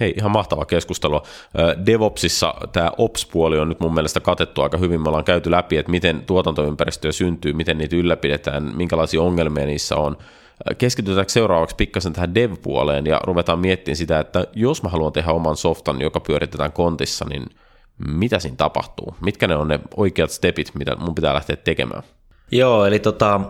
Hei, 0.00 0.14
ihan 0.16 0.30
mahtava 0.30 0.64
keskustelua. 0.64 1.22
DevOpsissa 1.86 2.54
tämä 2.72 2.90
Ops-puoli 2.98 3.58
on 3.58 3.68
nyt 3.68 3.80
mun 3.80 3.94
mielestä 3.94 4.20
katettu 4.20 4.62
aika 4.62 4.78
hyvin. 4.78 5.00
Me 5.00 5.08
ollaan 5.08 5.24
käyty 5.24 5.50
läpi, 5.50 5.76
että 5.76 5.90
miten 5.90 6.22
tuotantoympäristöjä 6.26 7.12
syntyy, 7.12 7.52
miten 7.52 7.78
niitä 7.78 7.96
ylläpidetään, 7.96 8.76
minkälaisia 8.76 9.22
ongelmia 9.22 9.66
niissä 9.66 9.96
on. 9.96 10.16
Keskitytäänkö 10.78 11.32
seuraavaksi 11.32 11.76
pikkasen 11.76 12.12
tähän 12.12 12.34
dev-puoleen 12.34 13.06
ja 13.06 13.20
ruvetaan 13.24 13.58
miettimään 13.58 13.96
sitä, 13.96 14.20
että 14.20 14.46
jos 14.54 14.82
mä 14.82 14.88
haluan 14.88 15.12
tehdä 15.12 15.32
oman 15.32 15.56
softan, 15.56 16.00
joka 16.00 16.20
pyöritetään 16.20 16.72
kontissa, 16.72 17.24
niin 17.28 17.46
mitä 18.08 18.38
siinä 18.38 18.56
tapahtuu? 18.56 19.16
Mitkä 19.20 19.48
ne 19.48 19.56
on 19.56 19.68
ne 19.68 19.80
oikeat 19.96 20.30
stepit, 20.30 20.70
mitä 20.74 20.96
mun 20.96 21.14
pitää 21.14 21.34
lähteä 21.34 21.56
tekemään? 21.56 22.02
Joo, 22.52 22.86
eli 22.86 22.98
tota, 22.98 23.40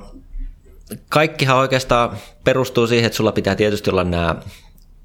kaikkihan 1.09 1.57
oikeastaan 1.57 2.11
perustuu 2.45 2.87
siihen, 2.87 3.07
että 3.07 3.17
sulla 3.17 3.33
pitää 3.33 3.55
tietysti 3.55 3.91
olla 3.91 4.05
nämä 4.05 4.37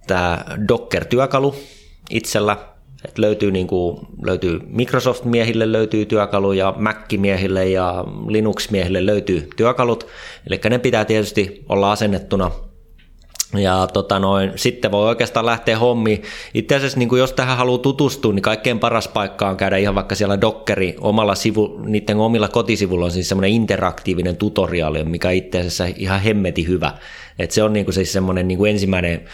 tämä 0.07 0.45
Docker-työkalu 0.67 1.55
itsellä, 2.09 2.57
että 3.05 3.21
löytyy, 3.21 3.51
niin 3.51 3.67
kuin, 3.67 4.07
löytyy 4.25 4.59
Microsoft-miehille 4.65 5.71
löytyy 5.71 6.05
työkalu 6.05 6.53
ja 6.53 6.73
Mac-miehille 6.77 7.69
ja 7.69 8.05
Linux-miehille 8.27 9.05
löytyy 9.05 9.49
työkalut, 9.55 10.07
eli 10.47 10.59
ne 10.69 10.79
pitää 10.79 11.05
tietysti 11.05 11.65
olla 11.69 11.91
asennettuna 11.91 12.51
ja 13.53 13.87
tota 13.93 14.19
noin, 14.19 14.51
sitten 14.55 14.91
voi 14.91 15.07
oikeastaan 15.07 15.45
lähteä 15.45 15.79
hommiin. 15.79 16.23
Itse 16.53 16.75
asiassa 16.75 16.99
niin 16.99 17.09
jos 17.17 17.33
tähän 17.33 17.57
haluaa 17.57 17.77
tutustua, 17.77 18.33
niin 18.33 18.41
kaikkein 18.41 18.79
paras 18.79 19.07
paikka 19.07 19.49
on 19.49 19.57
käydä 19.57 19.77
ihan 19.77 19.95
vaikka 19.95 20.15
siellä 20.15 20.41
Dockeri 20.41 20.95
omalla 21.01 21.35
sivu, 21.35 21.79
niiden 21.85 22.17
omilla 22.17 22.47
kotisivuilla 22.47 23.05
on 23.05 23.11
siis 23.11 23.29
semmoinen 23.29 23.51
interaktiivinen 23.51 24.37
tutoriaali, 24.37 25.03
mikä 25.03 25.31
itse 25.31 25.59
asiassa 25.59 25.85
ihan 25.95 26.21
hemmeti 26.21 26.67
hyvä. 26.67 26.93
Et 27.39 27.51
se 27.51 27.63
on 27.63 27.73
niin 27.73 27.85
kuin 27.85 27.95
siis 27.95 28.13
semmoinen 28.13 28.47
niin 28.47 28.57
kuin 28.57 28.71
ensimmäinen 28.71 29.25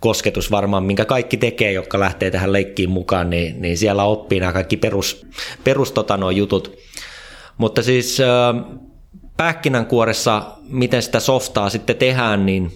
kosketus 0.00 0.50
varmaan, 0.50 0.82
minkä 0.82 1.04
kaikki 1.04 1.36
tekee, 1.36 1.72
jotka 1.72 2.00
lähtee 2.00 2.30
tähän 2.30 2.52
leikkiin 2.52 2.90
mukaan, 2.90 3.30
niin, 3.30 3.62
niin 3.62 3.78
siellä 3.78 4.04
oppii 4.04 4.40
nämä 4.40 4.52
kaikki 4.52 4.76
perus, 4.76 5.26
perus 5.64 5.92
tota, 5.92 6.18
jutut. 6.34 6.76
Mutta 7.58 7.82
siis 7.82 8.20
äh, 8.20 8.26
pähkinänkuoressa, 9.36 10.42
miten 10.68 11.02
sitä 11.02 11.20
softaa 11.20 11.70
sitten 11.70 11.96
tehdään, 11.96 12.46
niin 12.46 12.72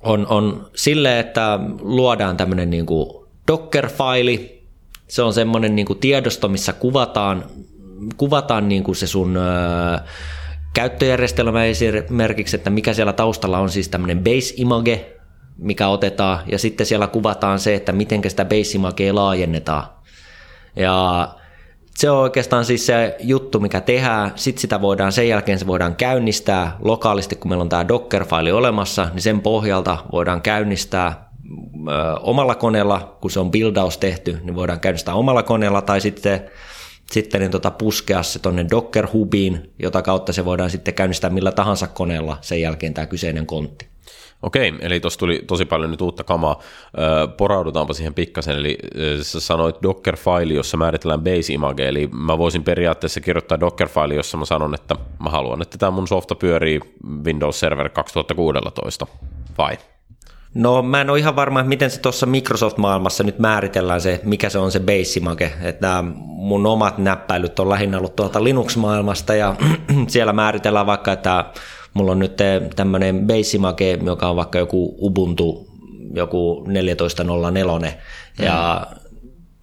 on, 0.00 0.26
on 0.26 0.70
sille, 0.74 1.20
että 1.20 1.58
luodaan 1.80 2.36
tämmöinen 2.36 2.70
niin 2.70 2.86
kuin 2.86 3.26
Docker-faili. 3.52 4.64
Se 5.08 5.22
on 5.22 5.32
semmoinen 5.32 5.76
niin 5.76 5.86
kuin 5.86 5.98
tiedosto, 5.98 6.48
missä 6.48 6.72
kuvataan, 6.72 7.44
kuvataan 8.16 8.68
niin 8.68 8.84
kuin 8.84 8.96
se 8.96 9.06
sun 9.06 9.36
äh, 9.36 10.00
käyttöjärjestelmä 10.74 11.64
esimerkiksi, 11.64 12.56
että 12.56 12.70
mikä 12.70 12.94
siellä 12.94 13.12
taustalla 13.12 13.58
on 13.58 13.70
siis 13.70 13.88
tämmöinen 13.88 14.24
base 14.24 14.54
image, 14.56 15.14
mikä 15.58 15.88
otetaan, 15.88 16.38
ja 16.46 16.58
sitten 16.58 16.86
siellä 16.86 17.06
kuvataan 17.06 17.58
se, 17.58 17.74
että 17.74 17.92
miten 17.92 18.30
sitä 18.30 18.44
base 18.44 18.72
imagea 18.74 19.14
laajennetaan. 19.14 19.84
Ja 20.76 21.28
se 21.96 22.10
on 22.10 22.18
oikeastaan 22.18 22.64
siis 22.64 22.86
se 22.86 23.16
juttu, 23.20 23.60
mikä 23.60 23.80
tehdään. 23.80 24.32
Sitten 24.36 24.60
sitä 24.60 24.80
voidaan, 24.80 25.12
sen 25.12 25.28
jälkeen 25.28 25.58
se 25.58 25.66
voidaan 25.66 25.96
käynnistää 25.96 26.76
lokaalisti, 26.82 27.36
kun 27.36 27.48
meillä 27.48 27.62
on 27.62 27.68
tämä 27.68 27.88
Docker-faili 27.88 28.52
olemassa, 28.52 29.08
niin 29.12 29.22
sen 29.22 29.40
pohjalta 29.40 29.98
voidaan 30.12 30.42
käynnistää 30.42 31.30
omalla 32.20 32.54
koneella, 32.54 33.16
kun 33.20 33.30
se 33.30 33.40
on 33.40 33.50
buildaus 33.50 33.98
tehty, 33.98 34.40
niin 34.42 34.54
voidaan 34.54 34.80
käynnistää 34.80 35.14
omalla 35.14 35.42
koneella 35.42 35.82
tai 35.82 36.00
sitten 36.00 36.50
sitten 37.12 37.40
niin 37.40 37.50
tota 37.50 37.70
puskea 37.70 38.22
se 38.22 38.38
tuonne 38.38 38.66
Docker 38.70 39.08
Hubiin, 39.12 39.72
jota 39.78 40.02
kautta 40.02 40.32
se 40.32 40.44
voidaan 40.44 40.70
sitten 40.70 40.94
käynnistää 40.94 41.30
millä 41.30 41.52
tahansa 41.52 41.86
koneella 41.86 42.38
sen 42.40 42.60
jälkeen 42.60 42.94
tämä 42.94 43.06
kyseinen 43.06 43.46
kontti. 43.46 43.88
Okei, 44.42 44.72
eli 44.80 45.00
tuossa 45.00 45.18
tuli 45.18 45.44
tosi 45.46 45.64
paljon 45.64 45.90
nyt 45.90 46.00
uutta 46.00 46.24
kamaa. 46.24 46.60
Poraudutaanpa 47.36 47.94
siihen 47.94 48.14
pikkasen, 48.14 48.56
eli 48.56 48.78
sä 49.22 49.40
sanoit 49.40 49.76
Docker-faili, 49.76 50.52
jossa 50.52 50.76
määritellään 50.76 51.22
base 51.22 51.52
image, 51.52 51.88
eli 51.88 52.08
mä 52.12 52.38
voisin 52.38 52.64
periaatteessa 52.64 53.20
kirjoittaa 53.20 53.58
Docker-faili, 53.60 54.14
jossa 54.14 54.36
mä 54.36 54.44
sanon, 54.44 54.74
että 54.74 54.96
mä 55.24 55.30
haluan, 55.30 55.62
että 55.62 55.78
tämä 55.78 55.90
mun 55.90 56.08
softa 56.08 56.34
pyörii 56.34 56.80
Windows 57.24 57.60
Server 57.60 57.88
2016, 57.88 59.06
vai? 59.58 59.78
No 60.54 60.82
mä 60.82 61.00
en 61.00 61.10
ole 61.10 61.18
ihan 61.18 61.36
varma, 61.36 61.60
että 61.60 61.68
miten 61.68 61.90
se 61.90 62.00
tuossa 62.00 62.26
Microsoft-maailmassa 62.26 63.24
nyt 63.24 63.38
määritellään 63.38 64.00
se, 64.00 64.20
mikä 64.24 64.48
se 64.48 64.58
on 64.58 64.72
se 64.72 64.80
base 64.80 65.20
image. 65.20 65.52
Että 65.62 66.04
mun 66.26 66.66
omat 66.66 66.98
näppäilyt 66.98 67.58
on 67.58 67.68
lähinnä 67.68 67.98
ollut 67.98 68.16
tuolta 68.16 68.44
Linux-maailmasta 68.44 69.34
ja 69.34 69.56
siellä 70.08 70.32
määritellään 70.32 70.86
vaikka, 70.86 71.12
että 71.12 71.44
Mulla 71.94 72.12
on 72.12 72.18
nyt 72.18 72.38
tämmöinen 72.76 73.26
Basemake, 73.26 73.98
joka 74.04 74.28
on 74.28 74.36
vaikka 74.36 74.58
joku 74.58 74.96
Ubuntu, 75.00 75.68
joku 76.14 76.66
14.04, 76.68 76.72
mm. 78.38 78.44
ja 78.44 78.86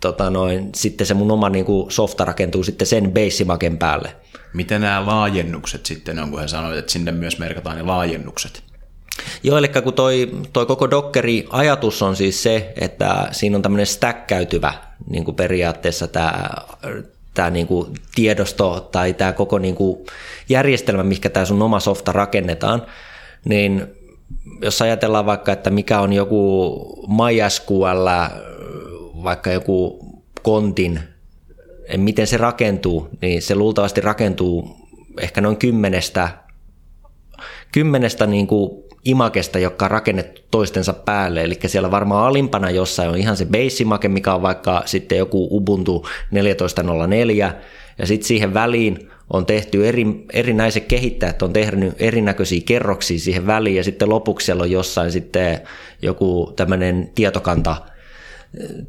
tota 0.02 0.30
noin, 0.30 0.70
sitten 0.76 1.08
se 1.08 1.14
mun 1.14 1.32
oma 1.32 1.50
niin 1.50 1.66
kuin 1.66 1.92
softa 1.92 2.26
rakentuu 2.26 2.64
sitten 2.64 2.88
sen 2.88 3.12
Basemaken 3.12 3.78
päälle. 3.78 4.16
Miten 4.54 4.82
nämä 4.82 5.06
laajennukset 5.06 5.86
sitten 5.86 6.20
on, 6.20 6.30
kun 6.30 6.40
hän 6.40 6.50
sanoi, 6.50 6.78
että 6.78 6.92
sinne 6.92 7.12
myös 7.12 7.40
merkataan 7.40 7.78
ne 7.78 7.84
laajennukset? 7.84 8.64
Joo, 9.44 9.58
eli 9.58 9.68
kun 9.68 9.94
toi, 9.94 10.32
toi 10.54 10.66
koko 10.66 10.90
Dockeri 10.90 11.48
ajatus 11.50 12.02
on 12.02 12.16
siis 12.16 12.44
se, 12.44 12.74
että 12.82 13.28
siinä 13.32 13.56
on 13.56 13.62
tämmöinen 13.62 13.86
stäkkäytyvä 13.86 14.74
niin 15.10 15.26
kuin 15.26 15.36
periaatteessa 15.36 16.08
tämä 16.08 16.50
tämä 17.34 17.50
niinku 17.50 17.90
tiedosto 18.16 18.90
tai 18.92 19.14
tämä 19.14 19.34
koko 19.34 19.60
niinku 19.60 20.06
järjestelmä, 20.50 21.04
mikä 21.04 21.30
tämä 21.30 21.46
sun 21.46 21.62
oma 21.62 21.80
softa 21.80 22.12
rakennetaan, 22.12 22.86
niin 23.46 23.88
jos 24.62 24.82
ajatellaan 24.82 25.26
vaikka, 25.26 25.52
että 25.52 25.70
mikä 25.70 26.00
on 26.00 26.14
joku 26.14 27.08
MySQL, 27.08 28.08
vaikka 29.24 29.52
joku 29.52 30.06
kontin, 30.42 31.00
miten 31.98 32.28
se 32.28 32.38
rakentuu, 32.38 33.10
niin 33.22 33.42
se 33.42 33.56
luultavasti 33.56 34.02
rakentuu 34.02 34.76
ehkä 35.20 35.42
noin 35.42 35.58
kymmenestä, 35.58 36.30
kymmenestä 37.72 38.28
niin 38.28 38.48
kuin 38.48 38.81
imakesta, 39.06 39.60
jotka 39.60 39.86
on 39.86 39.92
rakennettu 39.92 40.42
toistensa 40.52 40.94
päälle. 40.94 41.44
Eli 41.44 41.60
siellä 41.66 41.92
varmaan 41.92 42.28
alimpana 42.28 42.70
jossain 42.70 43.10
on 43.10 43.18
ihan 43.18 43.38
se 43.38 43.46
base 43.46 43.84
imake, 43.84 44.08
mikä 44.08 44.34
on 44.34 44.42
vaikka 44.42 44.82
sitten 44.86 45.18
joku 45.18 45.48
Ubuntu 45.52 46.08
14.04, 46.36 47.54
ja 47.98 48.08
sitten 48.08 48.28
siihen 48.28 48.54
väliin 48.54 49.10
on 49.30 49.46
tehty 49.46 49.88
eri, 49.88 50.06
erinäiset 50.34 50.86
kehittäjät 50.86 51.42
on 51.42 51.54
tehnyt 51.54 51.94
erinäköisiä 52.00 52.62
kerroksia 52.66 53.20
siihen 53.20 53.48
väliin. 53.48 53.76
Ja 53.76 53.84
sitten 53.84 54.10
lopuksi 54.10 54.46
siellä 54.46 54.64
on 54.64 54.72
jossain 54.72 55.12
sitten 55.12 55.60
joku 56.02 56.54
tämmöinen 56.56 57.12
tietokanta, 57.16 57.76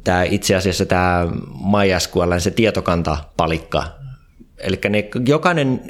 tämä 0.03 0.23
itse 0.23 0.55
asiassa 0.55 0.85
tämä 0.85 1.27
MySQL, 1.71 2.39
se 2.39 2.51
tietokanta-palikka, 2.51 3.83
Eli 4.57 4.79
ne, 4.89 5.09
jokainen 5.27 5.81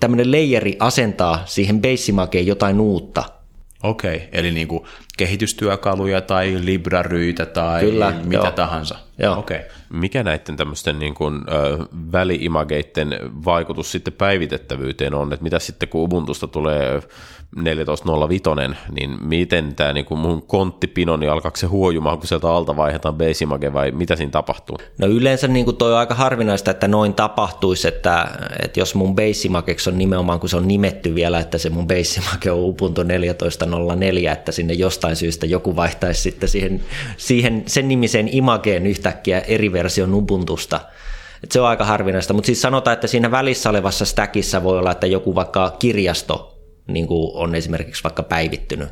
tämmöinen 0.00 0.30
leijeri 0.30 0.76
asentaa 0.78 1.42
siihen 1.44 1.80
Basemakeen 1.80 2.46
jotain 2.46 2.80
uutta– 2.80 3.24
Okei, 3.82 4.28
eli 4.32 4.52
niin 4.52 4.68
kuin 4.68 4.86
kehitystyökaluja 5.20 6.20
tai 6.20 6.58
libraryitä 6.60 7.46
tai 7.46 7.80
Kyllä, 7.80 8.12
mitä 8.24 8.42
joo. 8.42 8.50
tahansa. 8.50 8.98
Joo. 9.18 9.38
Okei. 9.38 9.60
Mikä 9.92 10.22
näiden 10.22 10.56
tämmöisten 10.56 10.98
niin 10.98 11.14
kuin, 11.14 11.34
ö, 11.34 11.78
väliimageiden 12.12 13.18
vaikutus 13.44 13.92
sitten 13.92 14.12
päivitettävyyteen 14.12 15.14
on, 15.14 15.32
että 15.32 15.42
mitä 15.42 15.58
sitten 15.58 15.88
kun 15.88 16.02
Ubuntusta 16.02 16.46
tulee 16.46 17.02
14.05, 17.56 18.76
niin 18.92 19.16
miten 19.24 19.74
tämä 19.74 19.92
niin 19.92 20.04
kuin 20.04 20.20
mun 20.20 20.42
konttipino, 20.42 21.16
niin 21.16 21.30
alkaako 21.30 21.56
se 21.56 21.66
huojumaan, 21.66 22.18
kun 22.18 22.26
sieltä 22.26 22.48
alta 22.48 22.76
vaihdetaan 22.76 23.14
basemage 23.14 23.72
vai 23.72 23.90
mitä 23.90 24.16
siinä 24.16 24.30
tapahtuu? 24.30 24.78
No 24.98 25.06
yleensä 25.06 25.48
niin 25.48 25.64
kuin 25.64 25.76
toi 25.76 25.92
on 25.92 25.98
aika 25.98 26.14
harvinaista, 26.14 26.70
että 26.70 26.88
noin 26.88 27.14
tapahtuisi, 27.14 27.88
että, 27.88 28.28
että 28.62 28.80
jos 28.80 28.94
mun 28.94 29.14
basemageksi 29.16 29.90
on 29.90 29.98
nimenomaan, 29.98 30.40
kun 30.40 30.48
se 30.48 30.56
on 30.56 30.68
nimetty 30.68 31.14
vielä, 31.14 31.38
että 31.40 31.58
se 31.58 31.70
mun 31.70 31.86
basemage 31.86 32.50
on 32.50 32.58
Ubuntu 32.58 33.02
14.04, 33.02 33.08
että 34.32 34.52
sinne 34.52 34.72
jostain 34.74 35.09
syystä 35.16 35.46
joku 35.46 35.76
vaihtaisi 35.76 36.22
sitten 36.22 36.48
siihen, 36.48 36.84
siihen 37.16 37.62
sen 37.66 37.88
nimiseen 37.88 38.28
imageen 38.32 38.86
yhtäkkiä 38.86 39.40
eri 39.40 39.72
version 39.72 40.14
Ubuntusta. 40.14 40.80
Et 41.44 41.52
se 41.52 41.60
on 41.60 41.68
aika 41.68 41.84
harvinaista, 41.84 42.34
mutta 42.34 42.46
siis 42.46 42.62
sanotaan, 42.62 42.94
että 42.94 43.06
siinä 43.06 43.30
välissä 43.30 43.70
olevassa 43.70 44.04
stackissa 44.04 44.62
voi 44.62 44.78
olla, 44.78 44.92
että 44.92 45.06
joku 45.06 45.34
vaikka 45.34 45.76
kirjasto 45.78 46.58
niin 46.86 47.06
kuin 47.06 47.30
on 47.34 47.54
esimerkiksi 47.54 48.04
vaikka 48.04 48.22
päivittynyt. 48.22 48.88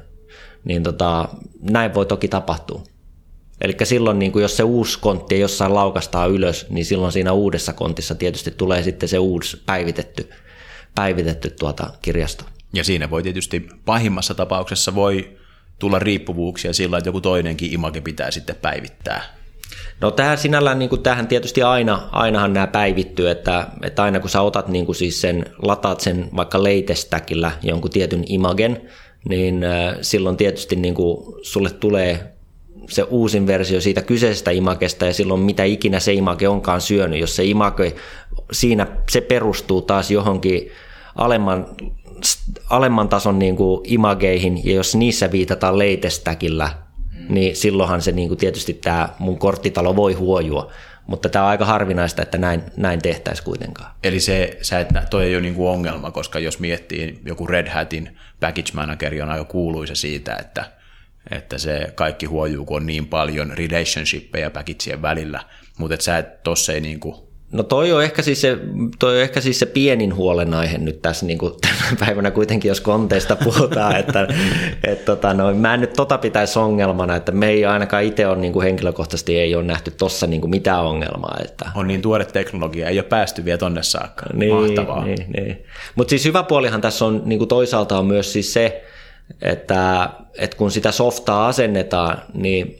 Niin 0.65 0.83
tota, 0.83 1.29
näin 1.71 1.95
voi 1.95 2.07
toki 2.07 2.29
tapahtua. 2.29 2.83
Eli 3.61 3.77
silloin, 3.85 4.19
niin 4.19 4.33
kuin 4.33 4.43
jos 4.43 4.57
se 4.57 4.63
uusi 4.63 4.99
kontti 4.99 5.41
jossain 5.41 5.75
laukastaa 5.75 6.27
ylös, 6.27 6.67
niin 6.71 6.85
silloin 6.85 7.13
siinä 7.13 7.33
uudessa 7.33 7.73
kontissa 7.73 8.15
tietysti 8.15 8.51
tulee 8.51 8.83
sitten 8.83 9.09
se 9.09 9.19
uusi 9.19 9.63
päivitetty, 9.67 10.31
päivitetty 10.95 11.51
tuota 11.51 11.91
kirjasto. 12.03 12.45
Ja 12.73 12.85
siinä 12.85 13.11
voi 13.11 13.23
tietysti 13.23 13.69
pahimmassa 13.85 14.35
tapauksessa 14.35 14.95
voi 14.95 15.38
tulla 15.79 15.99
riippuvuuksia 15.99 16.73
sillä, 16.73 16.99
että 16.99 17.09
joku 17.09 17.21
toinenkin 17.21 17.73
image 17.73 18.01
pitää 18.01 18.31
sitten 18.31 18.57
päivittää. 18.63 19.39
No 20.01 20.11
tähän 20.11 20.39
sinällään, 20.39 20.79
niin 20.79 20.89
kuin, 20.89 21.03
tähän 21.03 21.29
tietysti 21.29 21.63
aina, 21.63 22.09
ainahan 22.13 22.53
nämä 22.53 22.67
päivittyy, 22.67 23.31
että, 23.31 23.67
että 23.83 24.03
aina 24.03 24.21
kun 24.21 24.31
sä 24.31 24.43
otat 24.43 24.69
niin 24.69 24.87
kuin 24.87 24.97
siis 24.97 25.21
sen, 25.21 25.47
lataat 25.63 26.01
sen 26.01 26.29
vaikka 26.37 26.63
latestackillä 26.63 27.53
jonkun 27.63 27.91
tietyn 27.91 28.25
imagen, 28.29 28.91
niin 29.29 29.65
äh, 29.65 29.97
silloin 30.03 30.37
tietysti 30.37 30.77
niin 30.77 30.95
kuin, 30.95 31.35
sulle 31.43 31.71
tulee 31.71 32.33
se 32.89 33.03
uusin 33.03 33.47
versio 33.47 33.81
siitä 33.81 34.03
kyseisestä 34.03 34.51
imagesta 34.51 35.07
ja 35.07 35.13
silloin 35.13 35.41
mitä 35.41 35.65
ikinä 35.65 36.01
se 36.01 36.13
image 36.13 36.49
onkaan 36.49 36.81
syönyt, 36.81 37.21
jos 37.21 37.37
se 37.37 37.45
image 37.45 37.95
siinä 38.53 38.87
se 39.11 39.21
perustuu 39.21 39.83
taas 39.83 40.11
johonkin 40.11 40.71
alemman, 41.15 41.67
alemman 42.71 43.09
tason 43.09 43.39
niin 43.39 43.57
kuin 43.57 43.81
imageihin 43.85 44.65
ja 44.65 44.75
jos 44.75 44.95
niissä 44.95 45.33
viitataan 45.33 45.79
leitestäkillä, 45.79 46.71
niin 47.29 47.57
silloinhan 47.57 48.03
se 48.03 48.13
niin 48.13 48.29
kuin 48.29 48.39
tietysti 48.39 48.75
tämä 48.75 49.09
mun 49.19 49.39
korttitalo 49.39 49.97
voi 49.97 50.13
huojua. 50.13 50.71
Mutta 51.07 51.29
tämä 51.29 51.45
on 51.45 51.51
aika 51.51 51.65
harvinaista, 51.65 52.23
että 52.23 52.39
näin, 52.39 52.63
näin 52.77 53.03
tehtäisiin 53.03 53.45
kuitenkaan. 53.45 53.95
Eli 54.05 54.21
se, 54.21 54.59
sä 54.63 54.81
et, 54.81 54.89
toi 55.11 55.25
ei 55.25 55.35
ole 55.35 55.43
niinku 55.43 55.69
ongelma, 55.69 56.11
koska 56.11 56.39
jos 56.39 56.59
miettii 56.59 57.21
joku 57.25 57.47
Red 57.47 57.69
Hatin 57.69 58.19
package 58.41 58.73
manageri 58.75 59.23
on 59.23 59.31
aika 59.31 59.45
kuuluisa 59.45 59.95
siitä, 59.95 60.37
että, 60.37 60.65
että 61.31 61.59
se 61.59 61.93
kaikki 61.95 62.27
huojuu, 62.27 62.65
kun 62.65 62.77
on 62.77 62.87
niin 62.87 63.07
paljon 63.07 63.53
relationshippeja 63.59 64.51
packageen 64.51 65.03
välillä, 65.03 65.41
mutta 65.79 65.97
sä 66.01 66.19
et 66.19 66.43
tossa 66.43 66.73
ei 66.73 66.81
niinku 66.81 67.28
No 67.53 67.63
toi 67.63 67.93
on 67.93 68.03
ehkä 68.05 68.23
siis 68.23 68.41
se, 68.41 68.59
toi 68.99 69.15
on 69.17 69.23
ehkä 69.23 69.41
siis 69.41 69.59
se 69.59 69.67
pienin 69.67 70.15
huolenaihe 70.15 70.79
nyt 70.79 71.03
tässä 71.03 71.27
niin 71.27 71.39
kuin 71.39 71.53
tänä 71.61 71.97
päivänä 72.01 72.31
kuitenkin, 72.31 72.69
jos 72.69 72.81
konteista 72.81 73.37
puhutaan, 73.37 73.97
että 74.01 74.29
et 74.85 75.05
tota, 75.05 75.35
no, 75.35 75.55
mä 75.55 75.75
en 75.75 75.81
nyt 75.81 75.93
tota 75.93 76.19
pitäisi 76.19 76.59
ongelmana, 76.59 77.17
että 77.17 77.33
me 77.33 77.49
ei 77.49 77.65
ainakaan 77.65 78.05
itse 78.05 78.27
ole 78.27 78.37
niin 78.37 78.53
kuin 78.53 78.65
henkilökohtaisesti 78.65 79.39
ei 79.39 79.55
ole 79.55 79.65
nähty 79.65 79.91
tossa 79.91 80.27
niin 80.27 80.41
kuin 80.41 80.51
mitään 80.51 80.85
ongelmaa. 80.85 81.39
Että. 81.45 81.71
On 81.75 81.87
niin 81.89 82.03
tuore 82.03 82.25
teknologia, 82.25 82.89
ei 82.89 82.99
ole 82.99 83.07
päästy 83.07 83.45
vielä 83.45 83.59
tonne 83.59 83.83
saakka. 83.83 84.27
Niin, 84.33 84.55
Mahtavaa. 84.55 85.05
Niin, 85.05 85.27
niin. 85.37 85.65
Mutta 85.95 86.11
siis 86.11 86.25
hyvä 86.25 86.43
puolihan 86.43 86.81
tässä 86.81 87.05
on 87.05 87.23
niin 87.25 87.39
kuin 87.39 87.49
toisaalta 87.49 87.99
on 87.99 88.07
myös 88.07 88.33
siis 88.33 88.53
se, 88.53 88.85
että, 89.43 90.11
että 90.39 90.57
kun 90.57 90.71
sitä 90.71 90.93
softaa 90.93 91.49
asennetaan, 91.49 92.23
niin, 92.35 92.77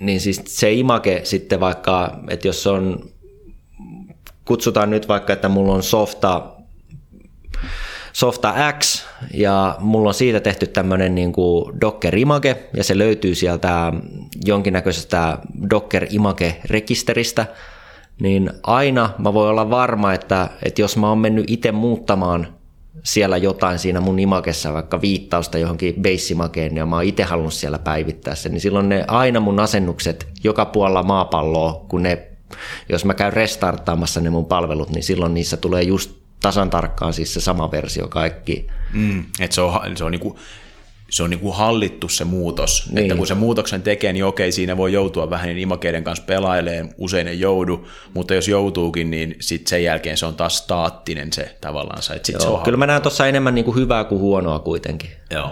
niin 0.00 0.20
siis 0.20 0.42
se 0.46 0.72
imake 0.72 1.20
sitten 1.24 1.60
vaikka, 1.60 2.18
että 2.28 2.48
jos 2.48 2.66
on 2.66 3.10
kutsutaan 4.48 4.90
nyt 4.90 5.08
vaikka, 5.08 5.32
että 5.32 5.48
mulla 5.48 5.72
on 5.72 5.82
softa, 5.82 6.42
softa 8.12 8.54
X 8.78 9.06
ja 9.34 9.76
mulla 9.80 10.08
on 10.08 10.14
siitä 10.14 10.40
tehty 10.40 10.66
tämmöinen 10.66 11.14
niin 11.14 11.32
kuin 11.32 11.80
Docker 11.80 12.16
Image 12.16 12.56
ja 12.76 12.84
se 12.84 12.98
löytyy 12.98 13.34
sieltä 13.34 13.92
jonkinnäköisestä 14.44 15.38
Docker 15.70 16.06
Image-rekisteristä, 16.10 17.46
niin 18.20 18.50
aina 18.62 19.10
mä 19.18 19.34
voin 19.34 19.50
olla 19.50 19.70
varma, 19.70 20.14
että, 20.14 20.48
että 20.62 20.80
jos 20.80 20.96
mä 20.96 21.08
oon 21.08 21.18
mennyt 21.18 21.50
itse 21.50 21.72
muuttamaan 21.72 22.46
siellä 23.04 23.36
jotain 23.36 23.78
siinä 23.78 24.00
mun 24.00 24.18
imagessa, 24.18 24.72
vaikka 24.72 25.00
viittausta 25.00 25.58
johonkin 25.58 25.94
base 25.94 26.34
ja 26.74 26.86
mä 26.86 26.96
oon 26.96 27.04
itse 27.04 27.22
halunnut 27.22 27.54
siellä 27.54 27.78
päivittää 27.78 28.34
sen, 28.34 28.52
niin 28.52 28.60
silloin 28.60 28.88
ne 28.88 29.04
aina 29.08 29.40
mun 29.40 29.60
asennukset 29.60 30.28
joka 30.44 30.64
puolella 30.64 31.02
maapalloa, 31.02 31.84
kun 31.88 32.02
ne 32.02 32.28
jos 32.88 33.04
mä 33.04 33.14
käyn 33.14 33.32
restarttaamassa 33.32 34.20
ne 34.20 34.30
mun 34.30 34.46
palvelut, 34.46 34.90
niin 34.90 35.02
silloin 35.02 35.34
niissä 35.34 35.56
tulee 35.56 35.82
just 35.82 36.10
tasan 36.40 36.70
tarkkaan 36.70 37.12
siis 37.12 37.34
se 37.34 37.40
sama 37.40 37.70
versio 37.70 38.08
kaikki. 38.08 38.66
Mm, 38.92 39.24
että 39.40 39.54
se 39.54 39.60
on, 39.60 39.96
se 39.96 40.04
on 40.04 40.10
niinku, 40.10 40.38
se 41.10 41.22
on 41.22 41.30
niinku 41.30 41.52
hallittu 41.52 42.08
se 42.08 42.24
muutos. 42.24 42.90
Niin. 42.92 42.98
Että 42.98 43.14
kun 43.14 43.26
se 43.26 43.34
muutoksen 43.34 43.82
tekee, 43.82 44.12
niin 44.12 44.24
okei, 44.24 44.52
siinä 44.52 44.76
voi 44.76 44.92
joutua 44.92 45.30
vähän 45.30 45.46
niin 45.46 45.58
imakeiden 45.58 46.04
kanssa 46.04 46.24
pelailemaan, 46.24 46.94
usein 46.98 47.28
ei 47.28 47.40
joudu, 47.40 47.88
mutta 48.14 48.34
jos 48.34 48.48
joutuukin, 48.48 49.10
niin 49.10 49.36
sitten 49.40 49.70
sen 49.70 49.84
jälkeen 49.84 50.16
se 50.16 50.26
on 50.26 50.34
taas 50.34 50.58
staattinen 50.58 51.32
se 51.32 51.56
tavallaan. 51.60 51.98
Että 52.16 52.26
sit 52.26 52.32
Joo, 52.32 52.42
se 52.42 52.48
on 52.48 52.62
kyllä 52.62 52.78
mä 52.78 52.86
näen 52.86 53.02
tuossa 53.02 53.26
enemmän 53.26 53.54
niinku 53.54 53.74
hyvää 53.74 54.04
kuin 54.04 54.20
huonoa 54.20 54.58
kuitenkin. 54.58 55.10
Joo 55.30 55.50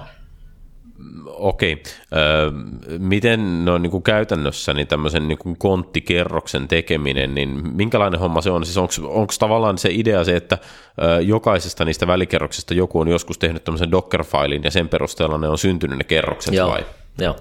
okei, 1.27 1.83
öö, 2.17 2.51
miten 2.99 3.65
no, 3.65 3.79
niin 3.79 3.91
kuin 3.91 4.03
käytännössä 4.03 4.75
niin 4.75 4.87
tämmöisen 4.87 5.29
niin 5.29 5.39
kuin 5.39 5.57
konttikerroksen 5.59 6.69
tekeminen, 6.69 7.35
niin 7.35 7.77
minkälainen 7.77 8.21
homma 8.21 8.41
se 8.41 8.51
on? 8.51 8.65
Siis 8.65 8.79
onko 9.03 9.35
tavallaan 9.39 9.79
se 9.79 9.89
idea 9.93 10.25
se, 10.25 10.37
että 10.37 10.59
jokaisesta 11.23 11.85
niistä 11.85 12.07
välikerroksista 12.07 12.75
joku 12.75 13.01
on 13.01 13.09
joskus 13.09 13.39
tehnyt 13.39 13.65
tämmöisen 13.65 13.93
Docker-failin 13.93 14.65
ja 14.65 14.71
sen 14.71 14.89
perusteella 14.89 15.39
ne 15.39 15.49
on 15.49 15.59
syntynyt 15.59 15.99
ne 15.99 16.05
kerrokset 16.05 16.55
Joo. 16.55 16.71
vai? 16.71 16.85
Joo. 17.19 17.37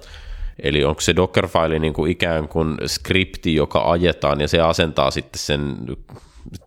Eli 0.60 0.84
onko 0.84 1.02
se 1.02 1.16
Docker-faili 1.16 1.80
niin 1.80 1.94
kuin 1.94 2.12
ikään 2.12 2.48
kuin 2.48 2.78
skripti, 2.86 3.56
joka 3.56 3.92
ajetaan 3.92 4.42
ja 4.42 4.48
se 4.48 4.62
asentaa 4.62 5.12
sitten 5.12 5.40
sen 5.40 5.76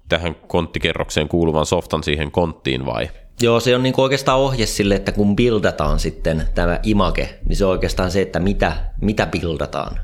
tähän 0.09 0.35
konttikerrokseen 0.35 1.29
kuuluvan 1.29 1.67
softan 1.67 2.03
siihen 2.03 2.31
konttiin 2.31 2.87
vai? 2.87 3.11
Joo, 3.43 3.61
se 3.61 3.75
on 3.77 3.83
niin 3.83 3.95
oikeastaan 3.97 4.39
ohje 4.39 4.67
sille, 4.67 4.95
että 4.95 5.13
kun 5.13 5.37
buildataan 5.37 5.99
sitten 5.99 6.49
tämä 6.55 6.81
image, 6.83 7.39
niin 7.49 7.57
se 7.57 7.65
on 7.65 7.71
oikeastaan 7.71 8.11
se, 8.11 8.23
että 8.23 8.41
mitä, 8.41 8.73
mitä 9.01 9.27
buildataan. 9.27 10.01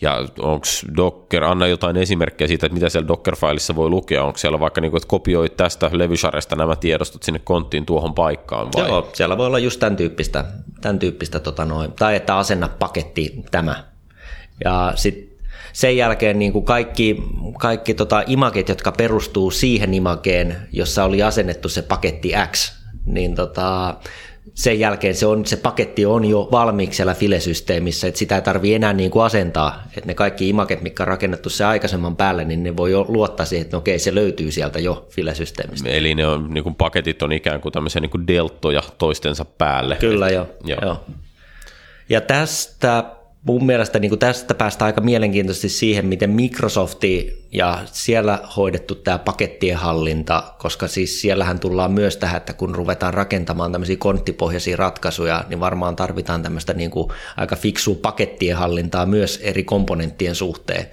Ja 0.00 0.26
onko 0.38 0.66
Docker, 0.96 1.44
anna 1.44 1.66
jotain 1.66 1.96
esimerkkejä 1.96 2.48
siitä, 2.48 2.66
että 2.66 2.74
mitä 2.74 2.88
siellä 2.88 3.08
Docker-failissa 3.08 3.76
voi 3.76 3.90
lukea. 3.90 4.24
Onko 4.24 4.38
siellä 4.38 4.60
vaikka, 4.60 4.80
niin 4.80 4.90
kuin, 4.90 4.98
että 4.98 5.08
kopioit 5.08 5.56
tästä 5.56 5.90
levysarjasta 5.92 6.56
nämä 6.56 6.76
tiedostot 6.76 7.22
sinne 7.22 7.40
konttiin 7.44 7.86
tuohon 7.86 8.14
paikkaan 8.14 8.68
vai? 8.76 8.88
Joo, 8.88 9.10
siellä 9.12 9.38
voi 9.38 9.46
olla 9.46 9.58
just 9.58 9.80
tämän 9.80 9.96
tyyppistä, 9.96 10.44
tämän 10.80 10.98
tyyppistä 10.98 11.40
tota 11.40 11.64
noin, 11.64 11.92
tai 11.92 12.16
että 12.16 12.36
asenna 12.36 12.68
paketti 12.78 13.44
tämä. 13.50 13.84
Ja 14.64 14.92
sitten 14.96 15.27
sen 15.78 15.96
jälkeen 15.96 16.38
niin 16.38 16.52
kuin 16.52 16.64
kaikki, 16.64 17.22
kaikki 17.58 17.94
tota 17.94 18.22
imaget, 18.26 18.68
jotka 18.68 18.92
perustuu 18.92 19.50
siihen 19.50 19.94
imageen, 19.94 20.56
jossa 20.72 21.04
oli 21.04 21.22
asennettu 21.22 21.68
se 21.68 21.82
paketti 21.82 22.32
X, 22.52 22.72
niin 23.06 23.34
tota, 23.34 23.94
sen 24.54 24.80
jälkeen 24.80 25.14
se, 25.14 25.26
on, 25.26 25.46
se 25.46 25.56
paketti 25.56 26.06
on 26.06 26.24
jo 26.24 26.48
valmiiksi 26.52 26.96
siellä 26.96 27.14
filesysteemissä, 27.14 28.06
että 28.06 28.18
sitä 28.18 28.34
ei 28.34 28.42
tarvitse 28.42 28.76
enää 28.76 28.92
niin 28.92 29.10
kuin 29.10 29.24
asentaa, 29.24 29.82
että 29.96 30.06
ne 30.06 30.14
kaikki 30.14 30.48
imaget, 30.48 30.82
mikä 30.82 31.02
on 31.02 31.08
rakennettu 31.08 31.50
se 31.50 31.64
aikaisemman 31.64 32.16
päälle, 32.16 32.44
niin 32.44 32.62
ne 32.62 32.76
voi 32.76 32.92
jo 32.92 33.04
luottaa 33.08 33.46
siihen, 33.46 33.64
että 33.64 33.76
no 33.76 33.78
okei, 33.78 33.98
se 33.98 34.14
löytyy 34.14 34.50
sieltä 34.50 34.78
jo 34.78 35.06
filesysteemistä. 35.10 35.88
Eli 35.88 36.14
ne 36.14 36.26
on, 36.26 36.54
niin 36.54 36.64
kuin 36.64 36.74
paketit 36.74 37.22
on 37.22 37.32
ikään 37.32 37.60
kuin 37.60 37.72
tämmöisiä 37.72 38.00
niin 38.00 38.10
kuin 38.10 38.26
deltoja 38.26 38.82
toistensa 38.98 39.44
päälle. 39.44 39.96
Kyllä 39.96 40.28
jo. 40.28 40.48
Joo. 40.64 40.78
joo. 40.82 41.04
Ja 42.08 42.20
tästä 42.20 43.04
mun 43.42 43.66
mielestä 43.66 43.98
niin 43.98 44.08
kuin 44.08 44.18
tästä 44.18 44.54
päästään 44.54 44.86
aika 44.86 45.00
mielenkiintoisesti 45.00 45.68
siihen, 45.68 46.06
miten 46.06 46.30
Microsofti 46.30 47.44
ja 47.52 47.78
siellä 47.92 48.38
hoidettu 48.56 48.94
tämä 48.94 49.18
pakettien 49.18 49.76
hallinta, 49.76 50.42
koska 50.58 50.88
siis 50.88 51.20
siellähän 51.20 51.58
tullaan 51.58 51.92
myös 51.92 52.16
tähän, 52.16 52.36
että 52.36 52.52
kun 52.52 52.74
ruvetaan 52.74 53.14
rakentamaan 53.14 53.72
tämmöisiä 53.72 53.96
konttipohjaisia 53.96 54.76
ratkaisuja, 54.76 55.44
niin 55.48 55.60
varmaan 55.60 55.96
tarvitaan 55.96 56.42
tämmöistä 56.42 56.74
niin 56.74 56.90
kuin 56.90 57.08
aika 57.36 57.56
fiksua 57.56 57.96
pakettien 58.02 58.56
hallintaa 58.56 59.06
myös 59.06 59.40
eri 59.42 59.64
komponenttien 59.64 60.34
suhteen, 60.34 60.86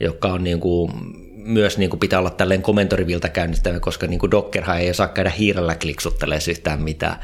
joka 0.00 0.28
on 0.28 0.44
niin 0.44 0.60
kuin 0.60 0.92
myös 1.34 1.78
niin 1.78 1.90
kuin 1.90 2.00
pitää 2.00 2.18
olla 2.18 2.30
tälleen 2.30 2.62
komentorivilta 2.62 3.28
käynnistävä, 3.28 3.80
koska 3.80 4.06
niin 4.06 4.20
kuin 4.20 4.30
Dockerhan 4.30 4.78
ei 4.78 4.90
osaa 4.90 5.08
käydä 5.08 5.30
hiirellä 5.30 5.74
kliksuttelemaan 5.74 6.50
yhtään 6.50 6.82
mitään. 6.82 7.16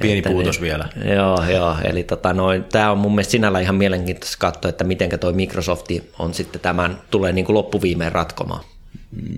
Pieni 0.00 0.18
että, 0.18 0.30
puutos 0.30 0.60
niin, 0.60 0.62
vielä. 0.62 0.88
Joo, 1.14 1.44
joo. 1.44 1.76
Eli 1.84 2.02
tota, 2.02 2.32
noin, 2.32 2.64
tämä 2.64 2.90
on 2.90 2.98
mun 2.98 3.12
mielestä 3.14 3.30
sinällä 3.30 3.60
ihan 3.60 3.74
mielenkiintoista 3.74 4.36
katsoa, 4.38 4.68
että 4.68 4.84
miten 4.84 5.18
toi 5.18 5.32
Microsofti 5.32 6.10
on 6.18 6.34
sitten 6.34 6.60
tämän, 6.60 6.98
tulee 7.10 7.32
niin 7.32 7.44
kuin 7.44 7.54
loppuviimeen 7.54 8.12
ratkomaan. 8.12 8.64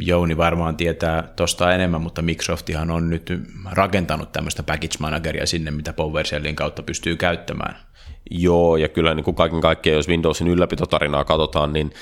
Jouni 0.01 0.37
varmaan 0.37 0.77
tietää 0.77 1.29
tuosta 1.37 1.75
enemmän, 1.75 2.01
mutta 2.01 2.23
Microsoftihan 2.23 2.91
on 2.91 3.11
nyt 3.11 3.33
rakentanut 3.73 4.33
tämmöistä 4.33 4.63
package 4.63 4.97
manageria 4.99 5.47
sinne, 5.47 5.71
mitä 5.71 5.93
PowerShellin 5.93 6.57
kautta 6.57 6.83
pystyy 6.83 7.17
käyttämään. 7.17 7.77
Joo, 8.31 8.77
ja 8.77 8.89
kyllä 8.89 9.15
niin 9.15 9.25
kuin 9.25 9.35
kaiken 9.35 9.61
kaikkiaan, 9.61 9.97
jos 9.97 10.09
Windowsin 10.09 10.49
ylläpitotarinaa 10.49 11.25
katsotaan, 11.25 11.73
niin 11.73 11.93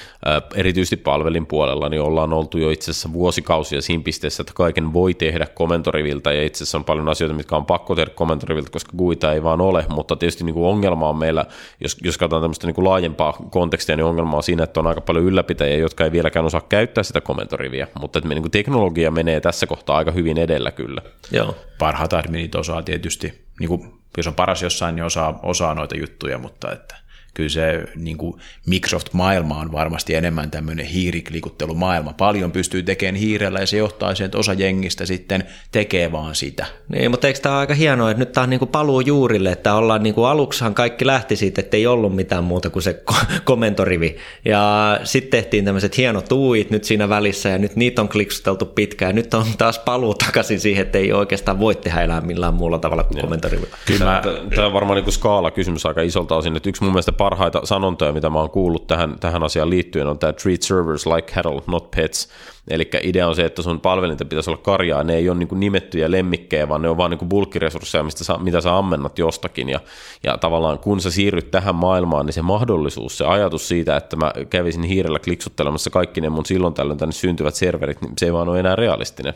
erityisesti 0.55 0.97
palvelin 0.97 1.47
puolella 1.47 1.89
niin 1.89 2.03
ollaan 2.03 2.33
oltu 2.33 2.59
jo 2.59 2.71
itse 2.71 2.91
asiassa 2.91 3.13
vuosikausia 3.13 3.83
siinä 3.83 4.03
pisteessä, 4.03 4.43
että 4.43 4.53
kaiken 4.55 4.93
voi 4.93 5.15
tehdä 5.15 5.47
komentorivilta, 5.47 6.33
ja 6.33 6.45
itse 6.45 6.65
asiassa 6.65 6.79
on 6.79 6.85
paljon 6.85 7.09
asioita, 7.09 7.37
mitkä 7.37 7.57
on 7.57 7.67
pakko 7.67 7.95
tehdä 7.95 8.11
komentorivilta, 8.15 8.71
koska 8.71 8.93
GUIta 8.99 9.33
ei 9.33 9.43
vaan 9.43 9.61
ole, 9.61 9.87
mutta 9.89 10.17
tietysti 10.17 10.45
niin 10.45 10.55
kuin 10.55 10.67
ongelma 10.67 11.09
on 11.09 11.17
meillä, 11.17 11.45
jos, 11.81 11.97
jos 12.03 12.19
katsotaan 12.19 12.43
tämmöistä 12.43 12.67
niin 12.67 12.75
kuin 12.75 12.85
laajempaa 12.85 13.33
kontekstia, 13.51 13.97
niin 13.97 14.05
ongelma 14.05 14.37
on 14.37 14.43
siinä, 14.43 14.65
että 14.65 14.81
on 14.81 14.87
aika 14.87 15.01
paljon 15.01 15.25
ylläpitäjiä, 15.25 15.77
jotka 15.77 16.05
ei 16.05 16.13
vieläkään 16.13 16.47
osaa 16.47 16.61
käyttää 16.61 17.05
sitä 17.05 17.21
komentoriviä, 17.21 17.89
mutta 18.01 18.19
että 18.19 18.29
me, 18.29 18.35
niin 18.35 18.43
kuin 18.43 18.53
teknologia 18.53 19.11
menee 19.11 19.41
tässä 19.41 19.67
kohtaa 19.67 19.97
aika 19.97 20.11
hyvin 20.11 20.39
edellä 20.39 20.71
kyllä. 20.71 21.03
Joo. 21.33 21.55
Parhaat 21.79 22.13
adminit 22.13 22.55
osaa 22.55 22.83
tietysti, 22.83 23.45
niin 23.61 23.69
kuin 23.69 23.98
jos 24.17 24.27
on 24.27 24.35
paras 24.35 24.63
jossain, 24.63 24.97
niin 24.97 25.05
osaa, 25.05 25.41
osaa 25.43 25.75
noita 25.75 25.97
juttuja, 25.97 26.39
mutta 26.39 26.73
että 26.73 26.97
kyllä 27.39 27.49
se 27.49 27.85
niin 27.97 28.17
kuin 28.17 28.41
Microsoft-maailma 28.67 29.61
on 29.61 29.73
varmasti 29.73 30.15
enemmän 30.15 30.51
tämmöinen 30.51 30.87
hiiriklikuttelumaailma. 30.87 32.13
Paljon 32.13 32.53
pystyy 32.53 32.83
tekemään 32.83 33.15
hiirellä 33.15 33.59
ja 33.59 33.67
se 33.67 33.77
johtaa 33.77 34.15
siihen, 34.15 34.27
että 34.27 34.39
osa 34.39 34.53
jengistä 34.53 35.07
sitten 35.07 35.45
tekee 35.73 36.13
vaan 36.13 36.35
sitä. 36.35 36.67
Niin, 36.89 37.11
mutta 37.11 37.27
eikö 37.27 37.41
tämä 37.41 37.55
ole 37.55 37.61
aika 37.61 37.75
hienoa, 37.75 38.11
että 38.11 38.19
nyt 38.19 38.33
tämä 38.33 38.43
on 38.43 38.51
niin 38.51 38.59
kuin 38.59 38.69
paluu 38.69 39.01
juurille, 39.01 39.53
että 39.53 39.75
ollaan 39.75 40.03
niin 40.03 40.15
kuin 40.15 40.27
aluksihan 40.27 40.75
kaikki 40.75 41.07
lähti 41.07 41.37
siitä, 41.37 41.61
että 41.61 41.77
ei 41.77 41.87
ollut 41.87 42.17
mitään 42.17 42.45
muuta 42.45 42.71
kuin 42.71 42.83
se 42.83 43.03
komentorivi. 43.45 44.17
Ja 44.45 45.01
sitten 45.05 45.31
tehtiin 45.31 45.65
tämmöiset 45.65 45.97
hienot 45.97 46.25
tuuit 46.29 46.71
nyt 46.71 46.85
siinä 46.85 47.09
välissä 47.09 47.49
ja 47.49 47.59
nyt 47.59 47.77
niitä 47.77 48.03
on 48.03 48.09
kliksuteltu 48.09 48.67
pitkään. 48.67 49.15
Nyt 49.15 49.35
on 49.35 49.47
taas 49.59 49.79
paluu 49.79 50.15
takaisin 50.15 50.61
siihen, 50.61 50.87
että 50.87 50.99
ei 50.99 51.13
oikeastaan 51.13 51.61
voi 51.61 51.75
tehdä 51.75 52.01
enää 52.01 52.21
millään 52.21 52.55
muulla 52.55 52.79
tavalla 52.79 53.05
kuin 53.05 53.21
komentorivi. 53.21 53.67
Kyllä 53.87 54.05
mä... 54.05 54.23
Tämä 54.55 54.67
on 54.67 54.73
varmaan 54.73 55.03
niin 55.03 55.13
skaala 55.13 55.51
kysymys 55.51 55.87
aika 55.87 56.03
isolta 56.03 56.37
osin, 56.37 56.57
että 56.57 56.69
yksi 56.69 56.83
mun 56.83 56.93
mielestä 56.93 57.13
parhaita 57.31 57.67
sanontoja, 57.67 58.13
mitä 58.13 58.31
mä 58.31 58.39
oon 58.39 58.51
kuullut 58.51 58.87
tähän, 58.87 59.17
tähän 59.21 59.43
asiaan 59.43 59.71
liittyen, 59.71 60.07
on 60.07 60.19
tämä 60.19 60.33
treat 60.33 60.63
servers 60.63 61.07
like 61.07 61.33
cattle, 61.33 61.63
not 61.67 61.91
pets. 61.91 62.29
Eli 62.71 62.91
idea 63.03 63.29
on 63.29 63.35
se, 63.35 63.45
että 63.45 63.63
sun 63.63 63.81
palvelinta 63.81 64.25
pitäisi 64.25 64.51
olla 64.51 64.61
karjaa, 64.63 65.05
ne 65.05 65.15
ei 65.15 65.29
ole 65.29 65.39
niin 65.39 65.49
nimettyjä 65.53 66.11
lemmikkejä, 66.11 66.69
vaan 66.69 66.83
ne 66.83 66.89
on 66.89 66.97
vaan 66.97 67.11
niin 67.11 67.29
bulkkiresursseja, 67.29 68.05
mistä 68.05 68.25
sä, 68.25 68.39
mitä 68.39 68.61
sä 68.61 68.77
ammennat 68.77 69.19
jostakin. 69.19 69.69
Ja, 69.69 69.81
ja 70.23 70.39
tavallaan 70.39 70.79
kun 70.79 71.01
sä 71.01 71.11
siirryt 71.11 71.51
tähän 71.51 71.75
maailmaan, 71.75 72.27
niin 72.27 72.35
se 72.35 72.43
mahdollisuus, 72.43 73.19
se 73.19 73.25
ajatus 73.25 73.69
siitä, 73.69 73.97
että 73.97 74.17
mä 74.17 74.33
kävisin 74.51 74.83
hiirellä 74.83 75.19
kliksuttelemassa 75.19 75.91
kaikki 75.91 76.21
ne 76.21 76.29
mun 76.29 76.47
silloin 76.47 76.75
tällöin 76.75 76.99
tänne 76.99 77.13
syntyvät 77.13 77.55
serverit, 77.55 78.01
niin 78.01 78.13
se 78.19 78.27
ei 78.27 78.33
vaan 78.33 78.49
ole 78.49 78.61
enää 78.61 78.77
realistinen. 78.77 79.35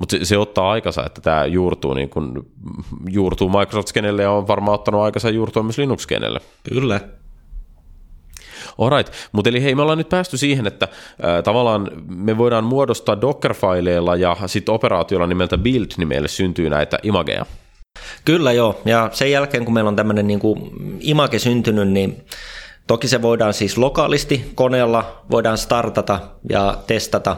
Mutta 0.00 0.16
se, 0.16 0.24
se, 0.24 0.38
ottaa 0.38 0.70
aikansa, 0.70 1.06
että 1.06 1.20
tämä 1.20 1.46
juurtuu, 1.46 1.94
niin 1.94 2.10
kun, 2.10 2.46
juurtuu 3.10 3.48
Microsoft-skenelle 3.48 4.22
ja 4.22 4.30
on 4.30 4.48
varmaan 4.48 4.74
ottanut 4.74 5.00
aikansa 5.00 5.30
juurtua 5.30 5.62
myös 5.62 5.78
Linux-skenelle. 5.78 6.40
Kyllä. 6.74 7.00
Alright, 8.78 9.12
mutta 9.32 9.50
eli 9.50 9.62
hei, 9.62 9.74
me 9.74 9.82
ollaan 9.82 9.98
nyt 9.98 10.08
päästy 10.08 10.36
siihen, 10.36 10.66
että 10.66 10.88
äh, 11.24 11.42
tavallaan 11.44 11.90
me 12.08 12.38
voidaan 12.38 12.64
muodostaa 12.64 13.20
Docker-faileilla 13.20 14.16
ja 14.16 14.36
sitten 14.46 14.74
operaatiolla 14.74 15.26
nimeltä 15.26 15.58
build, 15.58 15.86
niin 15.96 16.08
meille 16.08 16.28
syntyy 16.28 16.70
näitä 16.70 16.98
imageja. 17.02 17.46
Kyllä 18.24 18.52
joo, 18.52 18.80
ja 18.84 19.10
sen 19.12 19.30
jälkeen 19.30 19.64
kun 19.64 19.74
meillä 19.74 19.88
on 19.88 19.96
tämmöinen 19.96 20.26
niin 20.26 20.40
image 21.00 21.38
syntynyt, 21.38 21.88
niin 21.88 22.24
toki 22.86 23.08
se 23.08 23.22
voidaan 23.22 23.54
siis 23.54 23.78
lokaalisti 23.78 24.52
koneella, 24.54 25.22
voidaan 25.30 25.58
startata 25.58 26.20
ja 26.50 26.78
testata. 26.86 27.36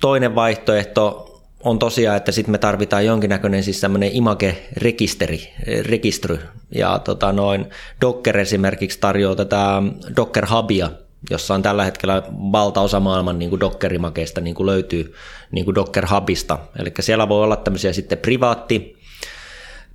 Toinen 0.00 0.34
vaihtoehto 0.34 1.26
on 1.64 1.78
tosiaan, 1.78 2.16
että 2.16 2.32
sitten 2.32 2.52
me 2.52 2.58
tarvitaan 2.58 3.06
jonkinnäköinen 3.06 3.62
siis 3.62 3.80
tämmöinen 3.80 4.10
image-rekisteri, 4.12 5.52
registry. 5.82 6.38
Ja 6.74 6.98
tota 6.98 7.32
noin, 7.32 7.66
Docker 8.00 8.38
esimerkiksi 8.38 9.00
tarjoaa 9.00 9.36
tätä 9.36 9.82
Docker 10.16 10.46
Hubia, 10.50 10.90
jossa 11.30 11.54
on 11.54 11.62
tällä 11.62 11.84
hetkellä 11.84 12.22
valtaosa 12.30 13.00
maailman 13.00 13.38
niin 13.38 13.50
kuin 13.50 13.60
Docker-imageista 13.60 14.40
niin 14.40 14.54
kuin 14.54 14.66
löytyy 14.66 15.14
niin 15.50 15.64
kuin 15.64 15.74
Docker 15.74 16.06
Hubista. 16.14 16.58
Eli 16.78 16.92
siellä 17.00 17.28
voi 17.28 17.42
olla 17.42 17.56
tämmöisiä 17.56 17.92
sitten 17.92 18.18
privaatti 18.18 19.00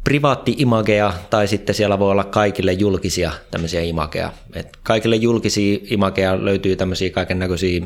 privaatti-imageja 0.04 1.14
tai 1.30 1.48
sitten 1.48 1.76
siellä 1.76 2.00
voi 2.00 2.12
olla 2.12 2.24
kaikille 2.24 2.74
julkisia 2.74 3.32
tämmöisiä 3.52 3.82
imageja. 3.82 4.32
Et 4.54 4.78
kaikille 4.84 5.16
julkisia 5.16 5.80
imageja 5.90 6.46
löytyy 6.46 6.76
tämmöisiä 6.76 7.10
kaiken 7.10 7.40
näköisiä 7.40 7.82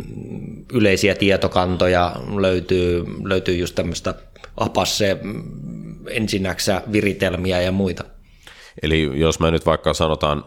yleisiä 0.74 1.16
tietokantoja, 1.16 2.16
löytyy, 2.38 3.06
löytyy 3.24 3.56
just 3.56 3.76
tämmöistä 3.76 4.16
apasse 4.58 5.18
ensinnäksä 6.10 6.82
viritelmiä 6.92 7.62
ja 7.62 7.72
muita. 7.72 8.04
Eli 8.84 9.12
jos 9.14 9.40
mä 9.40 9.52
nyt 9.52 9.66
vaikka 9.66 9.94
sanotaan 9.94 10.44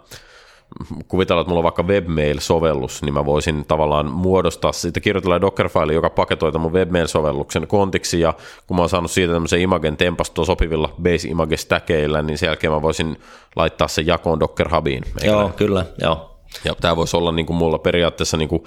kuvitella, 1.08 1.40
että 1.40 1.48
mulla 1.48 1.58
on 1.58 1.64
vaikka 1.64 1.82
webmail-sovellus, 1.82 3.02
niin 3.02 3.14
mä 3.14 3.26
voisin 3.26 3.64
tavallaan 3.68 4.06
muodostaa 4.06 4.72
siitä, 4.72 5.00
kirjoitella 5.00 5.40
Dockerfile, 5.40 5.92
joka 5.92 6.10
paketoi 6.10 6.52
mun 6.52 6.72
webmail-sovelluksen 6.72 7.66
kontiksi, 7.66 8.20
ja 8.20 8.34
kun 8.66 8.76
mä 8.76 8.82
oon 8.82 8.88
saanut 8.88 9.10
siitä 9.10 9.32
tämmöisen 9.32 9.60
imagen 9.60 9.96
tempastua 9.96 10.44
sopivilla 10.44 10.94
base 11.02 11.28
image 11.28 11.56
stackeillä, 11.56 12.22
niin 12.22 12.38
sen 12.38 12.46
jälkeen 12.46 12.72
mä 12.72 12.82
voisin 12.82 13.16
laittaa 13.56 13.88
sen 13.88 14.06
jakoon 14.06 14.40
Docker 14.40 14.74
Hubiin. 14.76 15.04
Joo, 15.24 15.42
näin? 15.42 15.52
kyllä, 15.52 15.86
joo. 15.98 16.32
Ja 16.64 16.74
tämä 16.80 16.96
voisi 16.96 17.16
olla 17.16 17.32
niin 17.32 17.46
kuin 17.46 17.57
mulla 17.57 17.78
periaatteessa 17.78 18.36
niin 18.36 18.48
kuin 18.48 18.64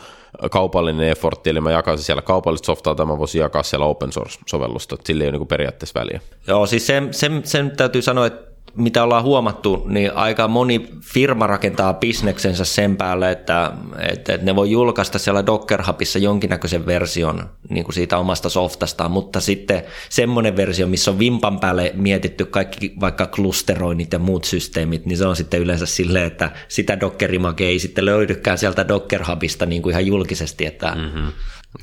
kaupallinen 0.52 1.10
effortti, 1.10 1.50
eli 1.50 1.62
mä 1.62 1.72
jakaisin 1.72 2.06
siellä 2.06 2.22
kaupallista 2.22 2.66
softaa, 2.66 2.96
tai 2.96 3.06
mä 3.06 3.18
voisin 3.18 3.42
jakaa 3.42 3.64
siellä 3.64 3.86
open 3.86 4.12
source-sovellusta, 4.12 4.98
sillä 5.04 5.24
ei 5.24 5.28
ole 5.28 5.32
niin 5.32 5.40
kuin 5.40 5.48
periaatteessa 5.48 6.00
väliä. 6.00 6.20
Joo, 6.48 6.66
siis 6.66 6.88
sen, 6.88 7.14
sen, 7.14 7.42
sen 7.46 7.72
täytyy 7.78 8.02
sanoa, 8.02 8.26
että 8.26 8.55
mitä 8.76 9.04
ollaan 9.04 9.24
huomattu, 9.24 9.86
niin 9.90 10.14
aika 10.14 10.48
moni 10.48 10.90
firma 11.02 11.48
rakentaa 11.48 11.94
bisneksensä 11.94 12.66
sen 12.66 12.98
päälle, 12.98 13.32
että, 13.32 13.72
että 14.10 14.38
ne 14.38 14.56
voi 14.56 14.72
julkaista 14.72 15.20
siellä 15.20 15.46
Docker 15.46 15.84
Hubissa 15.88 16.20
jonkinnäköisen 16.20 16.86
version 16.86 17.50
niin 17.70 17.84
kuin 17.84 17.96
siitä 17.96 18.18
omasta 18.18 18.50
softastaan, 18.50 19.12
mutta 19.12 19.40
sitten 19.40 19.84
semmoinen 20.10 20.58
versio, 20.58 20.88
missä 20.88 21.12
on 21.12 21.20
vimpan 21.20 21.60
päälle 21.60 21.92
mietitty 21.96 22.46
kaikki 22.46 22.94
vaikka 23.00 23.28
klusteroinnit 23.28 24.14
ja 24.14 24.20
muut 24.20 24.44
systeemit, 24.44 25.06
niin 25.06 25.18
se 25.18 25.26
on 25.26 25.36
sitten 25.36 25.62
yleensä 25.62 25.86
silleen, 25.86 26.26
että 26.26 26.52
sitä 26.68 27.00
docker 27.00 27.32
ei 27.60 27.80
sitten 27.80 28.06
löydykään 28.06 28.58
sieltä 28.58 28.88
Docker 28.88 29.24
Hubista 29.32 29.66
niin 29.66 29.82
kuin 29.82 29.92
ihan 29.92 30.06
julkisesti, 30.06 30.66
että 30.66 30.96
mm-hmm. 30.96 31.32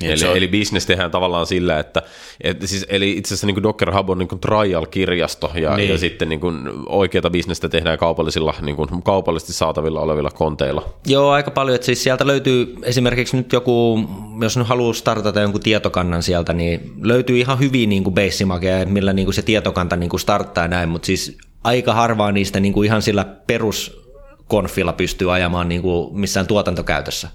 Niin, 0.01 0.11
eli, 0.11 0.31
on... 0.31 0.37
eli 0.37 0.47
business 0.47 0.85
tehdään 0.85 1.11
tavallaan 1.11 1.45
sillä, 1.45 1.79
että, 1.79 2.01
että 2.41 2.67
siis, 2.67 2.85
eli 2.89 3.11
itse 3.11 3.33
asiassa 3.33 3.47
niin 3.47 3.63
Docker 3.63 3.95
Hub 3.95 4.09
on 4.09 4.17
niin 4.17 4.39
trial-kirjasto 4.41 5.51
ja, 5.55 5.77
niin. 5.77 5.89
ja 5.89 5.97
sitten 5.97 6.29
niin 6.29 6.39
kuin 6.39 6.69
oikeata 6.85 7.29
bisnestä 7.29 7.69
tehdään 7.69 7.97
kaupallisilla, 7.97 8.53
niin 8.61 8.75
kuin 8.75 9.03
kaupallisesti 9.03 9.53
saatavilla 9.53 10.01
olevilla 10.01 10.31
konteilla. 10.31 10.93
Joo, 11.07 11.29
aika 11.29 11.51
paljon. 11.51 11.75
Että 11.75 11.85
siis 11.85 12.03
sieltä 12.03 12.27
löytyy 12.27 12.75
esimerkiksi 12.83 13.37
nyt 13.37 13.53
joku, 13.53 13.99
jos 14.41 14.57
nyt 14.57 14.67
haluaa 14.67 14.93
startata 14.93 15.39
jonkun 15.39 15.61
tietokannan 15.61 16.23
sieltä, 16.23 16.53
niin 16.53 16.93
löytyy 17.01 17.39
ihan 17.39 17.59
hyviä 17.59 17.87
niin 17.87 18.03
kuin 18.03 18.13
base 18.13 18.45
millä 18.85 19.13
niin 19.13 19.25
kuin 19.25 19.35
se 19.35 19.41
tietokanta 19.41 19.95
niin 19.95 20.09
kuin 20.09 20.19
starttaa 20.19 20.67
näin, 20.67 20.89
mutta 20.89 21.05
siis 21.05 21.37
aika 21.63 21.93
harvaa 21.93 22.31
niistä 22.31 22.59
niin 22.59 22.73
kuin 22.73 22.85
ihan 22.85 23.01
sillä 23.01 23.25
peruskonfilla 23.47 24.93
pystyy 24.93 25.33
ajamaan 25.33 25.69
niin 25.69 25.81
kuin 25.81 26.19
missään 26.19 26.47
tuotantokäytössä. 26.47 27.29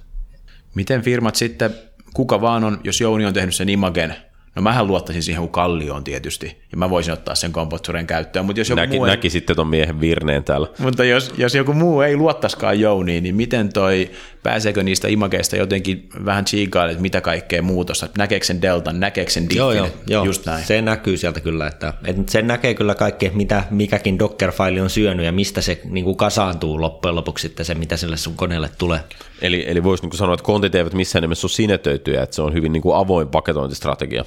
Miten 0.75 1.03
firmat 1.03 1.37
sitten 1.37 1.75
kuka 2.15 2.41
vaan 2.41 2.65
on, 2.65 2.81
jos 2.85 3.01
Jouni 3.01 3.27
on 3.27 3.35
tehnyt 3.35 3.55
sen 3.55 3.69
imagen, 3.69 4.15
no 4.55 4.63
mähän 4.63 4.87
luottaisin 4.87 5.23
siihen 5.23 5.41
kuin 5.43 5.53
kallioon 5.53 6.05
tietysti, 6.05 6.63
ja 6.73 6.79
mä 6.79 6.91
voisin 6.91 7.13
ottaa 7.13 7.35
sen 7.35 7.53
kompotturen 7.53 8.07
käyttöön. 8.07 8.47
Mutta 8.47 8.61
jos 8.61 8.69
joku 8.69 8.81
Näki, 8.81 8.97
muu 8.97 9.05
ei, 9.05 9.11
näki 9.11 9.31
sitten 9.31 9.57
ton 9.57 9.67
miehen 9.67 10.01
virneen 10.01 10.45
täällä. 10.45 10.69
Mutta 10.79 11.05
jos, 11.05 11.35
jos 11.37 11.55
joku 11.55 11.73
muu 11.73 12.01
ei 12.01 12.17
luottaskaan 12.17 12.81
Jouniin, 12.81 13.23
niin 13.23 13.37
miten 13.37 13.73
toi, 13.73 14.11
pääseekö 14.49 14.83
niistä 14.83 15.09
imageista 15.09 15.57
jotenkin 15.57 16.09
vähän 16.25 16.45
chiikaille, 16.45 16.93
että 16.93 17.03
mitä 17.03 17.21
kaikkea 17.21 17.63
muutosta, 17.63 18.09
näkeekö 18.19 18.47
sen 18.47 18.63
deltan, 18.63 19.01
näkeekö 19.01 19.31
sen 19.31 19.45
diffin, 19.45 19.59
joo, 19.59 19.73
joo, 19.73 19.89
joo, 20.07 20.25
just 20.25 20.47
näin. 20.47 20.65
se 20.65 20.83
näkyy 20.83 21.17
sieltä 21.17 21.41
kyllä, 21.41 21.67
että, 21.67 21.95
että 22.05 22.23
sen 22.27 22.47
näkee 22.47 22.75
kyllä 22.75 22.95
kaikki, 22.95 23.31
mitä 23.35 23.65
mikäkin 23.71 24.19
Docker-faili 24.19 24.81
on 24.81 24.91
syönyt 24.91 25.27
ja 25.27 25.33
mistä 25.33 25.61
se 25.61 25.81
niin 25.85 26.05
kuin 26.05 26.17
kasaantuu 26.17 26.81
loppujen 26.81 27.15
lopuksi 27.15 27.43
sitten 27.43 27.67
se, 27.67 27.75
mitä 27.75 27.97
sille 27.97 28.17
sun 28.17 28.35
koneelle 28.35 28.71
tulee. 28.79 29.01
Eli, 29.43 29.65
eli 29.69 29.85
voisi 29.85 30.07
niin 30.07 30.19
sanoa, 30.19 30.35
että 30.35 30.45
kontit 30.45 30.75
eivät 30.75 30.95
missään 30.95 31.23
nimessä 31.23 31.45
ole 31.47 31.53
sinetöityjä, 31.53 32.23
että 32.23 32.37
se 32.37 32.43
on 32.43 32.53
hyvin 32.53 32.73
niin 32.73 32.83
kuin 32.83 32.97
avoin 32.97 33.29
paketointistrategia. 33.29 34.25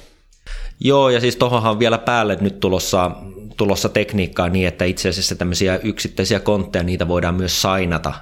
Joo, 0.80 1.10
ja 1.10 1.20
siis 1.20 1.36
tuohonhan 1.36 1.78
vielä 1.78 1.98
päälle 1.98 2.38
nyt 2.40 2.60
tulossa, 2.60 3.10
tulossa 3.56 3.88
tekniikkaa 3.88 4.48
niin, 4.48 4.68
että 4.68 4.84
itse 4.84 5.08
asiassa 5.08 5.34
tämmöisiä 5.34 5.80
yksittäisiä 5.82 6.40
kontteja, 6.40 6.82
niitä 6.82 7.08
voidaan 7.08 7.34
myös 7.34 7.62
sainata, 7.62 8.12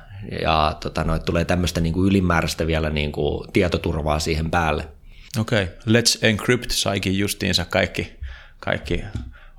ja 0.43 0.77
tota, 0.81 1.05
noit 1.05 1.25
tulee 1.25 1.45
tämmöistä 1.45 1.81
niin 1.81 1.93
kuin 1.93 2.09
ylimääräistä 2.09 2.67
vielä 2.67 2.91
niin 2.91 3.13
kuin 3.13 3.53
tietoturvaa 3.53 4.19
siihen 4.19 4.51
päälle. 4.51 4.89
Okei, 5.39 5.63
okay. 5.63 5.75
Let's 6.01 6.19
Encrypt 6.23 6.71
saikin 6.71 7.19
justiinsa 7.19 7.65
kaikki, 7.65 8.19
kaikki 8.61 9.05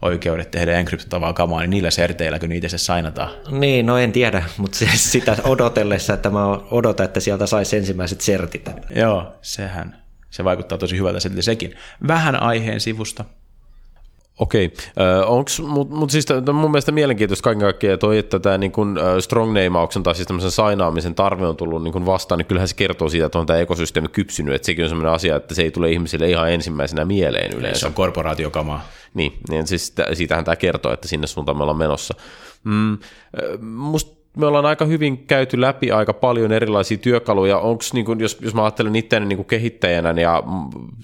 oikeudet 0.02 0.52
tehdä 0.52 0.80
enkryptoitavaa 0.80 1.34
kamaa, 1.34 1.62
niin 1.62 1.70
niillä 1.70 1.92
serteillä, 1.92 2.40
kun 2.40 2.50
niitä 2.50 2.68
se 2.68 2.78
sainataan. 2.78 3.32
Niin, 3.60 3.86
no 3.86 3.98
en 3.98 4.12
tiedä, 4.12 4.44
mutta 4.58 4.78
sitä 4.96 5.38
odotellessa, 5.44 6.14
että 6.14 6.30
mä 6.30 6.48
odotan, 6.48 7.06
että 7.06 7.20
sieltä 7.20 7.46
saisi 7.46 7.78
ensimmäiset 7.78 8.22
sertit. 8.22 8.70
Joo, 8.96 9.36
sehän, 9.42 10.02
se 10.30 10.44
vaikuttaa 10.44 10.78
tosi 10.78 10.98
hyvältä 10.98 11.20
silti 11.20 11.42
sekin. 11.42 11.76
Vähän 12.08 12.42
aiheen 12.42 12.80
sivusta. 12.80 13.26
Okei, 14.42 14.66
okay. 14.66 15.68
mutta 15.68 15.96
mut 15.96 16.10
siis 16.10 16.26
mun 16.54 16.72
mielestä 16.72 16.92
mielenkiintoista 16.92 17.44
kaiken 17.44 17.62
kaikkiaan 17.62 18.00
toi, 18.00 18.18
että 18.18 18.40
tämä 18.40 18.58
niin 18.58 18.72
kun, 18.72 19.00
strong 19.20 19.54
nameauksen 19.54 20.04
tai 20.04 20.16
siis 20.16 20.28
tämmöisen 20.28 20.52
sainaamisen 20.52 21.16
tarve 21.16 21.48
on 21.48 21.56
tullut 21.56 21.84
niin 21.84 21.94
kun 21.94 22.06
vastaan, 22.06 22.38
niin 22.38 22.46
kyllähän 22.46 22.68
se 22.68 22.76
kertoo 22.76 23.10
siitä, 23.10 23.26
että 23.26 23.40
on 23.40 23.46
tämä 23.46 23.60
ekosysteemi 23.60 24.08
kypsynyt, 24.08 24.56
että 24.56 24.66
sekin 24.66 24.86
on 24.86 24.90
semmoinen 24.90 25.14
asia, 25.14 25.36
että 25.36 25.56
se 25.56 25.62
ei 25.62 25.72
tule 25.72 25.92
ihmisille 25.92 26.30
ihan 26.30 26.52
ensimmäisenä 26.52 27.06
mieleen 27.06 27.58
yleensä. 27.58 27.80
Se 27.80 27.88
on 27.88 27.94
korporaatiokamaa. 27.94 28.86
Niin, 29.14 29.34
niin 29.50 29.68
siis 29.68 29.94
siitähän 30.14 30.46
tämä 30.46 30.56
kertoo, 30.56 30.94
että 30.94 31.08
sinne 31.08 31.28
suuntaan 31.28 31.58
me 31.58 31.64
ollaan 31.64 31.78
menossa. 31.78 32.14
Mm, 32.64 32.98
musta 33.62 34.21
me 34.38 34.46
ollaan 34.46 34.66
aika 34.66 34.86
hyvin 34.86 35.18
käyty 35.18 35.62
läpi 35.62 35.92
aika 35.92 36.14
paljon 36.14 36.52
erilaisia 36.52 36.98
työkaluja. 36.98 37.58
Onko, 37.58 37.84
niin 37.94 38.06
kuin, 38.06 38.20
jos, 38.20 38.38
jos 38.42 38.54
mä 38.54 38.64
ajattelen 38.64 38.96
itseäni 38.96 39.26
niin 39.26 39.46
kehittäjänä, 39.46 40.22
ja 40.22 40.44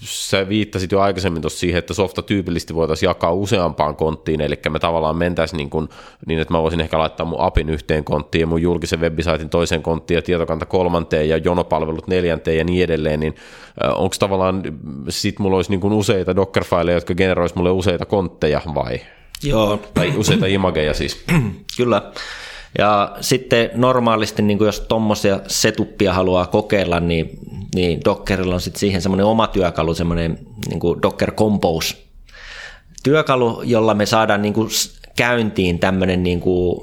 sä 0.00 0.48
viittasit 0.48 0.92
jo 0.92 1.00
aikaisemmin 1.00 1.42
tuossa 1.42 1.58
siihen, 1.58 1.78
että 1.78 1.94
softa 1.94 2.22
tyypillisesti 2.22 2.74
voitaisiin 2.74 3.08
jakaa 3.08 3.32
useampaan 3.32 3.96
konttiin, 3.96 4.40
eli 4.40 4.58
me 4.68 4.78
tavallaan 4.78 5.16
mentäisiin 5.16 5.56
niin, 5.56 5.70
kuin, 5.70 5.88
niin 6.26 6.40
että 6.40 6.54
mä 6.54 6.62
voisin 6.62 6.80
ehkä 6.80 6.98
laittaa 6.98 7.26
mun 7.26 7.40
apin 7.40 7.68
yhteen 7.70 8.04
konttiin 8.04 8.40
ja 8.40 8.46
mun 8.46 8.62
julkisen 8.62 9.00
webisaitin 9.00 9.48
toiseen 9.50 9.82
konttiin 9.82 10.16
ja 10.16 10.22
tietokanta 10.22 10.66
kolmanteen 10.66 11.28
ja 11.28 11.36
jonopalvelut 11.36 12.06
neljänteen 12.06 12.58
ja 12.58 12.64
niin 12.64 12.84
edelleen, 12.84 13.20
niin 13.20 13.34
onko 13.94 14.16
tavallaan, 14.18 14.62
sit 15.08 15.38
mulla 15.38 15.56
olisi 15.56 15.70
niin 15.70 15.92
useita 15.92 16.36
Dockerfileja, 16.36 16.96
jotka 16.96 17.14
generoisi 17.14 17.54
mulle 17.56 17.70
useita 17.70 18.06
kontteja 18.06 18.60
vai? 18.74 19.00
Joo. 19.42 19.80
Tai 19.94 20.12
useita 20.16 20.46
imageja 20.46 20.94
siis. 20.94 21.24
Kyllä. 21.76 22.12
Ja 22.78 23.16
sitten 23.20 23.70
normaalisti, 23.74 24.42
niin 24.42 24.58
kuin 24.58 24.66
jos 24.66 24.80
tuommoisia 24.80 25.40
setuppia 25.46 26.14
haluaa 26.14 26.46
kokeilla, 26.46 27.00
niin, 27.00 27.38
niin 27.74 28.00
Dockerilla 28.04 28.54
on 28.54 28.60
sitten 28.60 28.80
siihen 28.80 29.02
semmoinen 29.02 29.26
oma 29.26 29.46
työkalu, 29.46 29.94
semmoinen 29.94 30.38
niin 30.68 30.80
kuin 30.80 31.02
Docker 31.02 31.32
Compose 31.32 31.96
työkalu, 33.02 33.62
jolla 33.62 33.94
me 33.94 34.06
saadaan 34.06 34.42
niin 34.42 34.54
kuin 34.54 34.68
käyntiin 35.16 35.78
tämmöinen 35.78 36.22
niin 36.22 36.40
kuin, 36.40 36.80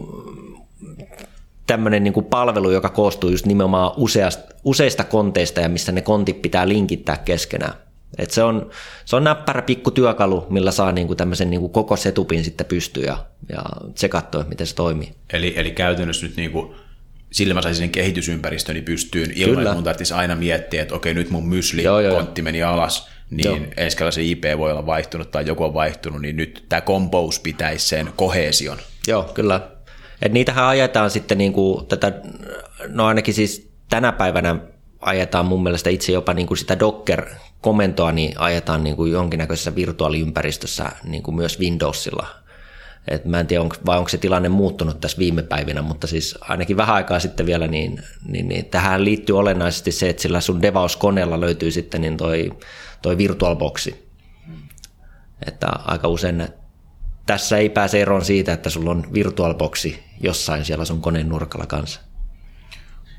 tämmöinen 1.68 2.04
niin 2.04 2.14
kuin 2.14 2.26
palvelu, 2.26 2.72
joka 2.72 2.90
koostuu 2.90 3.30
just 3.30 3.46
nimenomaan 3.46 3.92
useasta, 3.98 4.54
useista 4.64 5.04
konteista 5.04 5.62
ja 5.62 5.70
missä 5.70 5.92
ne 5.92 6.02
kontit 6.02 6.42
pitää 6.42 6.68
linkittää 6.68 7.18
keskenään. 7.18 7.74
Et 8.18 8.32
se, 8.32 8.44
on, 8.44 8.70
se 9.06 9.16
on 9.16 9.24
näppärä 9.24 9.62
pikku 9.62 9.92
työkalu, 9.92 10.48
millä 10.50 10.72
saa 10.72 10.92
niinku 10.92 11.16
tämmöisen 11.16 11.50
niinku 11.50 11.70
koko 11.70 11.96
setupin 11.96 12.44
sitten 12.44 12.66
pystyä 12.66 13.06
ja, 13.06 13.26
ja 13.50 13.64
tsekattua, 13.94 14.44
miten 14.44 14.68
se 14.68 14.76
toimii. 14.76 15.12
Eli, 15.34 15.54
eli 15.56 15.72
käytännössä 15.72 16.26
nyt 16.26 16.38
niinku, 16.38 16.76
sillä 17.32 17.54
mä 17.54 17.62
saisin 17.62 17.84
sen 17.84 17.90
kehitysympäristöni 17.90 18.82
pystyyn 18.82 19.32
ilman, 19.36 19.64
että 19.64 19.74
mun 19.74 19.84
tarvitsisi 19.84 20.14
aina 20.14 20.36
miettiä, 20.36 20.82
että 20.82 20.96
okei, 20.96 21.14
nyt 21.14 21.30
mun 21.30 21.48
mysli-kontti 21.48 22.42
meni 22.42 22.64
alas, 22.64 23.10
niin 23.30 23.74
ensi 23.78 23.98
se 24.10 24.24
IP 24.24 24.44
voi 24.58 24.72
olla 24.72 24.86
vaihtunut 24.86 25.32
tai 25.32 25.48
joku 25.48 25.64
on 25.64 25.74
vaihtunut, 25.74 26.22
niin 26.22 26.38
nyt 26.38 26.66
tämä 26.70 26.82
compose 26.82 27.42
pitäisi 27.42 27.88
sen 27.88 28.10
kohesion. 28.16 28.78
Joo, 29.08 29.24
kyllä. 29.24 29.62
Et 30.22 30.32
niitähän 30.32 30.66
ajetaan 30.66 31.12
sitten 31.12 31.38
niinku 31.38 31.86
tätä, 31.90 32.12
no 32.88 33.06
ainakin 33.06 33.34
siis 33.34 33.72
tänä 33.90 34.12
päivänä 34.12 34.60
ajetaan 35.06 35.46
mun 35.46 35.64
mielestä 35.64 35.90
itse 35.90 36.12
jopa 36.12 36.34
niin 36.34 36.48
kuin 36.48 36.58
sitä 36.58 36.80
Docker-komentoa, 36.80 38.12
niin 38.12 38.40
ajetaan 38.40 38.84
niin 38.84 38.96
kuin 38.96 39.12
jonkinnäköisessä 39.12 39.76
virtuaaliympäristössä 39.76 40.92
niin 41.04 41.24
kuin 41.24 41.36
myös 41.36 41.60
Windowsilla. 41.60 42.28
Et 43.08 43.26
mä 43.26 43.40
en 43.40 43.48
tiedä, 43.48 43.62
onko, 43.62 43.76
vai 43.86 43.98
onko 43.98 44.10
se 44.10 44.18
tilanne 44.18 44.50
muuttunut 44.50 45.00
tässä 45.02 45.18
viime 45.18 45.44
päivinä, 45.44 45.82
mutta 45.82 46.08
siis 46.08 46.38
ainakin 46.42 46.78
vähän 46.78 46.96
aikaa 46.96 47.20
sitten 47.20 47.46
vielä, 47.46 47.68
niin, 47.68 48.04
niin, 48.28 48.48
niin 48.48 48.66
tähän 48.66 49.06
liittyy 49.06 49.40
olennaisesti 49.40 49.92
se, 49.92 50.10
että 50.10 50.22
sillä 50.22 50.42
sun 50.42 50.62
devaus-koneella 50.62 51.42
löytyy 51.42 51.72
sitten 51.72 52.02
niin 52.02 52.18
toi, 52.18 52.52
toi 53.02 53.18
VirtualBoxi. 53.18 54.06
Että 55.48 55.68
aika 55.68 56.08
usein 56.08 56.48
tässä 57.26 57.58
ei 57.58 57.70
pääse 57.70 58.02
eroon 58.02 58.26
siitä, 58.26 58.54
että 58.54 58.70
sulla 58.70 58.92
on 58.92 59.08
VirtualBoxi 59.14 60.04
jossain 60.22 60.66
siellä 60.66 60.86
sun 60.86 61.02
koneen 61.02 61.30
nurkalla 61.30 61.66
kanssa. 61.66 62.02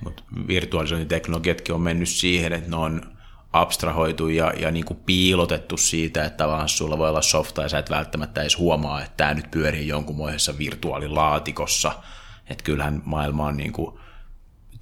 Mutta 0.01 0.23
virtualisointiteknologiatkin 0.49 1.75
on 1.75 1.81
mennyt 1.81 2.09
siihen, 2.09 2.53
että 2.53 2.71
ne 2.71 2.77
on 2.77 3.17
abstrahoitu 3.53 4.29
ja, 4.29 4.53
ja 4.59 4.71
niin 4.71 4.85
kuin 4.85 5.01
piilotettu 5.07 5.77
siitä, 5.77 6.25
että 6.25 6.37
tavallaan 6.37 6.69
sulla 6.69 6.99
voi 6.99 7.09
olla 7.09 7.23
softa 7.23 7.63
ja 7.63 7.69
sä 7.69 7.79
et 7.79 7.91
välttämättä 7.91 8.41
edes 8.41 8.59
huomaa, 8.59 9.03
että 9.03 9.15
tämä 9.17 9.35
nyt 9.35 9.51
pyörii 9.51 9.89
jonkunmoisessa 9.89 10.59
virtuaalilaatikossa. 10.59 11.93
Että 12.51 12.65
kyllähän 12.65 13.03
maailma 13.05 13.47
on 13.47 13.57
niin 13.57 13.73
kuin, 13.73 13.99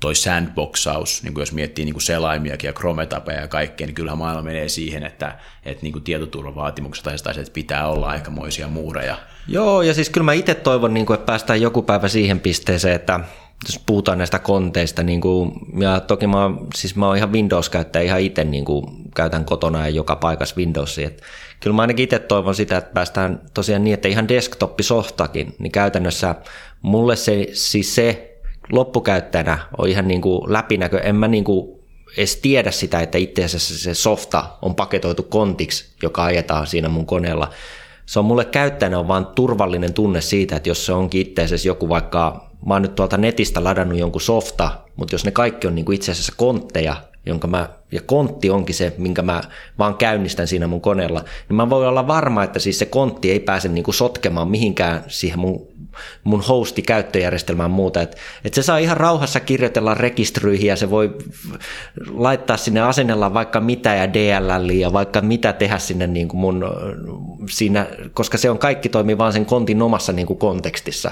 toi 0.01 0.15
sandboxaus, 0.15 1.23
niin 1.23 1.35
kuin 1.35 1.43
jos 1.43 1.53
miettii 1.53 1.85
niin 1.85 1.95
kuin 1.95 2.03
selaimiakin 2.03 2.69
ja 2.69 2.73
chrometapeja 2.73 3.41
ja 3.41 3.49
kaikkea, 3.49 3.87
niin 3.87 3.95
kyllähän 3.95 4.19
maailma 4.19 4.43
menee 4.43 4.69
siihen, 4.69 5.03
että, 5.03 5.39
että 5.65 5.83
niin 5.83 5.93
kuin 5.93 6.05
tietoturvavaatimukset 6.05 7.05
tai 7.05 7.15
että 7.15 7.53
pitää 7.53 7.89
olla 7.89 8.09
aikamoisia 8.09 8.69
muureja. 8.69 9.17
Joo, 9.49 9.83
ja 9.83 9.95
siis 9.95 10.11
kyllä 10.11 10.25
mä 10.25 10.33
itse 10.33 10.55
toivon, 10.55 10.95
niin 10.95 11.07
kuin, 11.07 11.15
että 11.15 11.27
päästään 11.27 11.61
joku 11.61 11.83
päivä 11.83 12.09
siihen 12.09 12.41
pisteeseen, 12.41 12.95
että 12.95 13.21
jos 13.69 13.83
puhutaan 13.87 14.19
näistä 14.19 14.39
konteista, 14.39 15.03
niin 15.03 15.21
kuin, 15.21 15.53
ja 15.81 16.01
toki 16.01 16.27
mä, 16.27 16.51
siis 16.75 16.97
mä 16.97 17.07
oon 17.07 17.17
ihan 17.17 17.33
Windows-käyttäjä 17.33 18.05
ihan 18.05 18.21
itse 18.21 18.45
niin 18.45 18.65
kuin, 18.65 18.87
käytän 19.15 19.45
kotona 19.45 19.81
ja 19.81 19.89
joka 19.89 20.17
paikassa 20.17 20.57
Windowsia. 20.57 21.07
Et 21.07 21.23
kyllä 21.61 21.77
mä 21.77 21.83
ainakin 21.83 22.05
itse 22.05 22.19
toivon 22.19 22.55
sitä, 22.55 22.77
että 22.77 22.95
päästään 22.95 23.41
tosiaan 23.55 23.85
niin, 23.85 23.95
että 23.95 24.09
ihan 24.09 24.29
desktop-softakin, 24.29 25.55
niin 25.59 25.73
käytännössä 25.73 26.35
mulle 26.83 27.17
se, 27.17 27.47
siis 27.53 27.95
se 27.95 28.39
loppukäyttäjänä 28.73 29.59
on 29.79 29.89
ihan 29.89 30.09
niin 30.09 30.21
kuin 30.21 30.53
läpinäkö. 30.53 30.99
En 30.99 31.17
mä 31.17 31.29
niin 31.29 31.45
kuin 31.45 31.85
edes 32.17 32.37
tiedä 32.37 32.71
sitä, 32.71 33.01
että 33.01 33.19
itse 33.19 33.45
asiassa 33.45 33.79
se 33.79 33.95
softa 33.95 34.45
on 34.63 34.75
paketoitu 34.75 35.23
kontiksi, 35.23 35.85
joka 36.03 36.25
ajetaan 36.25 36.67
siinä 36.67 36.89
mun 36.89 37.07
koneella. 37.07 37.51
Se 38.07 38.19
on 38.19 38.25
mulle 38.25 38.45
käyttäjänä 38.45 38.99
on 38.99 39.09
vaan 39.09 39.27
turvallinen 39.27 39.95
tunne 39.95 40.21
siitä, 40.21 40.57
että 40.57 40.69
jos 40.69 40.87
se 40.87 40.93
onkin 40.93 41.21
itse 41.21 41.43
asiassa 41.43 41.69
joku 41.69 41.89
vaikka 41.89 42.51
mä 42.67 42.75
oon 42.75 42.83
nyt 42.83 42.95
tuolta 42.95 43.17
netistä 43.17 43.65
ladannut 43.65 43.99
jonkun 43.99 44.21
softa, 44.21 44.71
mutta 44.97 45.15
jos 45.15 45.25
ne 45.25 45.31
kaikki 45.31 45.67
on 45.67 45.75
niin 45.75 45.85
kuin 45.85 45.97
itse 45.97 46.13
asiassa 46.13 46.35
kontteja, 46.37 46.97
jonka 47.27 47.47
mä, 47.47 47.69
ja 47.93 48.01
kontti 48.07 48.51
onkin 48.51 48.75
se, 48.75 48.95
minkä 48.99 49.23
mä 49.23 49.43
vaan 49.79 49.95
käynnistän 49.95 50.47
siinä 50.47 50.67
mun 50.67 50.81
koneella, 50.81 51.25
niin 51.49 51.57
mä 51.57 51.71
voin 51.71 51.89
olla 51.89 52.07
varma, 52.07 52.45
että 52.45 52.59
siis 52.59 52.79
se 52.79 52.87
kontti 52.87 53.31
ei 53.31 53.41
pääse 53.41 53.69
niin 53.69 53.85
kuin 53.85 53.95
sotkemaan 53.95 54.49
mihinkään 54.49 55.05
siihen 55.09 55.39
mun, 55.39 55.67
mun 56.25 56.41
hosti 56.41 56.83
käyttöjärjestelmään 56.83 57.71
muuta. 57.71 58.03
Että 58.03 58.17
et 58.45 58.55
se 58.55 58.63
saa 58.63 58.79
ihan 58.79 58.97
rauhassa 58.97 59.41
kirjoitella 59.41 59.95
rekisteryihin 59.95 60.67
ja 60.67 60.77
se 60.77 60.91
voi 60.91 61.19
laittaa 62.11 62.57
sinne 62.57 62.81
asennella 62.81 63.35
vaikka 63.35 63.61
mitä 63.61 63.95
ja 63.95 64.13
DLL 64.13 64.71
ja 64.71 64.93
vaikka 64.93 65.21
mitä 65.21 65.53
tehdä 65.53 65.79
sinne 65.79 66.07
niin 66.07 66.29
kuin 66.29 66.41
mun, 66.41 66.65
siinä, 67.51 67.87
koska 68.15 68.39
se 68.39 68.51
on 68.51 68.59
kaikki 68.59 68.89
toimii 68.89 69.19
vaan 69.19 69.33
sen 69.33 69.47
kontin 69.47 69.83
omassa 69.83 70.13
niin 70.13 70.27
kuin 70.27 70.39
kontekstissa. 70.39 71.11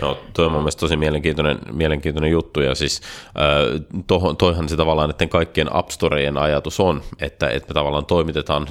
Joo, 0.00 0.18
toi 0.32 0.46
on 0.46 0.52
mun 0.52 0.60
mielestä 0.60 0.80
tosi 0.80 0.96
mielenkiintoinen, 0.96 1.58
mielenkiintoinen 1.72 2.30
juttu, 2.30 2.60
ja 2.60 2.74
siis 2.74 3.00
äh, 3.26 3.80
tohon, 4.06 4.36
toihan 4.36 4.68
se 4.68 4.76
tavallaan 4.76 5.10
että 5.10 5.26
kaikkien 5.26 5.74
App 5.74 5.90
Storejen 5.90 6.38
ajatus 6.38 6.80
on, 6.80 7.02
että, 7.20 7.48
että 7.48 7.68
me 7.68 7.74
tavallaan 7.74 8.06
toimitetaan 8.06 8.66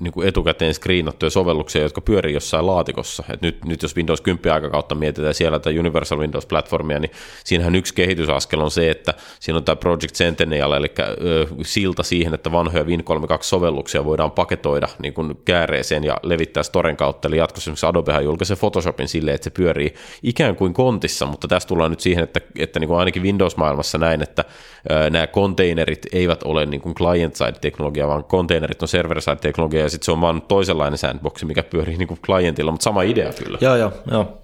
niin 0.00 0.12
kuin 0.12 0.28
etukäteen 0.28 0.74
screenattuja 0.74 1.30
sovelluksia, 1.30 1.82
jotka 1.82 2.00
pyörii 2.00 2.34
jossain 2.34 2.66
laatikossa. 2.66 3.24
Et 3.28 3.42
nyt, 3.42 3.64
nyt 3.64 3.82
jos 3.82 3.96
Windows 3.96 4.20
10 4.20 4.52
aikakautta 4.52 4.94
mietitään 4.94 5.34
siellä 5.34 5.58
tätä 5.58 5.80
Universal 5.80 6.18
Windows-platformia, 6.18 6.98
niin 6.98 7.10
siinähän 7.44 7.74
yksi 7.74 7.94
kehitysaskel 7.94 8.60
on 8.60 8.70
se, 8.70 8.90
että 8.90 9.14
siinä 9.40 9.56
on 9.56 9.64
tämä 9.64 9.76
Project 9.76 10.14
Centennial, 10.14 10.72
eli 10.72 10.92
ö, 10.98 11.46
silta 11.62 12.02
siihen, 12.02 12.34
että 12.34 12.52
vanhoja 12.52 12.84
Win32-sovelluksia 12.84 14.04
voidaan 14.04 14.30
paketoida 14.30 14.88
niin 15.02 15.14
kuin 15.14 15.34
kääreeseen 15.44 16.04
ja 16.04 16.16
levittää 16.22 16.62
Storen 16.62 16.96
kautta, 16.96 17.28
eli 17.28 17.36
jatkossa 17.36 17.64
esimerkiksi 17.64 17.86
Adobehan 17.86 18.24
julkaisee 18.24 18.56
Photoshopin 18.56 19.08
silleen, 19.08 19.34
että 19.34 19.44
se 19.44 19.50
pyörii 19.50 19.94
ikään 20.22 20.56
kuin 20.56 20.61
kuin 20.62 20.74
kontissa, 20.74 21.26
mutta 21.26 21.48
tässä 21.48 21.68
tullaan 21.68 21.90
nyt 21.90 22.00
siihen, 22.00 22.24
että, 22.24 22.40
että 22.58 22.80
niin 22.80 22.88
kuin 22.88 22.98
ainakin 22.98 23.22
Windows-maailmassa 23.22 23.98
näin, 23.98 24.22
että 24.22 24.44
ää, 24.88 25.10
nämä 25.10 25.26
konteinerit 25.26 26.06
eivät 26.12 26.42
ole 26.42 26.66
niin 26.66 26.80
kuin 26.80 26.94
client-side-teknologia, 26.94 28.08
vaan 28.08 28.24
konteinerit 28.24 28.82
on 28.82 28.88
server-side-teknologia, 28.88 29.82
ja 29.82 29.88
sitten 29.88 30.04
se 30.04 30.12
on 30.12 30.20
vaan 30.20 30.42
toisenlainen 30.42 30.98
sandbox, 30.98 31.44
mikä 31.44 31.62
pyörii 31.62 31.96
niin 31.96 32.08
kuin 32.08 32.20
clientilla, 32.20 32.70
mutta 32.70 32.84
sama 32.84 33.02
idea 33.02 33.32
kyllä. 33.32 33.58
Joo, 33.60 33.76
joo, 33.76 33.92
joo. 34.10 34.42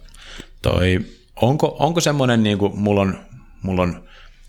Toi, 0.62 1.00
onko, 1.36 1.76
onko 1.78 2.00
semmoinen, 2.00 2.42
niin 2.42 2.58
kuin, 2.58 2.78
mulla 2.78 3.00
on, 3.00 3.18
mulla 3.62 3.82
on 3.82 4.02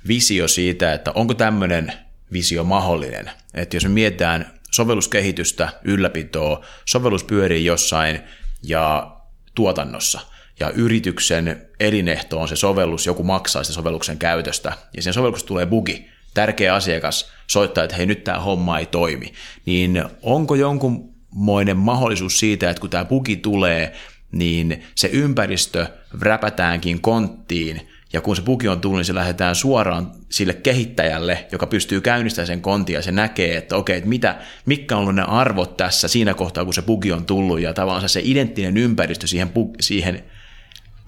visio 0.07 0.47
siitä, 0.47 0.93
että 0.93 1.11
onko 1.15 1.33
tämmöinen 1.33 1.93
visio 2.33 2.63
mahdollinen, 2.63 3.31
että 3.53 3.75
jos 3.75 3.83
me 3.83 3.89
mietitään 3.89 4.53
sovelluskehitystä, 4.71 5.69
ylläpitoa, 5.83 6.61
sovellus 6.85 7.23
pyörii 7.23 7.65
jossain 7.65 8.19
ja 8.63 9.11
tuotannossa– 9.55 10.19
ja 10.59 10.69
yrityksen 10.69 11.61
elinehto 11.79 12.41
on 12.41 12.47
se 12.47 12.55
sovellus, 12.55 13.05
joku 13.05 13.23
maksaa 13.23 13.63
sitä 13.63 13.73
sovelluksen 13.73 14.17
käytöstä, 14.17 14.73
ja 14.95 15.01
sen 15.01 15.13
sovelluksesta 15.13 15.47
tulee 15.47 15.65
bugi, 15.65 16.09
tärkeä 16.33 16.75
asiakas 16.75 17.31
soittaa, 17.47 17.83
että 17.83 17.95
hei 17.95 18.05
nyt 18.05 18.23
tämä 18.23 18.39
homma 18.39 18.79
ei 18.79 18.85
toimi, 18.85 19.33
niin 19.65 20.03
onko 20.21 20.55
jonkunmoinen 20.55 21.77
mahdollisuus 21.77 22.39
siitä, 22.39 22.69
että 22.69 22.81
kun 22.81 22.89
tämä 22.89 23.05
bugi 23.05 23.35
tulee, 23.35 23.93
niin 24.31 24.83
se 24.95 25.07
ympäristö 25.07 25.87
räpätäänkin 26.21 27.01
konttiin, 27.01 27.89
ja 28.13 28.21
kun 28.21 28.35
se 28.35 28.41
bugi 28.41 28.67
on 28.67 28.81
tullut, 28.81 28.97
niin 28.97 29.05
se 29.05 29.15
lähdetään 29.15 29.55
suoraan 29.55 30.11
sille 30.29 30.53
kehittäjälle, 30.53 31.47
joka 31.51 31.67
pystyy 31.67 32.01
käynnistämään 32.01 32.47
sen 32.47 32.61
kontin 32.61 32.93
ja 32.93 33.01
se 33.01 33.11
näkee, 33.11 33.57
että 33.57 33.75
okei, 33.75 33.97
että 33.97 34.09
mitä, 34.09 34.35
mitkä 34.65 34.95
on 34.95 35.01
ollut 35.01 35.15
ne 35.15 35.21
arvot 35.21 35.77
tässä 35.77 36.07
siinä 36.07 36.33
kohtaa, 36.33 36.65
kun 36.65 36.73
se 36.73 36.81
bugi 36.81 37.11
on 37.11 37.25
tullut. 37.25 37.59
Ja 37.59 37.73
tavallaan 37.73 38.09
se 38.09 38.21
identtinen 38.23 38.77
ympäristö 38.77 39.27
siihen, 39.27 39.51
siihen 39.79 40.23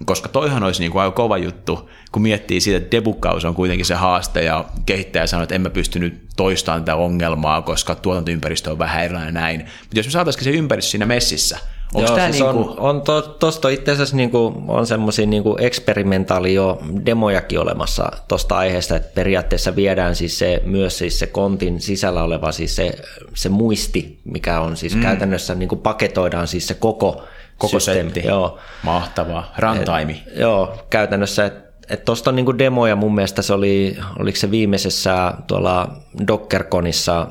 koska 0.06 0.30
toihan 0.30 0.64
olisi 0.64 0.82
niin 0.82 0.92
kuin 0.92 1.02
aika 1.02 1.16
kova 1.16 1.38
juttu, 1.38 1.90
kun 2.12 2.22
miettii 2.22 2.62
siitä, 2.62 2.78
että 2.78 2.98
debukkaus 2.98 3.46
on 3.46 3.56
kuitenkin 3.56 3.86
se 3.86 3.94
haaste 3.94 4.44
ja 4.44 4.66
kehittäjä 4.86 5.28
sanoo, 5.28 5.44
että 5.44 5.56
en 5.56 5.62
mä 5.62 5.70
pystynyt 5.70 6.22
toistamaan 6.36 6.82
tätä 6.84 6.96
ongelmaa, 6.96 7.62
koska 7.62 7.96
tuotantoympäristö 7.96 8.72
on 8.72 8.80
vähän 8.80 9.04
erilainen 9.04 9.34
näin. 9.34 9.60
Mutta 9.60 10.00
jos 10.00 10.06
me 10.06 10.12
saataisiin 10.12 10.44
se 10.44 10.50
ympäristö 10.50 10.92
siinä 10.92 11.06
messissä 11.06 11.60
Onko 11.94 12.08
Joo, 12.08 12.16
tämä 12.16 12.32
siis 12.32 12.44
niinku, 12.44 12.60
on, 12.62 12.80
on 12.80 13.02
to, 13.02 13.22
tosta 13.22 13.70
itse 13.70 13.92
asiassa 13.92 14.16
niinku, 14.16 14.64
on 14.68 14.88
semmoisia 14.88 15.26
niinku 15.26 15.58
eksperimentaali 15.60 16.54
jo 16.54 16.82
demojakin 17.06 17.60
olemassa 17.60 18.12
tuosta 18.28 18.58
aiheesta, 18.58 18.96
että 18.96 19.12
periaatteessa 19.16 19.76
viedään 19.76 20.16
siis 20.16 20.40
se, 20.40 20.62
myös 20.66 20.98
siis 20.98 21.20
se 21.20 21.28
kontin 21.28 21.82
sisällä 21.82 22.24
oleva 22.24 22.52
siis 22.52 22.76
se, 22.76 22.94
se 23.34 23.50
muisti, 23.50 24.20
mikä 24.24 24.60
on 24.60 24.78
siis 24.78 24.96
mm. 24.96 25.02
käytännössä 25.02 25.56
niinku 25.56 25.76
paketoidaan 25.76 26.48
siis 26.48 26.68
se 26.68 26.74
koko, 26.74 27.24
koko 27.62 27.80
systeemi. 27.80 28.10
setti? 28.14 28.28
Joo. 28.28 28.60
Mahtavaa. 28.84 29.54
Runtime. 29.58 30.12
Et, 30.12 30.40
joo, 30.40 30.78
käytännössä, 30.90 31.46
että 31.46 31.72
et 31.90 32.06
tuosta 32.06 32.30
on 32.30 32.36
niinku 32.36 32.58
demoja 32.58 32.96
mun 32.96 33.16
mielestä 33.16 33.42
se 33.42 33.54
oli, 33.54 33.98
oliko 34.20 34.38
se 34.38 34.52
viimeisessä 34.52 35.34
tuolla 35.48 35.88
Dockerconissa 36.28 37.28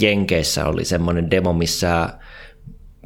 Jenkeissä 0.00 0.66
oli 0.66 0.84
semmoinen 0.84 1.30
demo, 1.30 1.52
missä 1.52 2.08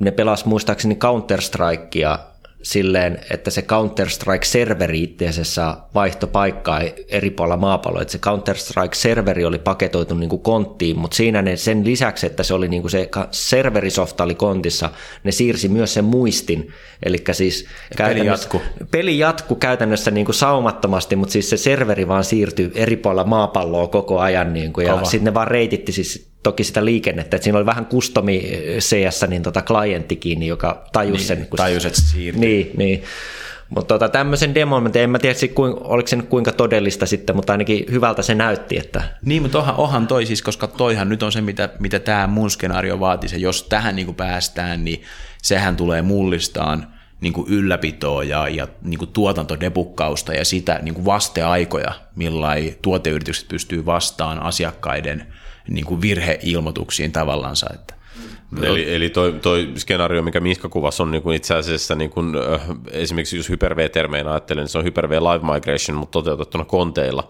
ne 0.01 0.11
pelas 0.11 0.45
muistaakseni 0.45 0.95
Counter-Strikea 0.95 2.19
silleen, 2.65 3.19
että 3.31 3.51
se 3.51 3.63
Counter-Strike-serveri 3.63 5.03
itse 5.03 5.29
asiassa 5.29 5.77
vaihtoi 5.95 6.29
paikkaa 6.33 6.81
eri 7.09 7.31
puolilla 7.31 7.57
maapalloa. 7.57 8.03
Että 8.03 8.13
se 8.13 8.19
Counter-Strike-serveri 8.19 9.45
oli 9.45 9.59
paketoitu 9.59 10.15
niin 10.15 10.31
kuin 10.31 10.43
konttiin, 10.43 10.99
mutta 10.99 11.17
siinä 11.17 11.43
ne 11.43 11.57
sen 11.57 11.85
lisäksi, 11.85 12.27
että 12.27 12.43
se 12.43 12.55
oli 12.55 12.69
niin 12.69 12.83
kuin 12.83 12.91
se 12.91 13.09
serverisofta 13.31 14.25
oli 14.25 14.35
kontissa, 14.35 14.91
ne 15.25 15.33
siirsi 15.33 15.69
myös 15.69 15.95
sen 15.95 16.05
muistin. 16.05 16.73
Eli 17.03 17.25
siis 17.33 17.67
peli 17.99 18.27
jatku. 18.27 18.63
Peli 18.91 19.19
jatku 19.19 19.55
käytännössä 19.55 20.11
niin 20.11 20.27
kuin 20.27 20.35
saumattomasti, 20.35 21.17
mutta 21.17 21.33
siis 21.33 21.51
se 21.51 21.57
serveri 21.57 22.09
vaan 22.09 22.25
siirtyi 22.25 22.73
eri 22.75 22.97
puolilla 22.97 23.25
maapalloa 23.25 23.87
koko 23.87 24.21
ajan. 24.21 24.53
Niin 24.53 24.73
kuin, 24.73 24.87
ja 24.87 25.05
sitten 25.05 25.25
ne 25.25 25.35
vaan 25.35 25.49
reititti 25.49 25.93
siis 25.93 26.34
toki 26.45 26.65
sitä 26.65 26.85
liikennettä, 26.85 27.37
että 27.37 27.45
siinä 27.45 27.59
oli 27.59 27.67
vähän 27.67 27.87
kustomi 27.87 28.43
CS, 28.79 29.25
niin 29.29 29.43
tota 29.43 29.63
klientti 29.63 30.17
kiinni, 30.17 30.47
joka 30.47 30.85
tajusi 30.93 31.19
niin, 31.19 31.27
sen. 31.27 31.47
Kun 31.47 31.57
tajus, 31.57 31.85
että 31.85 32.01
siirtyy. 32.01 32.41
Niin, 32.41 32.71
niin. 32.77 33.03
Mutta 33.69 33.95
tota, 33.95 34.09
tämmöisen 34.09 34.55
demon, 34.55 34.91
en 34.95 35.11
mä 35.11 35.19
tiedä, 35.19 35.37
oliko 35.81 36.09
se 36.09 36.17
kuinka 36.17 36.53
todellista 36.53 37.07
sitten, 37.07 37.37
mutta 37.37 37.53
ainakin 37.53 37.85
hyvältä 37.91 38.23
se 38.23 38.35
näytti. 38.35 38.79
Että... 38.79 39.03
Niin, 39.25 39.43
mutta 39.43 39.59
onhan, 39.59 39.77
onhan 39.77 40.07
toi 40.07 40.27
siis, 40.27 40.43
koska 40.43 40.67
toihan 40.67 41.09
nyt 41.09 41.23
on 41.23 41.33
se, 41.33 41.41
mitä, 41.41 41.69
mitä 41.79 41.99
tämä 41.99 42.27
mun 42.27 42.51
skenaario 42.51 43.01
vaatii. 43.01 43.29
Se, 43.29 43.37
jos 43.37 43.63
tähän 43.63 43.97
niin 43.97 44.07
kuin 44.07 44.17
päästään, 44.17 44.85
niin 44.85 45.03
sehän 45.43 45.77
tulee 45.77 46.03
mullistaan 46.03 46.87
niin 47.21 47.33
kuin 47.33 47.49
ylläpitoa 47.49 48.25
ja, 48.25 48.49
ja 48.49 48.69
niin 48.83 48.99
kuin 48.99 49.13
tuotantodebukkausta 49.13 50.35
ja 50.35 50.45
sitä 50.45 50.79
niin 50.83 50.95
kuin 50.95 51.05
vasteaikoja, 51.05 51.93
millä 52.17 52.49
tuoteyritykset 52.83 53.49
pystyy 53.49 53.87
vastaan 53.87 54.43
asiakkaiden 54.43 55.34
niin 55.69 55.85
kuin 55.85 56.01
virheilmoituksiin 56.01 57.13
tavallansa. 57.13 57.67
Että 57.75 57.95
Eli, 58.63 58.95
eli 58.95 59.11
toi, 59.11 59.33
toi 59.33 59.73
skenaario, 59.77 60.23
mikä 60.23 60.41
Miska 60.41 60.69
kuvasi, 60.69 61.03
on 61.03 61.11
niin 61.11 61.23
kuin 61.23 61.37
itse 61.37 61.55
asiassa 61.55 61.95
niin 61.95 62.11
kuin, 62.11 62.35
esimerkiksi 62.91 63.37
jos 63.37 63.49
Hyper-V-termeinä 63.49 64.31
ajattelen, 64.31 64.63
niin 64.63 64.69
se 64.69 64.79
on 64.79 64.85
Hyper-V 64.85 65.13
Live 65.13 65.55
Migration, 65.55 65.99
mutta 65.99 66.13
toteutettuna 66.13 66.65
konteilla. 66.65 67.29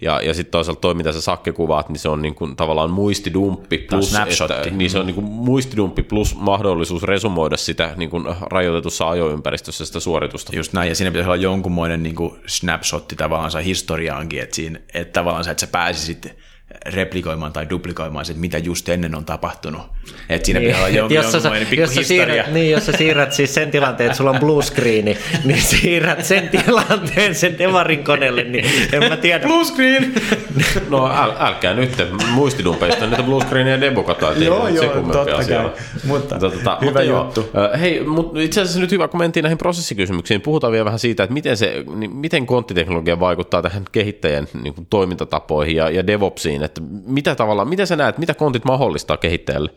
Ja, 0.00 0.20
ja 0.22 0.34
sitten 0.34 0.50
toisaalta 0.50 0.80
toi, 0.80 0.94
mitä 0.94 1.12
sä 1.12 1.20
Sakke 1.20 1.52
kuvaat, 1.52 1.88
niin 1.88 1.98
se 1.98 2.08
on 2.08 2.22
niin 2.22 2.34
kuin, 2.34 2.56
tavallaan 2.56 2.90
muistidumppi 2.90 3.78
plus, 3.78 4.14
että, 4.14 4.70
niin 4.70 4.90
se 4.90 4.98
on 4.98 5.06
niin 5.06 5.14
kuin 5.14 5.24
muistidumppi 5.24 6.02
plus 6.02 6.36
mahdollisuus 6.36 7.02
resumoida 7.02 7.56
sitä 7.56 7.94
niin 7.96 8.10
kuin 8.10 8.24
rajoitetussa 8.40 9.10
ajoympäristössä 9.10 9.86
sitä 9.86 10.00
suoritusta. 10.00 10.56
Just 10.56 10.72
näin, 10.72 10.88
ja 10.88 10.94
siinä 10.94 11.10
pitäisi 11.10 11.28
olla 11.28 11.36
jonkunmoinen 11.36 12.02
niin 12.02 12.14
kuin 12.14 12.40
snapshotti 12.46 13.16
tavallaan 13.16 13.64
historiaankin, 13.64 14.42
että, 14.42 14.56
siinä, 14.56 14.80
että 14.94 15.12
tavallaan 15.12 15.50
että 15.50 15.60
sä 15.60 15.66
pääsisit 15.66 16.28
replikoimaan 16.86 17.52
tai 17.52 17.70
duplikoimaan 17.70 18.24
se, 18.24 18.34
mitä 18.34 18.58
just 18.58 18.88
ennen 18.88 19.14
on 19.14 19.24
tapahtunut. 19.24 19.82
Että 20.28 20.46
siinä 20.46 20.60
niin. 20.60 20.68
pitää 20.68 20.80
olla 20.80 20.96
jonkun, 20.96 21.16
jos 21.16 21.36
pikku 21.70 21.74
jos 21.80 22.08
siirrät, 22.08 22.52
niin, 22.52 22.70
jos 22.70 22.86
sä 22.86 22.92
siirrät 22.92 23.32
siis 23.32 23.54
sen 23.54 23.70
tilanteen, 23.70 24.06
että 24.06 24.16
sulla 24.16 24.30
on 24.30 24.40
blue 24.40 24.62
screen, 24.62 25.04
niin 25.44 25.62
siirrät 25.62 26.24
sen 26.24 26.48
tilanteen 26.48 27.34
sen 27.34 27.58
Devarin 27.58 28.04
koneelle, 28.04 28.44
niin 28.44 28.64
en 28.92 29.08
mä 29.08 29.16
tiedä. 29.16 29.46
Blue 29.46 29.64
screen! 29.64 30.14
no 30.88 31.06
äl, 31.06 31.32
älkää 31.38 31.74
nyt, 31.74 31.90
muistidumpeista 32.34 33.22
blue 33.22 33.44
screenia 33.44 33.80
debukataan, 33.80 34.42
joo, 34.42 34.68
joo, 34.68 35.02
totta 35.12 35.44
kai. 35.48 35.70
Mutta, 36.04 36.38
tota, 36.38 36.78
hyvä 36.80 36.90
mutta 36.90 37.02
juttu. 37.02 37.50
Joo. 37.54 37.68
Hei, 37.80 38.04
mutta 38.04 38.40
itse 38.40 38.60
asiassa 38.60 38.80
nyt 38.80 38.90
hyvä, 38.90 39.08
kun 39.08 39.18
mentiin 39.18 39.42
näihin 39.42 39.58
prosessikysymyksiin, 39.58 40.40
puhutaan 40.40 40.72
vielä 40.72 40.84
vähän 40.84 40.98
siitä, 40.98 41.22
että 41.22 41.34
miten, 41.34 41.56
se, 41.56 41.84
niin 41.94 42.16
miten 42.16 42.46
konttiteknologia 42.46 43.20
vaikuttaa 43.20 43.62
tähän 43.62 43.84
kehittäjän 43.92 44.48
niin 44.62 44.74
kuin, 44.74 44.86
toimintatapoihin 44.90 45.76
ja, 45.76 45.90
ja 45.90 46.06
DevOpsiin, 46.06 46.62
että 46.64 46.80
mitä 47.06 47.34
tavalla, 47.34 47.64
miten 47.64 47.86
sä 47.86 47.96
näet, 47.96 48.18
mitä 48.18 48.34
kontit 48.34 48.64
mahdollistaa 48.64 49.16
kehittäjälle? 49.16 49.70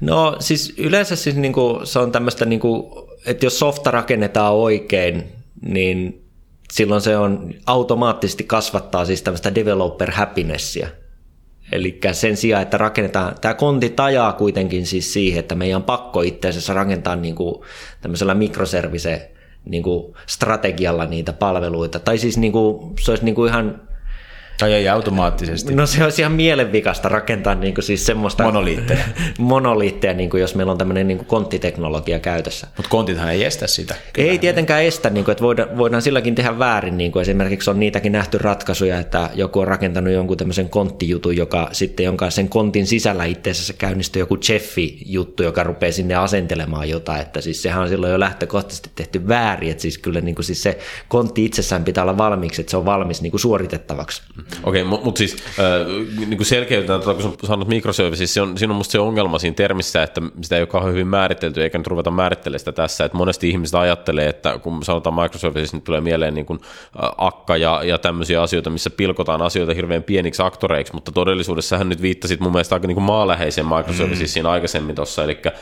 No 0.00 0.36
siis 0.40 0.74
yleensä 0.78 1.16
siis 1.16 1.36
niinku, 1.36 1.80
se 1.84 1.98
on 1.98 2.12
tämmöistä, 2.12 2.44
niinku, 2.44 2.90
että 3.26 3.46
jos 3.46 3.58
softa 3.58 3.90
rakennetaan 3.90 4.54
oikein, 4.54 5.32
niin 5.62 6.24
silloin 6.72 7.00
se 7.00 7.16
on 7.16 7.54
automaattisesti 7.66 8.44
kasvattaa 8.44 9.04
siis 9.04 9.22
tämmöistä 9.22 9.54
developer 9.54 10.10
happinessia. 10.10 10.88
Eli 11.72 12.00
sen 12.12 12.36
sijaan, 12.36 12.62
että 12.62 12.78
rakennetaan, 12.78 13.34
tämä 13.40 13.54
konti 13.54 13.90
tajaa 13.90 14.32
kuitenkin 14.32 14.86
siis 14.86 15.12
siihen, 15.12 15.40
että 15.40 15.54
meidän 15.54 15.76
on 15.76 15.82
pakko 15.82 16.22
itse 16.22 16.48
asiassa 16.48 16.74
rakentaa 16.74 17.16
niinku 17.16 17.64
tämmöisellä 18.00 18.34
mikroservise 18.34 19.30
niinku 19.64 20.16
strategialla 20.26 21.06
niitä 21.06 21.32
palveluita. 21.32 21.98
Tai 22.00 22.18
siis 22.18 22.38
niinku, 22.38 22.92
se 23.00 23.10
olisi 23.10 23.24
niinku 23.24 23.46
ihan 23.46 23.82
tai 24.58 24.72
ei 24.72 24.88
automaattisesti. 24.88 25.74
No 25.74 25.86
se 25.86 26.04
olisi 26.04 26.22
ihan 26.22 26.32
mielenvikasta 26.32 27.08
rakentaa 27.08 27.54
niin 27.54 27.74
kuin 27.74 27.84
siis 27.84 28.06
semmoista... 28.06 28.44
Monoliitteja. 28.44 29.04
monoliitteja, 29.38 30.14
niin 30.14 30.30
kuin 30.30 30.40
jos 30.40 30.54
meillä 30.54 30.72
on 30.72 30.78
tämmöinen 30.78 31.08
niin 31.08 31.18
kuin 31.18 31.26
konttiteknologia 31.26 32.18
käytössä. 32.18 32.66
Mutta 32.76 32.90
kontithan 32.90 33.32
ei 33.32 33.44
estä 33.44 33.66
sitä. 33.66 33.94
Kyllä 34.12 34.30
ei 34.30 34.38
tietenkään 34.38 34.82
estä, 34.82 35.10
niin 35.10 35.24
kuin, 35.24 35.32
että 35.32 35.44
voidaan, 35.44 35.78
voidaan 35.78 36.02
silläkin 36.02 36.34
tehdä 36.34 36.58
väärin. 36.58 36.96
Niin 36.98 37.12
kuin 37.12 37.20
esimerkiksi 37.20 37.70
on 37.70 37.80
niitäkin 37.80 38.12
nähty 38.12 38.38
ratkaisuja, 38.38 38.98
että 38.98 39.30
joku 39.34 39.60
on 39.60 39.68
rakentanut 39.68 40.12
jonkun 40.12 40.36
tämmöisen 40.36 40.68
konttijutun, 40.68 41.36
joka 41.36 41.68
sitten 41.72 42.04
jonka 42.04 42.30
sen 42.30 42.48
kontin 42.48 42.86
sisällä 42.86 43.24
itse 43.24 43.50
asiassa 43.50 43.72
käynnistyy 43.72 44.22
joku 44.22 44.38
Jeffi-juttu, 44.48 45.42
joka 45.42 45.62
rupeaa 45.62 45.92
sinne 45.92 46.14
asentelemaan 46.14 46.88
jotain. 46.88 47.20
Että 47.20 47.40
siis 47.40 47.62
sehän 47.62 47.82
on 47.82 47.88
silloin 47.88 48.12
jo 48.12 48.20
lähtökohtaisesti 48.20 48.90
tehty 48.94 49.28
väärin. 49.28 49.70
Että 49.70 49.82
siis 49.82 49.98
kyllä 49.98 50.20
niin 50.20 50.34
kuin 50.34 50.44
siis 50.44 50.62
se 50.62 50.78
kontti 51.08 51.44
itsessään 51.44 51.84
pitää 51.84 52.04
olla 52.04 52.18
valmiiksi, 52.18 52.60
että 52.60 52.70
se 52.70 52.76
on 52.76 52.84
valmis 52.84 53.22
niin 53.22 53.30
kuin 53.30 53.40
suoritettavaksi. 53.40 54.22
Okei, 54.62 54.82
okay, 54.82 54.90
mutta 54.90 55.04
mut 55.04 55.16
siis 55.16 55.36
äh, 55.58 56.26
niin 56.26 56.44
selkeytetään, 56.44 57.00
tuota, 57.00 57.22
kun 57.22 57.48
sanot 57.48 57.68
microservices, 57.68 58.34
siinä 58.34 58.48
on, 58.50 58.58
siinä 58.58 58.72
on 58.72 58.76
musta 58.76 58.92
se 58.92 58.98
ongelma 58.98 59.38
siinä 59.38 59.54
termissä, 59.54 60.02
että 60.02 60.22
sitä 60.42 60.56
ei 60.56 60.62
ole 60.62 60.66
kauhean 60.66 60.92
hyvin 60.92 61.06
määritelty, 61.06 61.62
eikä 61.62 61.78
nyt 61.78 61.86
ruveta 61.86 62.10
määrittelemään 62.10 62.58
sitä 62.58 62.72
tässä, 62.72 63.04
että 63.04 63.18
monesti 63.18 63.48
ihmiset 63.48 63.74
ajattelee, 63.74 64.28
että 64.28 64.58
kun 64.58 64.84
sanotaan 64.84 65.22
microservices, 65.22 65.72
niin 65.72 65.82
tulee 65.82 66.00
mieleen 66.00 66.34
niin 66.34 66.46
kuin 66.46 66.60
akka 67.18 67.56
ja, 67.56 67.80
ja 67.84 67.98
tämmöisiä 67.98 68.42
asioita, 68.42 68.70
missä 68.70 68.90
pilkotaan 68.90 69.42
asioita 69.42 69.74
hirveän 69.74 70.02
pieniksi 70.02 70.42
aktoreiksi, 70.42 70.94
mutta 70.94 71.12
todellisuudessa 71.12 71.78
hän 71.78 71.88
nyt 71.88 72.02
viittasit 72.02 72.40
mun 72.40 72.52
mielestä 72.52 72.74
aika 72.74 72.86
niin 72.86 72.96
kuin 72.96 73.04
maaläheiseen 73.04 73.66
microservicesiin 73.66 74.44
mm. 74.44 74.50
aikaisemmin 74.50 74.96
tuossa, 74.96 75.24
eli 75.24 75.38
äh, 75.46 75.52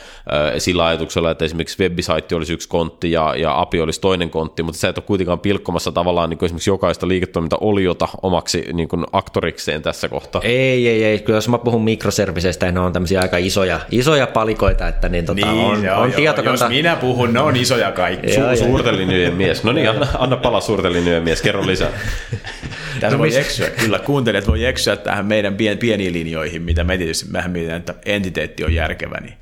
sillä 0.57 0.85
ajatuksella, 0.85 1.31
että 1.31 1.45
esimerkiksi 1.45 1.83
webisaitti 1.83 2.35
olisi 2.35 2.53
yksi 2.53 2.69
kontti 2.69 3.11
ja, 3.11 3.35
ja 3.35 3.61
API 3.61 3.81
olisi 3.81 4.01
toinen 4.01 4.29
kontti, 4.29 4.63
mutta 4.63 4.79
sä 4.79 4.89
et 4.89 4.97
ole 4.97 5.05
kuitenkaan 5.07 5.39
pilkkomassa 5.39 5.91
tavallaan 5.91 6.29
niin 6.29 6.37
kuin 6.37 6.47
esimerkiksi 6.47 6.69
jokaista 6.69 7.07
liiketoiminta-oliota 7.07 8.07
omaksi 8.21 8.74
niin 8.75 8.87
kuin 8.87 9.05
aktorikseen 9.11 9.81
tässä 9.81 10.09
kohtaa. 10.09 10.41
Ei, 10.41 10.87
ei, 10.87 11.03
ei. 11.03 11.19
Kyllä 11.19 11.37
jos 11.37 11.49
mä 11.49 11.57
puhun 11.57 11.83
mikroserviseistä, 11.83 12.71
ne 12.71 12.79
on 12.79 12.93
tämmöisiä 12.93 13.21
aika 13.21 13.37
isoja, 13.37 13.79
isoja 13.91 14.27
palikoita, 14.27 14.87
että 14.87 15.09
niin, 15.09 15.25
tota, 15.25 15.45
niin 15.45 15.65
on, 15.65 15.83
joo, 15.83 15.99
on 15.99 16.09
joo. 16.09 16.15
tietokanta. 16.15 16.65
Jos 16.65 16.69
minä 16.69 16.95
puhun, 16.95 17.33
ne 17.33 17.39
on 17.39 17.55
isoja 17.55 17.91
kaikki. 17.91 18.27
Su- 18.27 18.39
joo, 18.39 18.55
suurten 18.55 18.97
linjojen 18.97 19.33
mies. 19.33 19.63
No 19.63 19.71
niin, 19.71 19.89
anna, 19.89 20.07
anna 20.19 20.37
pala 20.37 20.61
suurten 20.61 20.93
linjojen 20.93 21.23
mies, 21.23 21.41
kerro 21.41 21.67
lisää. 21.67 21.89
Tässä 22.99 23.17
no, 23.17 23.19
voi 23.19 23.35
eksyä, 23.35 23.69
kyllä 23.69 23.99
kuuntelijat 23.99 24.47
voi 24.47 24.65
eksyä 24.65 24.95
tähän 24.95 25.25
meidän 25.25 25.55
pien, 25.55 25.77
pieniin 25.77 26.13
linjoihin, 26.13 26.61
mitä 26.61 26.83
me 26.83 26.97
tietysti 26.97 27.31
mehän 27.31 27.51
mietitään, 27.51 27.79
että 27.79 27.93
entiteetti 28.05 28.63
on 28.63 28.73
järkevä. 28.73 29.17
Niin. 29.21 29.33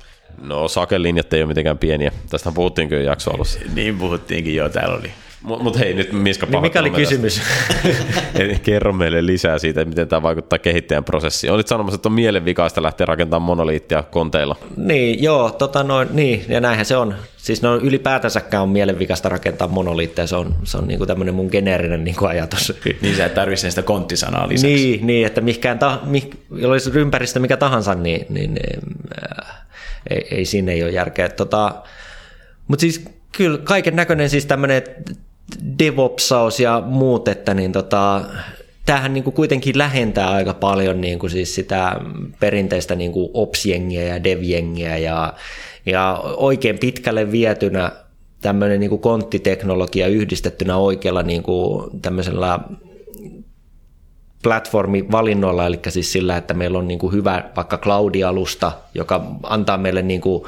No 0.42 0.68
sakelinjat 0.68 1.32
ei 1.32 1.42
ole 1.42 1.48
mitenkään 1.48 1.78
pieniä. 1.78 2.12
Tästä 2.30 2.52
puhuttiin 2.52 2.88
kyllä 2.88 3.02
jakso 3.02 3.34
alussa. 3.34 3.58
niin 3.74 3.98
puhuttiinkin 3.98 4.54
jo, 4.54 4.68
täällä 4.68 4.96
oli 4.96 5.10
mutta 5.44 5.64
mut 5.64 5.78
hei, 5.78 5.94
nyt 5.94 6.12
Miska 6.12 6.46
niin 6.46 6.60
mikä 6.60 6.80
oli 6.80 6.90
kysymys? 6.90 7.42
Kerro 8.62 8.92
meille 8.92 9.26
lisää 9.26 9.58
siitä, 9.58 9.84
miten 9.84 10.08
tämä 10.08 10.22
vaikuttaa 10.22 10.58
kehittäjän 10.58 11.04
prosessiin. 11.04 11.52
Olit 11.52 11.68
sanomassa, 11.68 11.94
että 11.94 12.08
on 12.08 12.12
mielenvikaista 12.12 12.82
lähteä 12.82 13.06
rakentamaan 13.06 13.42
monoliittia 13.42 14.02
konteilla. 14.02 14.56
Niin, 14.76 15.22
joo, 15.22 15.50
tota 15.50 15.82
noin, 15.82 16.08
niin, 16.12 16.44
ja 16.48 16.60
näinhän 16.60 16.86
se 16.86 16.96
on. 16.96 17.14
Siis 17.36 17.62
no 17.62 17.76
ylipäätänsäkään 17.76 18.62
on 18.62 18.68
mielenvikaista 18.68 19.28
rakentaa 19.28 19.68
monoliitteja, 19.68 20.26
se 20.26 20.36
on, 20.36 20.54
se 20.64 20.78
on 20.78 20.88
niinku 20.88 21.06
tämmöinen 21.06 21.34
mun 21.34 21.48
geneerinen 21.52 22.04
niinku 22.04 22.26
ajatus. 22.26 22.72
niin 23.02 23.16
sä 23.16 23.24
et 23.24 23.34
tarvitse 23.34 23.70
sitä 23.70 23.82
konttisanaa 23.82 24.48
lisäksi. 24.48 24.74
Niin, 24.74 25.06
niin 25.06 25.26
että 25.26 25.40
mihkään 25.40 25.78
ta, 25.78 26.00
mih, 26.04 26.30
olisi 26.64 26.90
ympäristö 26.94 27.40
mikä 27.40 27.56
tahansa, 27.56 27.94
niin, 27.94 28.26
niin 28.28 28.56
äh, 29.40 29.64
ei, 30.10 30.26
ei 30.30 30.44
siinä 30.44 30.72
ei 30.72 30.82
ole 30.82 30.90
järkeä. 30.90 31.28
Tota, 31.28 31.74
mutta 32.68 32.80
siis 32.80 33.04
kyllä 33.36 33.58
kaiken 33.58 33.96
näköinen 33.96 34.30
siis 34.30 34.46
tämmöinen 34.46 34.82
DevOpsaus 35.78 36.60
ja 36.60 36.82
muut, 36.86 37.28
että 37.28 37.54
niin 37.54 37.72
tota, 37.72 38.20
tämähän 38.86 39.14
niin 39.14 39.24
kuin 39.24 39.34
kuitenkin 39.34 39.78
lähentää 39.78 40.30
aika 40.30 40.54
paljon 40.54 41.00
niin 41.00 41.18
kuin 41.18 41.30
siis 41.30 41.54
sitä 41.54 42.00
perinteistä 42.40 42.94
niin 42.94 43.12
kuin 43.12 43.30
ops-jengiä 43.34 44.02
ja 44.02 44.24
dev-jengiä 44.24 44.98
ja, 44.98 45.34
Ja 45.86 46.20
oikein 46.36 46.78
pitkälle 46.78 47.32
vietynä 47.32 47.92
tämmöinen 48.40 48.80
niin 48.80 48.98
konttiteknologia 48.98 50.06
yhdistettynä 50.06 50.76
oikealla 50.76 51.22
niin 51.22 51.42
kuin 51.42 52.00
tämmöisellä 52.02 52.58
platformivalinnoilla, 54.42 55.66
eli 55.66 55.78
siis 55.88 56.12
sillä, 56.12 56.36
että 56.36 56.54
meillä 56.54 56.78
on 56.78 56.88
niin 56.88 56.98
kuin 56.98 57.12
hyvä 57.12 57.44
vaikka 57.56 57.78
cloud-alusta, 57.78 58.72
joka 58.94 59.24
antaa 59.42 59.78
meille 59.78 60.02
niin 60.02 60.20
kuin 60.20 60.44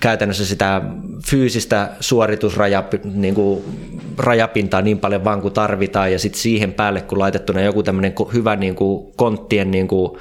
käytännössä 0.00 0.46
sitä 0.46 0.82
fyysistä 1.26 1.90
suoritusrajapintaa 2.00 3.10
niin 3.14 3.34
kuin 3.34 3.64
niin 4.82 4.98
paljon 4.98 5.24
vaan 5.24 5.42
kuin 5.42 5.54
tarvitaan, 5.54 6.12
ja 6.12 6.18
sitten 6.18 6.40
siihen 6.40 6.72
päälle, 6.72 7.00
kun 7.00 7.18
laitettuna 7.18 7.60
joku 7.60 7.82
tämmöinen 7.82 8.14
hyvä 8.32 8.56
niin 8.56 8.74
kuin 8.74 9.12
konttien 9.16 9.70
niin 9.70 9.88
kuin, 9.88 10.18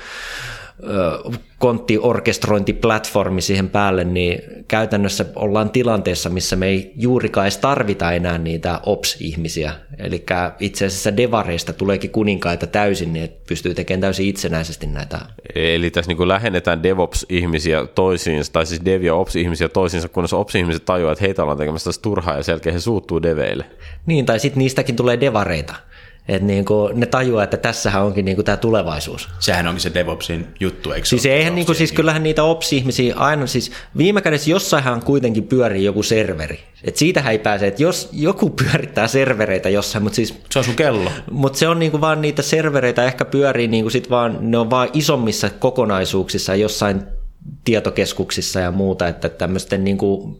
konttiorkestrointiplatformi 1.57 3.41
siihen 3.41 3.69
päälle, 3.69 4.03
niin 4.03 4.41
käytännössä 4.67 5.25
ollaan 5.35 5.69
tilanteessa, 5.69 6.29
missä 6.29 6.55
me 6.55 6.67
ei 6.67 6.93
juurikaan 6.95 7.45
edes 7.45 7.57
tarvita 7.57 8.11
enää 8.11 8.37
niitä 8.37 8.79
ops-ihmisiä. 8.85 9.73
Eli 9.97 10.25
itse 10.59 10.85
asiassa 10.85 11.17
devareista 11.17 11.73
tuleekin 11.73 12.09
kuninkaita 12.09 12.67
täysin, 12.67 13.13
niin 13.13 13.25
että 13.25 13.43
pystyy 13.47 13.73
tekemään 13.73 14.01
täysin 14.01 14.27
itsenäisesti 14.27 14.87
näitä. 14.87 15.19
Eli 15.55 15.91
tässä 15.91 16.13
niin 16.13 16.27
lähennetään 16.27 16.83
DevOps-ihmisiä 16.83 17.85
toisiinsa, 17.95 18.53
tai 18.53 18.65
siis 18.65 18.85
Dev 18.85 19.03
ja 19.03 19.15
Ops-ihmisiä 19.15 19.69
toisiinsa, 19.69 20.09
kunnes 20.09 20.33
Ops-ihmiset 20.33 20.85
tajuavat, 20.85 21.11
että 21.17 21.25
heitä 21.25 21.41
ollaan 21.41 21.57
tekemässä 21.57 21.91
turhaa 22.01 22.37
ja 22.37 22.43
selkeä 22.43 22.73
he 22.73 22.79
suuttuu 22.79 23.21
deveille. 23.21 23.65
Niin, 24.05 24.25
tai 24.25 24.39
sitten 24.39 24.59
niistäkin 24.59 24.95
tulee 24.95 25.19
devareita. 25.19 25.75
Että 26.27 26.47
niin 26.47 26.65
kuin 26.65 26.99
ne 26.99 27.05
tajuaa, 27.05 27.43
että 27.43 27.57
tässähän 27.57 28.03
onkin 28.03 28.25
niin 28.25 28.35
kuin 28.35 28.45
tämä 28.45 28.57
tulevaisuus. 28.57 29.29
Sehän 29.39 29.67
onkin 29.67 29.81
se 29.81 29.93
DevOpsin 29.93 30.47
juttu, 30.59 30.91
eikö 30.91 31.07
Siis 31.07 31.25
eihän 31.25 31.55
niin 31.55 31.65
kuin, 31.65 31.75
siis 31.75 31.91
kyllähän 31.91 32.23
niitä 32.23 32.43
ops-ihmisiä 32.43 33.15
aina, 33.15 33.47
siis 33.47 33.71
viime 33.97 34.21
kädessä 34.21 34.49
jossainhan 34.49 35.03
kuitenkin 35.03 35.43
pyörii 35.43 35.83
joku 35.83 36.03
serveri. 36.03 36.59
Et 36.83 36.97
siitähän 36.97 37.31
ei 37.31 37.39
pääse, 37.39 37.67
että 37.67 37.83
jos 37.83 38.09
joku 38.11 38.49
pyörittää 38.63 39.07
servereitä 39.07 39.69
jossain, 39.69 40.03
mutta 40.03 40.15
siis... 40.15 40.39
Se 40.49 40.59
on 40.59 40.65
sun 40.65 40.75
kello. 40.75 41.11
Mutta 41.31 41.59
se 41.59 41.67
on 41.67 41.79
niin 41.79 41.91
kuin 41.91 42.01
vaan 42.01 42.21
niitä 42.21 42.41
servereitä 42.41 43.05
ehkä 43.05 43.25
pyörii 43.25 43.67
niin 43.67 43.83
kuin 43.83 43.91
sit 43.91 44.09
vaan, 44.09 44.37
ne 44.41 44.57
on 44.57 44.69
vaan 44.69 44.89
isommissa 44.93 45.49
kokonaisuuksissa 45.49 46.55
jossain 46.55 47.03
tietokeskuksissa 47.63 48.59
ja 48.59 48.71
muuta, 48.71 49.07
että 49.07 49.29
tämmöisten 49.29 49.83
niin 49.83 49.97
kuin 49.97 50.39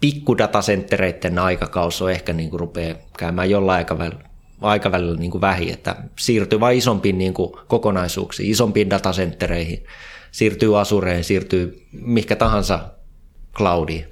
pikkudatasenttereiden 0.00 1.38
aikakaus 1.38 2.02
on 2.02 2.10
ehkä 2.10 2.32
niin 2.32 2.50
kuin 2.50 2.60
rupeaa 2.60 2.96
käymään 3.18 3.50
jollain 3.50 3.76
aikavälillä 3.76 4.33
aikavälillä 4.60 5.18
niin 5.18 5.30
kuin 5.30 5.40
vähi, 5.40 5.72
että 5.72 5.96
siirtyy 6.18 6.60
vain 6.60 6.78
isompiin 6.78 7.18
niin 7.18 7.34
kuin 7.34 7.52
kokonaisuuksiin, 7.66 8.50
isompiin 8.50 8.90
datasenttereihin, 8.90 9.84
siirtyy 10.30 10.80
Asureen, 10.80 11.24
siirtyy 11.24 11.86
mihinkä 11.92 12.36
tahansa 12.36 12.80
cloudiin. 13.54 14.04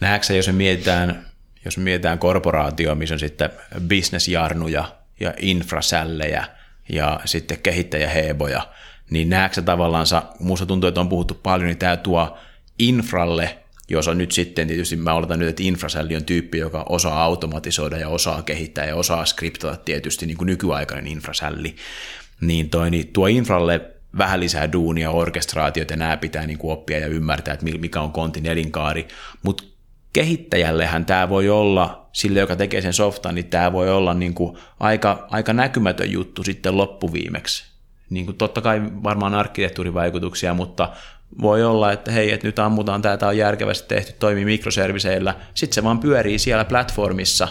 Näetkö 0.00 0.34
jos 0.34 0.46
me 0.46 0.52
mietitään, 0.52 1.26
jos 1.64 1.78
mietitään 1.78 2.18
korporaatio, 2.18 2.94
missä 2.94 3.14
on 3.14 3.18
sitten 3.18 3.50
bisnesjarnuja 3.86 4.84
ja 5.20 5.34
infrasällejä 5.38 6.44
ja 6.88 7.20
sitten 7.24 7.58
kehittäjäheeboja, 7.58 8.68
niin 9.10 9.28
näetkö 9.28 9.62
tavallaan, 9.62 10.06
minusta 10.40 10.66
tuntuu, 10.66 10.88
että 10.88 11.00
on 11.00 11.08
puhuttu 11.08 11.34
paljon, 11.34 11.66
niin 11.66 11.78
tämä 11.78 11.96
tuo 11.96 12.38
infralle 12.78 13.58
jos 13.90 14.08
on 14.08 14.18
nyt 14.18 14.32
sitten, 14.32 14.68
tietysti 14.68 14.96
mä 14.96 15.14
oletan 15.14 15.38
nyt, 15.38 15.48
että 15.48 15.62
infraselli 15.62 16.16
on 16.16 16.24
tyyppi, 16.24 16.58
joka 16.58 16.86
osaa 16.88 17.24
automatisoida 17.24 17.96
ja 17.98 18.08
osaa 18.08 18.42
kehittää 18.42 18.84
ja 18.84 18.96
osaa 18.96 19.24
skriptata 19.24 19.76
tietysti 19.76 20.26
niin 20.26 20.36
kuin 20.36 20.46
nykyaikainen 20.46 21.06
infrasälli, 21.06 21.76
niin, 22.40 22.70
toi, 22.70 22.90
niin 22.90 23.08
tuo 23.12 23.26
infralle 23.26 23.80
vähän 24.18 24.40
lisää 24.40 24.72
duunia, 24.72 25.10
orkestraatiot 25.10 25.90
ja 25.90 25.96
nämä 25.96 26.16
pitää 26.16 26.46
niin 26.46 26.58
kuin 26.58 26.72
oppia 26.72 26.98
ja 26.98 27.06
ymmärtää, 27.06 27.54
että 27.54 27.66
mikä 27.78 28.00
on 28.00 28.12
kontin 28.12 28.46
elinkaari, 28.46 29.08
mutta 29.42 29.64
kehittäjällehän 30.12 31.06
tämä 31.06 31.28
voi 31.28 31.48
olla, 31.48 32.08
sille 32.12 32.40
joka 32.40 32.56
tekee 32.56 32.80
sen 32.80 32.92
softan, 32.92 33.34
niin 33.34 33.46
tämä 33.46 33.72
voi 33.72 33.90
olla 33.90 34.14
niin 34.14 34.34
kuin 34.34 34.58
aika, 34.80 35.26
aika 35.30 35.52
näkymätön 35.52 36.10
juttu 36.12 36.42
sitten 36.42 36.76
loppuviimeksi. 36.76 37.70
Niin 38.10 38.24
kuin 38.26 38.36
totta 38.36 38.60
kai 38.60 38.82
varmaan 39.02 39.34
arkkitehtuurivaikutuksia, 39.34 40.54
mutta 40.54 40.92
voi 41.42 41.64
olla, 41.64 41.92
että 41.92 42.12
hei, 42.12 42.32
että 42.32 42.46
nyt 42.46 42.58
ammutaan 42.58 43.02
tämä, 43.02 43.16
tämä 43.16 43.30
on 43.30 43.36
järkevästi 43.36 43.88
tehty, 43.88 44.12
toimii 44.18 44.44
mikroserviseillä, 44.44 45.34
sitten 45.54 45.74
se 45.74 45.84
vaan 45.84 45.98
pyörii 45.98 46.38
siellä 46.38 46.64
platformissa. 46.64 47.48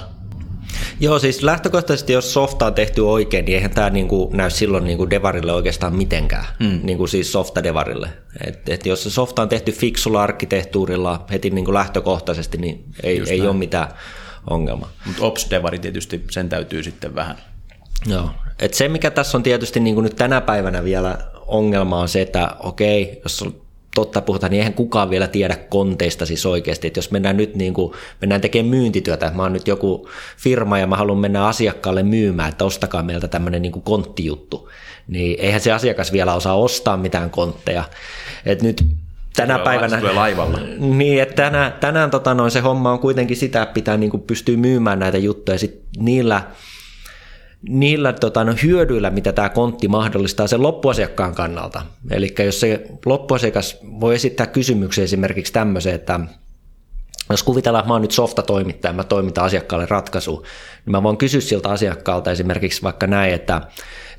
Joo, 1.00 1.20
siis 1.20 1.44
lähtökohtaisesti 1.44 2.14
jos 2.14 2.34
softa 2.34 2.66
on 2.66 2.74
tehty 2.74 3.02
oikein, 3.02 3.46
niin 3.46 3.56
eihän 3.56 3.72
tämä 3.72 3.90
niinku 3.90 4.32
näy 4.34 4.50
silloin 4.50 4.84
niinku 4.84 5.10
devarille 5.10 5.54
oikeastaan 5.54 5.96
mitenkään, 5.96 6.46
mm. 6.60 6.80
niinku 6.84 7.08
siis 7.08 7.32
softa-devarille. 7.32 8.10
Et, 8.48 8.70
et 8.70 8.86
jos 8.86 9.04
se 9.04 9.10
softa 9.10 9.42
on 9.42 9.50
tehty 9.50 9.72
fiksulla 9.72 10.24
arkkitehtuurilla 10.24 11.26
heti 11.32 11.50
niinku 11.50 11.74
lähtökohtaisesti, 11.74 12.58
niin 12.58 12.84
ei, 13.04 13.22
ei 13.28 13.42
ole 13.42 13.56
mitään 13.56 13.88
ongelmaa. 14.50 14.90
Mutta 15.06 15.22
ops-devari 15.24 15.80
tietysti, 15.80 16.24
sen 16.32 16.50
täytyy 16.50 16.84
sitten 16.84 17.16
vähän. 17.16 17.38
Joo, 18.06 18.30
et 18.60 18.74
se 18.74 18.88
mikä 18.88 19.12
tässä 19.12 19.38
on 19.38 19.44
tietysti 19.44 19.80
niinku 19.80 20.02
nyt 20.02 20.16
tänä 20.16 20.42
päivänä 20.42 20.84
vielä 20.84 21.18
ongelma 21.48 22.00
on 22.00 22.10
se, 22.10 22.22
että 22.22 22.56
okei, 22.60 23.22
jos 23.24 23.46
totta 23.96 24.22
puhutaan, 24.22 24.52
niin 24.52 24.60
eihän 24.60 24.74
kukaan 24.74 25.10
vielä 25.10 25.28
tiedä 25.28 25.56
konteista 25.56 26.26
siis 26.26 26.46
oikeasti. 26.46 26.88
Että 26.88 26.98
jos 26.98 27.12
mennään 27.12 27.38
nyt 27.38 27.56
niin 27.56 27.74
kuin, 27.74 27.94
mennään 28.22 28.42
tekemään 28.42 28.70
myyntityötä, 28.70 29.26
että 29.26 29.38
mä 29.38 29.44
oon 29.44 29.54
nyt 29.54 29.68
joku 29.68 30.10
firma 30.38 30.80
ja 30.80 30.88
mä 30.88 30.98
haluan 30.98 31.18
mennä 31.18 31.46
asiakkaalle 31.46 32.04
myymään, 32.04 32.50
että 32.50 32.66
ostakaa 32.66 33.04
meiltä 33.04 33.28
tämmöinen 33.28 33.62
niin 33.62 33.72
kuin 33.72 33.84
konttijuttu, 33.84 34.70
niin 35.08 35.40
eihän 35.40 35.62
se 35.62 35.72
asiakas 35.72 36.12
vielä 36.12 36.34
osaa 36.34 36.56
ostaa 36.56 36.98
mitään 36.98 37.30
kontteja. 37.30 37.84
Että 38.46 38.66
nyt 38.66 38.86
tänä 39.36 39.54
tulee 39.54 39.64
päivänä... 39.64 39.98
Tulee 39.98 40.14
laivalla. 40.14 40.60
Niin, 40.80 41.22
että 41.22 41.36
tänään, 41.36 41.74
tänään 41.74 42.12
tota 42.12 42.34
noin, 42.34 42.52
se 42.52 42.60
homma 42.60 42.92
on 42.92 43.00
kuitenkin 43.00 43.38
sitä, 43.38 43.62
että 43.62 43.74
pitää 43.74 43.98
niin 43.98 44.12
kuin 44.12 44.24
pystyä 44.24 44.58
myymään 44.58 45.00
näitä 45.00 45.18
juttuja. 45.18 45.60
Sitten 45.60 46.04
niillä 46.06 46.42
niillä 47.62 48.14
tota, 48.14 48.44
no, 48.44 48.54
hyödyillä, 48.64 49.10
mitä 49.10 49.32
tämä 49.34 49.50
kontti 49.50 49.88
mahdollistaa 49.88 50.48
sen 50.48 50.64
loppuasiakkaan 50.64 51.36
kannalta. 51.36 51.82
Eli 52.12 52.36
jos 52.46 52.60
se 52.60 52.88
loppuasiakas 53.06 53.78
voi 54.00 54.16
esittää 54.16 54.48
kysymyksen 54.48 55.04
esimerkiksi 55.04 55.54
tämmöisen, 55.54 55.96
että 55.96 56.20
jos 57.30 57.44
kuvitellaan, 57.44 57.82
että 57.82 57.88
mä 57.88 57.94
oon 57.94 58.02
nyt 58.02 58.12
softatoimittaja, 58.12 58.94
mä 58.94 59.04
toimitan 59.04 59.46
asiakkaalle 59.46 59.86
ratkaisu, 59.90 60.46
niin 60.86 60.92
mä 60.92 61.04
voin 61.04 61.18
kysyä 61.18 61.42
siltä 61.42 61.70
asiakkaalta 61.70 62.32
esimerkiksi 62.32 62.84
vaikka 62.84 63.08
näin, 63.08 63.34
että, 63.34 63.62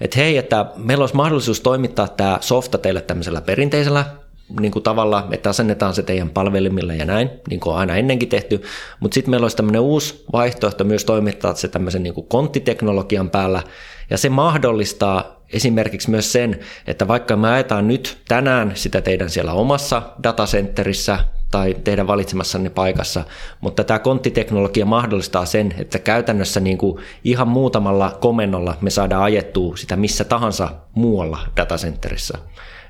että 0.01 0.18
hei, 0.18 0.36
että 0.36 0.66
meillä 0.76 1.03
olisi 1.03 1.16
mahdollisuus 1.16 1.61
toimittaa 1.61 2.09
tämä 2.09 2.38
softa 2.41 2.78
teille 2.78 3.01
tämmöisellä 3.01 3.41
perinteisellä 3.41 4.05
niin 4.61 4.72
kuin 4.72 4.82
tavalla, 4.82 5.28
että 5.32 5.51
asennetaan 5.51 5.94
se 5.94 6.03
teidän 6.03 6.30
palvelimille 6.30 6.96
ja 6.96 7.05
näin, 7.05 7.30
niin 7.51 7.61
kuin 7.61 7.74
on 7.74 7.80
aina 7.80 7.96
ennenkin 7.96 8.28
tehty, 8.28 8.62
mutta 9.01 9.14
sitten 9.14 9.30
meillä 9.30 9.44
olisi 9.44 9.57
tämmöinen 9.57 9.80
uusi 9.80 10.24
vaihtoehto 10.32 10.84
myös 10.84 11.05
toimittaa 11.05 11.55
se 11.55 11.68
tämmöisen 11.68 12.03
niin 12.03 12.14
kuin 12.14 12.26
konttiteknologian 12.26 13.30
päällä, 13.30 13.62
ja 14.11 14.18
se 14.18 14.28
mahdollistaa 14.28 15.40
esimerkiksi 15.53 16.11
myös 16.11 16.32
sen, 16.32 16.61
että 16.86 17.09
vaikka 17.09 17.36
me 17.36 17.48
ajetaan 17.48 17.88
nyt 17.88 18.18
tänään 18.28 18.72
sitä 18.74 19.01
teidän 19.01 19.30
siellä 19.30 19.53
omassa 19.53 20.03
datacenterissä 20.22 21.18
tai 21.51 21.76
teidän 21.84 22.07
valitsemassanne 22.07 22.70
paikassa, 22.70 23.24
mutta 23.61 23.84
tämä 23.84 23.98
konttiteknologia 23.98 24.86
mahdollistaa 24.86 25.46
sen, 25.46 25.74
että 25.78 25.98
käytännössä 25.98 26.61
niin 26.61 26.78
kuin 26.78 27.03
ihan 27.24 27.48
muutamalla 27.48 28.18
komennolla 28.20 28.76
me 28.80 28.90
saadaan 28.90 29.22
ajettua 29.22 29.76
sitä 29.76 29.96
missä 29.96 30.24
tahansa 30.24 30.68
muualla 30.94 31.38
datacenterissä. 31.57 32.38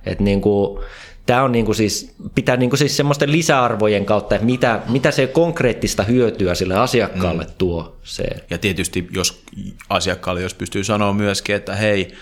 Että 0.06 0.24
niin 0.24 0.40
kuin, 0.40 0.84
tämä 1.26 1.42
on 1.42 1.52
niinku 1.52 1.74
siis, 1.74 2.14
pitää 2.34 2.56
niinku 2.56 2.76
siis 2.76 2.96
semmoisten 2.96 3.32
lisäarvojen 3.32 4.06
kautta, 4.06 4.34
että 4.34 4.44
mitä, 4.44 4.80
mitä 4.88 5.10
se 5.10 5.26
konkreettista 5.26 6.02
hyötyä 6.02 6.54
sille 6.54 6.78
asiakkaalle 6.78 7.44
mm. 7.44 7.50
tuo. 7.58 7.96
Se. 8.02 8.24
Ja 8.50 8.58
tietysti 8.58 9.08
jos 9.10 9.42
asiakkaalle, 9.88 10.42
jos 10.42 10.54
pystyy 10.54 10.84
sanoa 10.84 11.12
myöskin, 11.12 11.56
että 11.56 11.74
hei, 11.74 12.14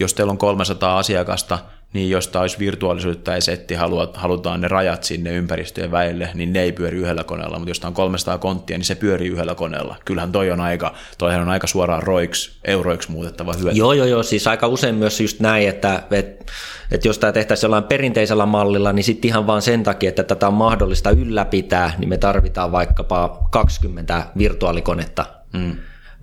jos 0.00 0.14
teillä 0.14 0.30
on 0.30 0.38
300 0.38 0.98
asiakasta, 0.98 1.58
niin 1.92 2.10
jos 2.10 2.30
olisi 2.36 2.58
virtuaalisuutta 2.58 3.32
ja 3.32 3.40
setti, 3.40 3.74
halutaan 4.14 4.60
ne 4.60 4.68
rajat 4.68 5.04
sinne 5.04 5.32
ympäristöjen 5.32 5.90
väille, 5.90 6.30
niin 6.34 6.52
ne 6.52 6.62
ei 6.62 6.72
pyöri 6.72 6.98
yhdellä 6.98 7.24
koneella, 7.24 7.58
mutta 7.58 7.70
jos 7.70 7.80
tämä 7.80 7.88
on 7.88 7.94
300 7.94 8.38
konttia, 8.38 8.78
niin 8.78 8.84
se 8.84 8.94
pyörii 8.94 9.28
yhdellä 9.28 9.54
koneella. 9.54 9.96
Kyllähän 10.04 10.32
toi 10.32 10.50
on 10.50 10.60
aika, 10.60 10.94
toihan 11.18 11.42
on 11.42 11.48
aika 11.48 11.66
suoraan 11.66 12.02
roiksi, 12.02 12.50
euroiksi 12.64 13.10
muutettava 13.10 13.52
hyöty. 13.52 13.78
Joo, 13.78 13.92
joo, 13.92 14.06
joo, 14.06 14.22
siis 14.22 14.46
aika 14.46 14.66
usein 14.66 14.94
myös 14.94 15.20
just 15.20 15.40
näin, 15.40 15.68
että, 15.68 16.02
että, 16.10 16.52
että 16.90 17.08
jos 17.08 17.18
tämä 17.18 17.32
tehtäisiin 17.32 17.66
jollain 17.66 17.84
perinteisellä 17.84 18.46
mallilla, 18.46 18.92
niin 18.92 19.04
sitten 19.04 19.28
ihan 19.28 19.46
vaan 19.46 19.62
sen 19.62 19.82
takia, 19.82 20.08
että 20.08 20.22
tätä 20.22 20.48
on 20.48 20.54
mahdollista 20.54 21.10
ylläpitää, 21.10 21.92
niin 21.98 22.08
me 22.08 22.16
tarvitaan 22.18 22.72
vaikkapa 22.72 23.48
20 23.50 24.26
virtuaalikonetta. 24.38 25.24
Mm 25.52 25.76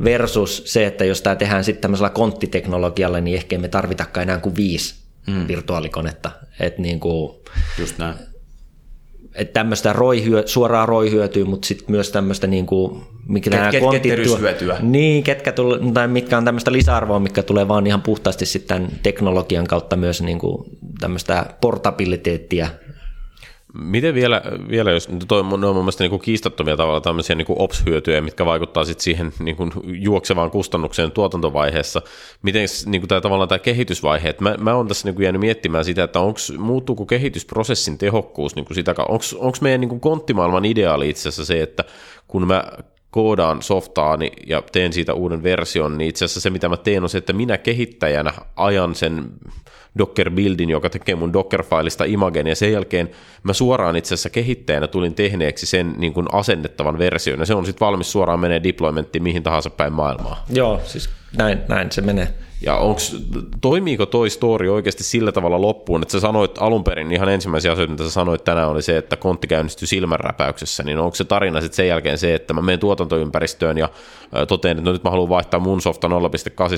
versus 0.04 0.64
se, 0.66 0.86
että 0.86 1.06
jos 1.06 1.22
tämä 1.22 1.36
tehdään 1.36 1.64
sitten 1.64 1.82
tämmöisellä 1.82 2.10
konttiteknologialla, 2.10 3.22
niin 3.22 3.38
ehkä 3.38 3.58
me 3.58 3.68
tarvitakaan 3.68 4.24
enää 4.24 4.40
kuin 4.40 4.56
viisi 4.56 5.05
mm. 5.27 5.47
virtuaalikonetta. 5.47 6.31
Että 6.60 6.81
niin 6.81 6.99
kuin, 6.99 7.35
Just 7.80 7.97
näin. 7.97 8.15
Että 9.35 9.53
tämmöistä 9.53 9.93
roihyö, 9.93 10.43
suoraa 10.45 10.85
roihyötyy, 10.85 11.45
mutta 11.45 11.68
sitten 11.68 11.91
myös 11.91 12.11
tämmöistä 12.11 12.47
niin 12.47 12.65
kuin, 12.65 13.02
mikä 13.27 13.49
ket, 13.49 13.60
nämä 13.60 13.72
ket, 13.72 13.81
kontit 13.81 14.06
Niin, 14.81 15.23
ketkä 15.23 15.52
tule, 15.52 15.80
tai 15.93 16.07
mitkä 16.07 16.38
on 16.38 16.45
tämmöistä 16.45 16.72
lisäarvoa, 16.72 17.19
mikä 17.19 17.43
tulee 17.43 17.68
vaan 17.68 17.88
ihan 17.88 18.02
puhtaasti 18.02 18.45
sitten 18.45 18.88
teknologian 19.03 19.68
kautta 19.68 19.95
myös 19.95 20.22
niin 20.22 20.39
kuin 20.39 20.65
tämmöistä 20.99 21.45
portabiliteettia 21.61 22.68
Miten 23.80 24.15
vielä, 24.15 24.41
vielä 24.69 24.91
jos 24.91 25.10
toi, 25.27 25.43
ne 25.43 25.68
on 25.68 25.76
mun 25.76 25.76
mielestä 25.76 26.03
niin 26.03 26.10
kuin 26.10 26.22
kiistattomia 26.22 26.77
tavalla 26.77 27.02
tämmöisiä 27.02 27.35
niin 27.35 27.45
kuin 27.45 27.61
ops-hyötyjä, 27.61 28.22
mitkä 28.22 28.45
vaikuttaa 28.45 28.85
sitten 28.85 29.03
siihen 29.03 29.34
niin 29.39 29.56
kuin 29.56 29.72
juoksevaan 29.85 30.52
kustannukseen 30.52 31.11
tuotantovaiheessa, 31.11 32.02
miten 32.41 32.68
niin 32.85 33.02
kuin 33.02 33.10
tämä, 33.10 33.22
tavallaan 33.22 33.49
tämä 33.49 33.60
kehitysvaihe, 33.60 34.30
että 34.30 34.43
mä, 34.43 34.56
mä 34.60 34.73
oon 34.73 34.88
tässä 34.88 35.07
niin 35.07 35.15
kuin 35.15 35.23
jäänyt 35.23 35.41
miettimään 35.41 35.85
sitä, 35.85 36.03
että 36.03 36.19
onks, 36.19 36.53
muuttuuko 36.57 37.06
kehitysprosessin 37.06 37.97
tehokkuus 37.97 38.56
niin 38.56 38.65
kuin 38.65 38.76
sitä, 38.76 38.95
onko 39.39 39.57
meidän 39.61 39.81
niin 39.81 39.89
kuin 39.89 40.02
konttimaailman 40.02 40.65
ideaali 40.65 41.10
itse 41.10 41.30
asiassa 41.30 41.45
se, 41.45 41.61
että 41.61 41.84
kun 42.27 42.47
mä 42.47 42.64
koodaan 43.16 43.62
softaani 43.62 44.32
ja 44.48 44.64
teen 44.72 44.94
siitä 44.94 45.14
uuden 45.14 45.44
version, 45.44 45.98
niin 45.98 46.10
itse 46.10 46.26
asiassa 46.26 46.42
se, 46.42 46.50
mitä 46.50 46.70
mä 46.70 46.78
teen, 46.78 47.04
on 47.04 47.10
se, 47.10 47.18
että 47.18 47.34
minä 47.34 47.58
kehittäjänä 47.58 48.34
ajan 48.56 48.96
sen 48.96 49.26
Docker-buildin, 50.00 50.70
joka 50.70 50.90
tekee 50.90 51.16
mun 51.16 51.34
Docker-failista 51.34 52.06
imagen, 52.08 52.48
ja 52.48 52.56
sen 52.56 52.72
jälkeen 52.72 53.10
mä 53.44 53.54
suoraan 53.54 53.96
itse 53.96 54.14
asiassa 54.14 54.30
kehittäjänä 54.30 54.88
tulin 54.88 55.14
tehneeksi 55.14 55.66
sen 55.66 55.94
niin 55.98 56.14
kuin 56.14 56.28
asennettavan 56.32 56.98
version, 56.98 57.40
ja 57.40 57.46
se 57.46 57.54
on 57.54 57.66
sitten 57.66 57.86
valmis 57.86 58.12
suoraan 58.12 58.40
menee 58.40 58.64
deploymenttiin 58.64 59.24
mihin 59.24 59.44
tahansa 59.44 59.70
päin 59.70 59.94
maailmaa. 59.94 60.46
Joo, 60.50 60.82
siis 60.86 61.10
näin, 61.38 61.60
näin 61.68 61.92
se 61.92 62.02
menee. 62.02 62.28
Ja 62.66 62.78
onks, 62.78 63.16
toimiiko 63.62 64.06
toi 64.06 64.30
story 64.30 64.70
oikeasti 64.70 65.04
sillä 65.04 65.32
tavalla 65.32 65.62
loppuun, 65.62 66.02
että 66.02 66.12
sä 66.12 66.20
sanoit 66.20 66.58
alun 66.62 66.84
perin 66.84 67.12
ihan 67.12 67.30
ensimmäisiä 67.30 67.72
asioita, 67.72 67.92
mitä 67.92 68.04
sä 68.04 68.10
sanoit 68.10 68.44
tänään 68.44 68.70
oli 68.70 68.82
se, 68.82 68.98
että 68.98 69.18
kontti 69.18 69.48
käynnistyi 69.48 69.88
silmänräpäyksessä, 69.88 70.84
niin 70.84 71.00
onko 71.00 71.16
se 71.16 71.24
tarina 71.24 71.62
sitten 71.62 71.76
sen 71.76 71.88
jälkeen 71.88 72.18
se, 72.18 72.36
että 72.36 72.54
mä 72.54 72.62
menen 72.62 72.80
tuotantoympäristöön 72.80 73.78
ja 73.78 73.90
totean, 74.48 74.78
että 74.78 74.90
no 74.90 74.94
nyt 74.94 75.04
mä 75.04 75.10
haluan 75.10 75.30
vaihtaa 75.30 75.60
mun 75.60 75.82
softa 75.82 76.08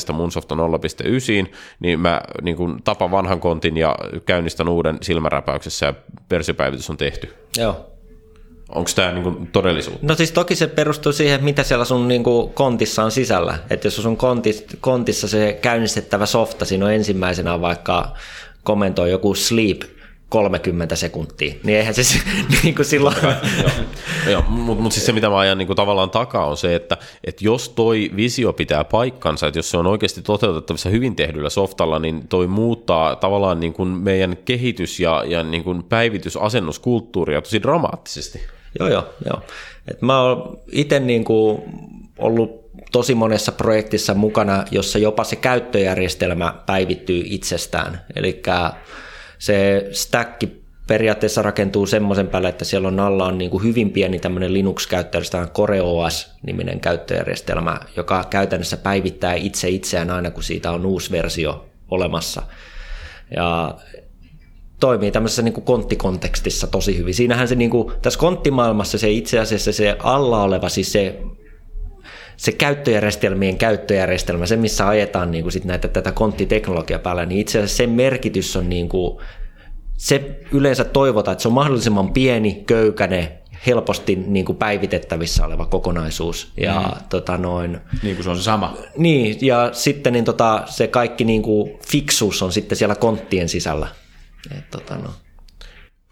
0.8 0.09 0.13
mun 0.13 0.31
softa 0.31 0.55
0.9, 0.55 1.49
niin 1.79 1.99
mä 1.99 2.21
niin 2.41 2.57
kun 2.57 2.79
tapan 2.83 3.11
vanhan 3.11 3.39
kontin 3.39 3.77
ja 3.77 3.95
käynnistän 4.25 4.69
uuden 4.69 4.97
silmänräpäyksessä 5.01 5.85
ja 5.85 5.93
versiopäivitys 6.31 6.89
on 6.89 6.97
tehty. 6.97 7.33
Joo, 7.57 7.96
Onko 8.69 8.89
tämä 8.95 9.11
niinku 9.11 9.47
todellisuutta? 9.51 10.07
No 10.07 10.15
siis 10.15 10.31
toki 10.31 10.55
se 10.55 10.67
perustuu 10.67 11.13
siihen, 11.13 11.43
mitä 11.43 11.63
siellä 11.63 11.85
sun 11.85 12.07
niinku 12.07 12.51
kontissa 12.53 13.03
on 13.03 13.11
sisällä. 13.11 13.59
Että 13.69 13.87
jos 13.87 13.95
sun 13.95 14.17
kontis, 14.17 14.65
kontissa 14.81 15.27
se 15.27 15.59
käynnistettävä 15.61 16.25
softa, 16.25 16.65
siinä 16.65 16.85
on 16.85 16.93
ensimmäisenä 16.93 17.61
vaikka 17.61 18.13
komentoi 18.63 19.11
joku 19.11 19.35
sleep 19.35 19.81
30 20.29 20.95
sekuntia, 20.95 21.55
niin 21.63 21.77
eihän 21.77 21.93
se 21.93 22.01
niin 22.63 22.75
kuin 22.75 22.85
silloin... 22.85 23.15
joo, 24.31 24.43
mutta 24.47 24.83
mut 24.83 24.91
siis 24.91 25.05
se, 25.05 25.11
mitä 25.11 25.29
mä 25.29 25.39
ajan 25.39 25.57
niin 25.57 25.67
kuin 25.67 25.77
tavallaan 25.77 26.09
takaa, 26.09 26.45
on 26.45 26.57
se, 26.57 26.75
että, 26.75 26.97
että 27.23 27.45
jos 27.45 27.69
toi 27.69 28.11
visio 28.15 28.53
pitää 28.53 28.83
paikkansa, 28.83 29.47
että 29.47 29.59
jos 29.59 29.71
se 29.71 29.77
on 29.77 29.87
oikeasti 29.87 30.21
toteutettavissa 30.21 30.89
hyvin 30.89 31.15
tehdyllä 31.15 31.49
softalla, 31.49 31.99
niin 31.99 32.27
toi 32.27 32.47
muuttaa 32.47 33.15
tavallaan 33.15 33.59
niin 33.59 33.73
kuin 33.73 33.89
meidän 33.89 34.37
kehitys- 34.45 34.99
ja, 34.99 35.23
ja 35.27 35.43
niin 35.43 35.63
kuin 35.63 35.83
päivitysasennuskulttuuria 35.83 37.41
tosi 37.41 37.61
dramaattisesti. 37.61 38.41
Joo, 38.79 38.89
joo, 38.89 39.13
joo. 39.25 39.41
Et 39.91 40.01
mä 40.01 40.21
oon 40.21 40.59
itse 40.71 40.99
niin 40.99 41.25
ollut 42.17 42.67
tosi 42.91 43.15
monessa 43.15 43.51
projektissa 43.51 44.13
mukana, 44.13 44.65
jossa 44.71 44.99
jopa 44.99 45.23
se 45.23 45.35
käyttöjärjestelmä 45.35 46.53
päivittyy 46.65 47.23
itsestään. 47.25 48.01
Eli 48.15 48.41
se 49.39 49.87
stack 49.91 50.43
periaatteessa 50.87 51.41
rakentuu 51.41 51.85
semmoisen 51.85 52.27
päälle, 52.27 52.49
että 52.49 52.65
siellä 52.65 52.87
on 52.87 52.99
alla 52.99 53.25
on 53.25 53.37
niin 53.37 53.51
kuin 53.51 53.63
hyvin 53.63 53.91
pieni 53.91 54.19
tämmöinen 54.19 54.53
Linux-käyttöjärjestelmä, 54.53 55.47
CoreOS-niminen 55.47 56.79
käyttöjärjestelmä, 56.79 57.79
joka 57.95 58.23
käytännössä 58.29 58.77
päivittää 58.77 59.33
itse 59.33 59.69
itseään 59.69 60.11
aina, 60.11 60.31
kun 60.31 60.43
siitä 60.43 60.71
on 60.71 60.85
uusi 60.85 61.11
versio 61.11 61.65
olemassa. 61.91 62.41
Ja 63.35 63.75
toimii 64.79 65.11
tämmöisessä 65.11 65.41
niin 65.41 65.53
kuin 65.53 65.65
konttikontekstissa 65.65 66.67
tosi 66.67 66.97
hyvin. 66.97 67.13
Siinähän 67.13 67.47
se 67.47 67.55
niin 67.55 67.69
kuin, 67.69 67.93
tässä 68.01 68.19
konttimaailmassa 68.19 68.97
se 68.97 69.09
itse 69.11 69.39
asiassa 69.39 69.71
se 69.71 69.97
alla 69.99 70.43
oleva, 70.43 70.69
siis 70.69 70.91
se, 70.91 71.19
se 72.37 72.51
käyttöjärjestelmien 72.51 73.57
käyttöjärjestelmä, 73.57 74.45
se 74.45 74.55
missä 74.55 74.87
ajetaan 74.87 75.31
niin 75.31 75.43
kuin 75.43 75.51
sit 75.51 75.65
näitä, 75.65 75.87
tätä 75.87 76.11
konttiteknologiaa 76.11 76.99
päällä, 76.99 77.25
niin 77.25 77.41
itse 77.41 77.59
asiassa 77.59 77.77
sen 77.77 77.89
merkitys 77.89 78.55
on 78.55 78.69
niin 78.69 78.89
kuin, 78.89 79.17
se 79.97 80.39
yleensä 80.51 80.83
toivotaan, 80.83 81.33
että 81.33 81.41
se 81.41 81.47
on 81.47 81.53
mahdollisimman 81.53 82.13
pieni, 82.13 82.63
köykäinen, 82.67 83.27
helposti 83.67 84.15
niin 84.15 84.45
kuin 84.45 84.57
päivitettävissä 84.57 85.45
oleva 85.45 85.65
kokonaisuus. 85.65 86.51
Ja, 86.57 86.81
mm. 86.81 87.03
tota 87.09 87.37
noin, 87.37 87.77
niin 88.03 88.15
kuin 88.15 88.23
se 88.23 88.29
on 88.29 88.37
se 88.37 88.43
sama. 88.43 88.77
Niin, 88.97 89.37
ja 89.41 89.69
sitten 89.73 90.13
niin 90.13 90.25
tota, 90.25 90.63
se 90.65 90.87
kaikki 90.87 91.23
niin 91.23 91.41
kuin 91.41 91.79
fiksuus 91.87 92.41
on 92.41 92.51
sitten 92.51 92.77
siellä 92.77 92.95
konttien 92.95 93.49
sisällä. 93.49 93.87
Et, 94.51 94.69
tota, 94.71 94.95
no. 94.95 95.09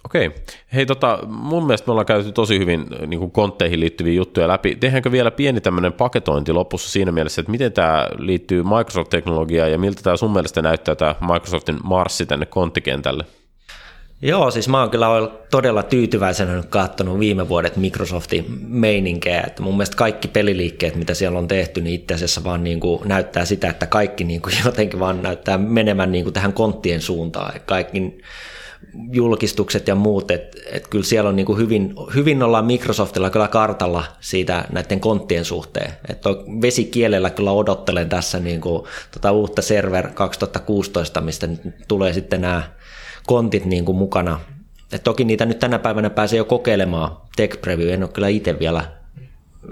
Okei. 0.05 0.31
Hei, 0.73 0.85
tota, 0.85 1.19
mun 1.27 1.65
mielestä 1.65 1.87
me 1.87 1.91
ollaan 1.91 2.05
käyty 2.05 2.31
tosi 2.31 2.59
hyvin 2.59 2.85
niin 3.07 3.19
kuin 3.19 3.31
kontteihin 3.31 3.79
liittyviä 3.79 4.13
juttuja 4.13 4.47
läpi. 4.47 4.75
Tehdäänkö 4.75 5.11
vielä 5.11 5.31
pieni 5.31 5.61
tämmöinen 5.61 5.93
paketointi 5.93 6.53
lopussa 6.53 6.91
siinä 6.91 7.11
mielessä, 7.11 7.41
että 7.41 7.51
miten 7.51 7.73
tämä 7.73 8.07
liittyy 8.17 8.63
Microsoft-teknologiaan 8.63 9.71
ja 9.71 9.79
miltä 9.79 10.01
tämä 10.03 10.17
sun 10.17 10.33
mielestä 10.33 10.61
näyttää 10.61 10.95
tämä 10.95 11.15
Microsoftin 11.33 11.79
marssi 11.83 12.25
tänne 12.25 12.45
konttikentälle? 12.45 13.25
Joo, 14.21 14.51
siis 14.51 14.67
mä 14.67 14.79
oon 14.79 14.89
kyllä 14.89 15.07
todella 15.51 15.83
tyytyväisenä 15.83 16.55
nyt 16.55 16.65
katsonut 16.65 17.19
viime 17.19 17.49
vuodet 17.49 17.77
Microsoftin 17.77 18.45
meininkejä, 18.67 19.43
että 19.47 19.63
mun 19.63 19.73
mielestä 19.73 19.97
kaikki 19.97 20.27
peliliikkeet, 20.27 20.95
mitä 20.95 21.13
siellä 21.13 21.39
on 21.39 21.47
tehty, 21.47 21.81
niin 21.81 21.95
itse 21.95 22.13
asiassa 22.13 22.43
vaan 22.43 22.63
niin 22.63 22.79
kuin 22.79 23.07
näyttää 23.07 23.45
sitä, 23.45 23.69
että 23.69 23.87
kaikki 23.87 24.23
niin 24.23 24.41
kuin 24.41 24.53
jotenkin 24.65 24.99
vaan 24.99 25.23
näyttää 25.23 25.57
menemään 25.57 26.11
niin 26.11 26.25
kuin 26.25 26.33
tähän 26.33 26.53
konttien 26.53 27.01
suuntaan. 27.01 27.59
Kaikki 27.65 28.17
julkistukset 29.11 29.87
ja 29.87 29.95
muut, 29.95 30.31
että 30.31 30.57
et 30.71 30.87
kyllä 30.87 31.05
siellä 31.05 31.29
on 31.29 31.35
niin 31.35 31.45
kuin 31.45 31.57
hyvin, 31.57 31.95
hyvin 32.15 32.43
ollaan 32.43 32.65
Microsoftilla 32.65 33.29
kyllä 33.29 33.47
kartalla 33.47 34.03
siitä 34.19 34.65
näiden 34.71 34.99
konttien 34.99 35.45
suhteen. 35.45 35.91
Että 36.09 36.29
vesikielellä 36.61 37.29
kyllä 37.29 37.51
odottelen 37.51 38.09
tässä 38.09 38.39
niin 38.39 38.61
kuin, 38.61 38.83
tota 39.11 39.31
uutta 39.31 39.61
Server 39.61 40.07
2016, 40.07 41.21
mistä 41.21 41.47
tulee 41.87 42.13
sitten 42.13 42.41
nämä 42.41 42.63
kontit 43.27 43.65
niin 43.65 43.85
kuin 43.85 43.97
mukana. 43.97 44.39
Et 44.91 45.03
toki 45.03 45.23
niitä 45.23 45.45
nyt 45.45 45.59
tänä 45.59 45.79
päivänä 45.79 46.09
pääsee 46.09 46.37
jo 46.37 46.45
kokeilemaan 46.45 47.17
Tech 47.35 47.61
Preview, 47.61 47.89
en 47.89 48.03
ole 48.03 48.11
kyllä 48.11 48.27
itse 48.27 48.59
vielä 48.59 48.85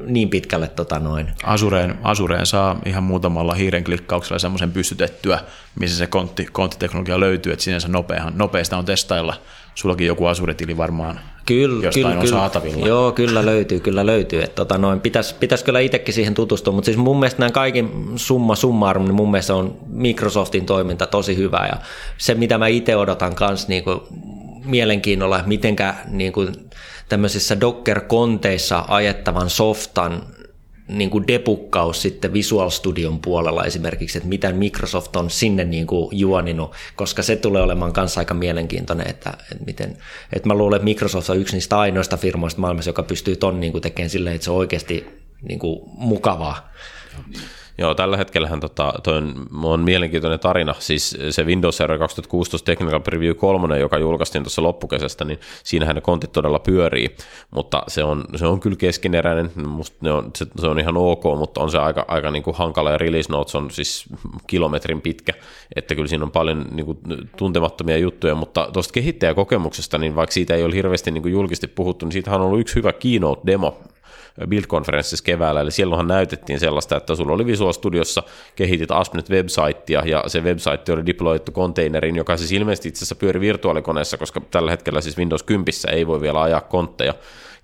niin 0.06 0.30
pitkälle 0.30 0.68
tota 0.68 1.00
noin. 1.00 1.28
Asureen, 1.44 1.98
Asureen 2.04 2.46
saa 2.46 2.80
ihan 2.86 3.04
muutamalla 3.04 3.54
hiiren 3.54 3.84
klikkauksella 3.84 4.40
semmoisen 4.40 4.72
pystytettyä, 4.72 5.40
missä 5.80 5.98
se 5.98 6.08
kontti, 6.08 6.48
konttiteknologia 6.52 7.20
löytyy, 7.20 7.54
että 7.54 7.64
sinänsä 7.64 7.88
nopeahan, 7.88 8.34
nopeasta 8.36 8.78
on 8.78 8.86
testailla. 8.86 9.42
Sullakin 9.76 10.08
joku 10.08 10.26
Asure-tili 10.26 10.78
varmaan 10.78 11.20
kyllä, 11.46 11.86
jostain 11.86 12.06
kyllä, 12.06 12.16
on 12.16 12.26
kyllä. 12.26 12.40
saatavilla. 12.40 12.88
Joo, 12.88 13.12
kyllä 13.12 13.46
löytyy, 13.46 13.80
kyllä 13.80 14.06
löytyy. 14.06 14.42
Että 14.42 14.56
tota 14.56 14.78
noin, 14.78 15.00
pitäisi 15.00 15.36
pitäis 15.40 15.64
kyllä 15.64 15.80
itsekin 15.80 16.14
siihen 16.14 16.34
tutustua, 16.34 16.74
mutta 16.74 16.86
siis 16.86 16.98
mun 16.98 17.20
mielestä 17.20 17.40
näin 17.40 17.54
kaiken 17.54 17.90
summa 18.16 18.56
summarum, 18.56 19.06
niin 19.06 19.16
mun 19.16 19.32
mielestä 19.32 19.56
on 19.56 19.78
Microsoftin 19.88 20.66
toiminta 20.66 21.08
tosi 21.08 21.38
hyvä 21.38 21.68
ja 21.72 21.78
se 22.18 22.36
mitä 22.36 22.58
mä 22.58 22.68
itse 22.68 22.96
odotan 22.96 23.36
kanssa 23.36 23.68
niin 23.68 23.84
kuin 23.84 24.00
mielenkiinnolla, 24.66 25.44
mitenkä 25.46 25.96
niin 26.08 26.34
kuin 26.34 26.70
tämmöisissä 27.10 27.62
Docker-konteissa 27.62 28.86
ajettavan 28.88 29.50
softan 29.50 30.24
niin 30.88 31.10
kuin 31.10 31.28
debukkaus 31.28 32.02
sitten 32.02 32.34
Visual 32.34 32.70
Studion 32.70 33.20
puolella 33.20 33.64
esimerkiksi, 33.64 34.18
että 34.18 34.30
mitä 34.30 34.52
Microsoft 34.52 35.16
on 35.16 35.30
sinne 35.30 35.64
niin 35.64 35.88
kuin 35.88 36.20
juoninut, 36.20 36.72
koska 36.96 37.24
se 37.24 37.36
tulee 37.36 37.62
olemaan 37.62 37.94
kanssa 37.94 38.22
aika 38.22 38.34
mielenkiintoinen, 38.34 39.10
että, 39.10 39.34
että, 39.52 39.66
miten, 39.66 39.98
että 40.34 40.48
mä 40.48 40.54
luulen, 40.54 40.76
että 40.76 40.84
Microsoft 40.84 41.30
on 41.30 41.40
yksi 41.40 41.56
niistä 41.56 41.80
ainoista 41.80 42.18
firmoista 42.18 42.62
maailmassa, 42.62 42.90
joka 42.90 43.04
pystyy 43.04 43.36
ton 43.36 43.60
niin 43.60 43.72
kuin 43.72 43.82
tekemään 43.82 44.10
silleen, 44.10 44.36
että 44.36 44.46
se 44.46 44.52
on 44.52 44.58
oikeasti 44.58 45.06
niin 45.42 45.60
kuin 45.60 45.80
mukavaa. 45.98 46.70
Joo, 47.78 47.96
tällä 47.96 48.18
hetkellähän 48.18 48.60
tota, 48.60 48.94
toi 49.04 49.18
on, 49.18 49.48
on 49.64 49.80
mielenkiintoinen 49.80 50.40
tarina, 50.40 50.76
siis 50.80 51.18
se 51.30 51.44
Windows 51.44 51.78
Server 51.78 52.00
2016 52.00 52.66
Technical 52.66 53.00
Preview 53.00 53.36
3, 53.36 53.80
joka 53.80 53.98
julkaistiin 53.98 54.44
tuossa 54.44 54.64
loppukesästä, 54.64 55.26
niin 55.26 55.40
siinähän 55.64 55.96
ne 55.96 56.02
kontit 56.02 56.32
todella 56.32 56.60
pyörii, 56.60 57.16
mutta 57.52 57.84
se 57.88 58.04
on, 58.04 58.26
se 58.36 58.46
on 58.46 58.60
kyllä 58.60 58.76
keskeneräinen, 58.76 59.52
musta 59.68 59.98
ne 60.02 60.12
on, 60.12 60.32
se, 60.36 60.46
se, 60.62 60.68
on 60.68 60.80
ihan 60.80 60.98
ok, 60.98 61.24
mutta 61.38 61.62
on 61.62 61.72
se 61.72 61.78
aika, 61.78 62.06
aika 62.08 62.32
niin 62.32 62.44
kuin 62.44 62.56
hankala. 62.56 62.92
Ja 62.92 62.98
release 62.98 63.32
notes 63.32 63.56
on 63.56 63.72
siis 63.72 64.06
kilometrin 64.48 65.02
pitkä, 65.02 65.34
että 65.76 65.96
kyllä 65.96 66.08
siinä 66.08 66.24
on 66.24 66.32
paljon 66.32 66.66
niin 66.72 66.86
kuin, 66.86 66.98
tuntemattomia 67.38 67.98
juttuja, 67.98 68.36
mutta 68.36 68.70
tuosta 68.74 68.92
kehittäjäkokemuksesta, 68.92 69.98
niin 69.98 70.16
vaikka 70.16 70.34
siitä 70.34 70.56
ei 70.56 70.64
ole 70.64 70.76
hirveästi 70.76 71.12
niin 71.12 71.22
kuin 71.22 71.32
julkisesti 71.32 71.68
puhuttu, 71.68 72.06
niin 72.06 72.14
siitähän 72.14 72.42
on 72.42 72.48
ollut 72.48 72.60
yksi 72.60 72.76
hyvä 72.76 72.94
keynote-demo 72.94 73.78
Build-konferenssissa 74.50 75.24
keväällä, 75.24 75.62
eli 75.62 75.72
silloinhan 75.72 76.08
näytettiin 76.08 76.60
sellaista, 76.60 76.98
että 76.98 77.16
sulla 77.16 77.34
oli 77.34 77.46
Visual 77.46 77.74
Studiossa, 77.74 78.24
kehitit 78.56 78.92
AspNet-websitea, 78.92 80.08
ja 80.08 80.24
se 80.28 80.40
website 80.40 80.94
oli 80.94 81.06
deployittu 81.06 81.52
containeriin, 81.52 82.16
joka 82.16 82.38
siis 82.38 82.52
ilmeisesti 82.52 82.90
itse 82.90 83.00
asiassa 83.00 83.16
pyöri 83.16 83.40
virtuaalikoneessa, 83.40 84.18
koska 84.18 84.42
tällä 84.52 84.72
hetkellä 84.72 85.02
siis 85.02 85.18
Windows 85.18 85.44
10 85.44 85.74
ei 85.92 86.08
voi 86.08 86.22
vielä 86.22 86.42
ajaa 86.42 86.62
kontteja, 86.62 87.14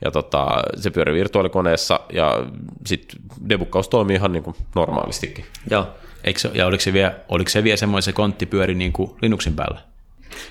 ja 0.06 0.12
tota, 0.12 0.48
se 0.76 0.90
pyöri 0.90 1.14
virtuaalikoneessa, 1.14 2.00
ja 2.14 2.46
sitten 2.86 3.22
debukkaus 3.50 3.90
toimii 3.90 4.16
ihan 4.16 4.32
niin 4.32 4.44
kuin 4.44 4.56
normaalistikin. 4.76 5.46
Joo. 5.70 5.88
Eikö 6.24 6.40
ja 6.54 6.66
oliko 6.66 6.82
se 6.82 6.94
vielä, 6.94 7.16
oliko 7.30 7.50
se 7.50 7.64
vielä 7.64 7.78
semmoinen 7.78 8.04
se 8.04 8.14
kontti 8.14 8.46
pyöri 8.46 8.76
niin 8.76 8.94
kuin 8.94 9.12
Linuxin 9.22 9.54
päällä? 9.54 9.82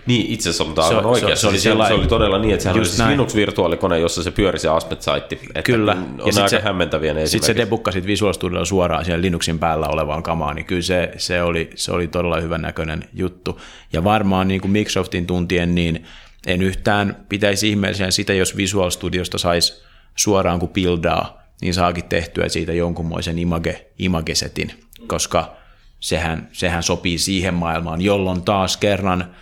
Niin, 0.07 0.27
itse 0.27 0.49
asiassa, 0.49 0.65
mutta 0.65 0.89
Se- 0.89 0.95
aivan 0.95 1.15
se- 1.15 1.21
se 1.21 1.27
oli 1.27 1.37
Siis 1.37 1.43
se, 1.51 1.59
se 1.59 1.61
sellainen- 1.63 1.99
oli 1.99 2.07
todella 2.07 2.39
niin, 2.39 2.55
että 2.55 2.63
sehän 2.63 2.77
oli 2.79 2.87
siis 2.87 2.99
näin. 2.99 3.11
Linux-virtuaalikone, 3.11 3.99
jossa 3.99 4.23
se 4.23 4.31
pyöri 4.31 4.59
se 4.59 4.69
Aspet-saitti. 4.69 5.41
Kyllä. 5.65 5.93
On 5.93 6.15
Ja 6.19 6.27
ja 6.27 6.33
sit 6.33 6.43
aika 6.43 6.49
se- 6.49 6.61
hämmentäviä 6.61 7.15
ne 7.15 7.27
Sitten 7.27 7.47
se 7.47 7.57
debukkasit 7.57 8.07
Visual 8.07 8.33
Studiolla 8.33 8.65
suoraan 8.65 9.05
siellä 9.05 9.23
Linuxin 9.23 9.59
päällä 9.59 9.87
olevaan 9.89 10.23
kamaan, 10.23 10.57
niin 10.57 10.67
kyllä 10.67 10.83
se, 10.83 11.13
se, 11.17 11.43
oli, 11.43 11.71
se 11.75 11.93
oli 11.93 12.09
todella 12.09 12.41
hyvän 12.41 12.63
näköinen 12.63 13.05
juttu. 13.15 13.61
Ja 13.93 14.05
varmaan 14.05 14.49
niin 14.49 14.61
kuin 14.61 14.71
Microsoftin 14.71 15.27
tuntien, 15.27 15.75
niin 15.75 16.05
en 16.47 16.63
yhtään 16.63 17.27
pitäisi 17.29 17.69
ihmeellisenä 17.71 18.11
sitä, 18.11 18.33
jos 18.35 18.57
Visual 18.57 18.91
Studiosta 18.91 19.39
saisi 19.39 19.83
suoraan 20.17 20.59
kun 20.61 20.69
buildaa, 20.69 21.43
niin 21.61 21.75
saakin 21.75 22.05
tehtyä 22.05 22.49
siitä 22.49 22.73
jonkunmoisen 22.73 23.39
image, 23.39 23.87
imagesetin, 23.99 24.73
koska 25.07 25.57
sehän, 26.01 26.49
sehän 26.53 26.83
sopii 26.83 27.19
siihen 27.19 27.55
maailmaan, 27.55 28.01
jolloin 28.01 28.43
taas 28.43 28.77
kerran 28.77 29.35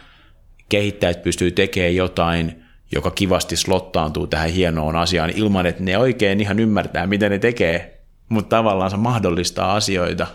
kehittäjät 0.68 1.22
pystyy 1.22 1.50
tekemään 1.50 1.94
jotain, 1.94 2.62
joka 2.92 3.10
kivasti 3.10 3.56
slottaantuu 3.56 4.26
tähän 4.26 4.50
hienoon 4.50 4.96
asiaan 4.96 5.30
ilman, 5.30 5.66
että 5.66 5.82
ne 5.82 5.98
oikein 5.98 6.40
ihan 6.40 6.58
ymmärtää, 6.58 7.06
mitä 7.06 7.28
ne 7.28 7.38
tekee, 7.38 8.00
mutta 8.28 8.56
tavallaan 8.56 8.90
se 8.90 8.96
mahdollistaa 8.96 9.74
asioita. 9.74 10.26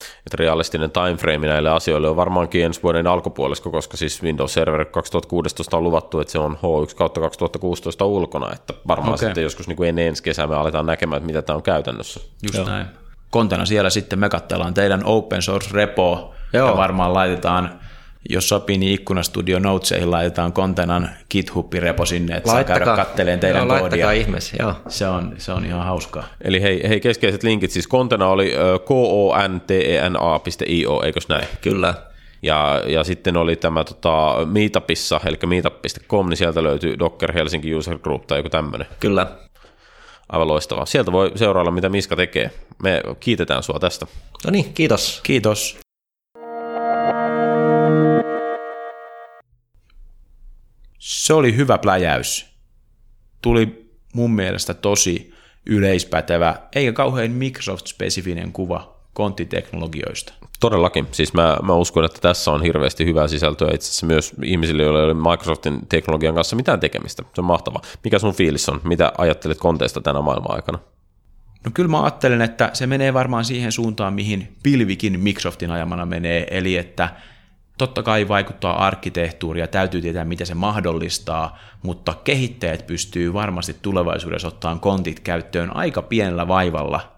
Että 0.00 0.36
realistinen 0.36 0.90
timeframe 0.90 1.48
näille 1.48 1.70
asioille 1.70 2.08
on 2.08 2.16
varmaankin 2.16 2.64
ensi 2.64 2.82
vuoden 2.82 3.06
alkupuolisko, 3.06 3.70
koska 3.70 3.96
siis 3.96 4.22
Windows 4.22 4.54
Server 4.54 4.84
2016 4.84 5.76
on 5.76 5.84
luvattu, 5.84 6.20
että 6.20 6.32
se 6.32 6.38
on 6.38 6.52
H1 6.56 6.94
kautta 6.94 7.20
2016 7.20 8.04
ulkona, 8.04 8.52
että 8.52 8.74
varmaan 8.88 9.14
Okei. 9.14 9.26
sitten 9.26 9.42
joskus 9.42 9.68
niin 9.68 9.76
kuin 9.76 9.88
ennen 9.88 10.06
ensi 10.06 10.22
kesää 10.22 10.46
me 10.46 10.56
aletaan 10.56 10.86
näkemään, 10.86 11.16
että 11.16 11.26
mitä 11.26 11.42
tämä 11.42 11.56
on 11.56 11.62
käytännössä. 11.62 12.20
Just 12.42 12.54
Joo. 12.54 12.66
näin. 12.66 12.86
Kontana 13.30 13.66
siellä 13.66 13.90
sitten 13.90 14.18
me 14.18 14.28
katsellaan 14.28 14.74
teidän 14.74 15.04
open 15.04 15.42
source 15.42 15.70
repo 15.72 16.34
Joo. 16.52 16.68
ja 16.68 16.76
varmaan 16.76 17.14
laitetaan, 17.14 17.80
jos 18.28 18.48
sopii, 18.48 18.78
niin 18.78 18.92
ikkunastudio 18.92 19.58
Notesihin 19.58 20.10
laitetaan 20.10 20.52
Kontenan 20.52 21.10
GitHub-repo 21.34 22.06
sinne, 22.06 22.36
että 22.36 22.50
saa 22.50 22.64
käydä 22.64 22.84
katteleen 22.84 23.40
teidän 23.40 23.58
joo, 23.58 23.66
koodia. 23.66 23.82
laittakaa 23.82 24.12
ihmeessä, 24.12 24.56
joo. 24.58 24.74
Se 24.88 25.08
on, 25.08 25.34
se 25.38 25.52
on 25.52 25.64
ihan 25.64 25.84
hauskaa. 25.84 26.24
Eli 26.44 26.62
hei, 26.62 26.88
hei 26.88 27.00
keskeiset 27.00 27.42
linkit, 27.42 27.70
siis 27.70 27.86
Kontena 27.86 28.28
oli 28.28 28.54
ö, 28.54 28.78
kontena.io, 28.78 31.02
eikös 31.04 31.28
näin? 31.28 31.46
Kyllä. 31.60 31.94
Ja, 32.42 32.82
ja 32.86 33.04
sitten 33.04 33.36
oli 33.36 33.56
tämä 33.56 33.84
tota, 33.84 34.36
Meetupissa, 34.46 35.20
eli 35.26 35.36
meetup.com, 35.46 36.28
niin 36.28 36.36
sieltä 36.36 36.62
löytyy 36.62 36.98
Docker 36.98 37.32
Helsinki 37.32 37.74
User 37.74 37.98
Group 37.98 38.26
tai 38.26 38.38
joku 38.38 38.48
tämmöinen. 38.48 38.88
Kyllä. 39.00 39.26
Aivan 40.28 40.48
loistavaa. 40.48 40.86
Sieltä 40.86 41.12
voi 41.12 41.32
seurailla, 41.34 41.70
mitä 41.70 41.88
Miska 41.88 42.16
tekee. 42.16 42.50
Me 42.82 43.02
kiitetään 43.20 43.62
sua 43.62 43.78
tästä. 43.78 44.06
No 44.44 44.50
niin, 44.50 44.74
kiitos. 44.74 45.20
Kiitos. 45.22 45.78
Se 50.98 51.34
oli 51.34 51.56
hyvä 51.56 51.78
pläjäys. 51.78 52.46
Tuli 53.42 53.90
mun 54.14 54.30
mielestä 54.30 54.74
tosi 54.74 55.34
yleispätevä, 55.66 56.54
eikä 56.74 56.92
kauhean 56.92 57.30
Microsoft-spesifinen 57.30 58.52
kuva 58.52 58.98
konttiteknologioista. 59.12 60.32
Todellakin. 60.60 61.06
Siis 61.12 61.34
mä, 61.34 61.56
mä 61.62 61.74
uskon, 61.74 62.04
että 62.04 62.20
tässä 62.20 62.50
on 62.50 62.62
hirveästi 62.62 63.04
hyvää 63.04 63.28
sisältöä 63.28 63.70
itse 63.74 63.88
asiassa 63.88 64.06
myös 64.06 64.32
ihmisille, 64.44 64.82
joilla 64.82 64.98
ei 64.98 65.04
ole 65.04 65.14
Microsoftin 65.14 65.86
teknologian 65.88 66.34
kanssa 66.34 66.56
mitään 66.56 66.80
tekemistä. 66.80 67.22
Se 67.34 67.40
on 67.40 67.44
mahtavaa. 67.44 67.82
Mikä 68.04 68.18
sun 68.18 68.34
fiilis 68.34 68.68
on? 68.68 68.80
Mitä 68.84 69.12
ajattelet 69.18 69.58
konteista 69.58 70.00
tänä 70.00 70.20
maailman 70.20 70.54
aikana? 70.54 70.78
No 71.64 71.70
kyllä 71.74 71.88
mä 71.88 72.02
ajattelen, 72.02 72.42
että 72.42 72.70
se 72.72 72.86
menee 72.86 73.14
varmaan 73.14 73.44
siihen 73.44 73.72
suuntaan, 73.72 74.14
mihin 74.14 74.56
pilvikin 74.62 75.20
Microsoftin 75.20 75.70
ajamana 75.70 76.06
menee, 76.06 76.46
eli 76.50 76.76
että 76.76 77.08
totta 77.78 78.02
kai 78.02 78.28
vaikuttaa 78.28 78.86
arkkitehtuuri 78.86 79.60
ja 79.60 79.66
täytyy 79.66 80.02
tietää, 80.02 80.24
mitä 80.24 80.44
se 80.44 80.54
mahdollistaa, 80.54 81.58
mutta 81.82 82.14
kehittäjät 82.24 82.86
pystyy 82.86 83.32
varmasti 83.32 83.76
tulevaisuudessa 83.82 84.48
ottaa 84.48 84.78
kontit 84.78 85.20
käyttöön 85.20 85.76
aika 85.76 86.02
pienellä 86.02 86.48
vaivalla. 86.48 87.12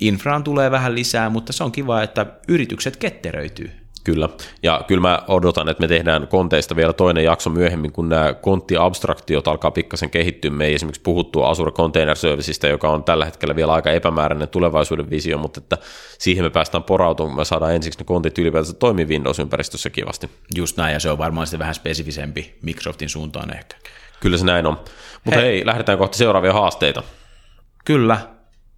Infraan 0.00 0.44
tulee 0.44 0.70
vähän 0.70 0.94
lisää, 0.94 1.30
mutta 1.30 1.52
se 1.52 1.64
on 1.64 1.72
kiva, 1.72 2.02
että 2.02 2.26
yritykset 2.48 2.96
ketteröityy. 2.96 3.70
Kyllä. 4.12 4.28
Ja 4.62 4.84
kyllä 4.86 5.00
mä 5.00 5.22
odotan, 5.28 5.68
että 5.68 5.80
me 5.80 5.88
tehdään 5.88 6.28
konteista 6.28 6.76
vielä 6.76 6.92
toinen 6.92 7.24
jakso 7.24 7.50
myöhemmin, 7.50 7.92
kun 7.92 8.08
nämä 8.08 8.34
konttiabstraktiot 8.34 9.48
alkaa 9.48 9.70
pikkasen 9.70 10.10
kehittyä. 10.10 10.50
Me 10.50 10.66
ei 10.66 10.74
esimerkiksi 10.74 11.02
puhuttu 11.02 11.42
Azure 11.42 11.70
Container 11.70 12.16
Serviceista, 12.16 12.66
joka 12.66 12.88
on 12.88 13.04
tällä 13.04 13.24
hetkellä 13.24 13.56
vielä 13.56 13.72
aika 13.72 13.90
epämääräinen 13.90 14.48
tulevaisuuden 14.48 15.10
visio, 15.10 15.38
mutta 15.38 15.60
että 15.60 15.78
siihen 16.18 16.44
me 16.44 16.50
päästään 16.50 16.84
porautumaan, 16.84 17.30
kun 17.30 17.40
me 17.40 17.44
saadaan 17.44 17.74
ensiksi 17.74 17.98
ne 17.98 18.04
kontit 18.04 18.38
ylipäätänsä 18.38 18.72
toimii 18.74 19.08
Windows-ympäristössä 19.08 19.90
kivasti. 19.90 20.30
Just 20.56 20.76
näin, 20.76 20.92
ja 20.92 21.00
se 21.00 21.10
on 21.10 21.18
varmaan 21.18 21.46
sitten 21.46 21.58
vähän 21.58 21.74
spesifisempi 21.74 22.58
Microsoftin 22.62 23.08
suuntaan 23.08 23.56
ehkä. 23.56 23.76
Kyllä 24.20 24.38
se 24.38 24.44
näin 24.44 24.66
on. 24.66 24.78
Mutta 25.24 25.40
hei. 25.40 25.48
hei, 25.48 25.66
lähdetään 25.66 25.98
kohti 25.98 26.18
seuraavia 26.18 26.52
haasteita. 26.52 27.02
Kyllä. 27.84 28.20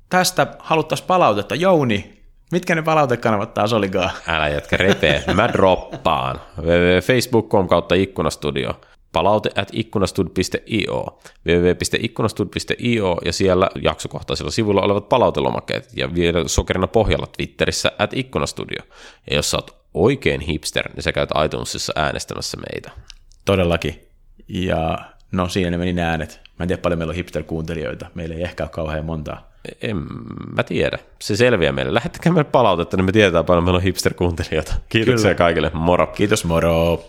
Tästä 0.08 0.46
haluttaisiin 0.58 1.06
palautetta. 1.06 1.54
Jouni, 1.54 2.19
mitkä 2.52 2.74
ne 2.74 2.82
palautekanavat 2.82 3.54
taas 3.54 3.72
olikaan? 3.72 4.10
Älä 4.26 4.48
jätkä 4.48 4.76
repee, 4.76 5.24
mä 5.34 5.48
droppaan. 5.52 6.40
www.facebook.com 6.58 7.68
kautta 7.68 7.94
ikkunastudio. 7.94 8.80
Palaute 9.12 9.50
at 9.56 9.68
ikkunastud.io, 9.72 11.20
www.ikkunastud.io 11.46 13.18
ja 13.24 13.32
siellä 13.32 13.68
jaksokohtaisilla 13.82 14.50
sivuilla 14.50 14.82
olevat 14.82 15.08
palautelomakkeet 15.08 15.88
ja 15.96 16.14
vielä 16.14 16.48
sokerina 16.48 16.86
pohjalla 16.86 17.26
Twitterissä 17.26 17.92
at 17.98 18.10
ikkunastudio. 18.14 18.82
Ja 19.30 19.36
jos 19.36 19.50
sä 19.50 19.56
oot 19.56 19.76
oikein 19.94 20.40
hipster, 20.40 20.92
niin 20.94 21.02
sä 21.02 21.12
käyt 21.12 21.30
iTunesissa 21.44 21.92
äänestämässä 21.96 22.56
meitä. 22.56 22.90
Todellakin. 23.44 24.08
Ja 24.48 24.98
no 25.32 25.48
siinä 25.48 25.70
ne 25.70 25.76
meni 25.76 25.92
ne 25.92 26.02
äänet. 26.02 26.40
Mä 26.58 26.64
en 26.64 26.68
tiedä 26.68 26.82
paljon 26.82 26.98
meillä 26.98 27.10
on 27.10 27.16
hipster-kuuntelijoita. 27.16 28.06
Meillä 28.14 28.34
ei 28.34 28.42
ehkä 28.42 28.64
ole 28.64 28.70
kauhean 28.70 29.04
montaa. 29.04 29.50
En 29.82 29.96
mä 30.56 30.62
tiedä. 30.62 30.98
Se 31.18 31.36
selviää 31.36 31.72
meille. 31.72 31.94
Lähettäkää 31.94 32.32
meille 32.32 32.50
palautetta, 32.52 32.96
niin 32.96 33.04
me 33.04 33.12
tiedetään 33.12 33.44
paljon 33.44 33.64
meillä 33.64 33.76
on 33.76 33.82
hipster-kuuntelijoita. 33.82 34.74
Kiitoksia 34.88 35.22
Kyllä. 35.24 35.34
kaikille. 35.34 35.70
Moro. 35.74 36.06
Kiitos, 36.06 36.44
moro! 36.44 37.04